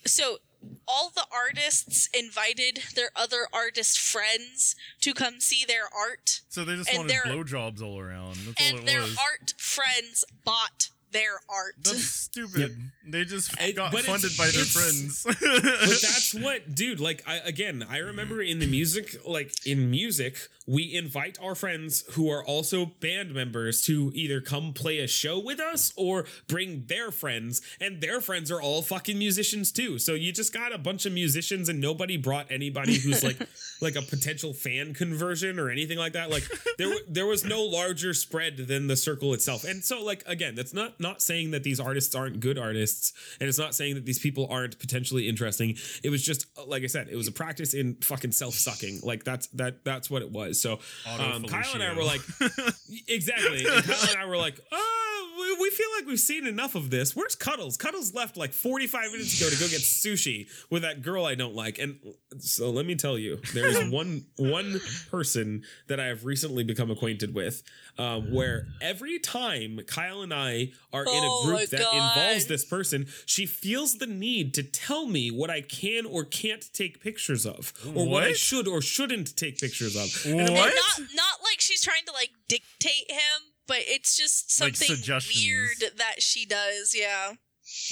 so 0.06 0.38
all 0.86 1.10
the 1.14 1.24
artists 1.32 2.08
invited 2.12 2.80
their 2.94 3.10
other 3.16 3.46
artist 3.52 3.98
friends 3.98 4.76
to 5.00 5.14
come 5.14 5.40
see 5.40 5.64
their 5.64 5.84
art, 5.96 6.40
So 6.48 6.64
they 6.64 6.76
just 6.76 6.90
And 6.90 6.98
wanted 7.08 7.16
blowjobs 7.24 7.80
all 7.82 7.98
around. 7.98 8.36
That's 8.36 8.60
all 8.60 8.66
and 8.68 8.78
it 8.80 8.86
their 8.86 9.00
was. 9.02 9.16
art 9.18 9.54
friends 9.56 10.24
bought 10.44 10.90
their 11.12 11.40
art. 11.48 11.74
That's 11.82 12.04
stupid. 12.30 12.76
They 13.06 13.24
just 13.24 13.52
It- 13.60 13.76
got 13.76 13.92
funded 13.92 14.36
by 14.36 14.46
their 14.46 14.64
friends. 14.64 15.24
but 15.24 15.38
that's 15.40 16.34
what 16.34 16.74
dude 16.74 17.00
like 17.00 17.22
I, 17.26 17.36
again 17.38 17.84
i 17.88 17.98
remember 17.98 18.40
in 18.40 18.58
the 18.58 18.66
music 18.66 19.16
like 19.26 19.52
in 19.66 19.90
music 19.90 20.36
we 20.66 20.94
invite 20.94 21.38
our 21.42 21.54
friends 21.54 22.04
who 22.12 22.30
are 22.30 22.44
also 22.44 22.86
band 23.00 23.34
members 23.34 23.82
to 23.82 24.12
either 24.14 24.40
come 24.40 24.72
play 24.72 24.98
a 24.98 25.08
show 25.08 25.38
with 25.38 25.58
us 25.58 25.92
or 25.96 26.26
bring 26.46 26.84
their 26.86 27.10
friends 27.10 27.60
and 27.80 28.00
their 28.00 28.20
friends 28.20 28.50
are 28.50 28.60
all 28.62 28.82
fucking 28.82 29.18
musicians 29.18 29.72
too 29.72 29.98
so 29.98 30.14
you 30.14 30.32
just 30.32 30.52
got 30.52 30.72
a 30.72 30.78
bunch 30.78 31.06
of 31.06 31.12
musicians 31.12 31.68
and 31.68 31.80
nobody 31.80 32.16
brought 32.16 32.46
anybody 32.50 32.98
who's 32.98 33.24
like 33.24 33.38
like 33.80 33.96
a 33.96 34.02
potential 34.02 34.52
fan 34.52 34.94
conversion 34.94 35.58
or 35.58 35.70
anything 35.70 35.98
like 35.98 36.12
that 36.12 36.30
like 36.30 36.44
there 36.78 36.94
there 37.08 37.26
was 37.26 37.44
no 37.44 37.62
larger 37.62 38.14
spread 38.14 38.56
than 38.56 38.86
the 38.86 38.96
circle 38.96 39.34
itself 39.34 39.64
and 39.64 39.82
so 39.84 40.02
like 40.04 40.22
again 40.26 40.54
that's 40.54 40.74
not 40.74 40.99
not 41.00 41.22
saying 41.22 41.52
that 41.52 41.62
these 41.62 41.80
artists 41.80 42.14
aren't 42.14 42.40
good 42.40 42.58
artists 42.58 43.12
and 43.40 43.48
it's 43.48 43.58
not 43.58 43.74
saying 43.74 43.94
that 43.94 44.04
these 44.04 44.18
people 44.18 44.46
aren't 44.50 44.78
potentially 44.78 45.28
interesting. 45.28 45.76
It 46.02 46.10
was 46.10 46.22
just 46.22 46.46
like 46.66 46.82
i 46.82 46.86
said 46.86 47.08
it 47.10 47.16
was 47.16 47.28
a 47.28 47.32
practice 47.32 47.74
in 47.74 47.96
fucking 47.96 48.32
self-sucking. 48.32 49.00
Like 49.02 49.24
that's 49.24 49.46
that 49.48 49.84
that's 49.84 50.10
what 50.10 50.22
it 50.22 50.30
was. 50.30 50.60
So 50.60 50.80
um, 51.18 51.46
cyle 51.48 51.64
and 51.74 51.82
i 51.82 51.94
were 51.94 52.04
like 52.04 52.20
exactly. 53.08 53.64
And 53.66 53.84
cyle 53.84 54.10
and 54.10 54.20
i 54.20 54.24
were 54.26 54.36
like 54.36 54.60
oh 54.72 54.96
we, 55.40 55.56
we 55.60 55.70
feel 55.70 55.86
like 55.98 56.06
we've 56.06 56.20
seen 56.20 56.46
enough 56.46 56.74
of 56.74 56.90
this. 56.90 57.16
Where's 57.16 57.34
cuddles? 57.34 57.76
Cuddles 57.76 58.14
left 58.14 58.36
like 58.36 58.52
45 58.52 59.12
minutes 59.12 59.40
ago 59.40 59.50
to 59.50 59.56
go 59.58 59.66
get 59.68 59.80
sushi 59.80 60.46
with 60.70 60.82
that 60.82 61.02
girl 61.02 61.24
i 61.24 61.34
don't 61.34 61.54
like. 61.54 61.78
And 61.78 61.98
so 62.38 62.70
let 62.70 62.86
me 62.86 62.94
tell 62.94 63.18
you 63.18 63.38
there 63.54 63.66
is 63.66 63.90
one 63.92 64.24
one 64.36 64.80
person 65.10 65.62
that 65.88 65.98
i 66.00 66.06
have 66.06 66.24
recently 66.24 66.64
become 66.64 66.90
acquainted 66.90 67.34
with 67.34 67.62
um, 67.98 68.32
where 68.32 68.66
every 68.80 69.18
time 69.18 69.80
cyle 69.88 70.22
and 70.22 70.32
i 70.32 70.70
are 70.92 71.02
in 71.02 71.08
Oh 71.12 71.42
a 71.42 71.46
group 71.46 71.70
that 71.70 71.80
God. 71.80 71.94
involves 71.94 72.46
this 72.46 72.64
person 72.64 73.06
she 73.26 73.46
feels 73.46 73.94
the 73.98 74.06
need 74.06 74.54
to 74.54 74.62
tell 74.62 75.06
me 75.06 75.30
what 75.30 75.50
i 75.50 75.60
can 75.60 76.06
or 76.06 76.24
can't 76.24 76.64
take 76.72 77.02
pictures 77.02 77.46
of 77.46 77.72
or 77.94 78.06
what, 78.08 78.22
i 78.22 78.32
should 78.32 78.66
or 78.68 78.80
shouldn't 78.80 79.36
take 79.36 79.58
pictures 79.58 79.96
of. 79.96 80.08
And 80.26 80.40
I'm 80.40 80.46
And 80.46 80.54
What? 80.54 80.74
not 80.74 81.08
not 81.14 81.40
like 81.42 81.60
she's 81.60 81.82
trying 81.82 82.04
to 82.06 82.12
like 82.12 82.30
dictate 82.48 83.10
him, 83.10 83.40
but 83.70 83.78
it's 83.86 84.16
just 84.16 84.60
Like 84.60 84.74
something 84.76 84.96
suggestions. 84.96 85.44
weird 85.44 85.96
that 85.96 86.20
she 86.20 86.44
does. 86.44 86.94
Yeah. 86.94 87.28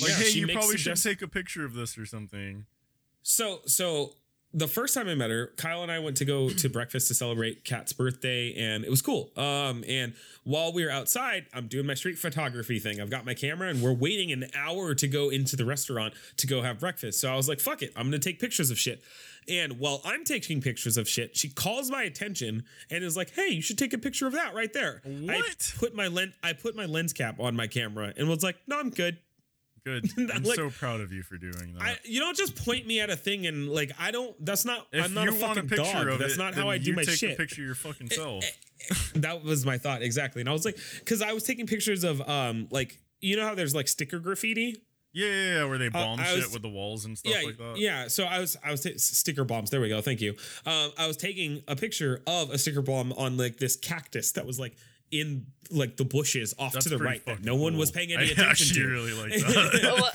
like, 0.01 0.11
Yeah, 0.11 0.17
hey, 0.17 0.25
she 0.25 0.41
you 0.41 0.47
makes 0.47 0.57
probably 0.59 0.77
suggest- 0.77 1.03
should 1.05 1.09
take 1.19 1.23
a 1.23 1.29
picture 1.29 1.65
of 1.65 1.75
this 1.75 1.97
or 1.97 2.05
something. 2.05 2.67
So 3.23 3.61
so 3.67 4.15
the 4.55 4.67
first 4.67 4.95
time 4.95 5.09
I 5.09 5.15
met 5.15 5.29
her, 5.31 5.53
Cyle 5.61 5.83
and 5.83 5.93
I 5.93 5.99
went 5.99 6.17
to 6.17 6.25
go 6.25 6.49
to 6.49 6.69
breakfast 6.79 7.09
to 7.09 7.15
celebrate 7.15 7.65
Kat's 7.67 7.93
birthday, 7.93 8.55
and 8.55 8.83
it 8.83 8.89
was 8.91 9.03
cool. 9.03 9.31
Um, 9.37 9.85
and 9.87 10.15
while 10.45 10.73
we 10.73 10.83
were 10.85 10.91
outside, 10.91 11.45
I'm 11.53 11.69
doing 11.69 11.85
my 11.87 11.93
street 11.93 12.19
photography 12.19 12.79
thing. 12.79 12.99
I've 13.01 13.11
got 13.11 13.27
my 13.27 13.35
camera, 13.35 13.69
and 13.69 13.83
we're 13.83 13.93
waiting 13.93 14.33
an 14.33 14.47
hour 14.57 14.95
to 14.95 15.07
go 15.07 15.29
into 15.29 15.55
the 15.55 15.67
restaurant 15.67 16.15
to 16.39 16.47
go 16.47 16.63
have 16.63 16.81
breakfast. 16.81 17.21
So 17.21 17.31
I 17.31 17.37
was 17.37 17.47
like, 17.49 17.61
"Fuck 17.61 17.83
it, 17.83 17.93
I'm 17.95 18.07
gonna 18.07 18.19
take 18.19 18.41
pictures 18.41 18.71
of 18.71 18.79
shit." 18.79 19.03
And 19.49 19.79
while 19.79 20.01
I'm 20.05 20.25
taking 20.25 20.61
pictures 20.61 20.97
of 20.97 21.09
shit, 21.09 21.37
she 21.37 21.49
calls 21.49 21.91
my 21.91 22.03
attention 22.03 22.65
and 22.91 23.03
is 23.05 23.17
like, 23.17 23.31
"Hey, 23.35 23.49
you 23.49 23.63
should 23.63 23.79
take 23.79 23.93
a 23.93 23.99
picture 23.99 24.27
of 24.27 24.33
that 24.35 24.55
right 24.55 24.73
there." 24.73 25.01
What? 25.05 25.35
I 25.75 25.79
put 25.79 25.95
my 25.95 26.09
lens, 26.09 26.35
I 26.43 26.53
put 26.53 26.77
my 26.77 26.87
lens 26.87 27.13
cap 27.13 27.41
on 27.41 27.57
my 27.57 27.67
camera, 27.67 28.13
and 28.17 28.29
was 28.29 28.43
like, 28.43 28.57
"No, 28.67 28.79
I'm 28.79 28.91
good." 28.91 29.19
Good. 29.85 30.11
I'm 30.35 30.43
Like- 30.43 30.57
so 30.57 30.69
proud 30.71 31.01
of 31.01 31.13
you 31.13 31.23
for 31.23 31.39
doing 31.39 31.73
that. 31.75 31.83
I, 31.83 31.97
you 32.05 32.21
don't 32.21 32.37
just 32.37 32.57
point 32.63 32.87
me 32.87 33.01
at 33.01 33.09
a 33.11 33.17
thing 33.17 33.47
and 33.47 33.69
like 33.71 33.93
I 33.99 34.11
don't. 34.11 34.35
That's 34.45 34.65
not. 34.67 34.87
if 34.93 35.03
I'm 35.05 35.15
not 35.15 35.25
you 35.25 35.31
a 35.31 35.35
fucking 35.35 35.59
a 35.65 35.69
picture 35.69 35.83
dog. 36.05 36.09
of 36.09 36.19
That's 36.19 36.35
it, 36.35 36.39
not 36.39 36.55
how 36.55 36.69
I 36.69 36.77
do 36.79 36.93
my 36.95 37.05
take 37.05 37.17
shit. 37.17 37.33
a 37.33 37.37
picture 37.37 37.63
of 37.63 37.67
your 37.67 37.75
fucking 37.75 38.09
eh, 38.11 38.15
eh, 38.15 38.17
self. 38.17 38.45
Eh, 38.45 38.95
that 39.21 39.43
was 39.45 39.65
my 39.65 39.79
thought 39.79 40.03
exactly, 40.03 40.41
and 40.43 40.49
I 40.49 40.53
was 40.53 40.65
like, 40.65 40.77
because 40.99 41.23
I 41.23 41.33
was 41.33 41.45
taking 41.45 41.67
pictures 41.67 42.05
of 42.05 42.21
um 42.29 42.69
like 42.71 42.99
you 43.21 43.37
know 43.37 43.47
how 43.47 43.55
there's 43.55 43.75
like 43.75 43.89
sticker 43.89 44.19
graffiti. 44.19 44.77
Yeah, 45.13 45.27
yeah, 45.27 45.55
yeah, 45.55 45.65
where 45.65 45.79
they 45.79 45.89
bomb 45.89 46.21
I 46.21 46.25
shit 46.25 46.37
was- 46.45 46.53
with 46.53 46.63
the 46.63 46.69
walls 46.69 47.05
and 47.05 47.17
stuff 47.17 47.33
yeah, 47.35 47.43
like 47.47 47.57
that. 47.57 47.75
yeah. 47.79 48.09
So 48.09 48.25
I 48.25 48.39
was 48.41 48.57
I 48.65 48.71
was 48.71 48.83
ta- 48.83 48.91
sticker 48.97 49.45
bombs. 49.45 49.71
There 49.71 49.81
we 49.81 49.89
go. 49.89 50.01
Thank 50.01 50.21
you. 50.21 50.35
Um, 50.67 50.91
I 50.99 51.07
was 51.07 51.17
taking 51.17 51.63
a 51.67 51.75
picture 51.77 52.23
of 52.27 52.51
a 52.51 52.59
sticker 52.59 52.83
bomb 52.83 53.13
on 53.15 53.37
like 53.37 53.57
this 53.57 53.75
cactus 53.77 54.33
that 54.33 54.47
was 54.47 54.61
like 54.61 54.77
in 55.11 55.47
like 55.71 55.97
the 55.97 56.05
bushes 56.05 56.55
off 56.59 56.73
That's 56.75 56.85
to 56.85 56.91
the 56.91 56.99
right 56.99 57.25
that 57.25 57.31
fucking 57.37 57.45
no 57.47 57.57
one 57.57 57.79
was 57.79 57.91
paying 57.91 58.13
any 58.13 58.31
attention 58.31 58.45
I 58.45 58.53
attention 58.53 58.67
actually 58.69 58.83
to. 58.83 58.89
really 58.89 59.13
like 59.15 59.31
that. 59.83 59.95
Well, 59.99 60.11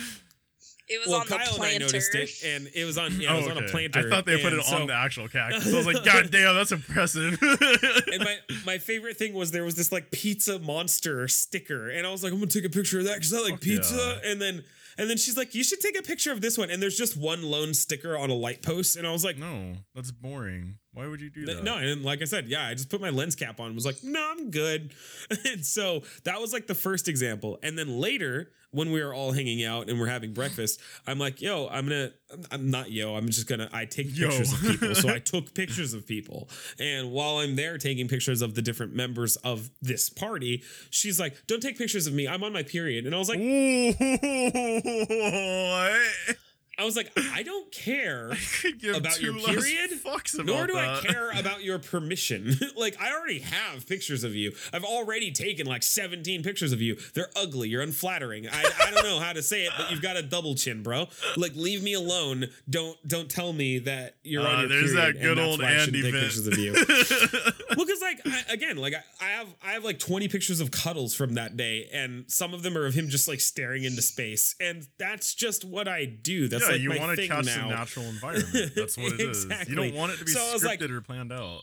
it 0.89 0.99
was 0.99 1.07
well, 1.07 1.21
on 1.21 1.27
Cyle 1.27 1.37
the 1.39 1.43
and 1.45 1.53
I 1.53 1.57
planter. 1.57 1.85
noticed 1.85 2.13
it, 2.15 2.43
and 2.45 2.69
it 2.75 2.85
was 2.85 2.97
on. 2.97 3.19
Yeah, 3.19 3.33
it 3.33 3.37
was 3.37 3.47
oh, 3.47 3.51
on 3.51 3.57
a 3.57 3.59
okay. 3.61 3.71
planter. 3.71 3.99
I 3.99 4.09
thought 4.09 4.25
they 4.25 4.41
put 4.41 4.53
it 4.53 4.63
so- 4.63 4.75
on 4.75 4.87
the 4.87 4.93
actual 4.93 5.27
cactus. 5.27 5.73
I 5.73 5.77
was 5.77 5.87
like, 5.87 6.03
God 6.05 6.29
damn, 6.29 6.55
that's 6.55 6.71
impressive. 6.71 7.39
and 7.41 8.23
my 8.23 8.37
my 8.65 8.77
favorite 8.77 9.17
thing 9.17 9.33
was 9.33 9.51
there 9.51 9.63
was 9.63 9.75
this 9.75 9.91
like 9.91 10.11
pizza 10.11 10.59
monster 10.59 11.27
sticker, 11.27 11.89
and 11.89 12.05
I 12.05 12.11
was 12.11 12.23
like, 12.23 12.31
I'm 12.33 12.39
gonna 12.39 12.51
take 12.51 12.65
a 12.65 12.69
picture 12.69 12.99
of 12.99 13.05
that 13.05 13.15
because 13.15 13.33
I 13.33 13.39
like 13.39 13.53
Fuck 13.53 13.61
pizza. 13.61 14.21
And 14.25 14.41
then 14.41 14.63
and 14.97 15.09
then 15.09 15.17
she's 15.17 15.37
like, 15.37 15.55
you 15.55 15.63
should 15.63 15.79
take 15.79 15.97
a 15.97 16.03
picture 16.03 16.31
of 16.31 16.41
this 16.41 16.57
one. 16.57 16.69
And 16.69 16.81
there's 16.81 16.97
just 16.97 17.17
one 17.17 17.43
lone 17.43 17.73
sticker 17.73 18.17
on 18.17 18.29
a 18.29 18.35
light 18.35 18.61
post, 18.61 18.95
and 18.95 19.07
I 19.07 19.11
was 19.11 19.23
like, 19.23 19.37
no, 19.37 19.73
that's 19.95 20.11
boring. 20.11 20.75
Why 20.93 21.07
would 21.07 21.21
you 21.21 21.31
do 21.31 21.45
that? 21.47 21.63
No, 21.63 21.77
and 21.77 22.03
like 22.03 22.21
I 22.21 22.25
said, 22.25 22.47
yeah, 22.47 22.67
I 22.67 22.75
just 22.75 22.89
put 22.89 23.01
my 23.01 23.09
lens 23.09 23.35
cap 23.35 23.59
on 23.59 23.67
and 23.67 23.75
was 23.75 23.85
like, 23.85 24.03
no, 24.03 24.31
I'm 24.31 24.51
good. 24.51 24.93
and 25.45 25.65
so 25.65 26.03
that 26.23 26.39
was 26.39 26.53
like 26.53 26.67
the 26.67 26.75
first 26.75 27.07
example. 27.07 27.57
And 27.63 27.77
then 27.77 27.99
later, 27.99 28.51
when 28.69 28.91
we 28.91 29.03
were 29.03 29.13
all 29.13 29.31
hanging 29.31 29.63
out 29.63 29.89
and 29.89 29.99
we're 29.99 30.07
having 30.07 30.33
breakfast, 30.35 30.79
I'm 31.07 31.17
like, 31.17 31.41
yo, 31.41 31.67
I'm 31.67 31.87
gonna, 31.87 32.11
I'm 32.51 32.69
not 32.69 32.91
yo, 32.91 33.15
I'm 33.15 33.25
just 33.27 33.47
gonna, 33.47 33.69
I 33.73 33.85
take 33.85 34.15
Yo. 34.15 34.29
pictures 34.29 34.53
of 34.53 34.61
people. 34.61 34.95
so 34.95 35.09
I 35.09 35.17
took 35.19 35.55
pictures 35.55 35.95
of 35.95 36.05
people. 36.05 36.47
And 36.79 37.11
while 37.11 37.37
I'm 37.37 37.55
there 37.55 37.79
taking 37.79 38.07
pictures 38.07 38.43
of 38.43 38.53
the 38.53 38.61
different 38.61 38.93
members 38.93 39.35
of 39.37 39.71
this 39.81 40.11
party, 40.11 40.61
she's 40.91 41.19
like, 41.19 41.47
don't 41.47 41.61
take 41.61 41.79
pictures 41.79 42.05
of 42.05 42.13
me. 42.13 42.27
I'm 42.27 42.43
on 42.43 42.53
my 42.53 42.63
period. 42.63 43.07
And 43.07 43.15
I 43.15 43.17
was 43.17 43.29
like? 43.29 43.39
I 46.78 46.86
was 46.86 46.95
like, 46.95 47.11
I 47.34 47.43
don't 47.43 47.71
care. 47.71 48.32
I 48.63 48.97
About 48.97 49.21
your 49.21 49.34
period? 49.34 49.91
Fucks 50.03 50.34
about 50.34 50.47
Nor 50.47 50.65
do 50.67 50.76
I 50.76 50.99
care 51.01 51.30
about 51.39 51.63
your 51.63 51.78
permission. 51.78 52.55
like, 52.76 52.99
I 52.99 53.11
already 53.13 53.39
have 53.39 53.86
pictures 53.88 54.24
of 54.24 54.34
you. 54.34 54.53
I've 54.74 54.84
already 54.84 55.32
taken 55.32 55.67
like 55.67 55.84
17 55.84 56.41
pictures 56.41 56.71
of 56.71 56.82
you. 56.82 56.97
They're 57.13 57.30
ugly. 57.36 57.69
You're 57.69 57.84
unflattering. 57.84 58.47
I, 58.47 58.63
I 58.88 58.91
don't 58.91 59.03
know 59.03 59.19
how 59.19 59.34
to 59.34 59.43
say 59.43 59.65
it, 59.65 59.71
but 59.78 59.91
you've 59.91 60.01
got 60.01 60.17
a 60.17 60.24
double 60.24 60.55
chin, 60.55 60.82
bro. 60.82 61.09
Like, 61.38 61.55
leave 61.55 61.84
me 61.84 61.93
alone. 61.93 62.45
Don't 62.67 62.97
don't 63.07 63.30
tell 63.30 63.53
me 63.53 63.78
that 63.80 64.15
you're 64.24 64.41
Uh, 64.41 64.49
on 64.49 64.59
your 64.61 64.69
there's 64.69 64.93
period 64.93 65.15
that 65.17 65.21
good 65.21 65.39
old 65.39 65.61
Andy 65.61 66.01
take 66.01 66.13
pictures 66.13 66.47
of 66.47 66.57
you. 66.57 66.74
well, 66.74 67.86
because 67.86 68.01
like 68.01 68.19
I, 68.26 68.43
again, 68.53 68.78
like 68.78 68.95
I, 68.95 69.03
I 69.24 69.30
have 69.30 69.47
I 69.63 69.71
have 69.74 69.84
like 69.84 69.99
20 69.99 70.28
pictures 70.28 70.59
of 70.59 70.71
cuddles 70.71 71.13
from 71.13 71.36
that 71.36 71.55
day, 71.55 71.88
and 71.93 72.26
some 72.32 72.53
of 72.55 72.63
them 72.63 72.76
are 72.76 72.86
of 72.88 72.95
him 72.95 73.09
just 73.09 73.28
like 73.28 73.41
staring 73.41 73.84
into 73.84 74.01
space, 74.01 74.55
and 74.59 74.88
that's 74.97 75.36
just 75.36 75.63
what 75.63 75.88
I 75.88 76.05
do. 76.05 76.47
That's 76.47 76.62
yeah, 76.66 76.72
like 76.74 76.82
you 76.82 76.89
want 76.99 77.18
to 77.18 77.28
catch 77.28 77.45
now. 77.45 77.68
the 77.70 77.76
natural 77.76 78.05
environment. 78.16 78.72
That's 78.76 78.97
what 78.97 79.14
it 79.14 79.20
is. 79.22 79.45
You 79.68 79.76
don't 79.76 79.93
want 79.93 80.14
it 80.14 80.18
to 80.20 80.26
be 80.26 80.32
So 80.32 80.39
I 80.41 80.53
like- 80.66 80.80
scripted 80.80 80.91
or 80.91 81.01
planned 81.01 81.32
out. 81.32 81.61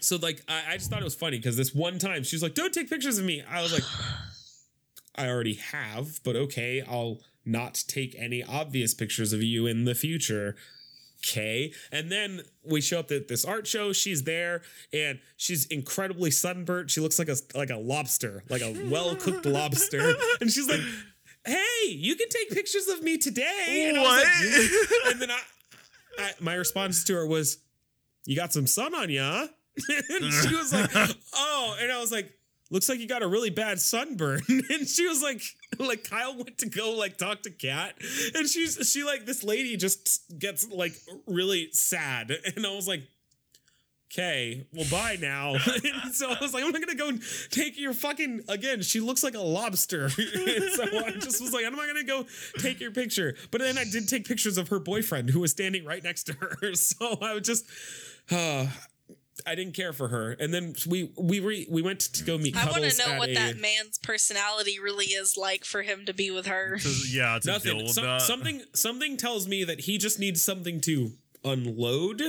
So 0.00 0.16
like 0.16 0.42
I, 0.48 0.62
I 0.70 0.76
just 0.76 0.90
thought 0.90 1.00
it 1.00 1.04
was 1.04 1.14
funny 1.14 1.36
because 1.36 1.56
this 1.56 1.74
one 1.74 1.98
time 1.98 2.24
she's 2.24 2.42
like, 2.42 2.54
"Don't 2.54 2.72
take 2.72 2.90
pictures 2.90 3.18
of 3.18 3.24
me." 3.24 3.42
I 3.48 3.62
was 3.62 3.72
like, 3.72 3.84
"I 5.14 5.28
already 5.28 5.54
have, 5.54 6.20
but 6.24 6.34
okay, 6.34 6.82
I'll 6.82 7.18
not 7.44 7.82
take 7.86 8.14
any 8.18 8.42
obvious 8.42 8.94
pictures 8.94 9.32
of 9.32 9.42
you 9.42 9.66
in 9.66 9.84
the 9.84 9.94
future." 9.94 10.56
Okay, 11.24 11.72
and 11.92 12.10
then 12.10 12.40
we 12.64 12.80
show 12.80 12.98
up 12.98 13.12
at 13.12 13.28
this 13.28 13.44
art 13.44 13.68
show. 13.68 13.92
She's 13.92 14.24
there, 14.24 14.62
and 14.92 15.20
she's 15.36 15.66
incredibly 15.66 16.32
sunburnt. 16.32 16.90
She 16.90 17.00
looks 17.00 17.16
like 17.20 17.28
a 17.28 17.36
like 17.54 17.70
a 17.70 17.76
lobster, 17.76 18.42
like 18.48 18.62
a 18.62 18.72
well 18.90 19.14
cooked 19.14 19.46
lobster. 19.46 20.14
And 20.40 20.50
she's 20.50 20.68
like, 20.68 20.80
"Hey, 21.44 21.88
you 21.88 22.14
can 22.16 22.28
take 22.28 22.50
pictures 22.50 22.88
of 22.88 23.02
me 23.02 23.18
today." 23.18 23.86
And 23.88 23.98
I 23.98 24.02
like, 24.02 24.26
What? 24.26 25.06
and 25.12 25.22
then 25.22 25.30
I, 25.30 25.40
I 26.18 26.30
my 26.40 26.54
response 26.54 27.04
to 27.04 27.14
her 27.14 27.26
was, 27.26 27.58
"You 28.26 28.36
got 28.36 28.52
some 28.52 28.66
sun 28.66 28.94
on 28.94 29.10
you, 29.10 29.20
huh?" 29.22 29.48
and 29.88 30.32
she 30.32 30.54
was 30.54 30.72
like, 30.72 30.90
"Oh," 31.34 31.76
and 31.80 31.90
I 31.90 31.98
was 32.00 32.12
like, 32.12 32.30
"Looks 32.70 32.88
like 32.88 32.98
you 33.00 33.08
got 33.08 33.22
a 33.22 33.28
really 33.28 33.50
bad 33.50 33.80
sunburn." 33.80 34.42
and 34.48 34.86
she 34.86 35.06
was 35.06 35.22
like, 35.22 35.42
"Like 35.78 36.06
Cyle 36.06 36.34
went 36.34 36.58
to 36.58 36.68
go 36.68 36.92
like 36.92 37.18
talk 37.18 37.42
to 37.42 37.50
Kat, 37.50 37.94
and 38.34 38.48
she's 38.48 38.90
she 38.90 39.02
like 39.04 39.26
this 39.26 39.42
lady 39.42 39.76
just 39.76 40.38
gets 40.38 40.68
like 40.70 40.94
really 41.26 41.68
sad," 41.72 42.30
and 42.56 42.66
I 42.66 42.74
was 42.74 42.86
like. 42.88 43.02
Okay, 44.12 44.66
well, 44.74 44.84
bye 44.90 45.16
now. 45.20 45.54
and 45.54 45.62
so 46.14 46.30
I 46.30 46.36
was 46.40 46.52
like, 46.52 46.62
I'm 46.64 46.70
not 46.70 46.82
gonna 46.82 46.94
go 46.94 47.12
take 47.50 47.78
your 47.80 47.94
fucking 47.94 48.42
again. 48.48 48.82
She 48.82 49.00
looks 49.00 49.22
like 49.22 49.34
a 49.34 49.40
lobster, 49.40 50.08
so 50.10 50.22
I 50.22 51.12
just 51.18 51.40
was 51.40 51.52
like, 51.52 51.64
I'm 51.64 51.74
not 51.74 51.86
gonna 51.86 52.04
go 52.04 52.26
take 52.58 52.78
your 52.80 52.90
picture. 52.90 53.34
But 53.50 53.62
then 53.62 53.78
I 53.78 53.84
did 53.84 54.08
take 54.08 54.26
pictures 54.26 54.58
of 54.58 54.68
her 54.68 54.78
boyfriend 54.78 55.30
who 55.30 55.40
was 55.40 55.50
standing 55.50 55.84
right 55.84 56.02
next 56.04 56.24
to 56.24 56.34
her. 56.34 56.74
So 56.74 57.18
I 57.22 57.32
was 57.34 57.42
just, 57.46 57.64
uh, 58.30 58.66
I 59.46 59.54
didn't 59.54 59.74
care 59.74 59.92
for 59.94 60.08
her. 60.08 60.32
And 60.32 60.52
then 60.52 60.74
we 60.86 61.10
we 61.16 61.40
re, 61.40 61.66
we 61.70 61.80
went 61.80 62.00
to 62.00 62.24
go 62.24 62.36
meet. 62.36 62.54
I 62.56 62.70
want 62.70 62.84
to 62.84 62.98
know 62.98 63.18
what 63.18 63.30
a- 63.30 63.34
that 63.34 63.58
man's 63.58 63.98
personality 63.98 64.78
really 64.78 65.06
is 65.06 65.36
like 65.38 65.64
for 65.64 65.80
him 65.82 66.04
to 66.06 66.12
be 66.12 66.30
with 66.30 66.46
her. 66.46 66.78
Yeah, 67.08 67.38
to 67.38 67.40
deal 67.40 67.52
Nothing. 67.54 67.76
with 67.78 67.92
Some- 67.92 68.04
that. 68.04 68.20
something 68.20 68.62
something 68.74 69.16
tells 69.16 69.48
me 69.48 69.64
that 69.64 69.80
he 69.80 69.96
just 69.96 70.18
needs 70.18 70.42
something 70.42 70.82
to 70.82 71.12
unload. 71.44 72.22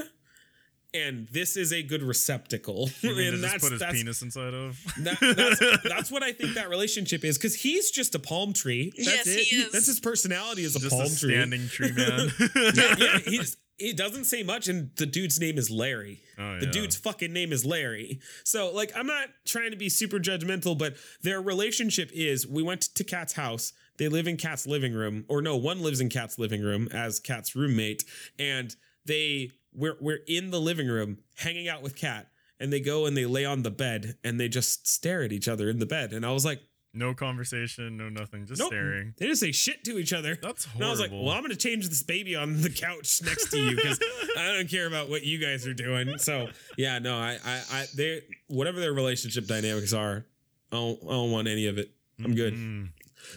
And 0.94 1.28
this 1.30 1.58
is 1.58 1.72
a 1.74 1.82
good 1.84 2.04
receptacle. 2.04 2.90
You 3.02 3.10
mean 3.16 3.18
to 3.18 3.28
and 3.34 3.42
just 3.42 3.52
that's 3.54 3.64
put 3.64 3.72
his 3.74 3.80
that's, 3.82 3.94
penis 3.98 4.22
inside 4.22 4.54
of? 4.54 4.80
that- 5.00 5.18
that's 5.38 5.84
that's 5.84 6.12
what 6.12 6.24
I 6.24 6.32
think 6.32 6.54
that 6.56 6.70
relationship 6.70 7.24
is 7.26 7.38
because 7.38 7.56
he's 7.56 7.92
just 7.92 8.16
a 8.16 8.20
palm 8.20 8.54
tree. 8.54 8.92
That's 8.98 9.08
Yes, 9.08 9.28
it. 9.28 9.40
he 9.40 9.56
is. 9.58 9.72
That's 9.72 9.86
his 9.88 10.00
personality 10.00 10.64
as 10.66 10.76
a 10.76 10.80
just 10.80 10.92
palm 10.92 11.02
a 11.06 11.10
tree. 11.10 11.34
standing 11.34 11.68
tree 11.68 11.92
man. 11.96 12.30
yeah, 12.76 12.96
yeah, 12.98 13.18
he's 13.26 13.58
he 13.80 13.92
doesn't 13.92 14.26
say 14.26 14.44
much, 14.44 14.68
and 14.68 14.92
the 14.98 15.06
dude's 15.08 15.40
name 15.40 15.58
is 15.58 15.70
Larry. 15.72 16.22
Oh, 16.38 16.60
The 16.60 16.68
yeah. 16.68 16.72
dude's 16.72 16.96
fucking 16.96 17.34
name 17.34 17.52
is 17.52 17.66
Larry. 17.66 18.20
So, 18.46 18.72
like, 18.72 18.92
I'm 18.96 19.08
not 19.08 19.30
trying 19.46 19.72
to 19.72 19.78
be 19.78 19.90
super 19.90 20.20
judgmental, 20.20 20.78
but 20.78 20.96
their 21.24 21.42
relationship 21.42 22.12
is 22.14 22.46
we 22.48 22.62
went 22.62 22.84
to 22.84 23.04
Kat's 23.04 23.34
house. 23.34 23.74
They 23.98 24.10
live 24.10 24.28
in 24.28 24.38
Kat's 24.38 24.68
living 24.68 24.94
room, 24.94 25.26
or 25.28 25.42
no, 25.42 25.58
one 25.58 25.82
lives 25.82 26.02
in 26.02 26.10
Kat's 26.10 26.38
living 26.38 26.62
room 26.62 26.88
as 26.94 27.20
Kat's 27.20 27.56
roommate, 27.56 28.04
and 28.38 28.74
they 29.06 29.50
we're 29.76 29.98
we're 30.00 30.20
in 30.28 30.52
the 30.52 30.60
living 30.60 30.88
room 30.88 31.20
hanging 31.38 31.68
out 31.68 31.82
with 31.82 31.96
Kat, 31.96 32.28
and 32.60 32.72
they 32.72 32.80
go 32.80 33.06
and 33.06 33.16
they 33.16 33.26
lay 33.26 33.46
on 33.46 33.64
the 33.64 33.72
bed 33.72 34.18
and 34.24 34.40
they 34.40 34.48
just 34.48 34.88
stare 34.88 35.24
at 35.24 35.32
each 35.32 35.48
other 35.48 35.70
in 35.70 35.80
the 35.80 35.86
bed, 35.86 36.14
and 36.14 36.26
I 36.26 36.32
was 36.32 36.46
like, 36.46 36.62
no 36.94 37.14
conversation, 37.14 37.98
no 37.98 38.08
nothing, 38.10 38.46
just 38.46 38.60
nope, 38.60 38.70
staring. 38.70 39.16
they 39.18 39.26
just 39.26 39.42
say 39.42 39.52
shit 39.52 39.84
to 39.86 39.98
each 39.98 40.14
other. 40.14 40.38
That's 40.42 40.68
And 40.76 40.84
I 40.84 40.90
was 40.92 41.00
like, 41.00 41.12
well, 41.12 41.30
I'm 41.30 41.42
going 41.42 41.50
to 41.50 41.56
change 41.56 41.90
this 41.90 42.04
baby 42.04 42.36
on 42.36 42.62
the 42.62 42.70
couch 42.70 43.22
next 43.24 43.50
to 43.50 43.58
you 43.58 43.76
because 43.76 44.00
I 44.38 44.54
don't 44.54 44.70
care 44.70 44.86
about 44.86 45.10
what 45.10 45.24
you 45.24 45.40
guys 45.40 45.66
are 45.66 45.74
doing. 45.74 46.20
So 46.20 46.50
yeah, 46.78 47.00
no, 47.00 47.18
I, 47.18 47.40
I, 47.44 47.62
I, 47.72 47.86
they, 47.96 48.22
whatever 48.48 48.80
their 48.80 48.94
relationship 48.94 49.48
dynamics 49.48 49.92
are, 49.92 50.26
I 50.72 50.76
don't, 50.76 51.00
I 51.04 51.12
don't 51.14 51.32
want 51.32 51.48
any 51.48 51.66
of 51.66 51.80
it. 51.80 51.92
I'm 52.24 52.36
good. 52.36 52.54
Mm-hmm. 52.54 52.86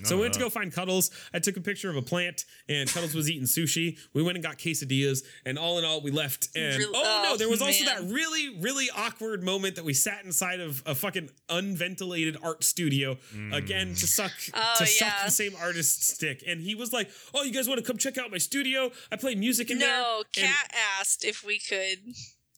Mm, 0.00 0.06
So 0.06 0.10
none 0.10 0.10
we 0.10 0.14
of 0.14 0.20
went 0.20 0.34
to 0.34 0.40
go 0.40 0.50
find 0.50 0.72
Cuddles. 0.72 1.10
I 1.32 1.38
took 1.38 1.56
a 1.56 1.60
picture 1.60 1.88
of 1.90 1.96
a 1.96 2.02
plant, 2.02 2.44
and 2.68 2.88
Cuddles 2.88 3.14
was 3.14 3.30
eating 3.30 3.44
sushi. 3.46 3.98
We 4.12 4.22
went 4.22 4.36
and 4.36 4.44
got 4.44 4.58
quesadillas, 4.58 5.22
and 5.44 5.58
all 5.58 5.78
in 5.78 5.84
all, 5.84 6.00
we 6.00 6.10
left. 6.10 6.48
And 6.56 6.78
Real- 6.78 6.90
oh 6.94 7.02
no, 7.24 7.32
oh, 7.34 7.36
there 7.36 7.48
was 7.48 7.62
also 7.62 7.84
that 7.86 8.02
really, 8.04 8.58
really 8.60 8.88
awkward 8.96 9.42
moment 9.42 9.76
that 9.76 9.84
we 9.84 9.92
sat 9.94 10.24
inside 10.24 10.60
of 10.60 10.82
a 10.86 10.94
fucking 10.94 11.30
unventilated 11.48 12.36
art 12.42 12.64
studio 12.64 13.16
again 13.52 13.94
to 13.94 14.06
suck 14.06 14.32
Oh, 14.54 14.74
to 14.78 14.86
suck 14.86 15.12
the 15.24 15.30
same 15.30 15.54
artist's 15.60 16.14
stick. 16.14 16.42
And 16.46 16.60
he 16.60 16.74
was 16.74 16.92
like, 16.92 17.10
"Oh, 17.34 17.42
you 17.42 17.52
guys 17.52 17.68
want 17.68 17.78
to 17.78 17.84
come 17.86 17.96
check 17.98 18.18
out 18.18 18.30
my 18.30 18.38
studio? 18.38 18.90
I 19.10 19.16
play 19.16 19.34
music 19.34 19.70
in 19.70 19.78
there." 19.78 19.88
No, 20.00 20.22
Kat 20.32 20.72
asked 21.00 21.24
if 21.24 21.44
we 21.44 21.58
could. 21.58 21.98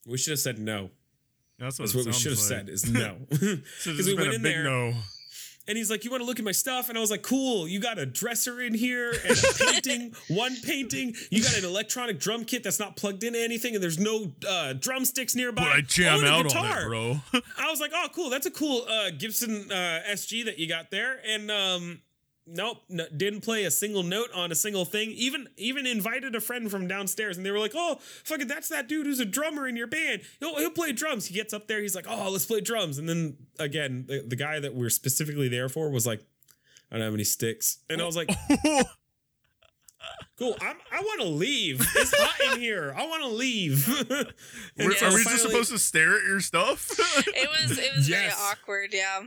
we 0.05 0.17
should 0.17 0.31
have 0.31 0.39
said 0.39 0.59
no. 0.59 0.89
That's 1.57 1.77
what, 1.77 1.85
That's 1.91 1.95
what 1.95 2.05
we 2.05 2.11
should 2.13 2.31
have 2.31 2.39
like. 2.39 2.47
said 2.47 2.69
is 2.69 2.89
no. 2.89 3.17
So 3.31 3.37
Because 3.37 3.97
this 3.97 4.05
we 4.07 4.15
been 4.15 4.17
went 4.21 4.31
a 4.31 4.35
in 4.35 4.41
big 4.41 4.53
there. 4.55 4.63
no. 4.63 4.93
And 5.69 5.77
he's 5.77 5.89
like, 5.89 6.03
"You 6.03 6.09
want 6.11 6.19
to 6.21 6.25
look 6.25 6.39
at 6.39 6.43
my 6.45 6.51
stuff?" 6.51 6.89
And 6.89 6.97
I 6.97 7.01
was 7.01 7.11
like, 7.11 7.21
"Cool. 7.21 7.67
You 7.67 7.79
got 7.79 7.97
a 7.99 8.05
dresser 8.05 8.59
in 8.59 8.73
here 8.73 9.11
and 9.11 9.37
a 9.37 9.53
painting, 9.71 10.15
one 10.27 10.55
painting. 10.63 11.15
You 11.29 11.43
got 11.43 11.57
an 11.57 11.63
electronic 11.63 12.19
drum 12.19 12.43
kit 12.43 12.63
that's 12.63 12.79
not 12.79 12.95
plugged 12.97 13.23
into 13.23 13.39
anything, 13.39 13.75
and 13.75 13.81
there's 13.83 13.99
no 13.99 14.33
uh, 14.49 14.73
drumsticks 14.73 15.35
nearby. 15.35 15.61
But 15.63 15.71
I 15.71 15.81
jam 15.81 16.21
Oh, 16.23 16.27
out 16.27 16.43
guitar. 16.47 16.65
on 16.65 16.81
it, 16.81 16.85
bro. 16.87 17.17
I 17.57 17.69
was 17.69 17.79
like, 17.79 17.91
"Oh, 17.93 18.07
cool. 18.15 18.29
That's 18.31 18.47
a 18.47 18.51
cool 18.51 18.85
uh, 18.89 19.11
Gibson 19.11 19.71
uh, 19.71 19.99
SG 20.09 20.43
that 20.45 20.57
you 20.57 20.67
got 20.67 20.89
there." 20.91 21.19
And 21.27 21.51
um, 21.51 22.01
nope, 22.49 22.77
no, 22.89 23.05
didn't 23.15 23.41
play 23.41 23.63
a 23.65 23.71
single 23.71 24.03
note 24.03 24.29
on 24.33 24.51
a 24.51 24.55
single 24.55 24.85
thing. 24.85 25.11
Even 25.11 25.47
even 25.57 25.85
invited 25.85 26.35
a 26.35 26.41
friend 26.41 26.69
from 26.69 26.87
downstairs, 26.87 27.37
and 27.37 27.45
they 27.45 27.51
were 27.51 27.59
like, 27.59 27.73
"Oh, 27.75 27.99
fucking, 28.23 28.47
that's 28.47 28.69
that 28.69 28.87
dude 28.87 29.05
who's 29.05 29.19
a 29.19 29.25
drummer 29.25 29.67
in 29.67 29.75
your 29.75 29.87
band. 29.87 30.21
He'll 30.39 30.57
he'll 30.57 30.71
play 30.71 30.91
drums." 30.91 31.25
He 31.27 31.33
gets 31.35 31.53
up 31.53 31.67
there, 31.67 31.81
he's 31.81 31.95
like, 31.95 32.05
"Oh, 32.09 32.29
let's 32.31 32.45
play 32.45 32.61
drums." 32.61 32.97
And 32.97 33.07
then 33.07 33.37
again, 33.59 34.05
the, 34.07 34.23
the 34.27 34.35
guy 34.35 34.59
that 34.59 34.73
we're 34.75 34.89
specifically 34.89 35.47
there 35.47 35.69
for 35.69 35.89
was 35.89 36.05
like, 36.07 36.21
"I 36.91 36.95
don't 36.95 37.05
have 37.05 37.13
any 37.13 37.23
sticks," 37.23 37.79
and 37.89 38.01
I 38.01 38.05
was 38.05 38.15
like. 38.15 38.29
Cool. 40.37 40.55
I'm, 40.61 40.77
I 40.89 41.01
want 41.01 41.19
to 41.19 41.27
leave. 41.27 41.85
It's 41.97 42.15
hot 42.17 42.53
in 42.55 42.61
here. 42.61 42.93
I 42.97 43.05
want 43.07 43.23
to 43.23 43.27
leave. 43.29 43.85
We're- 44.77 44.95
so 44.95 45.07
Are 45.07 45.13
we 45.13 45.21
finally- 45.21 45.23
just 45.25 45.41
supposed 45.43 45.71
to 45.71 45.77
stare 45.79 46.15
at 46.17 46.23
your 46.23 46.39
stuff? 46.39 46.89
It 47.27 47.49
was 47.49 47.77
it 47.77 47.93
was 47.95 48.07
Yes. 48.07 48.33
very 48.37 48.49
awkward. 48.49 48.89
Yeah. 48.93 49.23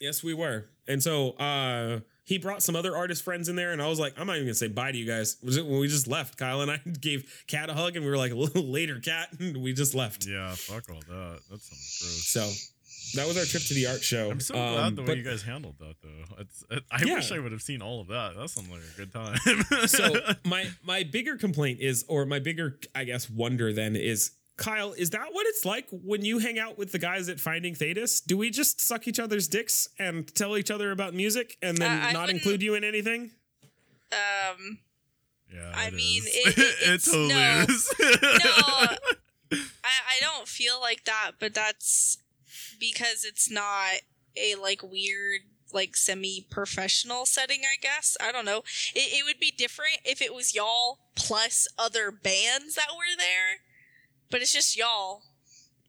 Yes, 0.00 0.22
we 0.24 0.32
were. 0.32 0.70
And 0.88 1.02
so 1.02 1.32
uh 1.32 2.00
he 2.24 2.38
brought 2.38 2.62
some 2.62 2.76
other 2.76 2.96
artist 2.96 3.22
friends 3.24 3.48
in 3.48 3.56
there, 3.56 3.72
and 3.72 3.82
I 3.82 3.88
was 3.88 3.98
like, 3.98 4.14
I'm 4.16 4.26
not 4.26 4.36
even 4.36 4.46
gonna 4.46 4.54
say 4.54 4.68
bye 4.68 4.92
to 4.92 4.98
you 4.98 5.06
guys. 5.06 5.36
Was 5.42 5.56
it 5.56 5.66
when 5.66 5.80
we 5.80 5.88
just 5.88 6.06
left? 6.06 6.38
Cyle 6.38 6.60
and 6.60 6.70
I 6.70 6.76
gave 7.00 7.44
Kat 7.48 7.68
a 7.70 7.74
hug, 7.74 7.96
and 7.96 8.04
we 8.04 8.10
were 8.10 8.16
like, 8.16 8.32
a 8.32 8.34
little 8.36 8.64
later, 8.64 9.00
Kat, 9.00 9.28
and 9.40 9.56
we 9.62 9.72
just 9.72 9.94
left. 9.94 10.26
yeah, 10.26 10.54
fuck 10.54 10.84
all 10.90 11.00
that. 11.08 11.40
That 11.50 11.60
sounds 11.60 11.98
gross. 12.00 12.26
So 12.26 13.18
that 13.18 13.26
was 13.26 13.36
our 13.36 13.44
trip 13.44 13.62
to 13.64 13.74
the 13.74 13.86
art 13.88 14.02
show. 14.02 14.30
I'm 14.30 14.40
so 14.40 14.54
Um, 14.54 14.72
glad 14.74 14.96
the 14.96 15.02
way 15.02 15.06
but- 15.08 15.16
you 15.18 15.22
guys 15.24 15.42
handled 15.42 15.74
that, 15.80 15.96
though. 16.02 16.36
It's, 16.38 16.64
it, 16.70 16.82
I 16.90 17.02
Yeah. 17.04 17.14
wish 17.14 17.30
I 17.32 17.38
would 17.40 17.52
have 17.52 17.62
seen 17.62 17.82
all 17.82 18.00
of 18.00 18.06
that. 18.08 18.36
That 18.36 18.48
sounds 18.50 18.68
like 18.70 18.80
a 18.80 18.96
good 18.96 19.12
time. 19.12 19.88
so 19.88 20.14
my 20.44 20.68
my 20.84 21.02
bigger 21.02 21.36
complaint 21.36 21.80
is, 21.80 22.04
or 22.08 22.24
my 22.24 22.38
bigger, 22.38 22.78
I 22.94 23.04
guess, 23.04 23.28
wonder 23.28 23.72
then 23.72 23.96
is. 23.96 24.30
Cyle, 24.62 24.92
is 24.92 25.10
that 25.10 25.28
what 25.32 25.46
it's 25.46 25.64
like 25.64 25.86
when 25.90 26.24
you 26.24 26.38
hang 26.38 26.58
out 26.58 26.78
with 26.78 26.92
the 26.92 26.98
guys 26.98 27.28
at 27.28 27.40
Finding 27.40 27.74
Thetis? 27.74 28.20
Do 28.20 28.36
we 28.36 28.50
just 28.50 28.80
suck 28.80 29.06
each 29.08 29.18
other's 29.20 29.48
dicks 29.48 29.88
and 29.98 30.32
tell 30.34 30.56
each 30.56 30.70
other 30.70 30.90
about 30.92 31.14
music 31.14 31.56
and 31.62 31.76
then 31.78 31.90
Uh, 32.02 32.12
not 32.12 32.30
include 32.30 32.62
you 32.62 32.74
in 32.74 32.84
anything? 32.84 33.32
Um. 34.12 34.78
yeah, 35.52 35.72
I 35.74 35.86
it 35.88 35.94
mean, 35.94 36.22
is. 36.22 36.26
it- 36.46 36.58
it- 36.58 36.82
it's- 36.82 37.04
totally 37.04 37.28
no. 37.28 37.64
is. 37.68 37.92
No. 38.00 39.58
I 39.84 39.90
I 40.16 40.20
don't 40.20 40.48
feel 40.48 40.80
like 40.80 41.04
that, 41.04 41.32
but 41.40 41.54
that's 41.54 42.18
because 42.78 43.24
it's 43.24 43.50
not 43.50 44.00
a 44.36 44.54
like 44.56 44.82
weird 44.82 45.40
like 45.74 45.96
semi-professional 45.96 47.24
setting 47.24 47.60
i 47.64 47.76
guess 47.80 48.14
i 48.20 48.30
don't 48.30 48.44
know 48.44 48.58
it, 48.94 49.10
it 49.20 49.24
would 49.24 49.38
be 49.40 49.50
different 49.50 49.98
if 50.04 50.20
it 50.20 50.34
was 50.34 50.54
y'all 50.54 50.98
plus 51.14 51.66
other 51.78 52.10
bands 52.10 52.74
that 52.74 52.88
were 52.94 53.16
there 53.16 53.60
but 54.32 54.42
it's 54.42 54.52
just 54.52 54.76
y'all 54.76 55.22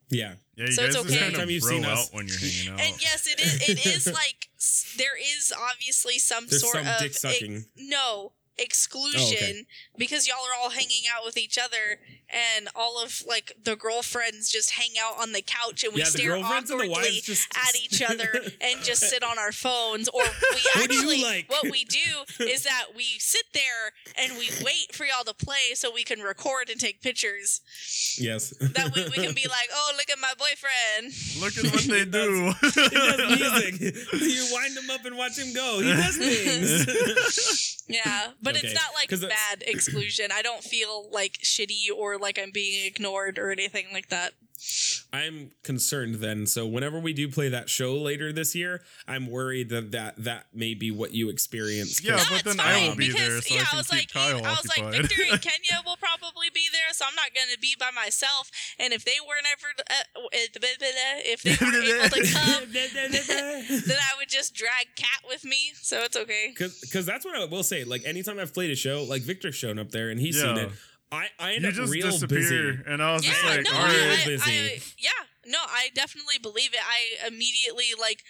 Yeah. 0.09 0.35
Yeah, 0.55 0.65
you 0.67 0.71
So 0.73 0.83
it's 0.83 0.95
okay. 0.95 1.07
just 1.09 1.19
kind 1.19 1.35
of 1.43 1.49
you've 1.49 1.63
seen 1.63 1.83
out 1.83 1.97
us- 1.97 2.09
when 2.11 2.27
you're 2.27 2.37
hanging 2.37 2.69
out. 2.73 2.79
and 2.79 3.01
yes 3.01 3.25
it 3.25 3.39
is 3.39 3.69
it 3.69 3.85
is 3.87 4.05
like 4.21 4.49
there 4.97 5.17
is 5.17 5.51
obviously 5.71 6.19
some 6.19 6.45
There's 6.47 6.61
sort 6.61 6.75
some 6.75 6.87
of 6.87 6.99
dick 6.99 7.13
sucking. 7.15 7.55
ex- 7.55 7.65
no 7.75 8.33
Oh, 8.59 8.63
exclusion 8.63 9.65
because 9.97 10.27
y'all 10.27 10.37
are 10.37 10.61
all 10.63 10.69
hanging 10.69 11.03
out 11.15 11.25
with 11.25 11.37
each 11.37 11.57
other 11.57 11.99
and 12.29 12.67
all 12.75 13.01
of 13.03 13.23
like 13.27 13.53
the 13.63 13.75
girlfriends 13.75 14.51
just 14.51 14.71
hang 14.71 14.91
out 15.03 15.19
on 15.19 15.31
the 15.31 15.41
couch 15.41 15.83
and 15.83 15.93
we 15.93 16.01
Yeah, 16.01 16.05
stare 16.05 16.29
girlfriends 16.37 16.69
and 16.69 16.79
the 16.79 16.85
awkwardly 16.89 17.21
just- 17.23 17.47
at 17.57 17.75
each 17.75 18.01
other 18.01 18.29
and 18.61 18.83
just 18.83 19.01
sit 19.01 19.23
on 19.23 19.39
our 19.39 19.51
phones 19.51 20.07
or 20.09 20.21
we 20.53 20.59
What 20.75 20.83
actually 20.83 21.23
like? 21.23 21.49
what 21.49 21.63
we 21.71 21.83
do 21.83 21.99
is 22.45 22.63
that 22.63 22.85
we 22.95 23.03
sit 23.19 23.45
there 23.53 23.91
and 24.23 24.37
we 24.37 24.49
wait 24.63 24.93
for 24.93 25.05
y'all 25.05 25.23
to 25.25 25.33
play 25.33 25.73
so 25.73 25.91
we 25.91 26.03
can 26.03 26.19
record 26.21 26.69
and 26.69 26.79
take 26.79 27.01
pictures 27.01 27.61
Yes. 28.19 28.53
that 28.59 28.93
way 28.95 29.05
we 29.05 29.23
can 29.23 29.33
be 29.33 29.47
like 29.49 29.69
oh 29.73 29.93
look 29.97 30.09
at 30.11 30.19
my 30.21 30.33
boyfriend 30.37 31.13
Look 31.41 31.57
at 31.57 31.73
what 31.73 31.83
they 31.89 32.05
do. 32.05 32.53
he 32.61 32.95
does 32.95 33.39
music. 33.39 34.21
you 34.21 34.47
wind 34.51 34.77
him 34.77 34.89
up 34.91 35.05
and 35.05 35.17
watch 35.17 35.37
him 35.37 35.53
go. 35.53 35.79
He 35.81 35.91
does 35.91 36.17
things. 36.17 37.83
Yeah, 37.87 38.29
but 38.43 38.57
Okay, 38.57 38.67
it's 38.67 38.75
not 38.75 38.93
like 38.93 39.09
bad 39.29 39.63
exclusion. 39.65 40.27
I 40.33 40.41
don't 40.41 40.63
feel 40.63 41.07
like 41.11 41.39
shitty 41.43 41.87
or 41.95 42.17
like 42.17 42.37
I'm 42.37 42.51
being 42.51 42.85
ignored 42.85 43.39
or 43.39 43.51
anything 43.51 43.87
like 43.93 44.09
that. 44.09 44.33
I'm 45.11 45.51
concerned 45.63 46.15
then. 46.15 46.47
So 46.47 46.65
whenever 46.65 46.99
we 46.99 47.13
do 47.13 47.29
play 47.29 47.49
that 47.49 47.69
show 47.69 47.95
later 47.95 48.33
this 48.33 48.55
year, 48.55 48.81
I'm 49.07 49.29
worried 49.29 49.69
that 49.69 49.91
that, 49.91 50.15
that 50.23 50.47
may 50.53 50.73
be 50.73 50.89
what 50.91 51.13
you 51.13 51.29
experience. 51.29 52.03
Yeah, 52.03 52.15
no, 52.15 52.23
but 52.29 52.43
then 52.43 52.57
fine 52.57 52.67
I 52.67 52.89
will 52.89 52.95
be 52.95 53.07
because 53.07 53.21
there, 53.21 53.41
so 53.41 53.53
I 53.53 53.57
yeah, 53.57 53.65
can 53.65 53.77
was 53.77 53.87
keep 53.87 53.99
like, 53.99 54.09
Cyle 54.09 54.45
I 54.45 54.49
was 54.49 54.67
like, 54.67 54.83
occupied. 54.83 55.01
Viktor 55.01 55.23
and 55.31 55.41
Kenya 55.47 55.83
will 55.85 55.97
probably 55.97 56.47
be 56.53 56.65
there, 56.71 56.91
so 56.93 57.05
I'm 57.07 57.15
not 57.15 57.33
going 57.35 57.47
to 57.53 57.59
be 57.59 57.75
by 57.79 57.91
myself. 57.91 58.49
And 58.79 58.93
if 58.93 59.05
they 59.05 59.17
weren't 59.27 59.45
ever, 59.51 59.73
uh, 59.79 60.29
if 60.33 61.43
they 61.43 61.55
weren't 61.59 61.75
able 61.75 62.09
to 62.09 62.33
come, 62.33 62.63
then 62.73 63.97
I 63.97 64.17
would 64.17 64.29
just 64.29 64.55
drag 64.55 64.95
Kat 64.95 65.23
with 65.27 65.45
me. 65.45 65.73
So 65.75 66.01
it's 66.03 66.17
okay. 66.17 66.53
Because 66.57 67.05
that's 67.05 67.25
what 67.25 67.35
I 67.35 67.45
will 67.45 67.63
say. 67.63 67.83
Like 67.83 68.03
anytime 68.05 68.39
I've 68.39 68.53
played 68.53 68.71
a 68.71 68.75
show, 68.75 69.03
like 69.03 69.21
Viktor's 69.21 69.55
shown 69.55 69.77
up 69.79 69.91
there 69.91 70.09
and 70.09 70.19
he's 70.19 70.41
seen 70.41 70.57
it. 70.57 70.69
I, 71.13 71.27
I 71.39 71.53
end 71.53 71.63
you 71.63 71.69
up 71.69 71.75
just 71.75 71.91
real 71.91 72.11
disappear, 72.11 72.39
busy. 72.39 72.79
and 72.87 73.01
I 73.01 73.13
was 73.13 73.23
Yeah, 73.25 73.31
just 73.31 73.45
like, 73.45 73.63
no, 73.63 73.71
all 73.71 73.83
I. 73.83 74.21
I, 74.21 74.25
busy. 74.25 74.51
I- 74.51 74.79
yeah, 74.97 75.11
no, 75.45 75.59
I 75.67 75.89
definitely 75.93 76.39
believe 76.41 76.73
it. 76.73 76.79
I 76.83 77.27
immediately 77.27 77.87
like 77.99 78.23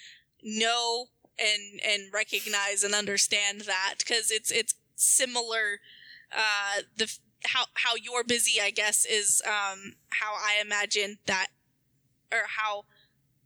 know 0.43 1.07
and 1.39 1.79
and 1.85 2.13
recognize 2.13 2.83
and 2.83 2.93
understand 2.93 3.61
that 3.61 3.95
because 3.99 4.31
it's 4.31 4.51
it's 4.51 4.75
similar. 4.95 5.79
Uh, 6.31 6.81
the 6.97 7.11
how 7.45 7.65
how 7.75 7.93
you're 7.95 8.23
busy, 8.23 8.59
I 8.61 8.71
guess, 8.71 9.05
is 9.05 9.41
um 9.45 9.93
how 10.09 10.33
I 10.33 10.61
imagine 10.61 11.19
that, 11.27 11.47
or 12.31 12.43
how 12.57 12.85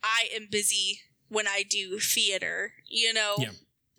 I 0.03 0.27
am 0.35 0.47
busy 0.49 1.01
when 1.29 1.47
I 1.47 1.63
do 1.67 1.99
theater. 1.99 2.73
You 2.87 3.13
know, 3.13 3.35
Yeah. 3.39 3.49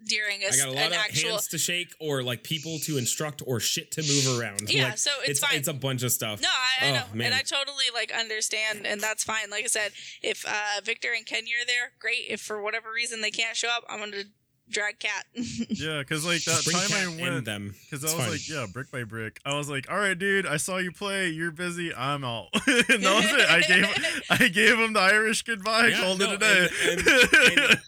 During 0.07 0.43
a, 0.43 0.47
I 0.47 0.49
s- 0.49 0.57
got 0.57 0.69
a 0.69 0.73
lot 0.73 0.87
an 0.87 0.93
of 0.93 0.99
actual 0.99 1.31
hands 1.33 1.49
to 1.49 1.59
shake 1.59 1.93
or 2.01 2.23
like 2.23 2.45
people 2.45 2.79
to 2.85 2.99
instruct 2.99 3.43
or 3.45 3.59
shit 3.59 3.91
to 3.93 4.03
move 4.03 4.39
around. 4.41 4.71
Yeah, 4.71 4.85
Like, 4.91 4.99
so 4.99 5.11
it's 5.21 5.31
it's 5.31 5.41
fine. 5.41 5.57
It's 5.57 5.69
a 5.69 5.73
bunch 5.75 6.03
of 6.05 6.13
stuff. 6.13 6.41
No, 6.41 6.49
I, 6.49 6.87
I 6.87 6.91
Oh, 6.91 6.93
know, 6.95 7.03
man. 7.15 7.27
and 7.27 7.35
I 7.35 7.41
totally 7.43 7.87
like 7.93 8.13
understand, 8.13 8.87
and 8.87 9.01
that's 9.01 9.25
fine. 9.25 9.51
Like 9.51 9.65
I 9.65 9.69
said, 9.69 9.91
if 10.23 10.45
uh, 10.47 10.81
Viktor 10.85 11.09
and 11.17 11.27
Kenya 11.27 11.55
are 11.63 11.67
there, 11.67 11.93
great. 11.99 12.27
If 12.29 12.41
for 12.41 12.63
whatever 12.63 12.93
reason 12.95 13.21
they 13.23 13.33
can't 13.33 13.57
show 13.57 13.69
up, 13.71 13.85
I'm 13.89 13.99
gonna 13.99 14.23
drag 14.71 15.01
Kat. 15.01 15.25
Yeah, 15.71 15.99
because 15.99 16.25
like 16.25 16.45
that 16.45 16.63
Bring 16.65 16.77
time 16.77 16.93
I 16.93 17.03
and 17.11 17.21
went, 17.35 17.45
them. 17.45 17.75
because 17.91 18.05
I 18.05 18.15
was 18.17 18.25
fine. 18.25 18.31
like, 18.33 18.49
yeah, 18.49 18.67
brick 18.73 18.91
by 18.93 19.03
brick. 19.05 19.41
I 19.45 19.57
was 19.57 19.69
like, 19.69 19.91
all 19.91 19.99
right, 19.99 20.17
dude, 20.19 20.47
I 20.47 20.59
saw 20.59 20.79
you 20.79 20.93
play. 20.93 21.29
You're 21.29 21.51
busy. 21.51 21.93
I'm 21.95 22.23
out. 22.25 22.49
and 22.55 23.03
that 23.03 23.15
was 23.15 23.33
it. 23.33 23.51
I 23.51 23.61
gave 23.63 24.23
I 24.31 24.49
gave 24.49 24.79
him 24.79 24.93
the 24.93 25.01
Irish 25.01 25.43
goodbye. 25.43 25.89
Yeah, 25.89 26.01
called 26.03 26.21
no, 26.21 26.33
it 26.33 26.35
a 26.35 26.39
day. 26.39 26.69
and- 26.89 27.01
and- 27.01 27.71
and 27.71 27.81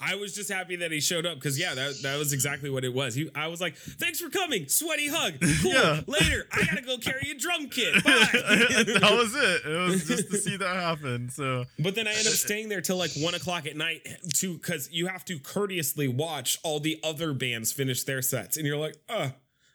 I 0.00 0.14
was 0.14 0.32
just 0.32 0.50
happy 0.50 0.76
that 0.76 0.92
he 0.92 1.00
showed 1.00 1.26
up 1.26 1.34
because 1.34 1.58
yeah, 1.58 1.74
that, 1.74 2.00
that 2.02 2.18
was 2.18 2.32
exactly 2.32 2.70
what 2.70 2.84
it 2.84 2.94
was. 2.94 3.14
He, 3.16 3.28
I 3.34 3.48
was 3.48 3.60
like, 3.60 3.76
"Thanks 3.76 4.20
for 4.20 4.30
coming, 4.30 4.68
sweaty 4.68 5.08
hug, 5.08 5.34
cool." 5.40 5.72
Yeah. 5.72 6.00
Later, 6.06 6.46
I 6.52 6.64
gotta 6.64 6.82
go 6.82 6.98
carry 6.98 7.30
a 7.30 7.34
drum 7.34 7.68
kit. 7.68 7.94
Bye. 8.04 8.28
that 8.32 9.16
was 9.18 9.34
it. 9.34 9.66
It 9.70 9.88
was 9.88 10.06
just 10.06 10.30
to 10.30 10.38
see 10.38 10.56
that 10.56 10.76
happen. 10.76 11.30
So 11.30 11.64
But 11.78 11.94
then 11.94 12.06
I 12.06 12.12
end 12.12 12.26
up 12.26 12.32
staying 12.34 12.68
there 12.68 12.80
till 12.80 12.96
like 12.96 13.10
one 13.18 13.34
o'clock 13.34 13.66
at 13.66 13.76
night 13.76 14.06
to 14.36 14.54
because 14.54 14.88
you 14.92 15.08
have 15.08 15.24
to 15.26 15.38
courteously 15.38 16.06
watch 16.08 16.58
all 16.62 16.78
the 16.80 17.00
other 17.02 17.32
bands 17.32 17.72
finish 17.72 18.04
their 18.04 18.22
sets, 18.22 18.56
and 18.56 18.66
you're 18.66 18.76
like, 18.78 18.94
"Uh, 19.08 19.30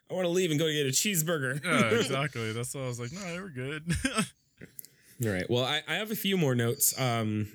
I 0.10 0.14
want 0.14 0.26
to 0.26 0.30
leave 0.30 0.52
and 0.52 0.60
go 0.60 0.68
get 0.72 0.86
a 0.86 0.90
cheeseburger." 0.90 1.64
yeah, 1.64 1.90
exactly. 2.00 2.54
That's 2.54 2.74
why 2.74 2.82
I 2.82 2.88
was 2.88 3.00
like, 3.00 3.12
no, 3.12 3.20
they 3.20 3.40
were 3.40 3.50
good. 3.50 3.84
All 5.26 5.32
right. 5.32 5.50
Well, 5.50 5.64
I, 5.64 5.82
I 5.88 5.96
have 5.96 6.12
a 6.12 6.16
few 6.16 6.38
more 6.38 6.56
notes. 6.56 7.00
Um, 7.00 7.48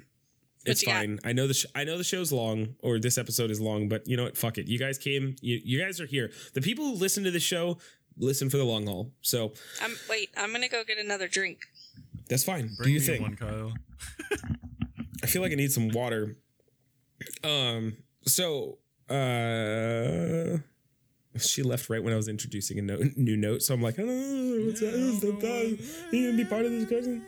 it's 0.70 0.82
you 0.82 0.86
got? 0.88 0.96
fine. 0.96 1.18
I 1.24 1.32
know 1.32 1.46
the 1.46 1.54
sh- 1.54 1.66
I 1.74 1.84
know 1.84 1.98
the 1.98 2.04
show's 2.04 2.32
long, 2.32 2.74
or 2.82 2.98
this 2.98 3.18
episode 3.18 3.50
is 3.50 3.60
long, 3.60 3.88
but 3.88 4.06
you 4.06 4.16
know 4.16 4.24
what? 4.24 4.36
Fuck 4.36 4.58
it. 4.58 4.66
You 4.66 4.78
guys 4.78 4.98
came. 4.98 5.36
You, 5.40 5.60
you 5.64 5.80
guys 5.80 6.00
are 6.00 6.06
here. 6.06 6.30
The 6.54 6.60
people 6.60 6.84
who 6.84 6.94
listen 6.94 7.24
to 7.24 7.30
the 7.30 7.40
show 7.40 7.78
listen 8.16 8.50
for 8.50 8.56
the 8.56 8.64
long 8.64 8.86
haul. 8.86 9.12
So 9.22 9.52
I'm 9.82 9.94
wait. 10.10 10.30
I'm 10.36 10.52
gonna 10.52 10.68
go 10.68 10.82
get 10.84 10.98
another 10.98 11.28
drink. 11.28 11.60
that's 12.28 12.44
fine. 12.44 12.70
Bring 12.76 12.88
Do 12.88 12.90
you 12.90 13.00
think? 13.00 13.22
one, 13.22 13.36
Cyle. 13.38 13.72
I 15.22 15.26
feel 15.26 15.42
like 15.42 15.52
I 15.52 15.56
need 15.56 15.72
some 15.72 15.88
water. 15.88 16.36
Um. 17.42 17.96
So, 18.26 18.78
uh, 19.08 20.58
she 21.38 21.62
left 21.62 21.88
right 21.88 22.02
when 22.02 22.12
I 22.12 22.16
was 22.16 22.28
introducing 22.28 22.78
a 22.78 22.82
note, 22.82 23.02
new 23.16 23.36
note. 23.36 23.62
So 23.62 23.74
I'm 23.74 23.82
like, 23.82 23.96
oh, 23.98 24.64
what's 24.66 24.80
that? 24.80 24.92
What's 25.22 25.42
that? 25.42 25.78
You 26.12 26.26
gonna 26.30 26.36
be 26.36 26.44
part 26.48 26.64
of 26.64 26.70
this 26.72 26.84
discussion? 26.84 27.24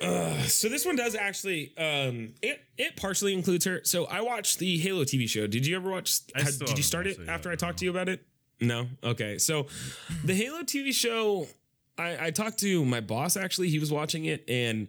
Uh, 0.00 0.40
so 0.42 0.68
this 0.68 0.84
one 0.86 0.96
does 0.96 1.14
actually, 1.14 1.72
um, 1.76 2.32
it 2.42 2.60
it 2.76 2.96
partially 2.96 3.34
includes 3.34 3.64
her. 3.64 3.80
So 3.84 4.04
I 4.06 4.20
watched 4.20 4.58
the 4.58 4.78
Halo 4.78 5.04
TV 5.04 5.28
show. 5.28 5.46
Did 5.46 5.66
you 5.66 5.76
ever 5.76 5.90
watch? 5.90 6.20
Had- 6.34 6.58
did 6.58 6.76
you 6.76 6.84
start 6.84 7.06
it 7.06 7.18
after 7.28 7.50
I 7.50 7.56
talked 7.56 7.78
to 7.80 7.84
you 7.84 7.90
about 7.90 8.08
it? 8.08 8.24
No. 8.60 8.86
Okay. 9.04 9.38
So 9.38 9.66
the 10.24 10.34
Halo 10.34 10.62
TV 10.62 10.92
show, 10.92 11.46
I, 11.96 12.26
I 12.26 12.30
talked 12.30 12.58
to 12.60 12.84
my 12.84 13.00
boss. 13.00 13.36
Actually, 13.36 13.68
he 13.70 13.78
was 13.78 13.90
watching 13.92 14.24
it, 14.26 14.44
and 14.48 14.88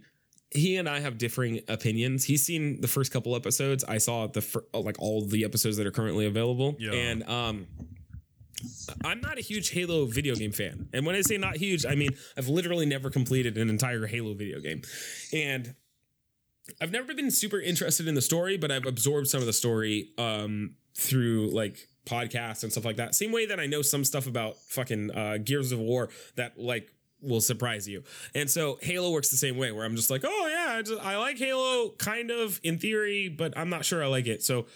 he 0.51 0.77
and 0.77 0.89
I 0.89 0.99
have 0.99 1.17
differing 1.17 1.61
opinions. 1.67 2.23
He's 2.25 2.43
seen 2.43 2.81
the 2.81 2.87
first 2.87 3.11
couple 3.11 3.35
episodes. 3.35 3.83
I 3.83 3.97
saw 3.99 4.27
the 4.27 4.41
fir- 4.41 4.63
like 4.73 4.95
all 4.99 5.25
the 5.25 5.43
episodes 5.45 5.77
that 5.77 5.85
are 5.87 5.91
currently 5.91 6.25
available, 6.25 6.75
Yeah. 6.79 6.93
and 6.93 7.23
um. 7.29 7.67
I'm 9.03 9.21
not 9.21 9.37
a 9.37 9.41
huge 9.41 9.69
Halo 9.71 10.05
video 10.05 10.35
game 10.35 10.51
fan. 10.51 10.89
And 10.93 11.05
when 11.05 11.15
I 11.15 11.21
say 11.21 11.37
not 11.37 11.57
huge, 11.57 11.85
I 11.85 11.95
mean 11.95 12.11
I've 12.37 12.47
literally 12.47 12.85
never 12.85 13.09
completed 13.09 13.57
an 13.57 13.69
entire 13.69 14.05
Halo 14.07 14.33
video 14.33 14.59
game. 14.59 14.81
And 15.33 15.75
I've 16.81 16.91
never 16.91 17.13
been 17.13 17.31
super 17.31 17.59
interested 17.59 18.07
in 18.07 18.15
the 18.15 18.21
story, 18.21 18.57
but 18.57 18.71
I've 18.71 18.85
absorbed 18.85 19.27
some 19.27 19.39
of 19.39 19.47
the 19.47 19.53
story 19.53 20.09
um, 20.17 20.75
through 20.95 21.49
like 21.51 21.87
podcasts 22.05 22.63
and 22.63 22.71
stuff 22.71 22.85
like 22.85 22.97
that. 22.97 23.15
Same 23.15 23.31
way 23.31 23.45
that 23.45 23.59
I 23.59 23.65
know 23.65 23.81
some 23.81 24.03
stuff 24.03 24.27
about 24.27 24.57
fucking 24.67 25.11
uh, 25.11 25.37
Gears 25.43 25.71
of 25.71 25.79
War 25.79 26.09
that 26.35 26.59
like 26.59 26.91
will 27.21 27.41
surprise 27.41 27.87
you. 27.87 28.03
And 28.33 28.49
so 28.49 28.79
Halo 28.81 29.11
works 29.11 29.29
the 29.29 29.37
same 29.37 29.57
way, 29.57 29.71
where 29.71 29.85
I'm 29.85 29.95
just 29.95 30.09
like, 30.09 30.21
oh 30.25 30.47
yeah, 30.47 30.77
I, 30.77 30.81
just, 30.81 31.01
I 31.01 31.17
like 31.17 31.37
Halo 31.37 31.89
kind 31.97 32.31
of 32.31 32.59
in 32.63 32.77
theory, 32.77 33.29
but 33.29 33.57
I'm 33.57 33.69
not 33.69 33.85
sure 33.85 34.03
I 34.03 34.07
like 34.07 34.27
it. 34.27 34.43
So 34.43 34.67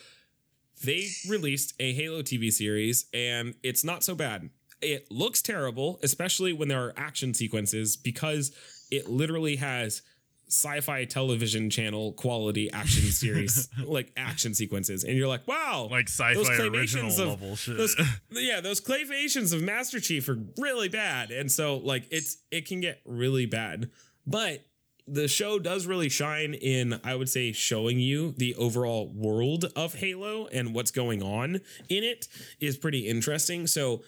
they 0.83 1.07
released 1.27 1.73
a 1.79 1.93
Halo 1.93 2.21
TV 2.21 2.51
series, 2.51 3.05
and 3.13 3.55
it's 3.63 3.83
not 3.83 4.03
so 4.03 4.15
bad. 4.15 4.49
It 4.81 5.09
looks 5.09 5.41
terrible, 5.41 5.99
especially 6.03 6.53
when 6.53 6.67
there 6.67 6.83
are 6.83 6.93
action 6.97 7.33
sequences, 7.33 7.95
because 7.95 8.51
it 8.91 9.09
literally 9.09 9.55
has 9.57 10.01
sci-fi 10.49 11.05
television 11.05 11.69
channel 11.69 12.11
quality 12.13 12.69
action 12.71 13.03
series 13.11 13.69
like 13.85 14.11
action 14.17 14.53
sequences 14.53 15.03
and 15.03 15.17
you're 15.17 15.27
like 15.27 15.47
wow 15.47 15.87
Like 15.89 16.07
sci-fi 16.09 16.33
those 16.35 16.49
original 16.59 17.07
of- 17.07 17.17
level 17.41 17.55
shit. 17.55 17.77
those, 17.77 17.95
yeah 18.31 18.59
those 18.61 18.79
claymations 18.79 19.51
of 19.53 19.63
master 19.63 19.99
chief 19.99 20.29
are 20.29 20.37
really 20.59 20.89
bad 20.89 21.31
and 21.31 21.51
so 21.51 21.77
like 21.77 22.03
it's 22.11 22.37
it 22.51 22.67
can 22.67 22.81
get 22.81 23.01
really 23.05 23.47
bad 23.47 23.89
but 24.27 24.63
the 25.07 25.27
show 25.27 25.59
does 25.59 25.85
really 25.85 26.09
shine 26.09 26.53
in 26.53 26.99
i 27.03 27.15
would 27.15 27.29
say 27.29 27.51
showing 27.51 27.99
you 27.99 28.31
the 28.37 28.55
overall 28.55 29.11
world 29.13 29.65
of 29.75 29.95
halo 29.95 30.47
and 30.47 30.73
what's 30.73 30.91
going 30.91 31.21
on 31.21 31.55
in 31.89 32.03
it 32.03 32.27
is 32.59 32.77
pretty 32.77 33.07
interesting 33.07 33.67
so 33.67 34.01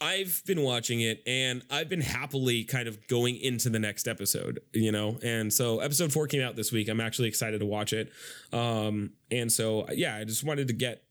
I've 0.00 0.42
been 0.44 0.62
watching 0.62 1.00
it 1.00 1.22
and 1.26 1.62
I've 1.70 1.88
been 1.88 2.00
happily 2.00 2.64
kind 2.64 2.88
of 2.88 3.06
going 3.08 3.36
into 3.36 3.70
the 3.70 3.78
next 3.78 4.08
episode, 4.08 4.60
you 4.72 4.92
know? 4.92 5.18
And 5.22 5.52
so 5.52 5.80
episode 5.80 6.12
four 6.12 6.26
came 6.26 6.42
out 6.42 6.56
this 6.56 6.72
week. 6.72 6.88
I'm 6.88 7.00
actually 7.00 7.28
excited 7.28 7.60
to 7.60 7.66
watch 7.66 7.92
it. 7.92 8.12
Um, 8.52 9.12
and 9.30 9.50
so, 9.50 9.86
yeah, 9.92 10.16
I 10.16 10.24
just 10.24 10.44
wanted 10.44 10.68
to 10.68 10.74
get, 10.74 11.04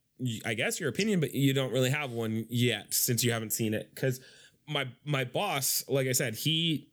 I 0.45 0.53
guess, 0.53 0.79
your 0.79 0.89
opinion, 0.89 1.19
but 1.19 1.33
you 1.33 1.53
don't 1.53 1.71
really 1.71 1.89
have 1.89 2.11
one 2.11 2.45
yet 2.49 2.93
since 2.93 3.23
you 3.23 3.31
haven't 3.31 3.53
seen 3.53 3.73
it. 3.73 3.89
Cause 3.95 4.19
my, 4.67 4.87
my 5.03 5.23
boss, 5.23 5.83
like 5.87 6.07
I 6.07 6.11
said, 6.11 6.35
he 6.35 6.89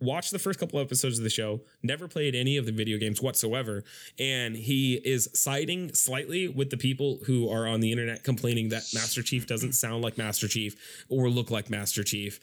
watched 0.00 0.32
the 0.32 0.38
first 0.38 0.58
couple 0.58 0.78
episodes 0.80 1.18
of 1.18 1.24
the 1.24 1.30
show, 1.30 1.60
never 1.82 2.08
played 2.08 2.34
any 2.34 2.56
of 2.56 2.66
the 2.66 2.72
video 2.72 2.98
games 2.98 3.22
whatsoever, 3.22 3.84
and 4.18 4.56
he 4.56 4.94
is 5.04 5.28
siding 5.34 5.94
slightly 5.94 6.48
with 6.48 6.70
the 6.70 6.76
people 6.76 7.20
who 7.26 7.48
are 7.48 7.66
on 7.66 7.80
the 7.80 7.90
internet 7.92 8.22
complaining 8.24 8.68
that 8.70 8.82
Master 8.92 9.22
Chief 9.22 9.46
doesn't 9.46 9.72
sound 9.72 10.02
like 10.02 10.18
Master 10.18 10.48
Chief 10.48 10.76
or 11.08 11.30
look 11.30 11.50
like 11.50 11.70
Master 11.70 12.02
Chief, 12.04 12.38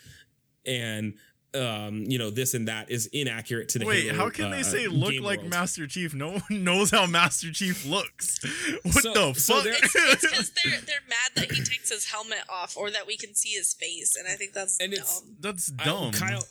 and 0.65 1.13
um, 1.53 2.05
you 2.07 2.17
know 2.17 2.29
this 2.29 2.53
and 2.53 2.69
that 2.69 2.89
is 2.89 3.07
inaccurate 3.07 3.67
to 3.69 3.79
the. 3.79 3.85
Wait, 3.85 4.05
Halo, 4.05 4.17
how 4.17 4.29
can 4.29 4.45
uh, 4.45 4.49
they 4.51 4.63
say 4.63 4.87
look 4.87 5.13
like 5.19 5.39
world. 5.39 5.49
Master 5.51 5.85
Chief? 5.85 6.13
No 6.13 6.31
one 6.31 6.43
knows 6.63 6.91
how 6.91 7.05
Master 7.07 7.51
Chief 7.51 7.85
looks. 7.85 8.39
What 8.83 8.93
So- 9.03 9.13
the 9.13 9.33
so 9.39 9.55
fuck? 9.55 9.63
there- 9.65 9.73
It's 9.73 9.93
it's 9.95 10.21
because 10.21 10.51
they're 10.63 10.79
they're 10.79 10.95
mad 11.09 11.31
that 11.35 11.51
he 11.51 11.61
takes 11.61 11.89
his 11.91 12.09
helmet 12.09 12.43
off 12.49 12.77
or 12.77 12.89
that 12.91 13.05
we 13.05 13.17
can 13.17 13.35
see 13.35 13.49
his 13.49 13.73
face, 13.73 14.15
and 14.17 14.27
I 14.29 14.31
think 14.35 14.53
that's 14.53 14.77
And 14.79 14.93
dumb. 14.93 15.01
it's- 15.01 15.21
That's 15.41 15.71
I- 15.79 15.83
dumb. 15.83 16.13
Cyle, 16.13 16.43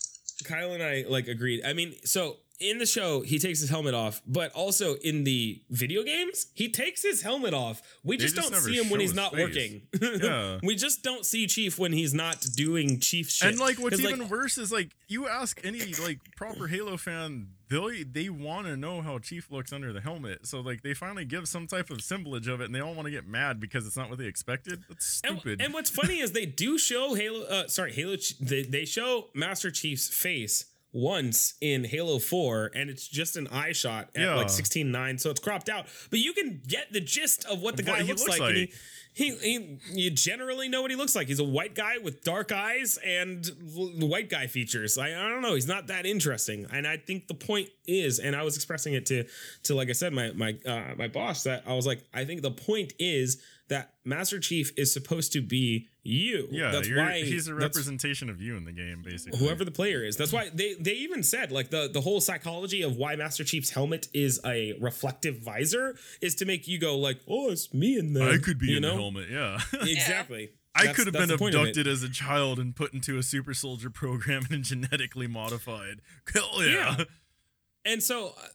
Cyle 0.47 0.73
and 0.73 0.83
I 0.83 1.05
like 1.09 1.29
agreed. 1.29 1.63
I 1.65 1.73
mean, 1.73 1.95
so 2.05 2.37
in 2.61 2.77
the 2.79 2.85
show, 2.87 3.23
he 3.23 3.39
takes 3.39 3.59
his 3.61 3.71
helmet 3.71 3.95
off, 3.95 4.21
but 4.27 4.53
also 4.53 4.95
in 4.97 5.25
the 5.25 5.63
video 5.71 6.03
games, 6.03 6.47
he 6.55 6.69
takes 6.69 7.03
his 7.03 7.23
helmet 7.23 7.55
off. 7.55 7.81
We 8.05 8.19
just, 8.19 8.37
just 8.37 8.51
don't 8.53 8.61
see 8.61 8.77
him 8.77 8.91
when 8.91 9.01
he's 9.01 9.15
not 9.15 9.33
face. 9.35 9.41
working. 9.41 9.83
Yeah. 10.01 10.59
we 10.63 10.75
just 10.77 11.03
don't 11.03 11.25
see 11.25 11.47
Chief 11.47 11.79
when 11.79 11.93
he's 11.93 12.13
not 12.13 12.45
doing 12.57 13.01
Chief 13.01 13.31
shit. 13.31 13.49
and 13.49 13.59
like 13.59 13.79
what's 13.79 13.97
'Cause, 13.97 14.05
like, 14.05 14.15
even 14.15 14.29
worse 14.29 14.59
is 14.59 14.71
like 14.71 14.91
you 15.09 15.27
ask 15.27 15.59
any 15.65 15.95
like 15.95 16.19
proper 16.37 16.67
Halo 16.67 16.97
fan, 16.99 17.49
they 17.71 18.03
they 18.03 18.29
want 18.29 18.67
to 18.67 18.77
know 18.77 19.01
how 19.01 19.19
Chief 19.19 19.51
looks 19.51 19.73
under 19.73 19.93
the 19.93 20.01
helmet. 20.01 20.47
So 20.47 20.61
like 20.61 20.83
they 20.83 20.93
finally 20.95 21.25
give 21.25 21.49
some 21.49 21.67
type 21.67 21.89
of 21.91 21.99
assemblage 21.99 22.49
of 22.49 22.61
it, 22.61 22.65
and 22.65 22.75
they 22.75 22.81
all 22.81 22.95
want 22.95 23.07
to 23.07 23.11
get 23.13 23.27
mad 23.27 23.61
because 23.61 23.87
it's 23.87 23.97
not 23.97 24.11
what 24.11 24.19
they 24.19 24.27
expected. 24.27 24.83
That's 24.89 25.07
stupid. 25.07 25.61
and 25.63 25.73
what's 25.73 25.91
funny 25.91 26.21
is 26.21 26.33
they 26.33 26.47
do 26.47 26.77
show 26.79 27.15
Halo. 27.15 27.45
Uh, 27.47 27.69
sorry, 27.69 27.93
Halo. 27.93 28.17
They, 28.41 28.63
they 28.65 28.85
show 28.85 29.29
Master 29.35 29.71
Chief's 29.71 30.09
face 30.09 30.67
once 30.93 31.55
in 31.61 31.85
Halo 31.85 32.19
4 32.19 32.73
and 32.75 32.91
it's 32.91 33.07
just 33.07 33.37
an 33.37 33.47
eye 33.53 33.71
shot 33.71 34.09
at 34.17 34.23
Yeah. 34.23 34.35
like 34.35 34.49
16:9 34.49 35.21
so 35.21 35.31
it's 35.31 35.39
cropped 35.39 35.69
out 35.69 35.87
but 36.11 36.19
you 36.19 36.33
can 36.33 36.61
get 36.67 36.93
the 36.93 37.01
gist 37.01 37.45
of 37.45 37.63
what 37.63 37.77
the 37.77 37.85
guy 37.85 37.99
what 37.99 38.07
looks, 38.09 38.27
looks 38.27 38.41
like, 38.41 38.51
and 38.51 38.59
like. 38.59 38.69
he, 38.71 38.75
he 39.13 39.35
he 39.37 39.79
you 39.93 40.11
generally 40.11 40.69
know 40.69 40.83
what 40.83 40.91
he 40.91 40.97
looks 40.97 41.17
like. 41.17 41.27
He's 41.27 41.41
a 41.41 41.45
white 41.45 41.75
guy 41.75 41.99
with 41.99 42.23
dark 42.23 42.53
eyes 42.53 42.99
and 43.05 43.49
l- 43.77 44.09
white 44.09 44.31
guy 44.31 44.47
features. 44.47 44.97
I, 44.99 45.09
I 45.09 45.29
don't 45.29 45.43
know. 45.43 45.55
He's 45.55 45.67
not 45.67 45.89
that 45.89 46.07
interesting. 46.07 46.67
And 46.73 46.87
I 46.87 46.97
think 46.97 47.27
the 47.27 47.35
point 47.35 47.71
is 47.87 48.19
and 48.19 48.37
I 48.37 48.43
was 48.43 48.57
expressing 48.57 48.95
it 48.95 49.07
to 49.07 49.25
to 49.65 49.75
like 49.75 49.89
I 49.89 49.93
said 49.93 50.13
my 50.13 50.33
my 50.33 50.57
uh, 50.65 50.95
my 50.97 51.09
boss 51.09 51.43
that 51.45 51.65
I 51.67 51.75
was 51.75 51.87
like 51.87 52.05
I 52.15 52.25
think 52.25 52.43
the 52.43 52.51
point 52.51 52.93
is 52.99 53.43
that 53.71 53.95
Master 54.05 54.39
Chief 54.39 54.71
is 54.77 54.93
supposed 54.93 55.33
to 55.33 55.41
be 55.41 55.89
you 56.03 56.49
yeah, 56.51 56.71
that's 56.71 56.89
why 56.91 57.23
he's 57.23 57.49
a 57.49 57.55
representation 57.55 58.31
of 58.31 58.41
you 58.41 58.57
in 58.57 58.65
the 58.65 58.73
game, 58.73 59.03
basically. 59.03 59.39
whoever 59.39 59.65
the 59.65 59.71
player 59.71 60.05
is. 60.05 60.17
That's 60.17 60.33
why 60.33 60.51
they 60.53 60.75
they 60.75 60.93
even 60.93 61.23
said 61.23 61.51
like 61.51 61.71
the 61.71 61.89
the 61.93 62.01
whole 62.03 62.21
psychology 62.21 62.83
of 62.83 62.97
why 62.97 63.17
Master 63.17 63.45
Chief's 63.45 63.71
helmet 63.71 64.09
is 64.15 64.41
a 64.45 64.75
reflective 64.81 65.39
visor 65.39 65.97
is 66.21 66.35
to 66.37 66.45
make 66.45 66.69
you 66.69 66.79
go 66.79 66.97
like, 66.99 67.19
oh, 67.29 67.51
it's 67.51 67.73
me 67.75 67.99
in 67.99 68.13
there. 68.13 68.29
I 68.31 68.39
could 68.39 68.59
be 68.59 68.69
you 68.69 68.77
in 68.77 68.83
know? 68.83 68.91
the 68.97 69.01
helmet. 69.03 69.27
Yeah. 69.31 69.59
Exactly. 69.83 70.51
I 70.75 70.81
That's- 70.83 70.97
could 70.97 71.07
have 71.07 71.15
been 71.15 71.29
the 71.29 71.39
point 71.39 71.55
of 71.55 71.63
it. 71.63 71.69
abducted 71.71 71.87
as 71.87 72.03
a 72.03 72.09
child 72.09 72.59
and 72.59 72.75
put 72.77 72.95
into 72.95 73.19
a 73.19 73.23
super 73.23 73.55
soldier 73.55 73.91
program 74.03 74.43
and 74.51 74.63
genetically 74.65 75.27
modified. 75.27 76.01
Hell 76.33 76.63
yeah. 76.63 76.97
Yeah. 76.99 77.05
And 77.85 78.03
so 78.03 78.29
uh, 78.29 78.47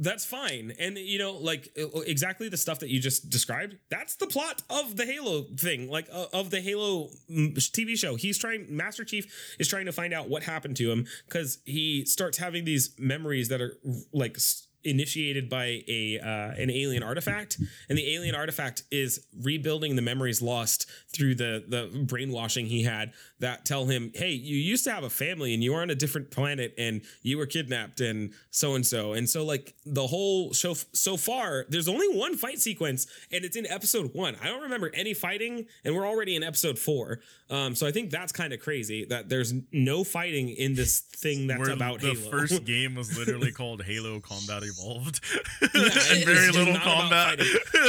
that's 0.00 0.24
fine. 0.24 0.72
And 0.78 0.96
you 0.96 1.18
know, 1.18 1.32
like 1.32 1.68
uh, 1.78 2.00
exactly 2.00 2.48
the 2.48 2.56
stuff 2.56 2.80
that 2.80 2.88
you 2.88 2.98
just 2.98 3.28
described, 3.28 3.76
that's 3.90 4.16
the 4.16 4.26
plot 4.26 4.62
of 4.70 4.96
the 4.96 5.04
Halo 5.04 5.42
thing, 5.56 5.88
like 5.88 6.08
uh, 6.12 6.26
of 6.32 6.50
the 6.50 6.60
Halo 6.60 7.10
mm, 7.30 7.54
TV 7.54 7.96
show. 7.96 8.16
He's 8.16 8.38
trying 8.38 8.66
Master 8.74 9.04
Chief 9.04 9.54
is 9.58 9.68
trying 9.68 9.86
to 9.86 9.92
find 9.92 10.12
out 10.12 10.28
what 10.28 10.42
happened 10.42 10.76
to 10.78 10.90
him 10.90 11.06
cuz 11.28 11.58
he 11.64 12.04
starts 12.06 12.38
having 12.38 12.64
these 12.64 12.98
memories 12.98 13.48
that 13.48 13.60
are 13.60 13.76
like 14.12 14.38
initiated 14.84 15.50
by 15.50 15.82
a 15.86 16.18
uh, 16.18 16.52
an 16.60 16.70
alien 16.70 17.02
artifact, 17.02 17.58
and 17.88 17.98
the 17.98 18.14
alien 18.14 18.34
artifact 18.34 18.84
is 18.90 19.26
rebuilding 19.42 19.96
the 19.96 20.02
memories 20.02 20.40
lost 20.40 20.88
through 21.14 21.34
the 21.34 21.64
the 21.68 22.04
brainwashing 22.04 22.66
he 22.66 22.84
had 22.84 23.12
that 23.40 23.64
tell 23.64 23.86
him, 23.86 24.12
"Hey, 24.14 24.30
you 24.32 24.56
used 24.56 24.84
to 24.84 24.92
have 24.92 25.04
a 25.04 25.10
family, 25.10 25.52
and 25.54 25.62
you 25.62 25.72
were 25.72 25.82
on 25.82 25.90
a 25.90 25.94
different 25.94 26.30
planet, 26.30 26.74
and 26.78 27.02
you 27.22 27.36
were 27.38 27.46
kidnapped, 27.46 28.00
and 28.00 28.32
so 28.50 28.74
and 28.74 28.86
so." 28.86 29.12
And 29.12 29.28
so, 29.28 29.44
like 29.44 29.74
the 29.84 30.06
whole 30.06 30.52
show 30.52 30.72
f- 30.72 30.86
so 30.92 31.16
far, 31.16 31.66
there's 31.68 31.88
only 31.88 32.08
one 32.16 32.36
fight 32.36 32.60
sequence, 32.60 33.06
and 33.32 33.44
it's 33.44 33.56
in 33.56 33.66
episode 33.66 34.14
one. 34.14 34.36
I 34.42 34.46
don't 34.46 34.62
remember 34.62 34.90
any 34.94 35.14
fighting, 35.14 35.66
and 35.84 35.94
we're 35.94 36.06
already 36.06 36.36
in 36.36 36.42
episode 36.42 36.78
four. 36.78 37.20
Um, 37.50 37.74
so 37.74 37.86
I 37.86 37.90
think 37.90 38.10
that's 38.10 38.30
kind 38.32 38.52
of 38.52 38.60
crazy 38.60 39.04
that 39.06 39.28
there's 39.28 39.52
no 39.72 40.04
fighting 40.04 40.50
in 40.50 40.74
this 40.74 41.00
thing 41.00 41.48
that's 41.48 41.60
Where 41.60 41.70
about 41.70 42.00
the 42.00 42.14
Halo. 42.14 42.30
first 42.30 42.64
game 42.66 42.94
was 42.94 43.18
literally 43.18 43.50
called 43.50 43.82
Halo 43.82 44.20
Combat 44.20 44.62
Evolved, 44.62 45.20
Yeah, 45.60 45.68
and 46.12 46.24
very 46.24 46.50
little 46.52 46.76
combat. 46.78 47.40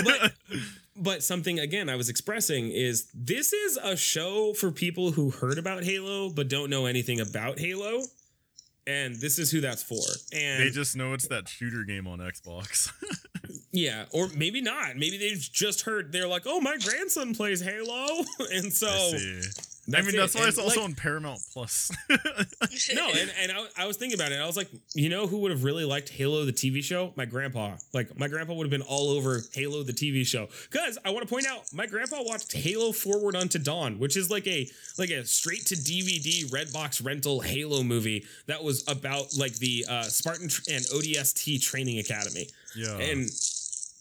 But, 0.03 0.33
but 0.95 1.23
something 1.23 1.59
again 1.59 1.89
I 1.89 1.95
was 1.95 2.09
expressing 2.09 2.71
is 2.71 3.07
this 3.13 3.53
is 3.53 3.77
a 3.77 3.95
show 3.95 4.53
for 4.53 4.71
people 4.71 5.11
who 5.11 5.31
heard 5.31 5.57
about 5.57 5.83
Halo 5.83 6.29
but 6.29 6.47
don't 6.47 6.69
know 6.69 6.85
anything 6.85 7.19
about 7.19 7.59
Halo. 7.59 8.03
And 8.87 9.15
this 9.15 9.37
is 9.37 9.51
who 9.51 9.61
that's 9.61 9.83
for. 9.83 10.01
And 10.33 10.63
they 10.63 10.71
just 10.71 10.95
know 10.95 11.13
it's 11.13 11.27
that 11.27 11.47
shooter 11.47 11.83
game 11.83 12.07
on 12.07 12.17
Xbox. 12.17 12.91
yeah, 13.71 14.05
or 14.11 14.27
maybe 14.35 14.59
not. 14.59 14.95
Maybe 14.97 15.19
they've 15.19 15.37
just 15.39 15.81
heard 15.81 16.11
they're 16.11 16.27
like, 16.27 16.43
"Oh, 16.47 16.59
my 16.59 16.77
grandson 16.77 17.35
plays 17.35 17.61
Halo." 17.61 18.23
and 18.51 18.73
so 18.73 18.87
I. 19.87 19.97
I 19.97 20.01
mean, 20.01 20.15
it. 20.15 20.17
that's 20.17 20.35
why 20.35 20.41
And, 20.41 20.49
it's 20.49 20.57
also 20.57 20.79
like- 20.81 20.89
on 20.89 20.95
Paramount 20.95 21.39
Plus. 21.53 21.91
no, 22.09 23.09
and, 23.09 23.31
and 23.41 23.51
I, 23.51 23.65
I 23.83 23.87
was 23.87 23.97
thinking 23.97 24.17
about 24.19 24.31
it. 24.31 24.39
I 24.39 24.45
was 24.45 24.57
like, 24.57 24.69
you 24.93 25.09
know 25.09 25.27
who 25.27 25.39
would 25.39 25.51
have 25.51 25.63
really 25.63 25.85
liked 25.85 26.09
Halo 26.09 26.45
the 26.45 26.53
TV 26.53 26.83
show? 26.83 27.13
My 27.15 27.25
grandpa. 27.25 27.75
Like 27.93 28.17
my 28.17 28.27
grandpa 28.27 28.53
would 28.53 28.65
have 28.65 28.71
been 28.71 28.87
all 28.87 29.09
over 29.09 29.41
Halo 29.53 29.83
the 29.83 29.93
TV 29.93 30.25
show. 30.25 30.47
Cause 30.69 30.97
I 31.03 31.09
want 31.09 31.27
to 31.27 31.33
point 31.33 31.47
out, 31.47 31.61
my 31.73 31.87
grandpa 31.87 32.21
watched 32.21 32.53
Halo 32.53 32.91
Forward 32.91 33.35
Unto 33.35 33.59
Dawn, 33.59 33.99
which 33.99 34.15
is 34.17 34.29
like 34.29 34.47
a 34.47 34.67
like 34.97 35.09
a 35.09 35.25
straight 35.25 35.65
to 35.67 35.75
DVD 35.75 36.45
Redbox 36.51 37.03
rental 37.05 37.41
Halo 37.41 37.83
movie 37.83 38.25
that 38.47 38.63
was 38.63 38.87
about 38.87 39.35
like 39.37 39.53
the 39.55 39.85
uh, 39.89 40.03
Spartan 40.03 40.49
tr- 40.49 40.61
and 40.71 40.83
ODST 40.85 41.61
training 41.61 41.99
academy 41.99 42.47
yeah. 42.75 42.97
and 42.97 43.21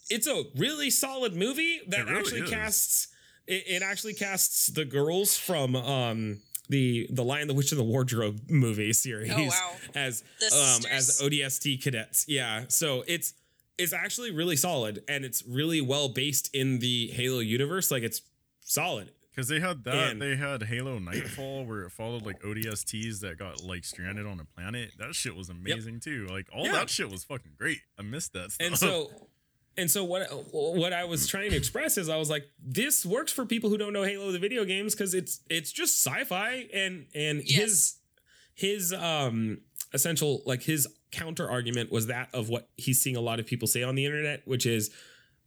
it's 0.09 0.27
a 0.27 0.43
really 0.55 0.89
solid 0.89 1.35
movie 1.35 1.81
that 1.87 2.05
really 2.05 2.19
actually 2.19 2.41
is. 2.41 2.49
casts 2.49 3.07
it, 3.47 3.63
it 3.67 3.81
actually 3.83 4.13
casts 4.13 4.67
the 4.67 4.85
girls 4.85 5.37
from 5.37 5.75
um 5.75 6.39
the 6.69 7.07
the 7.09 7.23
Lion 7.23 7.47
the 7.47 7.53
Witch 7.53 7.71
and 7.71 7.79
the 7.79 7.83
Wardrobe 7.85 8.39
movie 8.49 8.93
series 8.93 9.31
Oh, 9.35 9.43
wow. 9.45 9.71
as 9.95 10.23
The 10.39 10.45
um 10.55 10.91
as? 10.91 11.19
ODST 11.21 11.81
cadets. 11.83 12.25
Yeah. 12.27 12.65
So 12.69 13.03
it's 13.07 13.33
it's 13.77 13.93
actually 13.93 14.31
really 14.31 14.55
solid 14.55 15.03
and 15.07 15.25
it's 15.25 15.43
really 15.45 15.81
well 15.81 16.07
based 16.09 16.49
in 16.53 16.79
the 16.79 17.07
Halo 17.13 17.39
universe. 17.39 17.91
Like 17.91 18.03
it's 18.03 18.21
solid. 18.61 19.11
Because 19.33 19.47
they 19.47 19.61
had 19.61 19.85
that, 19.85 20.11
And- 20.11 20.21
they 20.21 20.35
had 20.35 20.61
Halo 20.63 20.99
Nightfall, 20.99 21.65
where 21.65 21.83
it 21.83 21.91
followed 21.93 22.25
like 22.25 22.41
ODSTs 22.43 23.21
that 23.21 23.39
got 23.39 23.63
like 23.63 23.85
stranded 23.85 24.25
on 24.27 24.39
a 24.41 24.45
planet. 24.45 24.91
That 24.99 25.15
shit 25.15 25.35
was 25.37 25.47
amazing 25.49 26.01
too. 26.01 26.27
Like 26.29 26.47
all 26.53 26.65
Yeah. 26.65 26.73
that 26.73 26.89
shit 26.89 27.09
was 27.09 27.23
fucking 27.23 27.53
great. 27.57 27.79
I 27.97 28.01
missed 28.01 28.33
that 28.33 28.51
stuff. 28.51 28.67
And 28.67 28.77
so 28.77 29.09
and 29.77 29.89
so 29.89 30.03
what 30.03 30.27
what 30.51 30.93
I 30.93 31.03
was 31.05 31.27
trying 31.27 31.49
to 31.51 31.55
express 31.55 31.97
is 31.97 32.09
I 32.09 32.17
was 32.17 32.29
like 32.29 32.45
this 32.63 33.05
works 33.05 33.31
for 33.31 33.45
people 33.45 33.69
who 33.69 33.77
don't 33.77 33.93
know 33.93 34.03
Halo 34.03 34.31
the 34.31 34.39
video 34.39 34.65
games 34.65 34.95
cuz 34.95 35.13
it's 35.13 35.41
it's 35.49 35.71
just 35.71 36.05
sci-fi 36.05 36.67
and 36.73 37.05
and 37.15 37.41
Yes. 37.45 37.55
his 37.59 37.95
his 38.53 38.93
um 38.93 39.61
essential 39.93 40.41
like 40.45 40.63
his 40.63 40.87
counter 41.11 41.49
argument 41.49 41.91
was 41.91 42.07
that 42.07 42.29
of 42.33 42.49
what 42.49 42.69
he's 42.77 43.01
seeing 43.01 43.15
a 43.15 43.21
lot 43.21 43.39
of 43.39 43.45
people 43.45 43.67
say 43.67 43.83
on 43.83 43.95
the 43.95 44.05
internet 44.05 44.41
which 44.45 44.65
is 44.65 44.89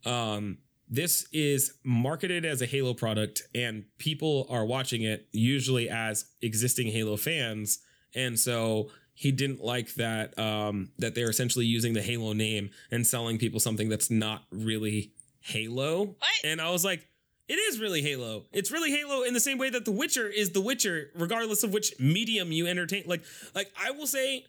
um 0.05 0.57
this 0.87 1.27
is 1.31 1.73
marketed 1.83 2.45
as 2.45 2.61
a 2.61 2.67
Halo 2.67 2.93
product 2.93 3.41
and 3.55 3.85
people 3.97 4.45
are 4.51 4.63
watching 4.65 5.01
it 5.01 5.27
usually 5.31 5.89
as 5.89 6.25
existing 6.43 6.87
Halo 6.87 7.17
fans 7.17 7.79
and 8.13 8.39
so 8.39 8.89
he 9.15 9.31
didn't 9.31 9.63
like 9.63 9.95
that 9.95 10.37
um 10.37 10.91
that 10.99 11.15
they're 11.15 11.29
essentially 11.29 11.65
using 11.65 11.93
the 11.93 12.01
Halo 12.01 12.33
name 12.33 12.69
and 12.91 13.07
selling 13.07 13.39
people 13.39 13.59
something 13.59 13.89
that's 13.89 14.11
not 14.11 14.43
really 14.51 15.11
Halo 15.39 16.05
What? 16.05 16.17
and 16.43 16.61
I 16.61 16.69
was 16.69 16.85
like 16.85 17.07
it 17.47 17.53
is 17.53 17.79
really 17.79 18.01
Halo. 18.01 18.45
It's 18.51 18.71
really 18.71 18.91
Halo 18.91 19.21
in 19.21 19.35
the 19.35 19.39
same 19.39 19.59
way 19.59 19.69
that 19.69 19.85
The 19.85 19.91
Witcher 19.91 20.27
is 20.27 20.51
The 20.51 20.61
Witcher, 20.61 21.11
regardless 21.13 21.63
of 21.63 21.71
which 21.71 21.93
medium 21.99 22.51
you 22.51 22.65
entertain. 22.65 23.03
Like, 23.05 23.23
like 23.53 23.71
I 23.79 23.91
will 23.91 24.07
say, 24.07 24.45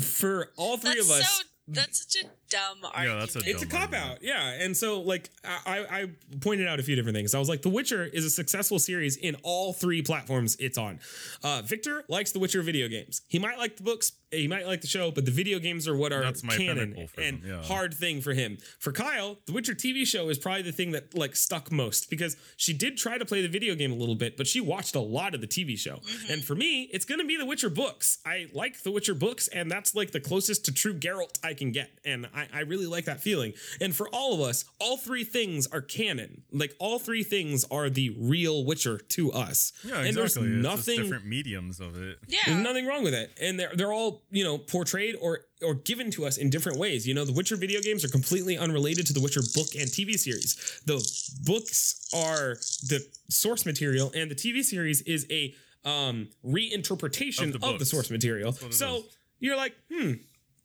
for 0.00 0.50
all 0.56 0.78
three 0.78 0.94
That's 0.94 1.10
of 1.10 1.16
us, 1.16 1.28
so. 1.28 1.44
That's 1.68 2.10
such 2.10 2.24
a 2.24 2.28
dumb 2.48 2.90
Yeah, 2.96 3.16
that's 3.16 3.36
a 3.36 3.40
it's 3.44 3.62
a 3.62 3.66
cop 3.66 3.92
out, 3.94 4.18
yeah. 4.22 4.62
And 4.62 4.76
so, 4.76 5.00
like, 5.00 5.30
I, 5.44 5.60
I 5.66 6.00
I 6.00 6.10
pointed 6.40 6.68
out 6.68 6.80
a 6.80 6.82
few 6.82 6.96
different 6.96 7.16
things. 7.16 7.34
I 7.34 7.38
was 7.38 7.48
like, 7.48 7.62
The 7.62 7.68
Witcher 7.68 8.04
is 8.04 8.24
a 8.24 8.30
successful 8.30 8.78
series 8.78 9.16
in 9.16 9.36
all 9.42 9.72
three 9.72 10.02
platforms 10.02 10.56
it's 10.58 10.78
on. 10.78 11.00
Uh, 11.42 11.62
Viktor 11.64 12.04
likes 12.08 12.32
The 12.32 12.38
Witcher 12.38 12.62
video 12.62 12.88
games. 12.88 13.22
He 13.28 13.38
might 13.38 13.58
like 13.58 13.76
the 13.76 13.82
books, 13.82 14.12
he 14.30 14.48
might 14.48 14.66
like 14.66 14.82
the 14.82 14.86
show, 14.86 15.10
but 15.10 15.24
the 15.24 15.30
video 15.30 15.58
games 15.58 15.88
are 15.88 15.96
what 15.96 16.12
are 16.12 16.22
That's 16.22 16.44
my 16.44 16.56
canon 16.56 17.08
and 17.16 17.42
yeah. 17.44 17.62
hard 17.62 17.94
thing 17.94 18.20
for 18.20 18.34
him. 18.34 18.58
For 18.78 18.92
Cyle, 18.92 19.38
The 19.46 19.52
Witcher 19.52 19.74
TV 19.74 20.06
show 20.06 20.28
is 20.28 20.38
probably 20.38 20.62
the 20.62 20.72
thing 20.72 20.90
that 20.92 21.16
like 21.16 21.34
stuck 21.34 21.72
most 21.72 22.10
because 22.10 22.36
she 22.56 22.72
did 22.72 22.98
try 22.98 23.16
to 23.16 23.24
play 23.24 23.40
the 23.42 23.48
video 23.48 23.74
game 23.74 23.92
a 23.92 23.96
little 23.96 24.14
bit, 24.14 24.36
but 24.36 24.46
she 24.46 24.60
watched 24.60 24.94
a 24.94 25.00
lot 25.00 25.34
of 25.34 25.40
the 25.40 25.46
TV 25.46 25.78
show. 25.78 25.96
Mm-hmm. 25.96 26.32
And 26.32 26.44
for 26.44 26.54
me, 26.54 26.90
it's 26.92 27.04
gonna 27.04 27.24
be 27.24 27.36
The 27.36 27.46
Witcher 27.46 27.70
books. 27.70 28.18
I 28.26 28.48
like 28.52 28.82
The 28.82 28.90
Witcher 28.90 29.14
books, 29.14 29.48
and 29.48 29.70
that's 29.70 29.94
like 29.94 30.10
the 30.10 30.20
closest 30.20 30.64
to 30.66 30.72
true 30.72 30.94
Geralt 30.94 31.38
I 31.42 31.54
can 31.54 31.72
get. 31.72 31.90
And 32.04 32.28
I, 32.38 32.48
I 32.58 32.60
really 32.60 32.86
like 32.86 33.06
that 33.06 33.20
feeling. 33.20 33.52
And 33.80 33.94
for 33.94 34.08
all 34.10 34.34
of 34.34 34.40
us, 34.40 34.64
all 34.78 34.96
three 34.96 35.24
things 35.24 35.66
are 35.66 35.80
canon. 35.80 36.42
Like 36.52 36.74
all 36.78 36.98
three 36.98 37.22
things 37.22 37.64
are 37.70 37.90
the 37.90 38.14
real 38.18 38.64
Witcher 38.64 38.98
to 38.98 39.32
us. 39.32 39.72
Yeah, 39.84 40.00
and 40.00 40.16
there's 40.16 40.36
exactly. 40.36 40.52
It's 40.58 40.62
just 40.66 40.88
nothing 40.88 41.02
different 41.02 41.26
mediums 41.26 41.80
of 41.80 42.00
it. 42.00 42.18
Yeah. 42.28 42.38
there's 42.46 42.62
nothing 42.62 42.86
wrong 42.86 43.02
with 43.02 43.14
it, 43.14 43.36
and 43.40 43.58
they're 43.58 43.72
they're 43.74 43.92
all 43.92 44.22
you 44.30 44.44
know 44.44 44.58
portrayed 44.58 45.16
or 45.20 45.40
or 45.62 45.74
given 45.74 46.10
to 46.12 46.26
us 46.26 46.36
in 46.36 46.50
different 46.50 46.78
ways. 46.78 47.06
You 47.06 47.14
know, 47.14 47.24
the 47.24 47.32
Witcher 47.32 47.56
video 47.56 47.80
games 47.80 48.04
are 48.04 48.08
completely 48.08 48.56
unrelated 48.56 49.06
to 49.08 49.12
the 49.12 49.20
Witcher 49.20 49.40
book 49.54 49.74
and 49.74 49.88
TV 49.88 50.18
series. 50.18 50.80
The 50.86 50.98
books 51.44 52.08
are 52.14 52.54
the 52.88 53.04
source 53.28 53.66
material, 53.66 54.12
and 54.14 54.30
the 54.30 54.34
TV 54.36 54.62
series 54.62 55.00
is 55.02 55.26
a 55.30 55.54
um 55.84 56.28
reinterpretation 56.44 57.54
Of 57.54 57.62
of 57.62 57.72
the 57.72 57.78
the, 57.78 57.86
source 57.86 58.10
material. 58.10 58.52
So 58.52 58.96
is. 58.96 59.04
you're 59.40 59.56
like, 59.56 59.74
hmm. 59.92 60.14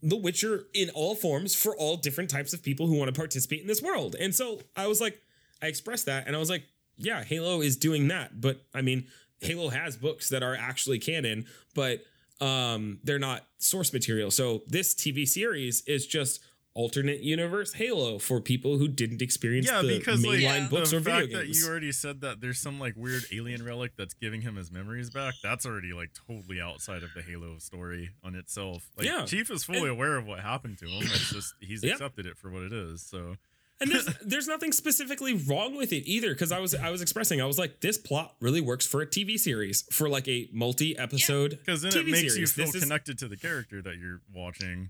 The 0.03 0.17
Witcher 0.17 0.65
in 0.73 0.89
all 0.91 1.15
forms 1.15 1.55
for 1.55 1.75
all 1.75 1.95
different 1.97 2.29
types 2.29 2.53
of 2.53 2.61
people 2.61 2.87
who 2.87 2.97
want 2.97 3.13
to 3.13 3.17
participate 3.17 3.61
in 3.61 3.67
this 3.67 3.81
world. 3.81 4.15
And 4.19 4.35
so 4.35 4.59
I 4.75 4.87
was 4.87 4.99
like, 5.01 5.21
I 5.61 5.67
expressed 5.67 6.05
that 6.07 6.27
and 6.27 6.35
I 6.35 6.39
was 6.39 6.49
like, 6.49 6.65
yeah, 6.97 7.23
Halo 7.23 7.61
is 7.61 7.77
doing 7.77 8.09
that. 8.09 8.39
But 8.39 8.61
I 8.73 8.81
mean, 8.81 9.07
Halo 9.39 9.69
has 9.69 9.95
books 9.97 10.29
that 10.29 10.43
are 10.43 10.55
actually 10.55 10.99
canon, 10.99 11.45
but 11.73 12.03
um 12.41 12.99
they're 13.03 13.19
not 13.19 13.47
source 13.57 13.93
material. 13.93 14.29
So 14.29 14.63
this 14.67 14.93
TV 14.93 15.27
series 15.27 15.81
is 15.87 16.05
just 16.05 16.41
alternate 16.75 17.21
universe 17.21 17.73
Halo 17.73 18.17
for 18.17 18.41
people 18.41 18.77
who 18.79 18.87
didn't 18.87 19.21
experience 19.21 19.67
Yeah, 19.67 19.81
the 19.83 19.97
because 19.99 20.25
like 20.25 20.39
mainline 20.39 20.41
Yeah. 20.41 20.67
books 20.69 20.89
the 20.91 20.97
or 20.97 20.99
video 21.01 21.21
fact 21.21 21.33
that 21.33 21.47
you 21.49 21.67
already 21.67 21.91
said 21.91 22.21
that 22.21 22.41
there's 22.41 22.57
some 22.59 22.79
like 22.79 22.95
weird 22.95 23.23
alien 23.31 23.63
relic 23.63 23.91
that's 23.97 24.13
giving 24.15 24.41
him 24.41 24.55
his 24.55 24.71
memories 24.71 25.09
back. 25.11 25.35
That's 25.43 25.65
already 25.65 25.93
like 25.93 26.11
totally 26.27 26.59
outside 26.59 27.03
of 27.03 27.09
the 27.15 27.21
Halo 27.21 27.57
story 27.59 28.09
on 28.23 28.33
itself. 28.35 28.89
Like 28.97 29.05
Yeah. 29.07 29.25
Chief 29.25 29.51
is 29.51 29.63
fully 29.63 29.81
And- 29.81 29.89
aware 29.89 30.17
of 30.17 30.25
what 30.25 30.39
happened 30.39 30.77
to 30.79 30.87
him. 30.87 31.03
It's 31.03 31.31
just 31.31 31.53
he's 31.59 31.83
Yeah. 31.83 31.91
accepted 31.93 32.25
it 32.25 32.37
for 32.37 32.49
what 32.49 32.63
it 32.63 32.73
is. 32.73 33.01
So 33.03 33.35
and 33.79 33.91
there's 33.91 34.05
there's 34.25 34.47
nothing 34.47 34.71
specifically 34.71 35.33
wrong 35.33 35.75
with 35.75 35.91
it 35.93 36.07
either 36.09 36.29
because 36.33 36.51
I 36.51 36.59
was 36.59 36.73
I 36.73 36.89
was 36.89 37.01
expressing 37.03 37.39
I 37.39 37.45
was 37.45 37.59
like 37.59 37.81
this 37.81 37.97
plot 37.99 38.35
really 38.39 38.61
works 38.61 38.87
for 38.87 39.01
a 39.01 39.05
TV 39.05 39.37
series 39.37 39.83
for 39.91 40.09
like 40.09 40.27
a 40.27 40.49
multi 40.51 40.97
episode 40.97 41.59
because 41.59 41.83
then 41.83 41.91
TV 41.91 41.99
it 42.07 42.11
makes 42.11 42.35
you 42.35 42.47
feel 42.47 42.65
This 42.65 42.75
is- 42.75 42.83
connected 42.83 43.19
to 43.19 43.27
the 43.27 43.37
character 43.37 43.79
that 43.83 43.97
you're 43.97 44.21
watching. 44.33 44.89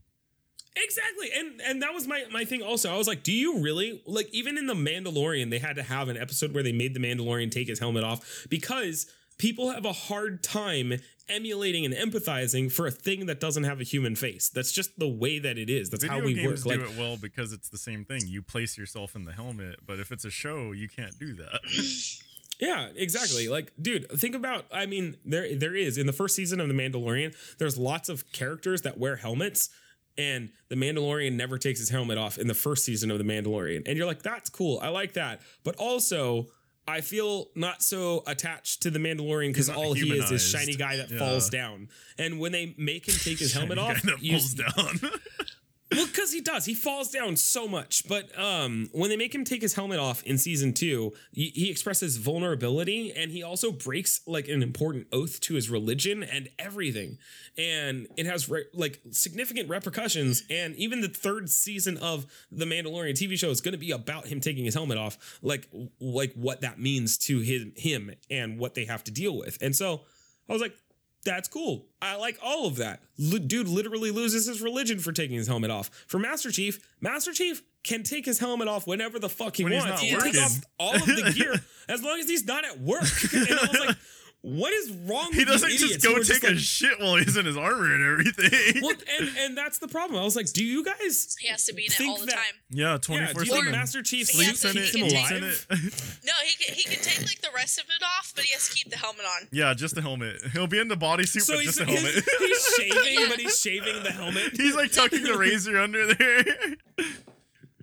Exactly. 0.75 1.29
And 1.35 1.61
and 1.61 1.81
that 1.83 1.93
was 1.93 2.07
my 2.07 2.23
my 2.31 2.45
thing 2.45 2.61
also. 2.61 2.91
I 2.93 2.97
was 2.97 3.07
like, 3.07 3.23
do 3.23 3.31
you 3.31 3.59
really 3.59 4.01
like 4.05 4.29
even 4.33 4.57
in 4.57 4.65
the 4.67 4.73
Mandalorian 4.73 5.49
they 5.49 5.59
had 5.59 5.75
to 5.75 5.83
have 5.83 6.09
an 6.09 6.17
episode 6.17 6.53
where 6.53 6.63
they 6.63 6.71
made 6.71 6.93
the 6.93 6.99
Mandalorian 6.99 7.51
take 7.51 7.67
his 7.67 7.79
helmet 7.79 8.03
off 8.03 8.47
because 8.49 9.05
people 9.37 9.71
have 9.71 9.85
a 9.85 9.93
hard 9.93 10.43
time 10.43 10.93
emulating 11.29 11.85
and 11.85 11.93
empathizing 11.93 12.71
for 12.71 12.87
a 12.87 12.91
thing 12.91 13.27
that 13.27 13.39
doesn't 13.39 13.63
have 13.63 13.79
a 13.79 13.83
human 13.83 14.15
face. 14.15 14.49
That's 14.49 14.71
just 14.71 14.97
the 14.99 15.07
way 15.07 15.39
that 15.39 15.57
it 15.57 15.69
is. 15.69 15.89
That's 15.89 16.03
Video 16.03 16.19
how 16.19 16.25
we 16.25 16.33
games 16.33 16.65
work. 16.65 16.75
do 16.75 16.81
Like 16.81 16.91
it 16.91 16.97
well 16.97 17.17
because 17.17 17.53
it's 17.53 17.69
the 17.69 17.77
same 17.77 18.03
thing. 18.03 18.21
You 18.25 18.41
place 18.41 18.77
yourself 18.77 19.15
in 19.15 19.25
the 19.25 19.31
helmet, 19.31 19.79
but 19.85 19.99
if 19.99 20.11
it's 20.11 20.25
a 20.25 20.31
show, 20.31 20.71
you 20.71 20.89
can't 20.89 21.17
do 21.19 21.33
that. 21.35 21.59
Yeah, 22.59 22.89
exactly. 22.95 23.49
Like, 23.49 23.73
dude, 23.81 24.09
think 24.11 24.35
about. 24.35 24.65
I 24.71 24.85
mean, 24.85 25.17
there 25.25 25.55
there 25.55 25.75
is 25.75 25.97
in 25.97 26.05
the 26.05 26.13
first 26.13 26.35
season 26.35 26.61
of 26.61 26.67
The 26.67 26.73
Mandalorian. 26.73 27.35
There's 27.57 27.77
lots 27.77 28.09
of 28.09 28.31
characters 28.31 28.83
that 28.83 28.97
wear 28.97 29.15
helmets, 29.17 29.69
and 30.17 30.49
the 30.69 30.75
Mandalorian 30.75 31.33
never 31.33 31.57
takes 31.57 31.79
his 31.79 31.89
helmet 31.89 32.17
off 32.17 32.37
in 32.37 32.47
the 32.47 32.53
first 32.53 32.85
season 32.85 33.11
of 33.11 33.17
The 33.17 33.23
Mandalorian. 33.23 33.83
And 33.87 33.97
you're 33.97 34.05
like, 34.07 34.21
that's 34.21 34.49
cool. 34.49 34.79
I 34.81 34.89
like 34.89 35.13
that. 35.13 35.41
But 35.63 35.75
also, 35.77 36.47
I 36.87 37.01
feel 37.01 37.47
not 37.55 37.81
so 37.81 38.23
attached 38.27 38.81
to 38.83 38.91
the 38.91 38.99
Mandalorian 38.99 39.47
because 39.49 39.69
all 39.69 39.93
he 39.93 40.09
is 40.17 40.31
is 40.31 40.47
shiny 40.47 40.75
guy 40.75 40.97
that 40.97 41.09
Yeah. 41.09 41.17
falls 41.19 41.49
down. 41.49 41.87
And 42.17 42.39
when 42.39 42.51
they 42.51 42.75
make 42.77 43.07
him 43.07 43.15
take 43.15 43.39
his 43.39 43.53
helmet 43.53 43.77
Shiny 43.77 44.11
off, 44.13 44.21
you, 44.21 44.31
falls 44.37 44.53
down. 44.53 45.11
well, 45.95 46.07
because 46.07 46.31
he 46.31 46.41
does. 46.41 46.65
He 46.65 46.73
falls 46.73 47.09
down 47.09 47.35
so 47.35 47.67
much. 47.67 48.07
But 48.07 48.37
um, 48.37 48.89
when 48.91 49.09
they 49.09 49.17
make 49.17 49.33
him 49.33 49.43
take 49.43 49.61
his 49.61 49.73
helmet 49.73 49.99
off 49.99 50.23
in 50.23 50.37
season 50.37 50.73
two, 50.73 51.13
he, 51.31 51.49
he 51.49 51.69
expresses 51.69 52.17
vulnerability 52.17 53.11
and 53.11 53.31
he 53.31 53.43
also 53.43 53.71
breaks 53.71 54.21
like 54.27 54.47
an 54.47 54.63
important 54.63 55.07
oath 55.11 55.39
to 55.41 55.55
his 55.55 55.69
religion 55.69 56.23
and 56.23 56.49
everything. 56.59 57.17
And 57.57 58.07
it 58.17 58.25
has 58.25 58.49
re- 58.49 58.65
like 58.73 59.01
significant 59.11 59.69
repercussions. 59.69 60.43
And 60.49 60.75
even 60.75 61.01
the 61.01 61.09
third 61.09 61.49
season 61.49 61.97
of 61.97 62.25
the 62.51 62.65
Mandalorian 62.65 63.13
TV 63.13 63.37
show 63.37 63.49
is 63.49 63.61
going 63.61 63.73
to 63.73 63.77
be 63.77 63.91
about 63.91 64.27
him 64.27 64.39
taking 64.39 64.65
his 64.65 64.73
helmet 64.73 64.97
off, 64.97 65.39
like 65.41 65.69
like 65.99 66.33
what 66.33 66.61
that 66.61 66.79
means 66.79 67.17
to 67.19 67.39
his, 67.39 67.65
him 67.75 68.11
and 68.29 68.59
what 68.59 68.75
they 68.75 68.85
have 68.85 69.03
to 69.05 69.11
deal 69.11 69.37
with. 69.37 69.57
And 69.61 69.75
so 69.75 70.01
I 70.49 70.53
was 70.53 70.61
like, 70.61 70.75
that's 71.23 71.47
cool. 71.47 71.85
I 72.01 72.15
like 72.15 72.37
all 72.43 72.67
of 72.67 72.77
that. 72.77 73.01
L- 73.19 73.39
dude 73.39 73.67
literally 73.67 74.11
loses 74.11 74.45
his 74.47 74.61
religion 74.61 74.99
for 74.99 75.11
taking 75.11 75.37
his 75.37 75.47
helmet 75.47 75.71
off. 75.71 75.89
For 76.07 76.19
Master 76.19 76.51
Chief, 76.51 76.79
Master 77.01 77.33
Chief 77.33 77.61
can 77.83 78.03
take 78.03 78.25
his 78.25 78.39
helmet 78.39 78.67
off 78.67 78.87
whenever 78.87 79.19
the 79.19 79.29
fuck 79.29 79.55
he 79.55 79.63
When 79.63 79.73
he's 79.73 79.83
wants. 79.83 80.01
He 80.01 80.09
can 80.09 80.21
take 80.21 80.41
off 80.41 80.61
all 80.79 80.95
of 80.95 81.05
the 81.05 81.33
gear 81.35 81.55
as 81.89 82.03
long 82.03 82.19
as 82.19 82.29
he's 82.29 82.45
not 82.45 82.65
at 82.65 82.79
work. 82.79 83.03
And 83.33 83.47
I 83.49 83.67
was 83.67 83.79
like, 83.87 83.97
what 84.43 84.71
is 84.73 84.91
wrong 84.91 85.29
with 85.29 85.31
the 85.31 85.31
thing? 85.31 85.39
He 85.39 85.45
doesn't 85.45 85.71
you 85.71 85.77
just 85.79 86.01
go 86.03 86.13
who 86.15 86.21
are 86.21 86.23
take 86.23 86.43
like- 86.43 86.53
a 86.53 86.57
shit 86.59 86.99
while 86.99 87.15
he's 87.15 87.35
in 87.37 87.45
his 87.45 87.57
armor 87.57 87.93
and 87.95 88.03
everything. 88.19 88.81
well, 88.83 88.93
and, 89.19 89.29
and 89.39 89.57
that's 89.57 89.79
the 89.79 89.87
problem. 89.87 90.19
I 90.19 90.23
was 90.23 90.35
like, 90.35 90.51
do 90.51 90.63
you 90.63 90.83
guys 90.83 91.35
He 91.39 91.47
has 91.47 91.63
to 91.65 91.73
be 91.73 91.83
in 91.85 91.91
it 91.91 91.95
Think 91.95 92.09
all 92.11 92.19
the 92.19 92.25
that- 92.27 92.35
time. 92.35 92.43
yeah, 92.69 92.91
yeah, 92.91 92.97
twenty 92.97 93.25
do 93.27 93.31
four 93.33 93.43
you 93.43 93.51
think 93.51 93.63
seven. 93.65 93.79
Master 93.79 94.01
Chief 94.03 94.27
He 94.29 94.43
Sleeps 94.43 94.65
in 94.65 94.77
it. 94.77 94.93
him 94.93 95.05
in 95.37 95.43
it. 95.49 95.65
No, 95.69 96.33
he 96.45 96.55
can, 96.63 96.75
he 96.75 96.83
can 96.83 97.01
take 97.01 97.21
like 97.21 97.41
the 97.41 97.49
rest 97.55 97.79
of 97.79 97.85
it 97.85 98.03
off, 98.03 98.33
but 98.35 98.43
he 98.43 98.51
has 98.53 98.67
to 98.69 98.75
keep 98.75 98.89
the 98.91 98.97
helmet 98.97 99.25
on. 99.25 99.47
yeah, 99.51 99.73
just 99.73 99.95
the 99.95 100.01
helmet. 100.01 100.41
He'll 100.51 100.67
be 100.67 100.79
in 100.79 100.87
the 100.89 100.97
bodysuit, 100.97 101.41
So 101.41 101.55
but 101.55 101.63
just 101.63 101.79
the 101.79 101.85
helmet. 101.85 102.23
he's 102.39 102.75
shaving, 102.77 103.25
but 103.29 103.39
he's 103.39 103.59
shaving 103.59 104.03
the 104.03 104.11
helmet. 104.11 104.51
He's 104.57 104.75
like 104.75 104.91
tucking 104.91 105.23
the 105.23 105.37
razor 105.37 105.79
under 105.79 106.13
there. 106.13 106.43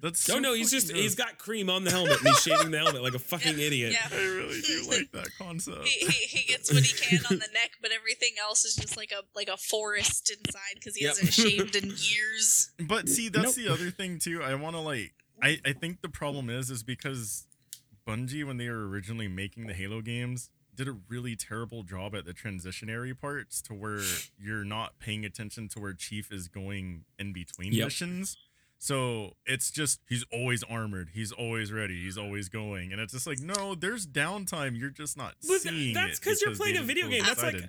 That's 0.01 0.29
Oh 0.31 0.35
so 0.35 0.39
no, 0.39 0.55
he's 0.55 0.71
just 0.71 0.89
gross. 0.89 1.01
he's 1.03 1.15
got 1.15 1.37
cream 1.39 1.69
on 1.69 1.85
the 1.85 1.91
helmet 1.91 2.19
and 2.21 2.29
he's 2.29 2.41
shaving 2.41 2.71
the 2.71 2.79
helmet 2.79 3.03
like 3.03 3.15
a 3.15 3.19
fucking 3.19 3.59
idiot. 3.59 3.93
Yeah. 3.93 4.09
I 4.11 4.23
really 4.23 4.61
do 4.63 4.87
like 4.91 5.13
that 5.13 5.29
concept. 5.39 5.87
He, 5.87 6.07
he, 6.07 6.27
he 6.39 6.49
gets 6.53 6.73
what 6.73 6.83
he 6.83 6.93
can 6.95 7.25
on 7.31 7.39
the 7.39 7.49
neck, 7.55 7.73
but 7.83 7.91
everything 7.93 8.33
else 8.41 8.65
is 8.65 8.75
just 8.77 8.97
like 8.97 9.13
a 9.13 9.23
like 9.35 9.49
a 9.49 9.57
forest 9.57 10.31
inside 10.31 10.75
because 10.77 10.97
he 10.97 11.05
Yep. 11.05 11.17
hasn't 11.19 11.33
shaved 11.35 11.77
in 11.77 11.89
years. 11.91 12.71
But 12.79 13.09
see, 13.09 13.29
that's 13.29 13.57
Nope. 13.57 13.67
the 13.67 13.69
other 13.73 13.91
thing 13.91 14.19
too. 14.19 14.43
I 14.43 14.55
want 14.55 14.75
to 14.77 14.81
like. 14.81 15.13
I 15.43 15.59
I 15.65 15.73
think 15.73 16.01
the 16.03 16.09
problem 16.09 16.49
is 16.51 16.71
is 16.71 16.83
because 16.83 17.47
Bungie, 18.07 18.45
when 18.45 18.57
they 18.57 18.69
were 18.69 18.89
originally 18.89 19.29
making 19.29 19.67
the 19.67 19.75
Halo 19.75 20.01
games, 20.01 20.51
did 20.75 20.89
a 20.89 20.97
really 21.09 21.37
terrible 21.37 21.83
job 21.83 22.15
at 22.15 22.25
the 22.25 22.33
transitionary 22.33 23.19
parts 23.19 23.61
to 23.63 23.75
where 23.75 24.01
you're 24.39 24.65
not 24.65 24.99
paying 24.99 25.25
attention 25.25 25.69
to 25.69 25.79
where 25.81 25.93
Chief 25.93 26.33
is 26.33 26.49
going 26.49 27.05
in 27.19 27.33
between 27.33 27.73
Yep. 27.73 27.87
missions. 27.87 28.37
So 28.83 29.35
it's 29.45 29.71
just 29.71 30.01
he's 30.09 30.25
always 30.33 30.63
armored, 30.65 31.11
he's 31.13 31.33
always 31.33 31.71
ready, 31.71 32.03
he's 32.03 32.17
always 32.17 32.49
going, 32.49 32.93
and 32.93 33.01
it's 33.01 33.13
just 33.13 33.27
like 33.27 33.39
no, 33.39 33.75
there's 33.75 34.07
downtime. 34.07 34.77
You're 34.79 34.89
just 34.89 35.19
not 35.19 35.35
But 35.47 35.61
seeing. 35.61 35.93
that's 35.93 36.19
it 36.19 36.23
'cause 36.23 36.41
you're 36.41 36.55
playing 36.55 36.79
a 36.79 36.83
video 36.83 37.07
game. 37.09 37.23
That's 37.23 37.43
like-. 37.43 37.69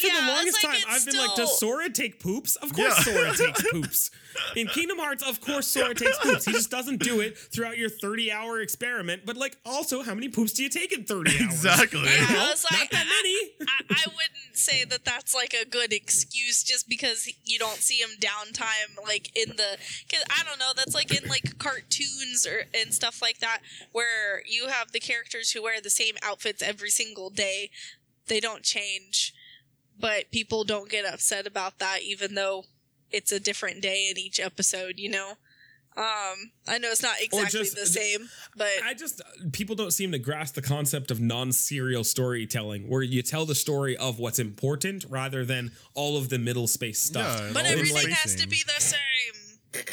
For 0.00 0.06
yeah, 0.06 0.20
the 0.20 0.26
longest 0.32 0.62
like 0.64 0.74
time, 0.74 0.84
I've 0.88 1.04
been 1.06 1.16
like, 1.16 1.34
does 1.34 1.58
Sora 1.58 1.88
take 1.90 2.20
poops? 2.20 2.56
Of 2.56 2.72
course 2.74 3.06
Yeah. 3.06 3.14
Sora 3.14 3.32
takes 3.36 3.62
poops. 3.70 4.10
In 4.54 4.66
Kingdom 4.68 4.98
Hearts, 4.98 5.22
of 5.26 5.40
course 5.40 5.66
Sora 5.66 5.94
takes 5.94 6.18
poops. 6.18 6.44
He 6.44 6.52
just 6.52 6.70
doesn't 6.70 7.02
do 7.02 7.20
it 7.20 7.36
throughout 7.36 7.78
your 7.78 7.88
30 7.88 8.30
hour 8.30 8.60
experiment. 8.60 9.22
But 9.24 9.36
like, 9.36 9.56
also, 9.64 10.02
how 10.02 10.14
many 10.14 10.28
poops 10.28 10.52
do 10.52 10.62
you 10.62 10.68
take 10.68 10.92
in 10.92 11.04
30 11.04 11.30
hours? 11.30 11.40
exactly. 11.40 12.02
Yeah, 12.04 12.28
You 12.28 12.34
know, 12.34 12.40
I 12.40 12.48
like, 12.48 12.72
Not 12.72 12.90
that 12.90 13.06
many. 13.06 13.50
I, 13.68 13.84
I 13.90 14.04
wouldn't 14.06 14.56
say 14.56 14.84
that 14.84 15.04
that's 15.04 15.34
like 15.34 15.54
a 15.54 15.64
good 15.64 15.92
excuse 15.92 16.62
just 16.62 16.88
because 16.88 17.28
you 17.44 17.58
don't 17.58 17.78
see 17.78 17.96
him 17.96 18.10
downtime 18.20 19.04
like 19.06 19.36
in 19.36 19.56
the 19.56 19.78
cause 20.12 20.22
I 20.30 20.42
don't 20.44 20.58
know 20.58 20.72
that's 20.76 20.94
like 20.94 21.10
in 21.10 21.28
like 21.28 21.58
cartoons 21.58 22.46
or 22.46 22.64
and 22.74 22.92
stuff 22.92 23.22
like 23.22 23.38
that 23.38 23.60
where 23.92 24.42
you 24.46 24.66
have 24.68 24.92
the 24.92 25.00
characters 25.00 25.52
who 25.52 25.62
wear 25.62 25.80
the 25.80 25.90
same 25.90 26.16
outfits 26.22 26.60
every 26.62 26.90
single 26.90 27.30
day 27.30 27.70
they 28.26 28.40
don't 28.40 28.62
change 28.62 29.32
but 29.98 30.30
people 30.30 30.64
don't 30.64 30.88
get 30.90 31.04
upset 31.04 31.46
about 31.46 31.78
that 31.78 32.02
even 32.02 32.34
though 32.34 32.64
it's 33.10 33.32
a 33.32 33.40
different 33.40 33.80
day 33.82 34.08
in 34.10 34.18
each 34.18 34.38
episode 34.40 34.94
you 34.98 35.10
know 35.10 35.30
um 35.96 36.52
I 36.68 36.78
know 36.78 36.90
it's 36.90 37.02
not 37.02 37.16
exactly 37.20 37.60
just- 37.60 37.74
the 37.76 37.86
same 37.86 38.28
but 38.56 38.68
I 38.84 38.94
just 38.94 39.20
people 39.52 39.74
don't 39.74 39.92
seem 39.92 40.12
to 40.12 40.18
grasp 40.18 40.54
the 40.54 40.62
concept 40.62 41.10
of 41.10 41.20
non-serial 41.20 42.04
storytelling, 42.04 42.88
where 42.88 43.02
you 43.02 43.22
tell 43.22 43.46
the 43.46 43.54
story 43.56 43.96
of 43.96 44.18
what's 44.20 44.38
important 44.38 45.04
rather 45.08 45.44
than 45.44 45.72
all 45.94 46.16
of 46.16 46.28
the 46.28 46.38
middle 46.38 46.66
space 46.68 47.00
stuff. 47.00 47.40
Yeah, 47.40 47.50
but 47.52 47.64
all 47.64 47.72
the 47.72 47.78
everything 47.78 48.10
has 48.10 48.34
to 48.36 48.46
be 48.48 48.62
the 48.64 48.80
same 48.80 49.84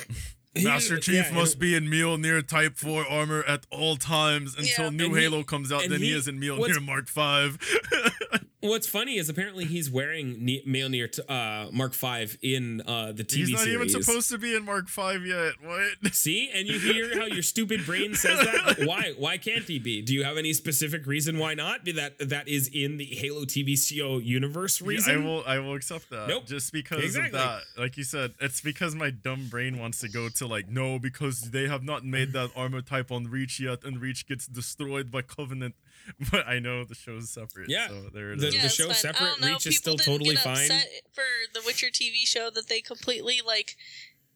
Master 0.64 0.98
Chief 1.00 1.16
yeah, 1.30 1.32
must 1.34 1.60
be 1.60 1.76
in 1.76 1.86
Mjolnir 1.86 2.48
Type 2.48 2.78
4 2.78 3.06
armor 3.08 3.44
at 3.44 3.66
all 3.72 3.98
times 3.98 4.56
until 4.58 4.86
Yeah. 4.86 4.90
new 4.92 5.06
And 5.08 5.16
he- 5.18 5.22
Halo 5.24 5.44
comes 5.44 5.72
out. 5.72 5.82
Then 5.90 6.00
he, 6.02 6.08
he- 6.08 6.14
is 6.14 6.28
in 6.28 6.36
what's- 6.58 6.78
Mjolnir 6.78 6.86
Mark 6.86 7.08
5. 7.10 7.58
What's 8.70 8.88
funny 8.88 9.18
is 9.18 9.30
apparently 9.30 9.66
he's 9.66 9.90
wearing 9.92 10.44
Ne- 10.44 10.64
Mjolnir 10.66 11.12
t- 11.12 11.22
uh, 11.30 11.70
Mark 11.72 11.94
Five 11.94 12.38
in 12.42 12.82
uh, 12.82 13.12
the 13.12 13.24
TV 13.24 13.30
series. 13.30 13.50
He's 13.50 13.52
not 13.52 13.60
series. 13.64 13.92
even 13.96 14.04
supposed 14.04 14.30
to 14.32 14.38
be 14.38 14.56
in 14.56 14.66
Mark 14.66 14.88
5 14.88 15.26
yet. 15.26 15.54
What? 15.64 16.14
See, 16.14 16.50
and 16.54 16.68
you 16.68 16.80
hear 16.80 17.18
how 17.20 17.26
your 17.26 17.44
stupid 17.44 17.86
brain 17.86 18.16
says 18.16 18.40
that. 18.40 18.86
Why? 18.88 19.14
Why 19.18 19.38
can't 19.38 19.64
he 19.66 19.78
be? 19.80 20.02
Do 20.02 20.14
you 20.14 20.24
have 20.24 20.38
any 20.38 20.54
specific 20.54 21.06
reason 21.06 21.38
why 21.38 21.54
not? 21.54 21.86
That 21.86 22.18
that 22.30 22.48
is 22.48 22.68
in 22.74 22.98
the 22.98 23.06
Halo 23.06 23.46
TV 23.46 23.78
show 23.78 24.18
universe 24.18 24.82
Yeah, 24.82 24.88
reason. 24.88 25.22
I 25.24 25.26
will 25.26 25.44
I 25.46 25.60
will 25.60 25.76
accept 25.76 26.10
that. 26.10 26.28
Nope. 26.28 26.46
Just 26.48 26.74
because 26.74 27.04
Exactly. 27.04 27.40
of 27.40 27.46
that. 27.46 27.62
Like 27.78 27.98
you 27.98 28.04
said, 28.04 28.34
it's 28.42 28.62
because 28.62 28.96
my 28.96 29.10
dumb 29.12 29.48
brain 29.50 29.78
wants 29.80 30.00
to 30.00 30.10
go 30.10 30.30
to 30.30 30.48
like, 30.48 30.68
no, 30.70 30.98
because 31.00 31.52
they 31.52 31.68
have 31.68 31.84
not 31.84 32.04
made 32.04 32.34
that 32.34 32.50
armor 32.56 32.82
type 32.82 33.12
on 33.12 33.26
Reach 33.26 33.60
yet, 33.60 33.84
and 33.84 34.02
Reach 34.02 34.28
gets 34.28 34.48
destroyed 34.48 35.12
by 35.12 35.22
Covenant. 35.22 35.76
But 36.32 36.48
I 36.48 36.60
know 36.60 36.84
the 36.84 36.96
show's 36.96 37.30
separate. 37.30 37.70
Yeah. 37.70 37.88
So 37.88 38.10
there 38.14 38.34
it 38.34 38.40
The- 38.40 38.48
is. 38.48 38.56
Yeah, 38.56 38.62
the 38.62 38.66
it's 38.68 38.76
show 38.76 38.92
separate, 38.92 39.40
don't 39.40 39.52
Reach 39.54 39.66
is 39.68 39.78
still 39.78 39.96
didn't 39.96 40.12
totally 40.12 40.36
get 40.36 40.44
fine. 40.44 40.54
upset 40.72 40.88
For 41.14 41.24
the 41.54 41.62
Witcher 41.66 41.88
TV 41.88 42.26
show, 42.26 42.50
that 42.52 42.68
they 42.68 42.82
completely 42.82 43.42
like 43.46 43.76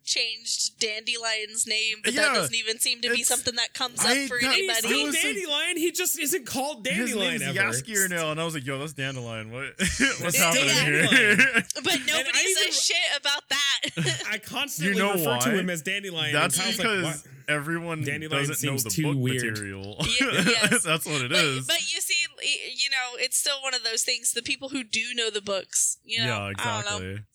changed 0.09 0.79
Dandelion's 0.79 1.67
name, 1.67 1.97
but 2.03 2.13
Yeah, 2.13 2.21
that 2.23 2.33
doesn't 2.33 2.55
even 2.55 2.79
seem 2.79 3.01
to 3.01 3.09
be 3.09 3.21
it's- 3.21 3.27
something 3.27 3.55
that 3.55 3.73
comes 3.73 3.99
up 3.99 4.07
I- 4.07 4.27
for 4.27 4.37
that- 4.41 4.55
He's 4.55 4.69
I 4.69 4.77
anybody. 4.79 5.03
was 5.05 5.13
like- 5.15 5.23
Dandelion. 5.23 5.77
He 5.77 5.91
just 5.91 6.19
isn't 6.19 6.45
called 6.45 6.85
His 6.85 6.97
Dandelion 6.97 7.39
name's 7.39 7.57
ever. 7.57 7.69
Jaskier 7.69 8.09
now, 8.09 8.31
and 8.31 8.41
I 8.41 8.45
was 8.45 8.53
like, 8.55 8.65
yo, 8.65 8.79
that's 8.79 8.93
Dandelion. 8.93 9.51
What? 9.51 9.63
What's 9.79 9.99
It's 9.99 10.37
happening 10.37 10.67
Dandelion. 10.67 11.07
here? 11.07 11.37
but 11.83 11.99
nobody 12.07 12.29
I 12.33 12.45
even- 12.49 12.71
says 12.73 12.83
shit 12.83 12.97
about 13.21 13.43
that. 13.49 14.23
I 14.29 14.37
constantly 14.39 14.95
You 14.97 14.99
know 14.99 15.13
refer 15.13 15.39
to 15.45 15.49
why? 15.51 15.55
him 15.55 15.69
as 15.69 15.81
Dandelion. 15.83 16.33
That's 16.33 16.55
and 16.57 16.63
Cyle's 16.63 16.77
because 16.77 17.03
like, 17.03 17.15
what? 17.15 17.23
everyone 17.47 18.03
Dandelion 18.03 18.47
doesn't 18.47 18.65
know 18.67 18.77
seems 18.77 18.83
the 18.83 18.89
too 18.89 19.03
book 19.03 19.17
weird. 19.17 19.43
material. 19.43 19.95
Yeah, 20.19 20.43
yes. 20.45 20.83
That's 20.83 21.05
what 21.05 21.21
it 21.21 21.29
but, 21.31 21.39
is. 21.43 21.65
but 21.67 21.79
you 21.81 22.01
see, 22.01 22.25
y- 22.37 22.73
you 22.75 22.89
know, 22.89 23.17
it's 23.23 23.37
still 23.37 23.61
one 23.61 23.73
of 23.73 23.83
those 23.83 24.03
things. 24.03 24.31
The 24.33 24.41
people 24.41 24.69
who 24.69 24.83
do 24.83 25.13
know 25.13 25.29
the 25.29 25.41
books, 25.41 25.97
you 26.03 26.19
know, 26.19 26.25
yeah, 26.25 26.39
I 26.39 26.53
don't 26.53 26.55
know. 27.01 27.07
exactly. 27.07 27.25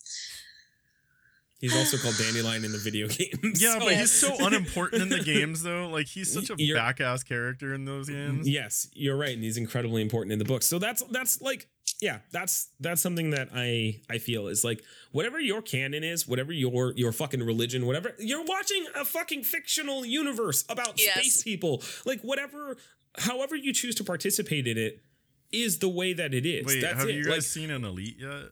He's 1.65 1.77
also 1.77 1.97
called 1.97 2.17
Dandelion 2.19 2.63
in 2.65 2.73
the 2.73 2.79
video 2.79 3.09
games. 3.09 3.63
Yeah, 3.63 3.79
so- 3.79 3.81
but 3.81 3.97
he's 3.97 4.13
so 4.13 4.37
unimportant 4.47 5.01
in 5.03 5.09
the 5.09 5.21
games, 5.25 5.63
though. 5.63 5.89
Like 5.89 6.07
he's 6.07 6.31
such 6.31 6.51
a 6.51 6.55
You're- 6.59 6.79
back-ass 6.79 7.23
character 7.23 7.73
in 7.73 7.87
those 7.87 8.09
games. 8.11 8.47
Yes, 8.47 8.89
you're 8.93 9.17
right, 9.17 9.33
and 9.35 9.43
he's 9.43 9.57
incredibly 9.57 10.03
important 10.03 10.33
in 10.35 10.39
the 10.39 10.45
book. 10.45 10.63
So 10.63 10.79
that's 10.79 11.03
that's 11.05 11.41
like 11.41 11.69
yeah, 12.03 12.19
that's 12.33 12.69
that's 12.81 13.01
something 13.01 13.31
that 13.31 13.49
I 13.55 14.01
I 14.11 14.19
feel 14.19 14.49
is 14.49 14.63
like 14.63 14.83
whatever 15.13 15.41
your 15.41 15.63
canon 15.63 16.05
is, 16.05 16.29
whatever 16.29 16.53
your 16.53 16.93
your 16.97 17.13
fucking 17.13 17.43
religion, 17.43 17.87
whatever 17.87 18.15
you're 18.19 18.45
watching 18.45 18.85
a 18.95 19.05
fucking 19.07 19.45
fictional 19.45 20.05
universe 20.05 20.65
about 20.69 21.01
Yes. 21.01 21.15
space 21.15 21.43
people. 21.43 21.83
Like 22.05 22.21
whatever 22.21 22.77
however 23.17 23.57
you 23.57 23.73
choose 23.73 23.95
to 23.95 24.05
participate 24.05 24.67
in 24.67 24.77
it 24.77 25.01
is 25.53 25.79
the 25.79 25.89
way 25.89 26.13
that 26.13 26.35
it 26.35 26.45
is. 26.45 26.67
Wait, 26.67 26.81
that's 26.83 26.99
have 26.99 27.09
it. 27.09 27.15
you 27.15 27.25
guys 27.25 27.33
Like, 27.33 27.43
seen 27.43 27.71
an 27.71 27.85
Elite 27.85 28.17
yet? 28.19 28.51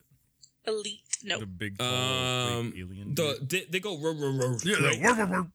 Elite, 0.65 1.01
no. 1.23 1.39
The 1.39 1.45
big 1.45 1.77
tall, 1.77 1.87
um 1.87 2.73
alien. 2.75 3.15
the 3.15 3.37
they, 3.41 3.65
they 3.69 3.79
go 3.79 3.97
ruh, 3.97 4.11
ruh, 4.13 4.31
ruh, 4.37 4.57
yeah, 4.63 4.75
right? 4.75 4.99
the 5.01 5.47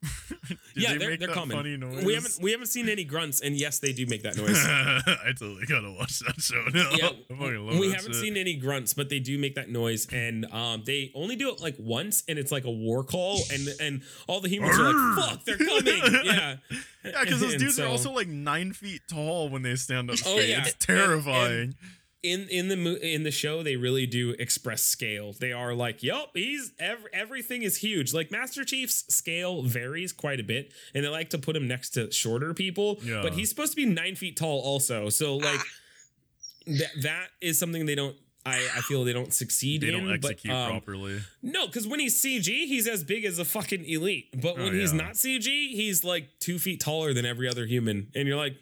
yeah, 0.76 0.92
they 0.92 0.98
they're, 0.98 1.16
they're 1.16 1.28
coming. 1.28 1.56
Funny 1.56 1.76
noise? 1.76 2.04
We 2.04 2.14
haven't 2.14 2.38
we 2.40 2.50
haven't 2.52 2.66
seen 2.68 2.88
any 2.88 3.04
grunts, 3.04 3.40
and 3.40 3.54
yes, 3.56 3.78
they 3.78 3.92
do 3.92 4.06
make 4.06 4.22
that 4.22 4.36
noise. 4.36 4.56
I 4.64 5.32
totally 5.38 5.66
gotta 5.66 5.90
watch 5.92 6.20
that 6.20 6.40
show 6.40 6.62
now. 6.72 6.90
yeah, 6.96 7.06
I 7.30 7.34
fucking 7.34 7.66
love 7.66 7.78
we 7.78 7.90
haven't 7.92 8.12
shit. 8.14 8.22
seen 8.22 8.36
any 8.36 8.54
grunts, 8.54 8.94
but 8.94 9.08
they 9.08 9.18
do 9.20 9.38
make 9.38 9.54
that 9.56 9.68
noise, 9.70 10.06
and 10.12 10.46
um, 10.52 10.82
they 10.86 11.10
only 11.14 11.36
do 11.36 11.50
it 11.50 11.60
like 11.60 11.76
once, 11.78 12.22
and 12.28 12.38
it's 12.38 12.52
like 12.52 12.64
a 12.64 12.70
war 12.70 13.04
call, 13.04 13.38
and 13.52 13.68
and 13.80 14.02
all 14.26 14.40
the 14.40 14.48
humans 14.48 14.78
are 14.78 14.92
like, 14.92 15.28
"Fuck, 15.28 15.44
they're 15.44 15.58
coming!" 15.58 16.02
Yeah, 16.24 16.56
Yeah, 17.04 17.20
because 17.22 17.40
those 17.40 17.52
And 17.54 17.60
dudes 17.60 17.78
are 17.80 17.86
also 17.86 18.10
like 18.12 18.28
nine 18.28 18.72
feet 18.72 19.02
tall 19.08 19.48
when 19.48 19.62
they 19.62 19.76
stand 19.76 20.10
up 20.10 20.14
Oh, 20.14 20.16
straight. 20.16 20.48
yeah. 20.50 20.60
It's 20.60 20.70
And- 20.72 20.80
terrifying. 20.80 21.74
In 22.22 22.48
in 22.48 22.68
the 22.68 22.76
mo- 22.76 22.96
in 23.00 23.22
the 23.22 23.30
show 23.30 23.62
they 23.62 23.76
really 23.76 24.06
do 24.06 24.30
express 24.38 24.82
scale. 24.82 25.32
They 25.32 25.52
are 25.52 25.72
like, 25.74 26.02
"Yup, 26.02 26.30
he's 26.34 26.72
ev- 26.78 27.06
everything 27.12 27.62
is 27.62 27.76
huge." 27.78 28.12
Like 28.12 28.30
Master 28.30 28.64
Chief's 28.64 29.04
scale 29.14 29.62
varies 29.62 30.12
quite 30.12 30.40
a 30.40 30.44
bit, 30.44 30.72
and 30.94 31.04
they 31.04 31.08
like 31.08 31.30
to 31.30 31.38
put 31.38 31.54
him 31.56 31.68
next 31.68 31.90
to 31.90 32.10
shorter 32.10 32.54
people. 32.54 32.98
Yeah. 33.02 33.22
But 33.22 33.34
he's 33.34 33.48
supposed 33.48 33.72
to 33.72 33.76
be 33.76 33.86
nine 33.86 34.16
feet 34.16 34.36
tall, 34.36 34.60
also. 34.60 35.08
So 35.10 35.36
like 35.36 35.60
Ah. 35.60 35.64
that 36.66 36.90
that 37.02 37.26
is 37.40 37.58
something 37.58 37.86
they 37.86 37.94
don't 37.94 38.16
I, 38.46 38.56
I 38.76 38.80
feel 38.82 39.04
they 39.04 39.12
don't 39.12 39.32
succeed 39.34 39.82
They 39.82 39.88
in. 39.88 39.94
don't 39.94 40.10
execute 40.12 40.50
but, 40.52 40.56
um, 40.56 40.70
properly. 40.70 41.20
No, 41.42 41.66
because 41.66 41.86
when 41.86 42.00
he's 42.00 42.22
CG, 42.22 42.46
he's 42.66 42.88
as 42.88 43.04
big 43.04 43.26
as 43.26 43.38
a 43.38 43.44
fucking 43.44 43.84
elite. 43.84 44.28
But 44.40 44.54
Oh, 44.58 44.62
when 44.64 44.74
he's 44.74 44.92
not 44.94 45.14
CG, 45.14 45.44
he's 45.72 46.02
like 46.02 46.28
two 46.40 46.58
feet 46.58 46.80
taller 46.80 47.12
than 47.12 47.26
every 47.26 47.46
other 47.46 47.66
human. 47.66 48.10
And 48.14 48.26
you're 48.26 48.38
like, 48.38 48.56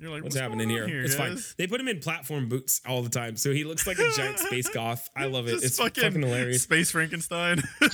You're 0.00 0.10
like, 0.10 0.22
what's, 0.22 0.36
what's, 0.36 0.40
happening 0.40 0.68
going 0.68 0.82
on 0.82 0.88
here? 0.88 1.02
It's 1.02 1.16
fine. 1.16 1.38
They 1.56 1.66
put 1.66 1.80
him 1.80 1.88
in 1.88 1.98
platform 1.98 2.48
boots 2.48 2.80
all 2.86 3.02
the 3.02 3.10
time, 3.10 3.36
so 3.36 3.52
he 3.52 3.64
looks 3.64 3.84
like 3.84 3.98
a 3.98 4.08
giant 4.16 4.38
space 4.38 4.68
goth. 4.68 5.10
I 5.16 5.24
love 5.24 5.48
it. 5.48 5.52
Just 5.52 5.64
it's 5.64 5.78
fucking, 5.78 6.12
hilarious. 6.12 6.62
Space 6.62 6.90
Frankenstein. 6.90 7.62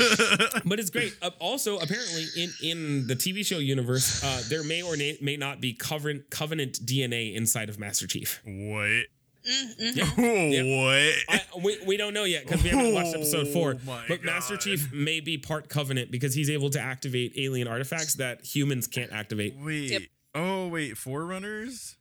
But 0.66 0.80
it's 0.80 0.90
great. 0.90 1.16
Uh, 1.20 1.30
also, 1.40 1.78
apparently, 1.78 2.24
in 2.36 2.50
in 2.62 3.06
the 3.06 3.14
TV 3.14 3.44
show 3.44 3.58
universe, 3.58 4.22
uh, 4.24 4.42
there 4.48 4.64
may 4.64 4.82
or 4.82 4.96
na- 4.96 5.18
may 5.20 5.36
not 5.36 5.60
be 5.60 5.72
covenant 5.72 6.30
covenant 6.30 6.78
DNA 6.84 7.34
inside 7.34 7.68
of 7.68 7.78
Master 7.78 8.06
Chief. 8.06 8.40
what? 8.44 9.06
Mm-hmm. 9.46 10.14
What? 10.84 11.14
I, 11.28 11.40
we, 11.62 11.78
we 11.86 11.96
don't 11.96 12.14
know 12.14 12.24
yet 12.24 12.46
because 12.46 12.62
we 12.62 12.70
haven't 12.70 12.94
watched 12.94 13.14
episode 13.14 13.48
four. 13.48 13.74
Oh 13.74 13.86
my 13.86 14.04
but 14.08 14.24
Master 14.24 14.56
Chief 14.56 14.92
may 14.92 15.20
be 15.20 15.36
part 15.38 15.68
covenant 15.68 16.10
because 16.10 16.34
he's 16.34 16.50
able 16.50 16.70
to 16.70 16.80
activate 16.80 17.34
alien 17.36 17.68
artifacts 17.68 18.14
that 18.14 18.44
humans 18.44 18.86
can't 18.86 19.12
activate. 19.12 19.56
Wait. 19.58 19.90
Yep. 19.90 20.02
Oh 20.34 20.68
wait, 20.68 20.96
Forerunners? 20.96 21.96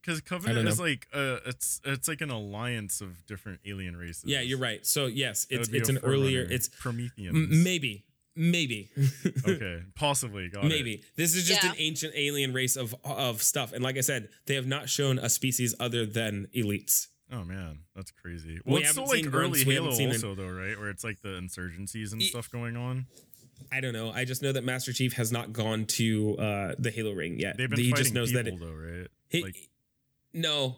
Because 0.00 0.20
Covenant 0.20 0.68
is 0.68 0.80
like 0.80 1.06
uh 1.12 1.38
it's 1.46 1.80
it's 1.84 2.08
like 2.08 2.20
an 2.20 2.30
alliance 2.30 3.00
of 3.00 3.26
different 3.26 3.60
alien 3.66 3.96
races. 3.96 4.24
Yeah, 4.26 4.40
you're 4.40 4.58
right. 4.58 4.84
So 4.86 5.06
yes, 5.06 5.46
it's 5.50 5.68
it's 5.68 5.88
an 5.88 5.98
earlier. 6.02 6.46
It's 6.48 6.68
Prometheans. 6.68 7.34
m- 7.34 7.62
maybe 7.62 8.04
maybe 8.36 8.88
okay, 9.48 9.82
possibly. 9.96 10.48
Got 10.48 10.64
it. 10.64 10.68
maybe 10.68 11.02
this 11.16 11.34
is 11.34 11.46
just 11.46 11.62
Yeah. 11.64 11.70
an 11.70 11.76
ancient 11.78 12.14
alien 12.16 12.52
race 12.52 12.76
of 12.76 12.94
of 13.04 13.42
stuff. 13.42 13.72
And 13.72 13.82
like 13.82 13.96
I 13.98 14.00
said, 14.02 14.28
they 14.46 14.54
have 14.54 14.66
not 14.66 14.88
shown 14.88 15.18
a 15.18 15.28
species 15.28 15.74
other 15.80 16.06
than 16.06 16.46
elites. 16.54 17.08
Oh 17.30 17.44
man, 17.44 17.80
that's 17.94 18.10
crazy. 18.10 18.60
We 18.64 18.72
Well, 18.72 18.80
it's 18.80 18.90
still 18.92 19.04
haven't 19.04 19.16
like 19.16 19.24
seen 19.24 19.34
early 19.34 19.64
Halo 19.64 19.88
also 19.90 20.34
though, 20.34 20.48
right? 20.48 20.78
Where 20.78 20.88
it's 20.88 21.04
like 21.04 21.20
the 21.20 21.30
insurgencies 21.30 22.12
and 22.12 22.22
Ye- 22.22 22.28
stuff 22.28 22.50
going 22.50 22.76
on. 22.76 23.06
I 23.72 23.80
don't 23.80 23.92
know. 23.92 24.10
I 24.10 24.24
just 24.24 24.42
know 24.42 24.52
that 24.52 24.64
Master 24.64 24.92
Chief 24.92 25.14
has 25.14 25.32
not 25.32 25.52
gone 25.52 25.86
to 25.86 26.36
uh, 26.38 26.74
the 26.78 26.90
Halo 26.90 27.12
ring 27.12 27.38
yet. 27.38 27.56
They've 27.56 27.68
been 27.68 27.78
he 27.78 27.90
fighting 27.90 28.04
just 28.04 28.14
knows 28.14 28.32
people 28.32 28.44
that 28.44 28.52
it, 28.52 28.60
though, 28.60 28.72
right? 28.72 29.08
he, 29.28 29.42
like 29.42 29.68
no. 30.32 30.76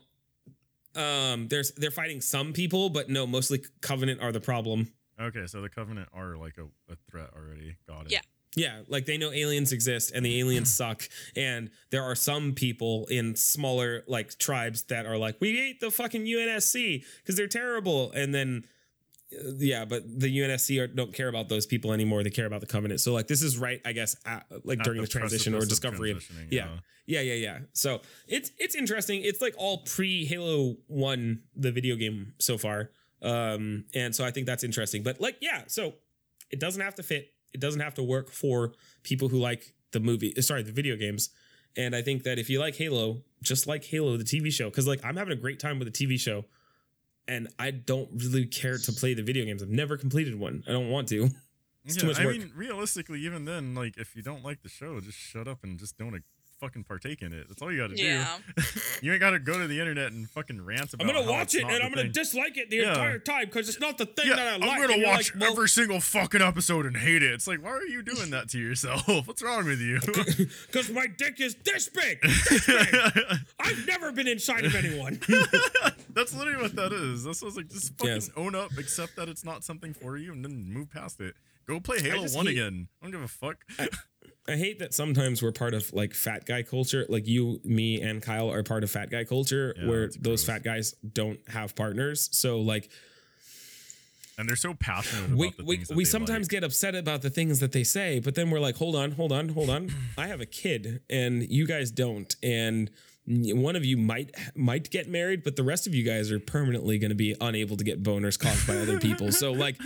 Um, 0.96 1.48
there's 1.48 1.70
they're 1.72 1.90
fighting 1.90 2.20
some 2.20 2.52
people, 2.52 2.90
but 2.90 3.08
no, 3.08 3.26
mostly 3.26 3.62
Covenant 3.80 4.20
are 4.20 4.32
the 4.32 4.40
problem. 4.40 4.92
okay, 5.20 5.46
so 5.46 5.60
the 5.60 5.68
Covenant 5.68 6.08
are 6.12 6.36
like 6.36 6.56
a, 6.58 6.64
a 6.92 6.96
threat 7.10 7.30
already. 7.36 7.76
Got 7.86 8.06
it. 8.06 8.12
Yeah. 8.12 8.20
Yeah, 8.56 8.80
like 8.88 9.06
they 9.06 9.16
know 9.16 9.30
aliens 9.30 9.70
exist 9.70 10.10
and 10.12 10.26
the 10.26 10.40
aliens 10.40 10.72
suck. 10.74 11.08
And 11.36 11.70
there 11.90 12.02
are 12.02 12.16
some 12.16 12.52
people 12.54 13.06
in 13.06 13.36
smaller 13.36 14.02
like 14.08 14.36
tribes 14.38 14.82
that 14.84 15.06
are 15.06 15.16
like, 15.16 15.36
we 15.40 15.56
hate 15.56 15.78
the 15.78 15.90
fucking 15.90 16.24
UNSC 16.24 17.04
because 17.18 17.36
they're 17.36 17.46
terrible. 17.46 18.10
And 18.10 18.34
then, 18.34 18.64
yeah, 19.58 19.84
but 19.84 20.02
the 20.06 20.40
UNSC 20.40 20.80
are, 20.80 20.86
don't 20.86 21.12
care 21.12 21.28
about 21.28 21.48
those 21.48 21.66
people 21.66 21.92
anymore. 21.92 22.22
They 22.22 22.30
care 22.30 22.46
about 22.46 22.60
the 22.60 22.66
Covenant. 22.66 23.00
So 23.00 23.12
like 23.12 23.28
this 23.28 23.42
is 23.42 23.58
right, 23.58 23.80
I 23.84 23.92
guess, 23.92 24.16
at, 24.26 24.46
like 24.64 24.82
during 24.82 25.00
the, 25.00 25.06
transition 25.06 25.54
or 25.54 25.60
discovery. 25.60 26.14
Transitioning, 26.14 26.48
yeah. 26.50 26.68
yeah, 27.06 27.20
yeah, 27.20 27.34
yeah. 27.34 27.58
So 27.72 28.00
it's 28.26 28.50
it's 28.58 28.74
interesting. 28.74 29.22
It's 29.22 29.40
like 29.40 29.54
all 29.56 29.78
pre 29.78 30.24
Halo 30.24 30.76
One, 30.88 31.42
the 31.54 31.70
video 31.70 31.96
game 31.96 32.34
so 32.38 32.58
far. 32.58 32.90
Um, 33.22 33.84
and 33.94 34.14
so 34.14 34.24
I 34.24 34.30
think 34.30 34.46
that's 34.46 34.64
interesting. 34.64 35.02
But 35.02 35.20
like, 35.20 35.36
yeah, 35.40 35.62
so 35.66 35.94
it 36.50 36.58
doesn't 36.58 36.80
have 36.80 36.94
to 36.96 37.02
fit. 37.02 37.32
It 37.52 37.60
doesn't 37.60 37.80
have 37.80 37.94
to 37.94 38.02
work 38.02 38.30
for 38.30 38.72
people 39.02 39.28
who 39.28 39.38
like 39.38 39.74
the 39.92 40.00
movie. 40.00 40.34
uh, 40.36 40.42
Sorry, 40.42 40.62
the 40.62 40.72
video 40.72 40.96
games. 40.96 41.30
And 41.76 41.94
I 41.94 42.02
think 42.02 42.24
that 42.24 42.38
if 42.38 42.50
you 42.50 42.58
like 42.58 42.76
Halo, 42.76 43.22
just 43.42 43.66
like 43.66 43.84
Halo, 43.84 44.16
the 44.16 44.24
TV 44.24 44.52
show, 44.52 44.70
because 44.70 44.88
like 44.88 45.04
I'm 45.04 45.16
having 45.16 45.32
a 45.32 45.40
great 45.40 45.60
time 45.60 45.78
with 45.78 45.92
the 45.92 46.06
TV 46.06 46.18
show, 46.18 46.46
and 47.30 47.48
I 47.58 47.70
don't 47.70 48.10
really 48.12 48.44
care 48.44 48.76
to 48.76 48.92
play 48.92 49.14
the 49.14 49.22
video 49.22 49.44
games. 49.44 49.62
I've 49.62 49.70
never 49.70 49.96
completed 49.96 50.38
one. 50.38 50.64
I 50.68 50.72
don't 50.72 50.90
want 50.90 51.08
to. 51.10 51.30
It's 51.84 51.96
too 51.96 52.08
Yeah, 52.08 52.12
much 52.12 52.20
I 52.20 52.26
mean, 52.26 52.52
realistically, 52.54 53.20
even 53.20 53.44
then, 53.44 53.74
like 53.74 53.96
if 53.96 54.16
you 54.16 54.22
don't 54.22 54.44
like 54.44 54.62
the 54.62 54.68
show, 54.68 55.00
just 55.00 55.16
shut 55.16 55.46
up 55.48 55.62
and 55.62 55.78
just 55.78 55.96
don't 55.96 56.14
fucking 56.60 56.84
partake 56.84 57.22
in 57.22 57.32
it. 57.32 57.48
That's 57.48 57.60
all 57.62 57.72
you 57.72 57.78
got 57.78 57.90
to 57.90 57.96
Yeah. 58.02 58.36
do. 58.56 58.62
you 59.02 59.12
ain't 59.12 59.20
got 59.20 59.30
to 59.30 59.38
go 59.38 59.58
to 59.58 59.66
the 59.66 59.80
internet 59.80 60.12
and 60.12 60.28
fucking 60.30 60.64
rant 60.64 60.92
about. 60.94 61.06
I'm 61.08 61.12
gonna 61.14 61.24
how 61.24 61.30
watch 61.32 61.54
it's 61.54 61.64
it 61.64 61.64
and 61.64 61.82
I'm 61.82 61.90
gonna 61.92 62.08
dislike 62.08 62.56
it 62.58 62.70
the 62.70 62.76
Yeah. 62.76 62.90
entire 62.90 63.18
time 63.18 63.46
because 63.46 63.68
it's 63.68 63.80
not 63.80 63.96
the 63.98 64.06
thing 64.06 64.26
Yeah, 64.28 64.36
that 64.36 64.46
I 64.46 64.56
like. 64.58 64.70
I'm 64.70 64.86
gonna 64.88 65.06
watch 65.06 65.32
like, 65.34 65.40
well, 65.40 65.52
every 65.52 65.68
single 65.68 66.00
fucking 66.00 66.42
episode 66.42 66.86
and 66.86 66.96
hate 66.96 67.22
it. 67.22 67.32
It's 67.32 67.46
like, 67.46 67.62
why 67.62 67.70
are 67.70 67.84
you 67.86 68.02
doing 68.02 68.30
that 68.30 68.48
to 68.50 68.58
yourself? 68.58 69.06
What's 69.26 69.42
wrong 69.42 69.64
with 69.64 69.80
you? 69.80 69.98
Because 70.66 70.90
my 70.90 71.06
dick 71.06 71.40
is 71.40 71.54
this 71.64 71.88
big. 71.88 72.20
This 72.22 72.66
big. 72.66 72.94
I've 73.58 73.86
never 73.86 74.12
been 74.12 74.28
inside 74.28 74.64
of 74.64 74.74
anyone. 74.74 75.18
That's 76.14 76.34
literally 76.34 76.60
what 76.62 76.76
that 76.76 76.92
is. 76.92 77.24
That's 77.24 77.40
what 77.42 77.46
I 77.46 77.48
was 77.48 77.56
like, 77.56 77.68
just 77.68 77.96
fucking 77.98 78.14
Yes. 78.14 78.30
own 78.36 78.54
up, 78.54 78.76
accept 78.78 79.16
that 79.16 79.28
it's 79.28 79.44
not 79.44 79.64
something 79.64 79.94
for 79.94 80.16
you, 80.16 80.32
and 80.32 80.44
then 80.44 80.70
move 80.72 80.90
past 80.90 81.20
it. 81.20 81.34
Go 81.66 81.78
play 81.80 82.00
Halo 82.00 82.26
One 82.30 82.46
hate- 82.46 82.52
again. 82.52 82.88
I 83.00 83.04
don't 83.06 83.12
give 83.12 83.22
a 83.22 83.28
fuck. 83.28 83.64
I 83.78 83.88
hate 84.48 84.78
that 84.80 84.94
sometimes 84.94 85.42
we're 85.42 85.52
part 85.52 85.74
of 85.74 85.92
like 85.92 86.14
fat 86.14 86.44
guy 86.46 86.62
culture. 86.62 87.06
Like 87.08 87.26
you, 87.26 87.60
me, 87.64 88.00
and 88.00 88.22
Cyle 88.24 88.50
are 88.50 88.62
part 88.62 88.82
of 88.84 88.90
fat 88.90 89.10
guy 89.10 89.24
culture 89.24 89.74
Yeah, 89.78 89.88
where 89.88 90.06
those 90.08 90.42
gross. 90.42 90.44
fat 90.44 90.62
guys 90.64 90.94
don't 91.12 91.38
have 91.48 91.74
partners. 91.76 92.28
So 92.32 92.60
like 92.60 92.90
and 94.38 94.48
they're 94.48 94.56
so 94.56 94.72
passionate 94.72 95.26
about 95.26 95.38
we 95.38 95.50
the 95.50 95.64
we, 95.64 95.76
things 95.76 95.88
that 95.88 95.96
we 95.96 96.04
sometimes 96.04 96.44
like. 96.46 96.50
get 96.50 96.64
upset 96.64 96.94
about 96.94 97.20
the 97.22 97.28
things 97.30 97.60
that 97.60 97.72
they 97.72 97.84
say, 97.84 98.20
but 98.20 98.34
then 98.34 98.50
we're 98.50 98.60
like, 98.60 98.76
hold 98.76 98.96
on, 98.96 99.12
hold 99.12 99.32
on, 99.32 99.50
hold 99.50 99.68
on. 99.68 99.90
I 100.16 100.28
have 100.28 100.40
a 100.40 100.46
kid 100.46 101.02
and 101.10 101.42
you 101.50 101.66
guys 101.66 101.90
don't. 101.90 102.34
And 102.42 102.90
one 103.26 103.76
of 103.76 103.84
you 103.84 103.98
might 103.98 104.34
might 104.56 104.90
get 104.90 105.08
married, 105.08 105.44
but 105.44 105.56
the 105.56 105.62
rest 105.62 105.86
of 105.86 105.94
you 105.94 106.02
guys 106.02 106.32
are 106.32 106.40
permanently 106.40 106.98
going 106.98 107.10
to 107.10 107.14
be 107.14 107.36
unable 107.40 107.76
to 107.76 107.84
get 107.84 108.02
boners 108.02 108.38
caused 108.38 108.66
by 108.66 108.78
other 108.78 108.98
people. 108.98 109.30
So 109.30 109.52
like 109.52 109.76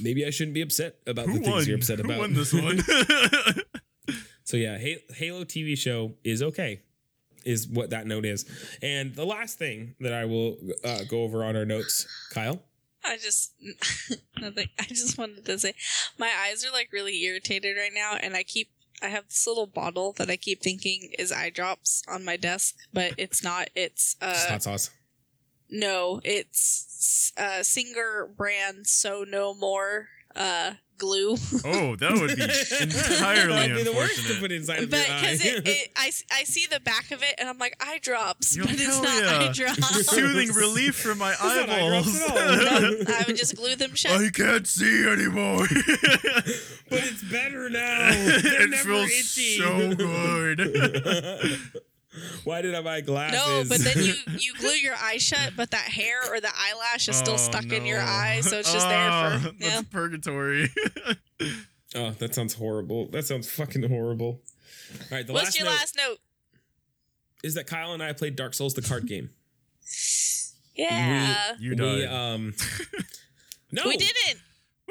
maybe 0.00 0.24
I 0.26 0.30
shouldn't 0.30 0.54
be 0.54 0.62
upset 0.62 0.96
about 1.06 1.26
Who 1.26 1.34
the 1.34 1.40
things 1.40 1.50
won? 1.54 1.64
you're 1.66 1.76
upset 1.76 1.98
Who 1.98 2.04
about. 2.04 2.18
won 2.18 2.34
this 2.34 2.52
one? 2.52 2.80
So 4.46 4.58
yeah, 4.58 4.76
Halo 4.76 5.44
TV 5.44 5.76
show 5.76 6.12
is 6.22 6.42
okay, 6.42 6.82
is 7.46 7.66
what 7.66 7.88
that 7.90 8.06
note 8.06 8.26
is. 8.26 8.44
And 8.82 9.14
the 9.14 9.24
last 9.24 9.56
thing 9.58 9.94
that 10.00 10.12
I 10.12 10.26
will 10.26 10.58
uh, 10.84 11.04
go 11.08 11.22
over 11.22 11.42
on 11.42 11.56
our 11.56 11.64
notes, 11.64 12.06
Cyle. 12.30 12.62
I 13.02 13.16
just 13.16 13.54
nothing. 14.38 14.68
I 14.78 14.84
just 14.84 15.16
wanted 15.16 15.46
to 15.46 15.58
say, 15.58 15.72
my 16.18 16.30
eyes 16.46 16.62
are 16.64 16.70
like 16.72 16.90
really 16.92 17.22
irritated 17.24 17.74
right 17.78 17.92
now, 17.94 18.16
and 18.20 18.36
I 18.36 18.42
keep. 18.42 18.68
I 19.02 19.08
have 19.08 19.24
this 19.28 19.46
little 19.46 19.66
bottle 19.66 20.12
that 20.18 20.30
I 20.30 20.36
keep 20.36 20.62
thinking 20.62 21.10
is 21.18 21.32
eye 21.32 21.50
drops 21.50 22.02
on 22.06 22.22
my 22.24 22.36
desk, 22.36 22.76
but 22.92 23.12
it's 23.16 23.42
not. 23.42 23.68
It's 23.74 24.14
Just 24.20 24.48
uh 24.48 24.52
hot 24.52 24.62
sauce. 24.62 24.90
No, 25.74 26.20
it's 26.24 27.32
uh 27.36 27.62
Singer 27.62 28.28
brand 28.36 28.86
So 28.86 29.24
No 29.28 29.52
More 29.54 30.08
uh 30.34 30.72
glue. 30.96 31.32
oh, 31.64 31.96
that 31.96 32.12
would 32.12 32.36
be 32.36 32.42
entirely 32.44 33.52
That'd 33.68 33.76
be 33.76 33.82
the 33.82 33.92
worst 33.92 34.14
to 34.14 34.20
unfortunate. 34.20 34.40
put 34.40 34.52
inside 34.52 34.82
of 34.84 34.90
But 34.90 35.06
your 35.08 35.16
eye. 35.16 35.20
because 35.20 35.44
it, 35.44 35.66
it, 35.68 35.88
I, 35.96 36.06
s- 36.06 36.22
I 36.32 36.44
see 36.44 36.66
the 36.70 36.78
back 36.78 37.10
of 37.10 37.20
it 37.24 37.34
and 37.38 37.48
I'm 37.48 37.58
like 37.58 37.76
eye 37.80 37.98
drops, 38.00 38.56
Yo, 38.56 38.62
but 38.64 38.74
it's 38.74 39.02
not 39.02 39.22
yeah. 39.22 39.38
eye 39.48 39.52
drops. 39.52 40.06
Soothing 40.06 40.52
relief 40.54 40.94
for 40.94 41.16
my 41.16 41.30
not 41.42 41.68
eye 41.68 41.86
eyeballs. 41.88 42.20
at 42.22 42.30
all. 42.30 42.36
No, 42.36 43.04
I 43.08 43.24
would 43.26 43.36
just 43.36 43.56
glue 43.56 43.74
them 43.74 43.94
shut. 43.96 44.12
I 44.20 44.28
can't 44.30 44.66
see 44.68 45.04
anymore. 45.08 45.66
but 46.88 47.00
it's 47.02 47.24
better 47.24 47.68
now. 47.70 48.10
They're 48.12 48.62
it 48.62 48.70
never 48.70 48.84
feels 48.84 49.10
itchy. 49.10 49.58
so 49.58 49.94
good. 49.96 50.60
Why 52.44 52.62
did 52.62 52.74
I 52.74 52.80
buy 52.82 53.00
glasses? 53.00 53.38
No, 53.38 53.64
but 53.68 53.80
then 53.84 54.04
you 54.04 54.14
you 54.38 54.54
glue 54.60 54.70
your 54.70 54.94
eye 54.94 55.18
shut, 55.18 55.52
but 55.56 55.70
that 55.72 55.84
hair 55.84 56.20
or 56.30 56.40
the 56.40 56.50
eyelash 56.56 57.08
is 57.08 57.16
still 57.16 57.34
Oh, 57.34 57.38
stuck 57.38 57.72
in 57.72 57.84
your 57.86 57.98
no. 57.98 58.04
eye, 58.04 58.40
so 58.42 58.58
it's 58.58 58.72
just 58.72 58.86
Ah, 58.86 58.90
there 59.30 59.38
for 59.52 59.58
That's 59.58 59.74
yeah. 59.74 59.82
purgatory. 59.90 60.68
oh, 61.94 62.10
that 62.12 62.34
sounds 62.34 62.54
horrible. 62.54 63.08
That 63.08 63.26
sounds 63.26 63.50
fucking 63.50 63.88
horrible. 63.88 64.40
All 64.92 65.06
right, 65.10 65.26
the 65.26 65.32
What's 65.32 65.46
last 65.46 65.58
your 65.58 65.64
note 65.66 65.72
last 65.72 65.96
note? 65.96 66.18
is 67.42 67.54
that 67.54 67.68
Cyle 67.68 67.92
and 67.92 68.02
I 68.02 68.12
played 68.12 68.36
Dark 68.36 68.54
Souls, 68.54 68.74
the 68.74 68.82
card 68.82 69.06
game. 69.06 69.30
Yeah, 70.76 71.52
you 71.60 71.70
we 71.70 71.76
died. 71.76 72.04
um, 72.06 72.54
no, 73.70 73.82
we 73.86 73.96
didn't. 73.96 74.40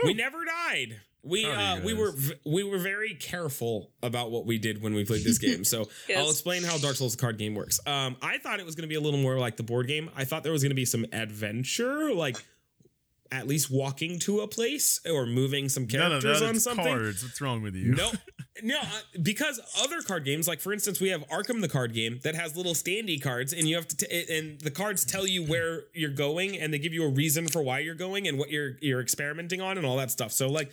We 0.03 0.13
never 0.13 0.43
died. 0.45 1.01
We 1.23 1.45
uh 1.45 1.79
we 1.81 1.93
were 1.93 2.11
v- 2.11 2.33
we 2.45 2.63
were 2.63 2.77
very 2.79 3.13
careful 3.15 3.91
about 4.01 4.29
what 4.31 4.45
we 4.45 4.57
did 4.57 4.81
when 4.81 4.93
we 4.93 5.05
played 5.05 5.23
this 5.23 5.37
game. 5.47 5.63
So 5.63 5.87
Yes. 6.09 6.17
I'll 6.19 6.29
explain 6.29 6.63
how 6.63 6.77
Dark 6.77 6.95
Souls 6.97 7.15
card 7.15 7.37
game 7.37 7.55
works. 7.55 7.79
Um 7.87 8.17
I 8.21 8.37
thought 8.39 8.59
it 8.59 8.65
was 8.65 8.75
going 8.75 8.83
to 8.83 8.89
be 8.89 8.95
a 8.95 9.01
little 9.01 9.19
more 9.19 9.37
like 9.39 9.55
the 9.57 9.63
board 9.63 9.87
game. 9.87 10.09
I 10.15 10.25
thought 10.25 10.43
there 10.43 10.51
was 10.51 10.63
going 10.63 10.71
to 10.71 10.75
be 10.75 10.85
some 10.85 11.05
adventure 11.13 12.13
like 12.13 12.37
at 13.31 13.47
least 13.47 13.71
walking 13.71 14.19
to 14.19 14.41
a 14.41 14.47
place 14.47 14.99
or 15.09 15.25
moving 15.25 15.67
some 15.67 15.87
None 15.91 16.11
of 16.11 16.21
characters 16.21 16.39
that. 16.41 16.49
on 16.49 16.59
something. 16.59 16.85
cards. 16.85 17.23
What's 17.23 17.41
wrong 17.41 17.63
with 17.63 17.73
you? 17.73 17.95
No, 17.95 18.11
no, 18.61 18.77
uh, 18.79 18.85
because 19.23 19.59
other 19.81 20.01
card 20.03 20.23
games, 20.23 20.47
like 20.47 20.59
for 20.61 20.71
instance, 20.71 20.99
we 20.99 21.09
have 21.09 21.27
Arkham 21.29 21.59
the 21.61 21.67
card 21.67 21.93
game 21.95 22.19
that 22.23 22.35
has 22.35 22.55
little 22.55 22.75
standy 22.75 23.19
cards, 23.19 23.51
and 23.51 23.67
you 23.67 23.75
have 23.75 23.87
to, 23.87 23.97
t- 23.97 24.25
and 24.37 24.61
the 24.61 24.69
cards 24.69 25.03
tell 25.03 25.25
you 25.25 25.43
where 25.43 25.85
you're 25.95 26.11
going, 26.11 26.59
and 26.59 26.71
they 26.71 26.77
give 26.77 26.93
you 26.93 27.03
a 27.05 27.09
reason 27.09 27.47
for 27.47 27.63
why 27.63 27.79
you're 27.79 27.95
going 27.95 28.27
and 28.27 28.37
what 28.37 28.51
you're 28.51 28.73
you're 28.83 29.01
experimenting 29.01 29.61
on 29.61 29.79
and 29.79 29.85
all 29.87 29.97
that 29.97 30.11
stuff. 30.11 30.31
So 30.31 30.47
like, 30.47 30.71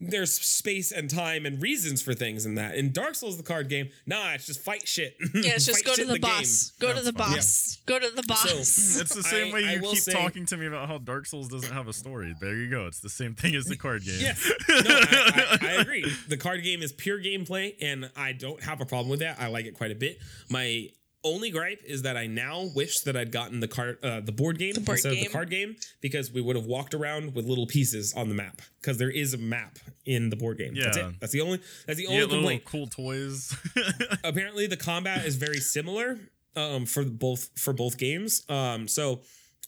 there's 0.00 0.32
space 0.34 0.92
and 0.92 1.10
time 1.10 1.44
and 1.46 1.60
reasons 1.60 2.00
for 2.02 2.14
things 2.14 2.46
in 2.46 2.54
that. 2.54 2.74
In 2.74 2.90
Dark 2.92 3.14
Souls, 3.14 3.36
the 3.36 3.42
card 3.42 3.68
game, 3.68 3.90
nah, 4.06 4.32
it's 4.32 4.46
just 4.46 4.60
fight 4.60 4.88
shit. 4.88 5.14
Yeah, 5.34 5.52
it's 5.54 5.66
just 5.66 5.84
go 5.84 5.90
to 5.92 5.96
shit 5.96 6.08
the, 6.08 6.14
in 6.14 6.20
game. 6.20 6.30
boss. 6.30 6.72
Go 6.80 6.94
to 6.94 7.00
the 7.02 7.12
boss. 7.12 7.78
Go 7.86 7.98
to 7.98 8.08
the 8.10 8.22
boss. 8.22 8.98
It's 9.00 9.14
the 9.14 9.22
same 9.22 9.48
I- 9.48 9.52
way 9.54 9.60
you 9.74 9.80
keep 9.80 9.98
say- 9.98 10.12
talking 10.12 10.46
to 10.46 10.56
me 10.56 10.66
about 10.66 10.88
how 10.88 10.98
Dark 10.98 11.26
Souls 11.26 11.48
doesn't 11.48 11.72
have 11.72 11.86
a 11.88 11.92
story. 11.92 12.34
There 12.40 12.54
you 12.54 12.70
go. 12.70 12.86
It's 12.86 13.00
the 13.00 13.08
same 13.10 13.34
thing 13.34 13.54
as 13.54 13.66
the 13.66 13.76
card 13.76 14.02
game. 14.04 14.20
Yeah, 14.20 14.32
no, 14.68 14.74
I, 14.86 15.58
I, 15.60 15.66
I 15.66 15.70
agree. 15.82 16.10
The 16.28 16.36
card 16.36 16.62
game 16.62 16.82
is 16.82 16.92
pure 16.92 17.18
gameplay, 17.20 17.74
and 17.80 18.10
I 18.16 18.32
don't 18.32 18.62
have 18.62 18.80
a 18.80 18.86
problem 18.86 19.10
with 19.10 19.20
that. 19.20 19.38
I 19.40 19.48
like 19.48 19.66
it 19.66 19.74
quite 19.74 19.90
a 19.90 19.94
bit. 19.96 20.18
My 20.48 20.88
only 21.22 21.50
gripe 21.50 21.82
is 21.84 22.02
that 22.02 22.16
I 22.16 22.26
now 22.26 22.68
wish 22.74 23.00
that 23.00 23.16
I'd 23.16 23.30
gotten 23.32 23.60
the 23.60 23.68
card, 23.68 23.98
uh, 24.02 24.20
the 24.20 24.32
board 24.32 24.58
game 24.58 24.72
The 24.74 24.80
board 24.80 24.96
instead 24.96 25.12
of 25.12 25.18
the 25.18 25.26
card 25.28 25.50
game, 25.50 25.76
because 26.00 26.32
we 26.32 26.40
would 26.40 26.56
have 26.56 26.66
walked 26.66 26.94
around 26.94 27.34
with 27.34 27.46
little 27.46 27.66
pieces 27.66 28.14
on 28.14 28.28
the 28.28 28.34
map. 28.34 28.62
Because 28.80 28.98
there 28.98 29.10
is 29.10 29.34
a 29.34 29.38
map 29.38 29.78
in 30.06 30.30
the 30.30 30.36
board 30.36 30.58
game. 30.58 30.74
That's 30.74 30.96
Yeah. 30.96 31.08
it. 31.10 31.14
That's 31.20 31.32
the 31.32 31.40
only. 31.42 31.60
That's 31.86 31.98
the 31.98 32.04
You 32.04 32.08
only 32.08 32.20
get 32.20 32.28
little 32.28 32.38
complaint. 32.40 32.64
cool 32.64 32.86
toys. 32.86 33.54
apparently 34.24 34.66
the 34.66 34.76
combat 34.76 35.24
is 35.26 35.36
very 35.36 35.60
similar 35.60 36.18
um 36.56 36.84
for 36.86 37.04
both 37.04 37.48
for 37.56 37.72
both 37.72 37.96
games 37.96 38.42
um 38.48 38.88
so 38.88 39.22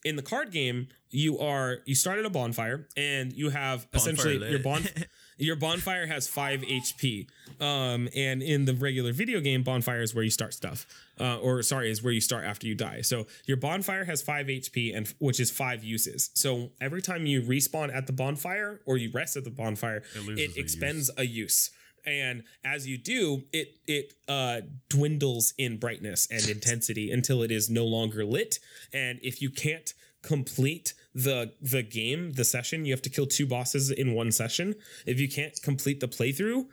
in 0.05 0.17
the 0.17 0.23
card 0.23 0.51
game 0.51 0.89
you 1.11 1.39
are 1.39 1.79
you 1.87 1.95
start 1.95 2.19
at 2.19 2.25
a 2.25 2.31
bonfire 2.31 2.89
and 2.97 3.33
you 3.33 3.51
have 3.51 3.87
essentially 3.95 4.35
Bonfire 4.39 4.51
your 4.51 4.59
lit. 4.59 4.65
bon 4.65 4.83
your 5.43 5.57
bonfire 5.57 6.07
has 6.07 6.29
5 6.29 6.61
hp 6.63 7.27
um 7.61 8.09
and 8.15 8.43
in 8.43 8.65
the 8.65 8.75
regular 8.75 9.13
video 9.13 9.41
game 9.41 9.63
bonfire 9.63 10.01
is 10.03 10.15
where 10.15 10.25
you 10.25 10.31
start 10.31 10.55
stuff. 10.55 10.87
Uh, 11.21 11.37
or 11.39 11.63
sorry 11.63 11.91
is 11.91 12.03
where 12.03 12.13
you 12.13 12.21
start 12.21 12.45
after 12.45 12.67
you 12.67 12.75
die. 12.75 13.01
So 13.03 13.27
your 13.47 13.57
bonfire 13.57 14.05
has 14.05 14.23
5 14.23 14.47
hp 14.47 14.97
and 14.97 15.13
which 15.19 15.39
is 15.41 15.51
5 15.51 15.85
uses. 15.85 16.31
So 16.35 16.71
every 16.81 17.03
time 17.03 17.27
you 17.27 17.43
respawn 17.43 17.95
at 17.95 18.07
the 18.07 18.13
bonfire 18.13 18.81
or 18.87 18.97
you 18.97 19.11
rest 19.13 19.37
at 19.37 19.45
the 19.45 19.51
bonfire 19.51 20.03
It 20.15 20.39
it 20.39 20.39
a 20.39 20.43
use. 20.49 20.57
expends 20.57 21.11
a 21.17 21.25
use. 21.27 21.71
And 22.05 22.45
as 22.65 22.87
you 22.89 22.97
do 22.99 23.45
it 23.53 23.69
it 23.87 24.15
uh 24.29 24.63
dwindles 24.89 25.55
in 25.59 25.77
brightness 25.79 26.27
and 26.31 26.49
intensity 26.49 27.11
until 27.11 27.43
it 27.43 27.51
is 27.51 27.69
no 27.69 27.85
longer 27.85 28.25
lit. 28.25 28.59
And 28.93 29.19
if 29.23 29.43
you 29.43 29.51
can't 29.51 29.93
complete 30.23 30.95
the 31.15 31.53
the 31.61 31.83
game 31.83 32.33
the 32.33 32.45
session 32.45 32.85
you 32.85 32.93
have 32.93 33.03
to 33.03 33.11
kill 33.11 33.27
two 33.27 33.47
bosses 33.47 33.91
in 33.91 34.15
one 34.15 34.33
session 34.33 34.75
if 35.07 35.21
you 35.21 35.29
can't 35.29 35.61
complete 35.63 36.01
the 36.01 36.09
playthrough 36.09 36.65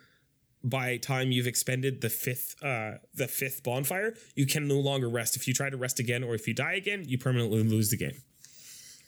by 0.64 0.96
time 0.96 1.30
you've 1.30 1.46
expended 1.46 2.00
the 2.00 2.08
fifth 2.08 2.54
uh 2.62 2.92
the 3.14 3.28
fifth 3.28 3.62
bonfire 3.62 4.14
you 4.34 4.46
can 4.46 4.66
no 4.66 4.76
longer 4.76 5.08
rest 5.08 5.36
if 5.36 5.46
you 5.46 5.52
try 5.54 5.68
to 5.68 5.76
rest 5.76 5.98
again 5.98 6.22
or 6.24 6.34
if 6.34 6.48
you 6.48 6.54
die 6.54 6.74
again 6.74 7.04
you 7.06 7.18
permanently 7.18 7.62
lose 7.62 7.90
the 7.90 7.96
game 7.96 8.16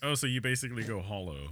oh, 0.03 0.13
so 0.15 0.27
you 0.27 0.41
basically 0.41 0.83
go 0.83 1.01
hollow. 1.01 1.49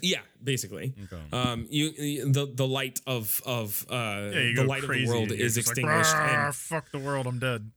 yeah 0.00 0.20
basically 0.42 0.94
Okay. 1.04 1.22
um 1.32 1.66
you 1.70 2.30
the 2.32 2.46
the 2.54 2.66
light 2.66 3.00
of 3.06 3.42
of 3.46 3.84
uh 3.90 4.30
yeah, 4.32 4.52
the 4.54 4.64
light 4.64 4.84
of 4.84 4.90
the 4.90 5.06
world 5.06 5.32
is 5.32 5.56
just 5.56 5.68
like, 5.68 5.78
extinguished 5.78 6.14
and 6.14 6.54
fuck 6.54 6.90
the 6.92 6.98
world, 6.98 7.26
I'm 7.26 7.38
dead. 7.40 7.70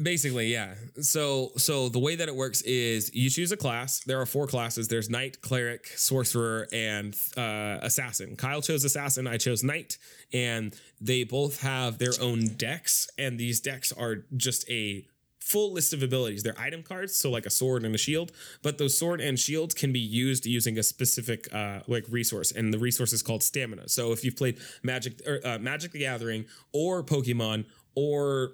Basically, 0.00 0.52
yeah. 0.52 0.74
So 1.00 1.50
so 1.56 1.88
the 1.88 1.98
way 1.98 2.14
that 2.14 2.28
it 2.28 2.36
works 2.36 2.62
is 2.62 3.12
you 3.12 3.28
choose 3.30 3.50
a 3.50 3.56
class. 3.56 4.00
There 4.00 4.20
are 4.20 4.26
four 4.26 4.46
classes. 4.46 4.86
There's 4.86 5.10
knight, 5.10 5.40
cleric, 5.40 5.88
sorcerer, 5.88 6.68
and 6.72 7.16
uh, 7.36 7.78
assassin. 7.82 8.36
Cyle 8.38 8.62
chose 8.62 8.84
assassin. 8.84 9.26
I 9.26 9.38
chose 9.38 9.64
knight, 9.64 9.98
and 10.32 10.72
they 11.00 11.24
both 11.24 11.62
have 11.62 11.98
their 11.98 12.12
own 12.20 12.46
decks. 12.56 13.08
And 13.18 13.38
these 13.40 13.58
decks 13.60 13.90
are 13.90 14.24
just 14.36 14.68
a 14.70 15.04
full 15.40 15.72
list 15.72 15.92
of 15.92 16.04
abilities. 16.04 16.44
They're 16.44 16.60
item 16.60 16.84
cards, 16.84 17.18
so 17.18 17.30
like 17.30 17.46
a 17.46 17.50
sword 17.50 17.84
and 17.84 17.92
a 17.92 17.98
shield. 17.98 18.30
But 18.62 18.78
those 18.78 18.96
sword 18.96 19.20
and 19.20 19.36
shields 19.36 19.74
can 19.74 19.92
be 19.92 19.98
used 19.98 20.46
using 20.46 20.78
a 20.78 20.84
specific 20.84 21.52
uh, 21.52 21.80
like 21.88 22.04
resource, 22.08 22.52
and 22.52 22.72
the 22.72 22.78
resource 22.78 23.12
is 23.12 23.22
called 23.22 23.42
stamina. 23.42 23.88
So 23.88 24.12
if 24.12 24.24
you've 24.24 24.36
played 24.36 24.58
Magic 24.84 25.20
or 25.26 25.40
uh, 25.44 25.58
Magic 25.58 25.90
the 25.90 25.98
Gathering 25.98 26.44
or 26.72 27.02
Pokemon 27.02 27.64
or 27.96 28.52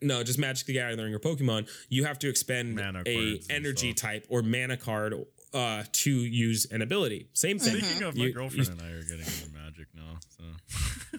no, 0.00 0.22
just 0.22 0.38
Magic 0.38 0.66
the 0.66 0.72
Gathering 0.74 1.14
or 1.14 1.18
Pokemon, 1.18 1.68
you 1.88 2.04
have 2.04 2.18
to 2.20 2.28
expend 2.28 2.74
Mana 2.76 3.02
a 3.06 3.40
energy 3.50 3.92
stuff. 3.92 4.10
type 4.10 4.26
or 4.28 4.42
mana 4.42 4.76
card 4.76 5.14
uh, 5.54 5.84
to 5.92 6.10
use 6.10 6.66
an 6.70 6.82
ability. 6.82 7.28
Same 7.32 7.58
thing. 7.58 7.76
Speaking 7.80 8.02
of, 8.02 8.16
my 8.16 8.24
You- 8.26 8.32
girlfriend 8.32 8.66
you- 8.66 8.72
and 8.72 8.82
I 8.82 8.90
are 8.90 9.02
getting 9.02 9.20
into 9.20 9.50
magic 9.76 9.88
now. 9.94 10.18
So 10.36 10.44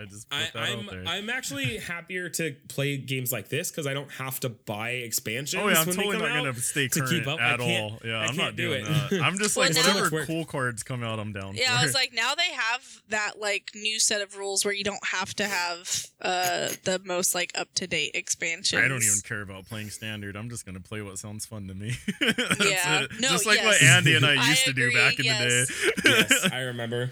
I 0.00 0.04
just 0.06 0.28
put 0.30 0.38
I, 0.38 0.42
that 0.54 0.56
I'm 0.70 0.78
out 0.86 0.90
there. 0.90 1.04
I'm 1.06 1.30
actually 1.30 1.78
happier 1.78 2.28
to 2.30 2.54
play 2.68 2.96
games 2.96 3.32
like 3.32 3.48
this 3.48 3.70
because 3.70 3.86
I 3.86 3.94
don't 3.94 4.10
have 4.12 4.40
to 4.40 4.48
buy 4.48 4.90
expansions. 4.90 5.62
Oh 5.62 5.68
yeah, 5.68 5.80
I'm 5.80 5.86
when 5.86 5.96
they 5.96 6.02
totally 6.02 6.18
come 6.18 6.28
not 6.28 6.38
out. 6.38 6.44
gonna 6.44 6.54
stay 6.60 6.88
to 6.88 7.00
current 7.00 7.10
keep 7.12 7.26
up. 7.26 7.40
I 7.40 7.52
at 7.54 7.60
can't- 7.60 7.92
all. 7.92 7.98
Yeah, 8.04 8.18
I 8.20 8.26
I'm 8.26 8.36
can't 8.36 8.56
do 8.56 8.68
doing 8.68 8.86
it. 8.86 9.10
that. 9.10 9.22
I'm 9.22 9.38
just 9.38 9.56
Well, 9.56 9.66
like 9.66 9.74
now- 9.74 9.82
Too 9.82 9.88
much 9.88 9.96
whatever 9.98 10.16
work. 10.16 10.26
cool 10.26 10.44
cards 10.44 10.82
come 10.82 11.02
out, 11.02 11.18
I'm 11.18 11.32
down 11.32 11.54
Yeah, 11.56 11.74
for. 11.76 11.80
I 11.80 11.84
was 11.84 11.94
like, 11.94 12.12
now 12.14 12.34
they 12.34 12.52
have 12.54 13.02
that 13.08 13.38
like 13.40 13.70
new 13.74 13.98
set 13.98 14.20
of 14.20 14.36
rules 14.36 14.64
where 14.64 14.74
you 14.74 14.84
don't 14.84 15.04
have 15.06 15.34
to 15.34 15.44
have 15.46 16.06
uh 16.22 16.68
the 16.84 17.00
most 17.04 17.34
like 17.34 17.52
up 17.58 17.72
to 17.74 17.86
date 17.86 18.12
expansions. 18.14 18.82
I 18.82 18.88
don't 18.88 19.02
even 19.02 19.20
care 19.26 19.42
about 19.42 19.66
playing 19.66 19.90
standard. 19.90 20.36
I'm 20.36 20.48
just 20.48 20.64
gonna 20.64 20.80
play 20.80 21.02
what 21.02 21.18
sounds 21.18 21.44
fun 21.46 21.66
to 21.68 21.74
me. 21.74 21.94
That's 22.20 22.64
Yeah. 22.70 23.02
it. 23.02 23.10
No, 23.20 23.28
just 23.30 23.46
like 23.46 23.62
what. 23.64 23.82
Andy 23.82 24.14
and 24.14 24.24
I 24.24 24.36
I 24.46 24.48
used 24.50 24.64
to 24.64 24.72
do 24.72 24.82
agree, 24.88 24.94
back 24.94 25.18
in 25.18 25.24
yes. 25.24 25.68
the 25.96 26.02
day. 26.02 26.10
yes, 26.30 26.48
I 26.52 26.60
remember. 26.60 27.10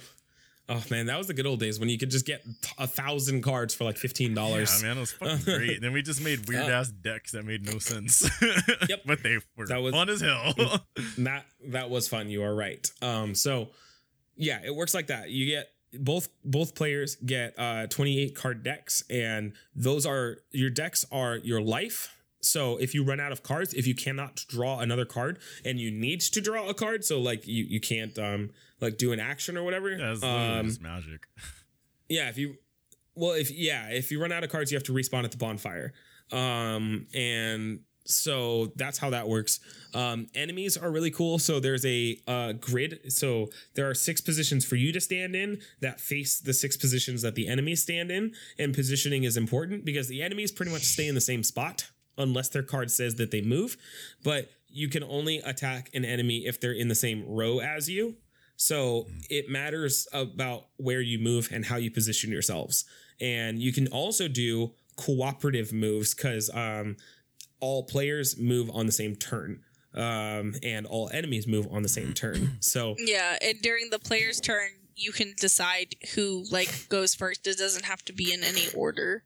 Oh 0.68 0.82
man, 0.90 1.06
that 1.06 1.18
was 1.18 1.26
the 1.26 1.34
good 1.34 1.46
old 1.46 1.60
days 1.60 1.78
when 1.78 1.88
you 1.90 1.98
could 1.98 2.10
just 2.10 2.24
get 2.24 2.42
a 2.78 2.86
thousand 2.86 3.42
cards 3.42 3.74
for 3.74 3.84
like 3.84 3.98
fifteen 3.98 4.32
dollars. 4.34 4.80
Yeah, 4.82 4.88
man, 4.88 4.96
it 4.96 5.00
was 5.00 5.12
fucking 5.12 5.38
great. 5.44 5.80
then 5.82 5.92
we 5.92 6.00
just 6.00 6.22
made 6.24 6.48
weird 6.48 6.64
ass 6.70 6.88
decks 6.88 7.32
that 7.32 7.44
made 7.44 7.66
no 7.66 7.78
sense. 7.78 8.28
Yep. 8.88 9.00
but 9.06 9.22
they 9.22 9.38
were 9.56 9.66
That 9.66 9.82
was- 9.82 9.92
fun 9.94 10.08
as 10.08 10.20
hell. 10.22 10.54
that 11.18 11.44
that 11.68 11.90
was 11.90 12.08
fun. 12.08 12.30
You 12.30 12.42
are 12.44 12.54
right. 12.54 12.90
Um, 13.02 13.34
so 13.34 13.68
yeah, 14.36 14.60
it 14.64 14.74
works 14.74 14.94
like 14.94 15.08
that. 15.08 15.30
You 15.30 15.46
get 15.46 15.68
both 16.00 16.28
both 16.44 16.74
players 16.74 17.16
get 17.16 17.54
uh 17.58 17.86
28 17.88 18.34
card 18.34 18.62
decks, 18.62 19.04
and 19.10 19.52
those 19.76 20.06
are 20.06 20.38
your 20.50 20.70
decks 20.70 21.04
are 21.12 21.36
your 21.36 21.60
life. 21.60 22.10
So 22.40 22.76
if 22.78 22.94
you 22.94 23.04
run 23.04 23.20
out 23.20 23.32
of 23.32 23.42
cards, 23.42 23.72
if 23.74 23.86
you 23.86 23.94
cannot 23.94 24.36
draw 24.48 24.80
another 24.80 25.04
card 25.06 25.38
and 25.64 25.78
you 25.78 25.90
need 25.90 26.20
to 26.20 26.40
draw 26.40 26.68
a 26.68 26.74
card, 26.74 27.04
so 27.04 27.20
like 27.20 27.46
you 27.46 27.64
you 27.64 27.80
can't 27.80 28.18
um 28.18 28.50
like 28.84 28.98
do 28.98 29.12
an 29.12 29.20
action 29.20 29.56
or 29.56 29.62
whatever. 29.62 29.90
it's 29.90 30.22
um, 30.22 30.76
magic. 30.80 31.26
yeah, 32.08 32.28
if 32.28 32.38
you 32.38 32.56
well, 33.14 33.32
if 33.32 33.50
yeah, 33.50 33.88
if 33.90 34.10
you 34.10 34.20
run 34.20 34.32
out 34.32 34.44
of 34.44 34.50
cards, 34.50 34.70
you 34.70 34.76
have 34.76 34.84
to 34.84 34.92
respawn 34.92 35.24
at 35.24 35.30
the 35.30 35.36
bonfire. 35.36 35.92
Um, 36.32 37.06
and 37.14 37.80
so 38.06 38.72
that's 38.76 38.98
how 38.98 39.10
that 39.10 39.28
works. 39.28 39.60
Um, 39.94 40.26
enemies 40.34 40.76
are 40.76 40.90
really 40.90 41.10
cool. 41.10 41.38
So 41.38 41.60
there's 41.60 41.86
a 41.86 42.18
uh, 42.26 42.52
grid. 42.52 43.12
So 43.12 43.50
there 43.74 43.88
are 43.88 43.94
six 43.94 44.20
positions 44.20 44.64
for 44.64 44.76
you 44.76 44.92
to 44.92 45.00
stand 45.00 45.34
in 45.34 45.60
that 45.80 46.00
face 46.00 46.40
the 46.40 46.52
six 46.52 46.76
positions 46.76 47.22
that 47.22 47.34
the 47.34 47.48
enemies 47.48 47.82
stand 47.82 48.10
in. 48.10 48.34
And 48.58 48.74
positioning 48.74 49.24
is 49.24 49.36
important 49.36 49.84
because 49.84 50.08
the 50.08 50.22
enemies 50.22 50.52
pretty 50.52 50.72
much 50.72 50.82
stay 50.82 51.08
in 51.08 51.14
the 51.14 51.20
same 51.20 51.42
spot 51.42 51.88
unless 52.18 52.48
their 52.48 52.62
card 52.62 52.90
says 52.90 53.16
that 53.16 53.30
they 53.30 53.40
move. 53.40 53.76
But 54.22 54.50
you 54.68 54.88
can 54.88 55.04
only 55.04 55.38
attack 55.38 55.90
an 55.94 56.04
enemy 56.04 56.46
if 56.46 56.60
they're 56.60 56.72
in 56.72 56.88
the 56.88 56.94
same 56.94 57.24
row 57.26 57.60
as 57.60 57.88
you. 57.88 58.16
So 58.56 59.06
it 59.28 59.48
matters 59.48 60.06
about 60.12 60.66
where 60.76 61.00
you 61.00 61.18
move 61.18 61.48
and 61.52 61.64
how 61.64 61.76
you 61.76 61.90
position 61.90 62.30
yourselves. 62.30 62.84
And 63.20 63.60
you 63.60 63.72
can 63.72 63.88
also 63.88 64.28
do 64.28 64.72
cooperative 64.96 65.72
moves 65.72 66.14
because 66.14 66.50
um, 66.54 66.96
all 67.60 67.84
players 67.84 68.38
move 68.38 68.70
on 68.72 68.86
the 68.86 68.92
same 68.92 69.16
turn. 69.16 69.60
Um, 69.94 70.54
and 70.64 70.86
all 70.86 71.08
enemies 71.12 71.46
move 71.46 71.68
on 71.70 71.82
the 71.82 71.88
same 71.88 72.12
turn. 72.14 72.56
So 72.60 72.96
Yeah, 72.98 73.36
and 73.40 73.60
during 73.62 73.90
the 73.90 74.00
player's 74.00 74.40
turn, 74.40 74.70
you 74.96 75.12
can 75.12 75.34
decide 75.38 75.94
who 76.14 76.44
like 76.50 76.88
goes 76.88 77.14
first. 77.14 77.46
It 77.46 77.58
doesn't 77.58 77.84
have 77.84 78.04
to 78.06 78.12
be 78.12 78.32
in 78.32 78.42
any 78.42 78.66
order. 78.74 79.22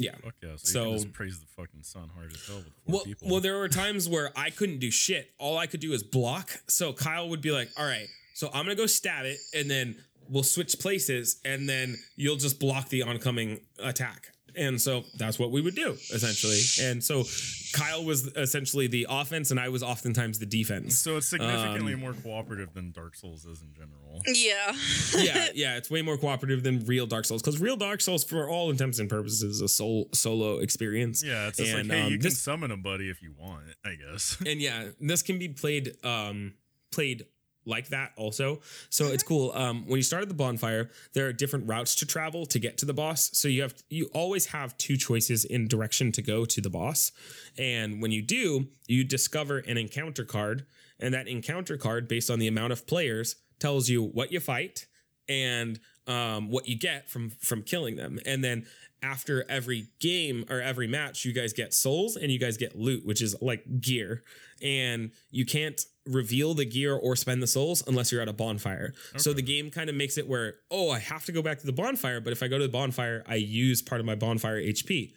Yeah. 0.00 0.16
Fuck 0.22 0.34
yeah. 0.42 0.56
So, 0.56 0.72
So- 0.72 0.82
you 0.82 0.88
can 0.90 1.02
just 1.04 1.12
praise 1.12 1.40
the 1.40 1.46
fucking 1.46 1.82
sun 1.82 2.10
hard 2.14 2.32
as 2.32 2.46
hell 2.46 2.56
with 2.56 2.66
four 2.66 2.94
Well, 2.94 3.04
people. 3.04 3.28
well, 3.28 3.40
there 3.40 3.58
were 3.58 3.68
times 3.68 4.08
where 4.08 4.32
I 4.36 4.50
couldn't 4.50 4.78
do 4.78 4.90
shit. 4.90 5.32
All 5.38 5.56
I 5.58 5.66
could 5.66 5.80
do 5.80 5.92
is 5.92 6.02
block. 6.02 6.50
So 6.68 6.94
Cyle 6.94 7.28
would 7.28 7.40
be 7.40 7.50
like, 7.52 7.70
"All 7.76 7.84
right, 7.86 8.08
so 8.34 8.48
I'm 8.48 8.64
gonna 8.64 8.74
go 8.74 8.86
stab 8.86 9.24
it, 9.26 9.38
and 9.54 9.70
then 9.70 10.02
we'll 10.28 10.42
switch 10.42 10.78
places, 10.78 11.40
and 11.44 11.68
then 11.68 11.96
you'll 12.16 12.36
just 12.36 12.58
block 12.58 12.88
the 12.88 13.02
oncoming 13.02 13.60
attack." 13.78 14.32
And 14.56 14.80
so 14.80 15.04
that's 15.16 15.38
what 15.38 15.50
we 15.50 15.60
would 15.60 15.74
do 15.74 15.92
essentially. 16.12 16.60
And 16.80 17.02
so 17.02 17.22
Cyle 17.24 18.04
was 18.04 18.26
essentially 18.36 18.86
the 18.86 19.06
offense, 19.08 19.50
and 19.50 19.60
I 19.60 19.68
was 19.68 19.82
oftentimes 19.82 20.38
the 20.38 20.46
defense. 20.46 20.98
so 20.98 21.16
it's 21.16 21.28
significantly 21.28 21.94
um, 21.94 22.00
more 22.00 22.12
cooperative 22.12 22.74
than 22.74 22.92
Dark 22.92 23.14
Souls 23.16 23.44
is 23.44 23.62
in 23.62 23.72
general. 23.74 24.20
Yeah. 24.26 24.76
yeah, 25.16 25.48
yeah, 25.54 25.76
it's 25.76 25.90
way 25.90 26.02
more 26.02 26.16
cooperative 26.16 26.62
than 26.62 26.84
real 26.86 27.06
Dark 27.06 27.24
Souls 27.24 27.42
because 27.42 27.60
real 27.60 27.76
Dark 27.76 28.00
Souls, 28.00 28.24
for 28.24 28.48
all 28.48 28.70
intents 28.70 28.98
and 28.98 29.08
purposes, 29.08 29.42
is 29.42 29.60
a 29.60 29.68
soul 29.68 30.08
solo 30.12 30.58
experience. 30.58 31.22
Yeah, 31.24 31.48
it's 31.48 31.58
just 31.58 31.72
And, 31.72 31.88
like, 31.88 31.98
hey, 31.98 32.04
um, 32.06 32.12
you 32.12 32.18
can 32.18 32.30
summon 32.30 32.70
a 32.70 32.76
buddy 32.76 33.08
if 33.08 33.22
you 33.22 33.34
want, 33.38 33.64
I 33.84 33.94
guess. 33.94 34.36
and 34.44 34.60
yeah, 34.60 34.88
this 35.00 35.22
can 35.22 35.38
be 35.38 35.48
played 35.48 35.96
um 36.04 36.54
played 36.90 37.26
like 37.64 37.88
that 37.88 38.12
also. 38.16 38.60
So 38.88 39.06
it's 39.06 39.22
cool. 39.22 39.52
Um 39.54 39.86
when 39.86 39.96
you 39.98 40.02
start 40.02 40.22
at 40.22 40.28
the 40.28 40.34
bonfire, 40.34 40.90
there 41.12 41.26
are 41.26 41.32
different 41.32 41.68
routes 41.68 41.94
to 41.96 42.06
travel 42.06 42.46
to 42.46 42.58
get 42.58 42.78
to 42.78 42.86
the 42.86 42.94
boss. 42.94 43.30
So 43.32 43.48
you 43.48 43.62
have 43.62 43.74
you 43.88 44.10
always 44.12 44.46
have 44.46 44.76
two 44.78 44.96
choices 44.96 45.44
in 45.44 45.68
direction 45.68 46.12
to 46.12 46.22
go 46.22 46.44
to 46.44 46.60
the 46.60 46.70
boss. 46.70 47.12
And 47.58 48.00
when 48.00 48.10
you 48.10 48.22
do, 48.22 48.68
you 48.86 49.04
discover 49.04 49.58
an 49.58 49.76
encounter 49.76 50.24
card, 50.24 50.66
and 50.98 51.14
that 51.14 51.28
encounter 51.28 51.76
card 51.76 52.08
based 52.08 52.30
on 52.30 52.38
the 52.38 52.48
amount 52.48 52.72
of 52.72 52.86
players 52.86 53.36
tells 53.58 53.88
you 53.88 54.02
what 54.02 54.32
you 54.32 54.40
fight 54.40 54.86
and 55.28 55.78
um, 56.06 56.50
what 56.50 56.68
you 56.68 56.76
get 56.76 57.08
from 57.08 57.30
from 57.30 57.62
killing 57.62 57.96
them. 57.96 58.18
And 58.26 58.42
then 58.42 58.66
after 59.02 59.44
every 59.48 59.88
game 60.00 60.44
or 60.50 60.60
every 60.60 60.86
match, 60.86 61.24
you 61.24 61.32
guys 61.32 61.52
get 61.52 61.72
souls 61.72 62.16
and 62.16 62.30
you 62.30 62.38
guys 62.38 62.56
get 62.56 62.76
loot, 62.76 63.06
which 63.06 63.22
is 63.22 63.34
like 63.40 63.80
gear. 63.80 64.22
And 64.62 65.12
you 65.30 65.46
can't 65.46 65.80
reveal 66.10 66.54
the 66.54 66.64
gear 66.64 66.94
or 66.94 67.16
spend 67.16 67.42
the 67.42 67.46
souls 67.46 67.82
unless 67.86 68.10
you're 68.10 68.20
at 68.20 68.28
a 68.28 68.32
bonfire. 68.32 68.92
So 69.16 69.32
the 69.32 69.42
game 69.42 69.70
kind 69.70 69.88
of 69.88 69.96
makes 69.96 70.18
it 70.18 70.28
where, 70.28 70.54
oh, 70.70 70.90
I 70.90 70.98
have 70.98 71.24
to 71.26 71.32
go 71.32 71.42
back 71.42 71.58
to 71.60 71.66
the 71.66 71.72
bonfire, 71.72 72.20
but 72.20 72.32
if 72.32 72.42
I 72.42 72.48
go 72.48 72.58
to 72.58 72.64
the 72.64 72.72
bonfire, 72.72 73.22
I 73.26 73.36
use 73.36 73.82
part 73.82 74.00
of 74.00 74.06
my 74.06 74.14
bonfire 74.14 74.60
HP. 74.60 75.12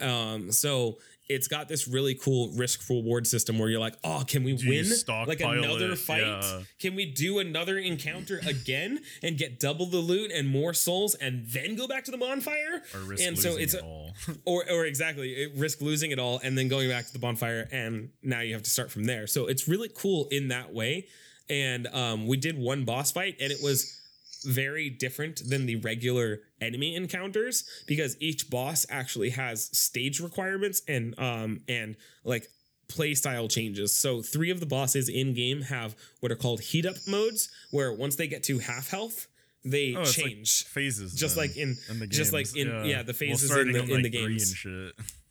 Um, 0.00 0.52
so 0.52 0.98
it's 1.34 1.48
got 1.48 1.68
this 1.68 1.88
really 1.88 2.14
cool 2.14 2.50
risk 2.50 2.88
reward 2.88 3.26
system 3.26 3.58
where 3.58 3.68
you're 3.68 3.80
like, 3.80 3.96
oh, 4.04 4.24
can 4.26 4.44
we 4.44 4.52
win 4.54 4.86
like 5.26 5.40
another 5.40 5.92
it? 5.92 5.98
fight? 5.98 6.20
Yeah. 6.20 6.60
Can 6.78 6.94
we 6.94 7.06
do 7.06 7.38
another 7.38 7.78
encounter 7.78 8.40
again 8.46 9.00
and 9.22 9.36
get 9.36 9.58
double 9.58 9.86
the 9.86 9.98
loot 9.98 10.30
and 10.30 10.48
more 10.48 10.74
souls 10.74 11.14
and 11.14 11.46
then 11.46 11.76
go 11.76 11.88
back 11.88 12.04
to 12.04 12.10
the 12.10 12.18
bonfire? 12.18 12.82
Or 12.94 13.00
risk 13.00 13.22
and 13.24 13.36
losing 13.36 13.52
so 13.52 13.58
it's 13.58 13.74
it 13.74 13.82
all. 13.82 14.14
or 14.44 14.64
or 14.70 14.84
exactly 14.84 15.32
it, 15.32 15.52
risk 15.56 15.80
losing 15.80 16.10
it 16.10 16.18
all 16.18 16.40
and 16.42 16.56
then 16.56 16.68
going 16.68 16.88
back 16.88 17.06
to 17.06 17.12
the 17.12 17.18
bonfire 17.18 17.68
and 17.72 18.10
now 18.22 18.40
you 18.40 18.54
have 18.54 18.62
to 18.62 18.70
start 18.70 18.90
from 18.90 19.04
there 19.04 19.26
so 19.26 19.46
it's 19.46 19.68
really 19.68 19.90
cool 19.94 20.28
in 20.30 20.48
that 20.48 20.72
way 20.72 21.06
and 21.48 21.86
um, 21.88 22.26
we 22.26 22.36
did 22.36 22.58
one 22.58 22.84
boss 22.84 23.10
fight 23.12 23.36
and 23.40 23.52
it 23.52 23.58
was 23.62 24.00
very 24.42 24.90
different 24.90 25.42
than 25.48 25.66
the 25.66 25.76
regular 25.76 26.40
enemy 26.60 26.94
encounters 26.94 27.64
because 27.86 28.16
each 28.20 28.48
boss 28.50 28.84
actually 28.90 29.30
has 29.30 29.64
stage 29.76 30.20
requirements 30.20 30.82
and 30.88 31.18
um 31.18 31.60
and 31.68 31.96
like 32.24 32.46
play 32.88 33.14
style 33.14 33.48
changes. 33.48 33.94
So 33.94 34.20
three 34.22 34.50
of 34.50 34.60
the 34.60 34.66
bosses 34.66 35.08
in 35.08 35.32
game 35.34 35.62
have 35.62 35.94
what 36.20 36.30
are 36.30 36.36
called 36.36 36.60
heat 36.60 36.84
up 36.86 36.96
modes 37.06 37.48
where 37.70 37.92
once 37.92 38.16
they 38.16 38.26
get 38.26 38.42
to 38.44 38.58
half 38.58 38.90
health, 38.90 39.28
they 39.64 39.94
Oh, 39.94 40.02
it's 40.02 40.18
like 40.18 40.26
change. 40.26 40.64
phases, 40.64 41.14
Just 41.14 41.36
then, 41.36 41.46
like 41.46 41.56
in- 41.56 41.76
in 41.88 41.98
the 42.00 42.06
just 42.06 42.32
like 42.32 42.54
in- 42.56 42.68
yeah, 42.84 43.02
the 43.02 43.12
Well, 43.12 43.14
phases 43.14 43.50
in 43.50 43.72
the- 43.72 43.80
in 43.80 43.86
the 43.86 43.94
like, 43.94 44.12
green 44.12 44.28
games. 44.38 44.66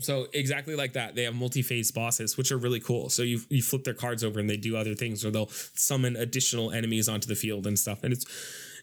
shit. 0.00 0.08
Yep. 0.08 0.24
So 0.24 0.26
exactly 0.32 0.74
like 0.74 0.94
that, 0.94 1.14
they 1.14 1.24
have 1.24 1.34
multi-phase 1.34 1.90
bosses, 1.90 2.36
which 2.36 2.52
are 2.52 2.58
really 2.58 2.80
cool. 2.80 3.08
So 3.08 3.22
you 3.22 3.40
you 3.48 3.62
flip 3.62 3.84
their 3.84 3.94
cards 3.94 4.24
over 4.24 4.40
and 4.40 4.48
they 4.48 4.56
do 4.56 4.76
other 4.76 4.94
things, 4.94 5.24
or 5.24 5.30
they'll 5.30 5.48
summon 5.48 6.16
additional 6.16 6.70
enemies 6.70 7.08
onto 7.08 7.28
the 7.28 7.34
field 7.34 7.66
and 7.66 7.78
stuff. 7.78 8.02
And 8.02 8.12
it's 8.12 8.24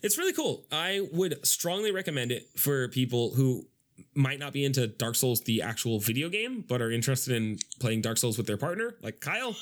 it's 0.02 0.18
really 0.18 0.34
cool. 0.34 0.66
I 0.72 1.08
would 1.12 1.46
strongly 1.46 1.92
recommend 1.92 2.32
it 2.32 2.48
for 2.58 2.88
people 2.90 3.32
who 3.36 3.68
might 4.14 4.40
not 4.40 4.54
be 4.54 4.64
into 4.64 4.88
Dark 4.88 5.16
Souls, 5.16 5.42
the 5.42 5.62
actual 5.62 6.00
video 6.00 6.30
game, 6.30 6.64
but 6.68 6.82
are 6.82 6.92
interested 6.92 7.36
in 7.36 7.58
playing 7.80 8.02
Dark 8.02 8.18
Souls 8.18 8.38
with 8.38 8.48
their 8.48 8.58
partner, 8.58 8.96
like 9.02 9.24
Cyle. 9.24 9.56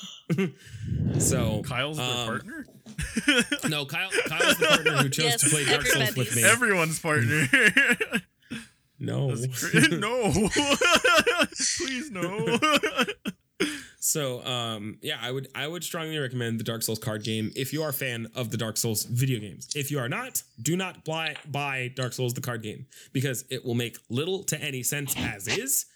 so 1.18 1.62
Cyle's 1.66 1.96
their 1.96 2.06
um, 2.06 2.26
partner. 2.26 2.66
No, 3.68 3.86
Cyle. 3.86 4.10
Cyle's 4.26 4.58
the 4.58 4.66
partner 4.66 4.92
who 4.98 5.08
chose 5.10 5.24
Yes, 5.24 5.40
to 5.42 5.50
play 5.50 5.64
Dark 5.64 5.86
Souls 5.86 6.16
with 6.16 6.36
me. 6.36 6.44
Everyone's 6.44 6.98
partner. 6.98 7.46
no. 8.98 9.34
Cra- 9.54 9.88
no. 9.96 10.32
Please 11.78 12.10
no. 12.10 12.58
So 13.98 14.44
um 14.46 14.98
yeah, 15.02 15.18
I 15.20 15.32
would 15.32 15.48
I 15.54 15.66
would 15.66 15.82
strongly 15.82 16.16
recommend 16.18 16.60
the 16.60 16.64
Dark 16.64 16.82
Souls 16.82 16.98
card 16.98 17.24
game 17.24 17.50
if 17.56 17.72
you 17.72 17.82
are 17.82 17.88
a 17.88 17.92
fan 17.92 18.28
of 18.34 18.50
the 18.50 18.56
Dark 18.56 18.76
Souls 18.76 19.04
video 19.04 19.40
games. 19.40 19.68
If 19.74 19.90
you 19.90 19.98
are 19.98 20.08
not, 20.08 20.42
do 20.62 20.76
not 20.76 21.04
buy 21.04 21.34
buy 21.50 21.90
Dark 21.96 22.12
Souls 22.12 22.32
the 22.34 22.40
card 22.40 22.62
game 22.62 22.86
because 23.12 23.44
it 23.50 23.64
will 23.64 23.74
make 23.74 23.98
little 24.08 24.44
to 24.44 24.62
any 24.62 24.82
sense 24.82 25.14
as 25.18 25.48
is. 25.48 25.86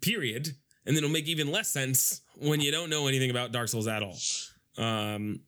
Period. 0.00 0.48
And 0.86 0.96
then 0.96 1.04
it'll 1.04 1.12
make 1.12 1.28
even 1.28 1.52
less 1.52 1.68
sense 1.68 2.22
when 2.36 2.60
you 2.60 2.72
don't 2.72 2.90
know 2.90 3.06
anything 3.06 3.30
about 3.30 3.52
Dark 3.52 3.68
Souls 3.68 3.86
at 3.86 4.02
all. 4.02 4.16
Um 4.76 5.40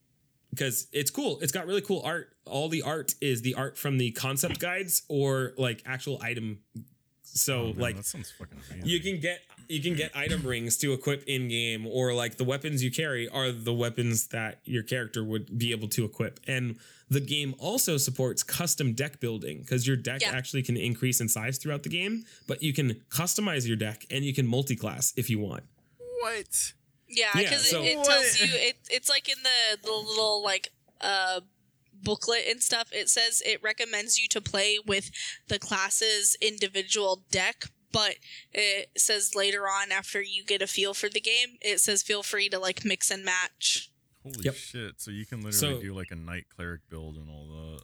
because 0.51 0.87
it's 0.93 1.11
cool. 1.11 1.41
It's 1.41 1.53
got 1.53 1.67
really 1.67 1.81
cool 1.81 2.03
art. 2.05 2.32
All 2.47 2.69
the 2.69 2.83
art 2.83 3.15
is 3.21 3.43
the 3.43 3.55
art 3.55 3.77
from 3.79 3.99
the 3.99 4.11
concept 4.13 4.59
guides 4.59 5.03
or 5.09 5.53
like 5.57 5.83
actual 5.87 6.21
item. 6.23 6.59
So 7.25 7.55
Oh, 7.61 7.67
man, 7.69 7.79
like 7.79 7.97
that 7.97 8.05
sounds 8.07 8.31
fucking 8.33 8.59
amazing. 8.71 8.89
you 8.89 9.01
can 9.01 9.21
get 9.21 9.41
you 9.69 9.81
can 9.81 9.95
get 9.95 10.15
item 10.15 10.43
rings 10.43 10.77
to 10.79 10.93
equip 10.93 11.23
in 11.25 11.49
game 11.49 11.87
or 11.87 12.13
like 12.13 12.37
the 12.37 12.45
weapons 12.45 12.85
you 12.85 12.91
carry 12.91 13.27
are 13.29 13.51
the 13.53 13.73
weapons 13.73 14.27
that 14.29 14.61
your 14.65 14.83
character 14.83 15.25
would 15.25 15.57
be 15.57 15.71
able 15.71 15.89
to 15.89 16.05
equip 16.05 16.41
and 16.47 16.77
the 17.09 17.21
game 17.21 17.55
also 17.59 17.97
supports 17.97 18.43
custom 18.43 18.93
deck 18.93 19.19
building 19.21 19.61
because 19.61 19.87
your 19.87 19.97
deck 19.97 20.21
Yeah. 20.21 20.33
actually 20.33 20.63
can 20.63 20.77
increase 20.77 21.21
in 21.23 21.29
size 21.29 21.57
throughout 21.57 21.85
the 21.85 21.89
game 21.89 22.25
but 22.47 22.63
you 22.63 22.75
can 22.75 23.01
customize 23.09 23.67
your 23.67 23.77
deck 23.77 24.05
and 24.11 24.25
you 24.27 24.35
can 24.35 24.47
multi-class 24.47 25.15
if 25.17 25.31
you 25.31 25.39
want 25.39 25.63
what? 26.21 26.73
Yeah, 27.09 27.31
Yeah, 27.35 27.43
because 27.43 27.71
so- 27.71 27.83
it, 27.83 27.97
it 27.99 28.05
tells 28.05 28.41
you 28.41 28.47
it, 28.51 28.77
it's 28.91 29.09
like 29.09 29.29
in 29.31 29.39
the 29.43 29.79
the 29.87 29.91
little 29.93 30.43
like 30.43 30.71
uh 31.01 31.41
booklet 32.03 32.45
and 32.49 32.63
stuff. 32.63 32.89
It 32.93 33.09
says 33.09 33.43
it 33.45 33.63
recommends 33.63 34.19
you 34.19 34.29
to 34.29 34.41
play 34.41 34.79
with 34.87 35.11
the 35.49 35.59
class's 35.59 36.37
individual 36.41 37.23
deck, 37.31 37.65
but 37.93 38.17
it 38.53 38.91
says 38.97 39.35
later 39.35 39.63
on 39.69 39.93
after 39.93 40.21
you 40.23 40.45
get 40.45 40.63
a 40.63 40.67
feel 40.67 40.95
for 40.95 41.09
the 41.09 41.21
game, 41.21 41.59
it 41.61 41.81
says 41.81 42.03
feel 42.03 42.23
free 42.23 42.49
to 42.49 42.59
like 42.59 42.85
mix 42.85 43.11
and 43.11 43.25
match. 43.25 43.91
Holy 44.23 44.45
Yep. 44.45 44.55
shit! 44.55 45.01
So 45.01 45.11
you 45.11 45.27
can 45.27 45.43
literally 45.43 45.75
So- 45.77 45.81
do 45.83 45.95
like 45.95 46.11
a 46.11 46.17
knight 46.17 46.45
cleric 46.55 46.83
build 46.89 47.17
and 47.17 47.29
all 47.29 47.49
that. 47.49 47.83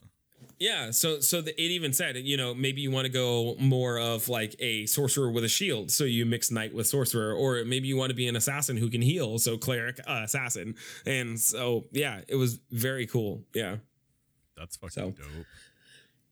Yeah, 0.61 0.91
so 0.93 1.21
so 1.21 1.41
the, 1.41 1.51
it 1.61 1.67
even 1.71 1.93
said, 1.93 2.17
you 2.17 2.37
know, 2.37 2.53
maybe 2.55 2.81
you 2.81 2.91
want 2.91 3.07
to 3.07 3.13
go 3.13 3.55
more 3.59 3.99
of 3.99 4.29
like 4.29 4.55
a 4.61 4.87
sorcerer 4.87 5.31
with 5.31 5.45
a 5.45 5.49
shield, 5.49 5.91
so 5.93 6.03
you 6.05 6.25
mix 6.27 6.51
knight 6.51 6.75
with 6.75 6.87
sorcerer, 6.89 7.33
or 7.33 7.65
maybe 7.65 7.87
you 7.89 7.97
want 7.97 8.11
to 8.11 8.15
be 8.15 8.27
an 8.27 8.35
assassin 8.37 8.77
who 8.77 8.89
can 8.91 9.03
heal, 9.03 9.39
so 9.39 9.57
cleric 9.59 9.99
uh, 10.07 10.23
assassin, 10.25 10.75
and 11.07 11.39
so 11.41 11.87
yeah, 11.93 12.23
it 12.29 12.37
was 12.37 12.59
very 12.71 13.07
cool. 13.07 13.45
Yeah, 13.55 13.77
That's 14.59 14.77
fucking 14.77 14.91
So- 14.91 15.11
dope. 15.13 15.47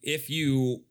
if 0.03 0.28
you 0.31 0.82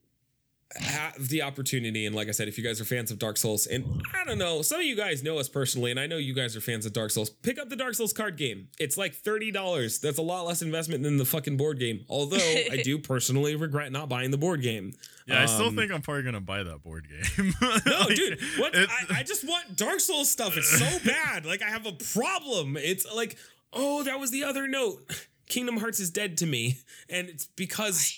have 0.78 1.30
the 1.30 1.41
opportunity, 1.44 2.06
and 2.06 2.16
like 2.16 2.28
I 2.28 2.32
said, 2.32 2.48
if 2.48 2.57
you 2.57 2.64
guys 2.64 2.82
are 2.82 2.86
fans 2.86 3.12
of 3.12 3.20
Dark 3.20 3.38
Souls, 3.38 3.66
and 3.68 3.86
I 4.14 4.26
don't 4.26 4.40
know, 4.40 4.62
some 4.64 4.80
of 4.80 4.86
you 4.86 4.95
guys 4.95 5.24
know 5.24 5.38
us 5.38 5.48
personally, 5.48 5.91
and 5.91 5.99
I 5.99 6.07
know 6.07 6.18
you 6.18 6.34
guys 6.34 6.56
are 6.57 6.60
fans 6.60 6.86
of 6.86 6.91
Dark 6.91 7.12
Souls, 7.12 7.30
pick 7.30 7.60
up 7.60 7.70
the 7.70 7.76
Dark 7.78 7.94
Souls 7.94 8.12
card 8.12 8.36
game. 8.36 8.68
It's 8.80 8.98
like 8.98 9.14
thirty 9.14 9.52
dollars. 9.52 9.99
That's 9.99 10.18
a 10.18 10.22
lot 10.24 10.45
less 10.45 10.62
investment 10.64 11.03
than 11.03 11.18
the 11.18 11.24
fucking 11.24 11.56
board 11.56 11.80
game. 11.80 12.03
Although 12.10 12.38
I 12.72 12.82
do 12.84 12.98
personally 13.14 13.56
regret 13.56 13.91
not 13.91 14.10
buying 14.10 14.32
the 14.32 14.38
board 14.40 14.62
game. 14.64 14.94
Yeah, 15.28 15.44
I 15.44 15.45
still 15.45 15.68
Um, 15.68 15.76
think 15.78 15.91
I'm 15.94 16.02
probably 16.02 16.24
gonna 16.24 16.41
buy 16.41 16.64
that 16.64 16.84
board 16.84 17.07
game. 17.10 17.53
No, 17.62 17.70
Like, 17.99 18.16
dude, 18.16 18.40
what? 18.57 18.76
I, 18.76 19.20
I 19.20 19.24
just 19.24 19.48
want 19.48 19.78
Dark 19.78 19.99
Souls 19.99 20.30
stuff. 20.30 20.57
It's 20.57 20.78
so 20.78 20.98
bad. 21.06 21.45
Like 21.45 21.62
I 21.62 21.70
have 21.70 21.86
a 21.86 21.94
problem. 21.94 22.76
It's 22.76 23.06
like, 23.16 23.38
oh, 23.72 24.03
that 24.03 24.20
was 24.20 24.32
the 24.32 24.44
other 24.44 24.68
note. 24.68 25.03
Kingdom 25.48 25.78
Hearts 25.78 26.00
is 26.00 26.10
dead 26.10 26.38
to 26.40 26.46
me, 26.46 26.78
and 27.10 27.28
it's 27.30 27.46
because 27.56 28.18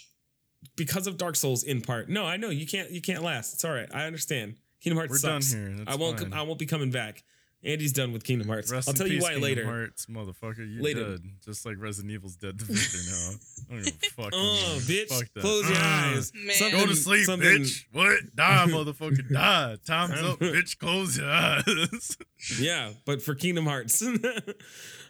because 0.75 1.07
of 1.07 1.17
Dark 1.17 1.35
Souls 1.35 1.63
in 1.63 1.81
part. 1.81 2.09
No, 2.09 2.25
I 2.25 2.37
know 2.37 2.49
you 2.49 2.65
can't 2.67 2.89
you 2.91 3.01
can't 3.01 3.23
last. 3.23 3.53
It's 3.53 3.65
all 3.65 3.73
right. 3.73 3.89
I 3.93 4.05
understand. 4.05 4.55
Kingdom 4.81 4.97
Hearts 4.97 5.23
We're 5.23 5.29
done 5.29 5.41
sucks. 5.41 5.53
here. 5.53 5.73
That's 5.77 5.91
I 5.91 5.95
won't. 5.95 6.19
fine. 6.19 6.33
I 6.33 6.41
won't 6.43 6.59
be 6.59 6.65
coming 6.65 6.91
back. 6.91 7.23
Andy's 7.63 7.91
done 7.91 8.13
with 8.13 8.23
Kingdom 8.23 8.47
Hearts. 8.47 8.71
Rest 8.71 8.87
I'll 8.87 8.93
in 8.93 8.97
tell 8.97 9.07
you 9.07 9.13
peace, 9.15 9.23
why 9.23 9.29
Kingdom 9.29 9.43
later. 9.43 9.65
Hearts, 9.65 10.05
motherfucker, 10.05 10.59
you 10.71 10.81
Later. 10.81 11.09
dead. 11.17 11.21
Just 11.43 11.65
like 11.65 11.75
Resident 11.79 12.13
Evil's 12.13 12.35
dead 12.35 12.59
to 12.59 12.65
Viktor 12.65 12.97
now. 13.09 13.29
I 13.71 13.73
don't 13.73 13.83
give 13.83 13.93
a 13.95 14.05
fuck. 14.21 14.29
Oh, 14.31 14.37
anymore. 14.61 14.79
bitch! 14.81 15.07
Fuck 15.09 15.33
that. 15.33 15.41
Close 15.41 15.67
your 15.67 15.77
Ah. 15.81 16.13
eyes. 16.15 16.31
Man. 16.35 16.71
Go 16.71 16.85
to 16.85 16.95
sleep, 16.95 17.25
something- 17.25 17.49
bitch. 17.63 17.85
What? 17.91 18.35
Die, 18.35 18.65
motherfucker. 18.69 19.27
Die. 19.33 19.75
Time's 19.87 20.21
up, 20.21 20.39
bitch. 20.39 20.77
Close 20.77 21.17
your 21.17 21.29
eyes. 21.29 22.15
Yeah, 22.59 22.91
but 23.05 23.23
for 23.23 23.33
Kingdom 23.33 23.65
Hearts. 23.65 24.03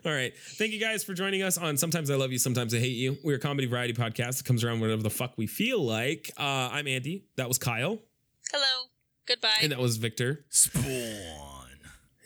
All 0.06 0.12
right. 0.14 0.34
Thank 0.38 0.72
you 0.72 0.80
guys 0.80 1.04
for 1.04 1.14
joining 1.14 1.42
us 1.44 1.58
on 1.58 1.76
Sometimes 1.78 2.10
I 2.10 2.16
Love 2.16 2.32
You, 2.32 2.38
Sometimes 2.38 2.74
I 2.74 2.80
Hate 2.80 2.96
You. 2.96 3.18
We're 3.24 3.36
a 3.38 3.40
comedy 3.40 3.68
variety 3.68 3.94
podcast 3.94 4.38
that 4.38 4.46
comes 4.46 4.64
around 4.64 4.80
whatever 4.80 5.02
the 5.02 5.10
fuck 5.10 5.34
we 5.38 5.48
feel 5.48 5.82
like. 5.84 6.32
Uh, 6.38 6.70
I'm 6.72 6.88
Andy. 6.88 7.26
That 7.36 7.48
was 7.48 7.58
Cyle. 7.62 8.00
Hello. 8.52 8.88
Goodbye. 9.28 9.50
And 9.62 9.72
that 9.72 9.80
was 9.80 9.98
Viktor. 9.98 10.46
Spawn. 10.50 10.84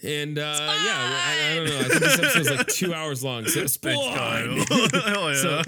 And 0.04 0.38
uh, 0.38 0.42
yeah, 0.42 0.96
I, 0.96 1.52
I 1.52 1.56
don't 1.56 1.66
know. 1.70 1.80
I 1.80 1.84
think 1.84 2.00
this 2.00 2.20
episode's 2.20 2.50
like 2.58 2.68
two 2.68 2.94
hours 2.94 3.24
long. 3.24 3.46
So, 3.46 3.60
Thanks, 3.60 3.74
Spawn. 3.74 3.94
Cyle. 3.96 5.02
Hell 5.04 5.30
yeah. 5.34 5.36
So- 5.42 5.62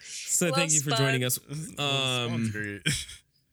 So 0.00 0.52
thank 0.52 0.72
you 0.72 0.80
for 0.80 0.90
Spawn. 0.90 0.98
joining 0.98 1.24
us. 1.24 1.34
Spawn's 1.36 1.78
Um, 1.78 2.50
great. 2.52 2.82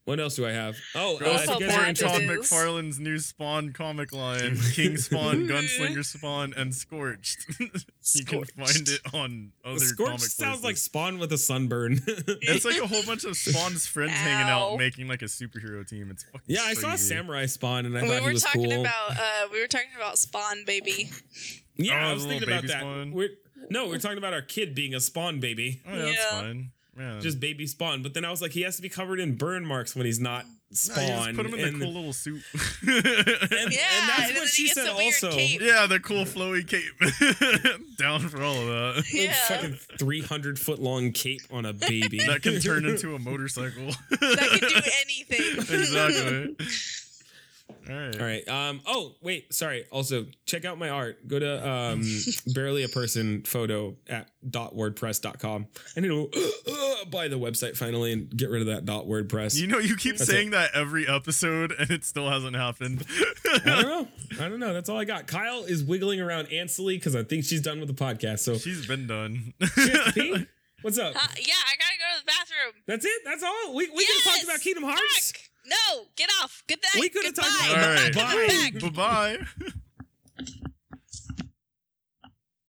What 0.05 0.19
else 0.19 0.35
do 0.35 0.45
I 0.45 0.51
have? 0.51 0.75
Oh, 0.95 1.17
Go 1.17 1.31
uh, 1.31 1.35
if 1.35 1.41
support 1.41 1.61
you 1.61 1.67
guys 1.67 1.75
are 1.77 1.79
Todd 1.79 1.87
interested, 1.89 2.27
Todd 2.27 2.35
Todd 2.35 2.37
McFarlane's 2.39 2.99
new 2.99 3.19
Spawn 3.19 3.71
comic 3.71 4.11
line: 4.11 4.57
King 4.73 4.97
Spawn, 4.97 5.35
Gunslinger 5.47 6.03
Spawn, 6.03 6.53
and 6.57 6.75
Scorched. 6.75 7.45
you 7.59 8.25
can 8.25 8.43
find 8.43 8.89
it 8.89 8.99
on 9.13 9.51
other 9.63 9.79
Scorch 9.79 10.07
comic 10.07 10.21
sounds 10.21 10.63
like. 10.63 10.75
Spawn 10.75 11.19
with 11.19 11.31
a 11.31 11.37
sunburn. 11.37 12.01
It's 12.45 12.65
like 12.65 12.77
a 12.81 12.87
whole 12.87 13.03
bunch 13.03 13.23
of 13.23 13.37
Spawn's 13.37 13.87
friends 13.87 14.11
hanging 14.11 14.49
out, 14.49 14.77
making 14.77 15.07
like 15.07 15.21
a 15.21 15.25
superhero 15.25 15.87
team. 15.87 16.09
It's 16.11 16.23
fucking 16.23 16.41
yeah, 16.47 16.63
I 16.65 16.73
saw. 16.73 16.95
Samurai 16.95 17.45
Spawn 17.45 17.85
and 17.85 17.97
I 17.97 18.01
we 18.01 18.07
thought 18.09 18.21
he 18.21 18.25
were 18.25 18.33
talking 18.33 18.73
about 18.73 19.11
uh 19.11 19.47
we 19.51 19.61
were 19.61 19.67
talking 19.67 19.87
about 19.95 20.17
Spawn 20.17 20.65
baby. 20.65 21.09
Yeah, 21.75 22.05
Oh, 22.07 22.09
I 22.09 22.13
was 22.13 22.25
thinking 22.25 22.47
about 22.47 22.67
that. 22.67 23.09
We're, 23.11 23.29
no, 23.69 23.87
we're 23.87 23.97
talking 23.99 24.17
about 24.17 24.33
our 24.33 24.41
kid 24.41 24.75
being 24.75 24.93
a 24.93 24.99
spawn 24.99 25.39
baby, 25.39 25.81
Oh, 25.87 25.95
yeah, 25.95 26.03
that's 26.05 26.25
fine. 26.25 26.71
Yeah. 26.97 27.19
just 27.21 27.39
baby 27.39 27.65
spawn. 27.67 28.03
But 28.03 28.13
then 28.13 28.23
I 28.25 28.29
was 28.31 28.41
like, 28.41 28.51
he 28.51 28.61
has 28.61 28.75
to 28.75 28.81
be 28.81 28.89
covered 28.89 29.19
in 29.19 29.35
burn 29.35 29.65
marks 29.65 29.95
when 29.95 30.05
he's 30.05 30.19
not 30.19 30.45
Nah, 30.45 31.01
you 31.01 31.07
Spawn. 31.07 31.35
put 31.35 31.45
him 31.45 31.53
in 31.53 31.67
and, 31.67 31.75
the 31.81 31.85
cool 31.85 31.93
little 31.93 32.13
suit. 32.13 32.41
and, 32.53 32.61
Yeah, 32.83 33.61
and 33.61 33.71
that's 34.09 34.29
and 34.29 34.37
what 34.39 34.47
she 34.47 34.67
said 34.69 34.87
the 34.87 34.91
also. 34.93 35.31
cape. 35.31 35.61
yeah, 35.61 35.85
the 35.85 35.99
cool 35.99 36.25
flowy 36.25 36.67
cape. 36.67 36.97
Down 37.97 38.21
for 38.21 38.41
all 38.41 38.55
of 38.55 38.67
that. 38.67 39.03
A 39.13 39.15
Yeah. 39.15 39.33
fucking 39.33 39.77
300 39.99 40.57
foot 40.57 40.79
long 40.79 41.11
cape 41.11 41.41
on 41.51 41.65
a 41.65 41.73
baby. 41.73 42.19
That 42.25 42.41
can 42.41 42.59
turn 42.59 42.85
into 42.85 43.13
a 43.13 43.19
motorcycle. 43.19 43.87
that 44.09 44.57
can 44.59 44.69
do 44.69 44.81
anything. 45.01 45.79
exactly. 45.79 46.55
All 47.89 47.95
right. 47.95 48.19
All 48.19 48.25
right. 48.25 48.47
Um. 48.47 48.81
Oh, 48.85 49.15
wait. 49.21 49.53
Sorry. 49.53 49.85
Also, 49.91 50.25
check 50.45 50.65
out 50.65 50.77
my 50.77 50.89
art. 50.89 51.27
Go 51.27 51.39
to 51.39 51.67
um 51.69 52.03
barely 52.53 52.83
a 52.83 52.89
person 52.89 53.43
photo 53.43 53.95
at 54.09 54.29
dot 54.49 54.75
wordpress.com. 54.75 55.67
I 55.95 55.99
need 55.99 56.07
to 56.09 56.29
uh, 56.71 57.05
buy 57.05 57.27
the 57.27 57.37
website 57.39 57.75
finally 57.77 58.13
and 58.13 58.29
get 58.35 58.49
rid 58.49 58.61
of 58.61 58.67
that 58.67 58.85
dot 58.85 59.05
wordpress. 59.05 59.59
You 59.59 59.67
know, 59.67 59.79
you 59.79 59.95
keep 59.95 60.17
That's 60.17 60.29
saying 60.29 60.51
that 60.51 60.71
every 60.73 61.07
episode, 61.07 61.71
and 61.77 61.89
it 61.91 62.03
still 62.05 62.29
hasn't 62.29 62.55
happened. 62.55 63.05
I 63.45 63.59
don't 63.65 63.81
know. 63.83 64.07
I 64.45 64.49
don't 64.49 64.59
know. 64.59 64.73
That's 64.73 64.89
all 64.89 64.97
I 64.99 65.05
got. 65.05 65.29
Cyle 65.29 65.63
is 65.63 65.83
wiggling 65.83 66.19
around 66.21 66.47
antsily 66.47 66.95
because 66.95 67.15
I 67.15 67.23
think 67.23 67.43
she's 67.45 67.61
done 67.61 67.79
with 67.79 67.87
the 67.87 67.93
podcast. 68.03 68.39
So 68.39 68.55
She's 68.57 68.85
been 68.87 69.07
done. 69.07 69.53
she 69.75 69.89
has 69.89 70.05
to 70.05 70.11
pee. 70.13 70.45
What's 70.81 70.97
up? 70.97 71.15
Uh, 71.15 71.19
yeah, 71.37 71.53
I 71.53 71.75
gotta 71.79 71.97
go 71.97 72.19
to 72.19 72.25
the 72.25 72.25
bathroom. 72.25 72.83
That's 72.87 73.05
it. 73.05 73.21
That's 73.23 73.41
all. 73.41 73.73
We 73.73 73.89
we 73.89 74.05
could 74.05 74.15
have 74.15 74.23
talked 74.23 74.37
Yes! 74.39 74.43
about 74.43 74.59
Kingdom 74.61 74.83
Hearts. 74.83 75.31
Fuck! 75.31 75.42
No, 75.65 76.05
get 76.15 76.29
off. 76.41 76.63
Good 76.67 76.79
night. 76.83 76.99
We 77.01 77.09
could've 77.09 77.33
Goodbye. 77.35 77.49
talked 77.49 77.69
about- 77.71 77.83
I'm 77.83 77.95
right. 77.95 78.15
not 78.15 78.29
coming 78.31 78.89
Bye. 78.89 78.89
Bye 78.89 79.37
bye. 79.69 79.73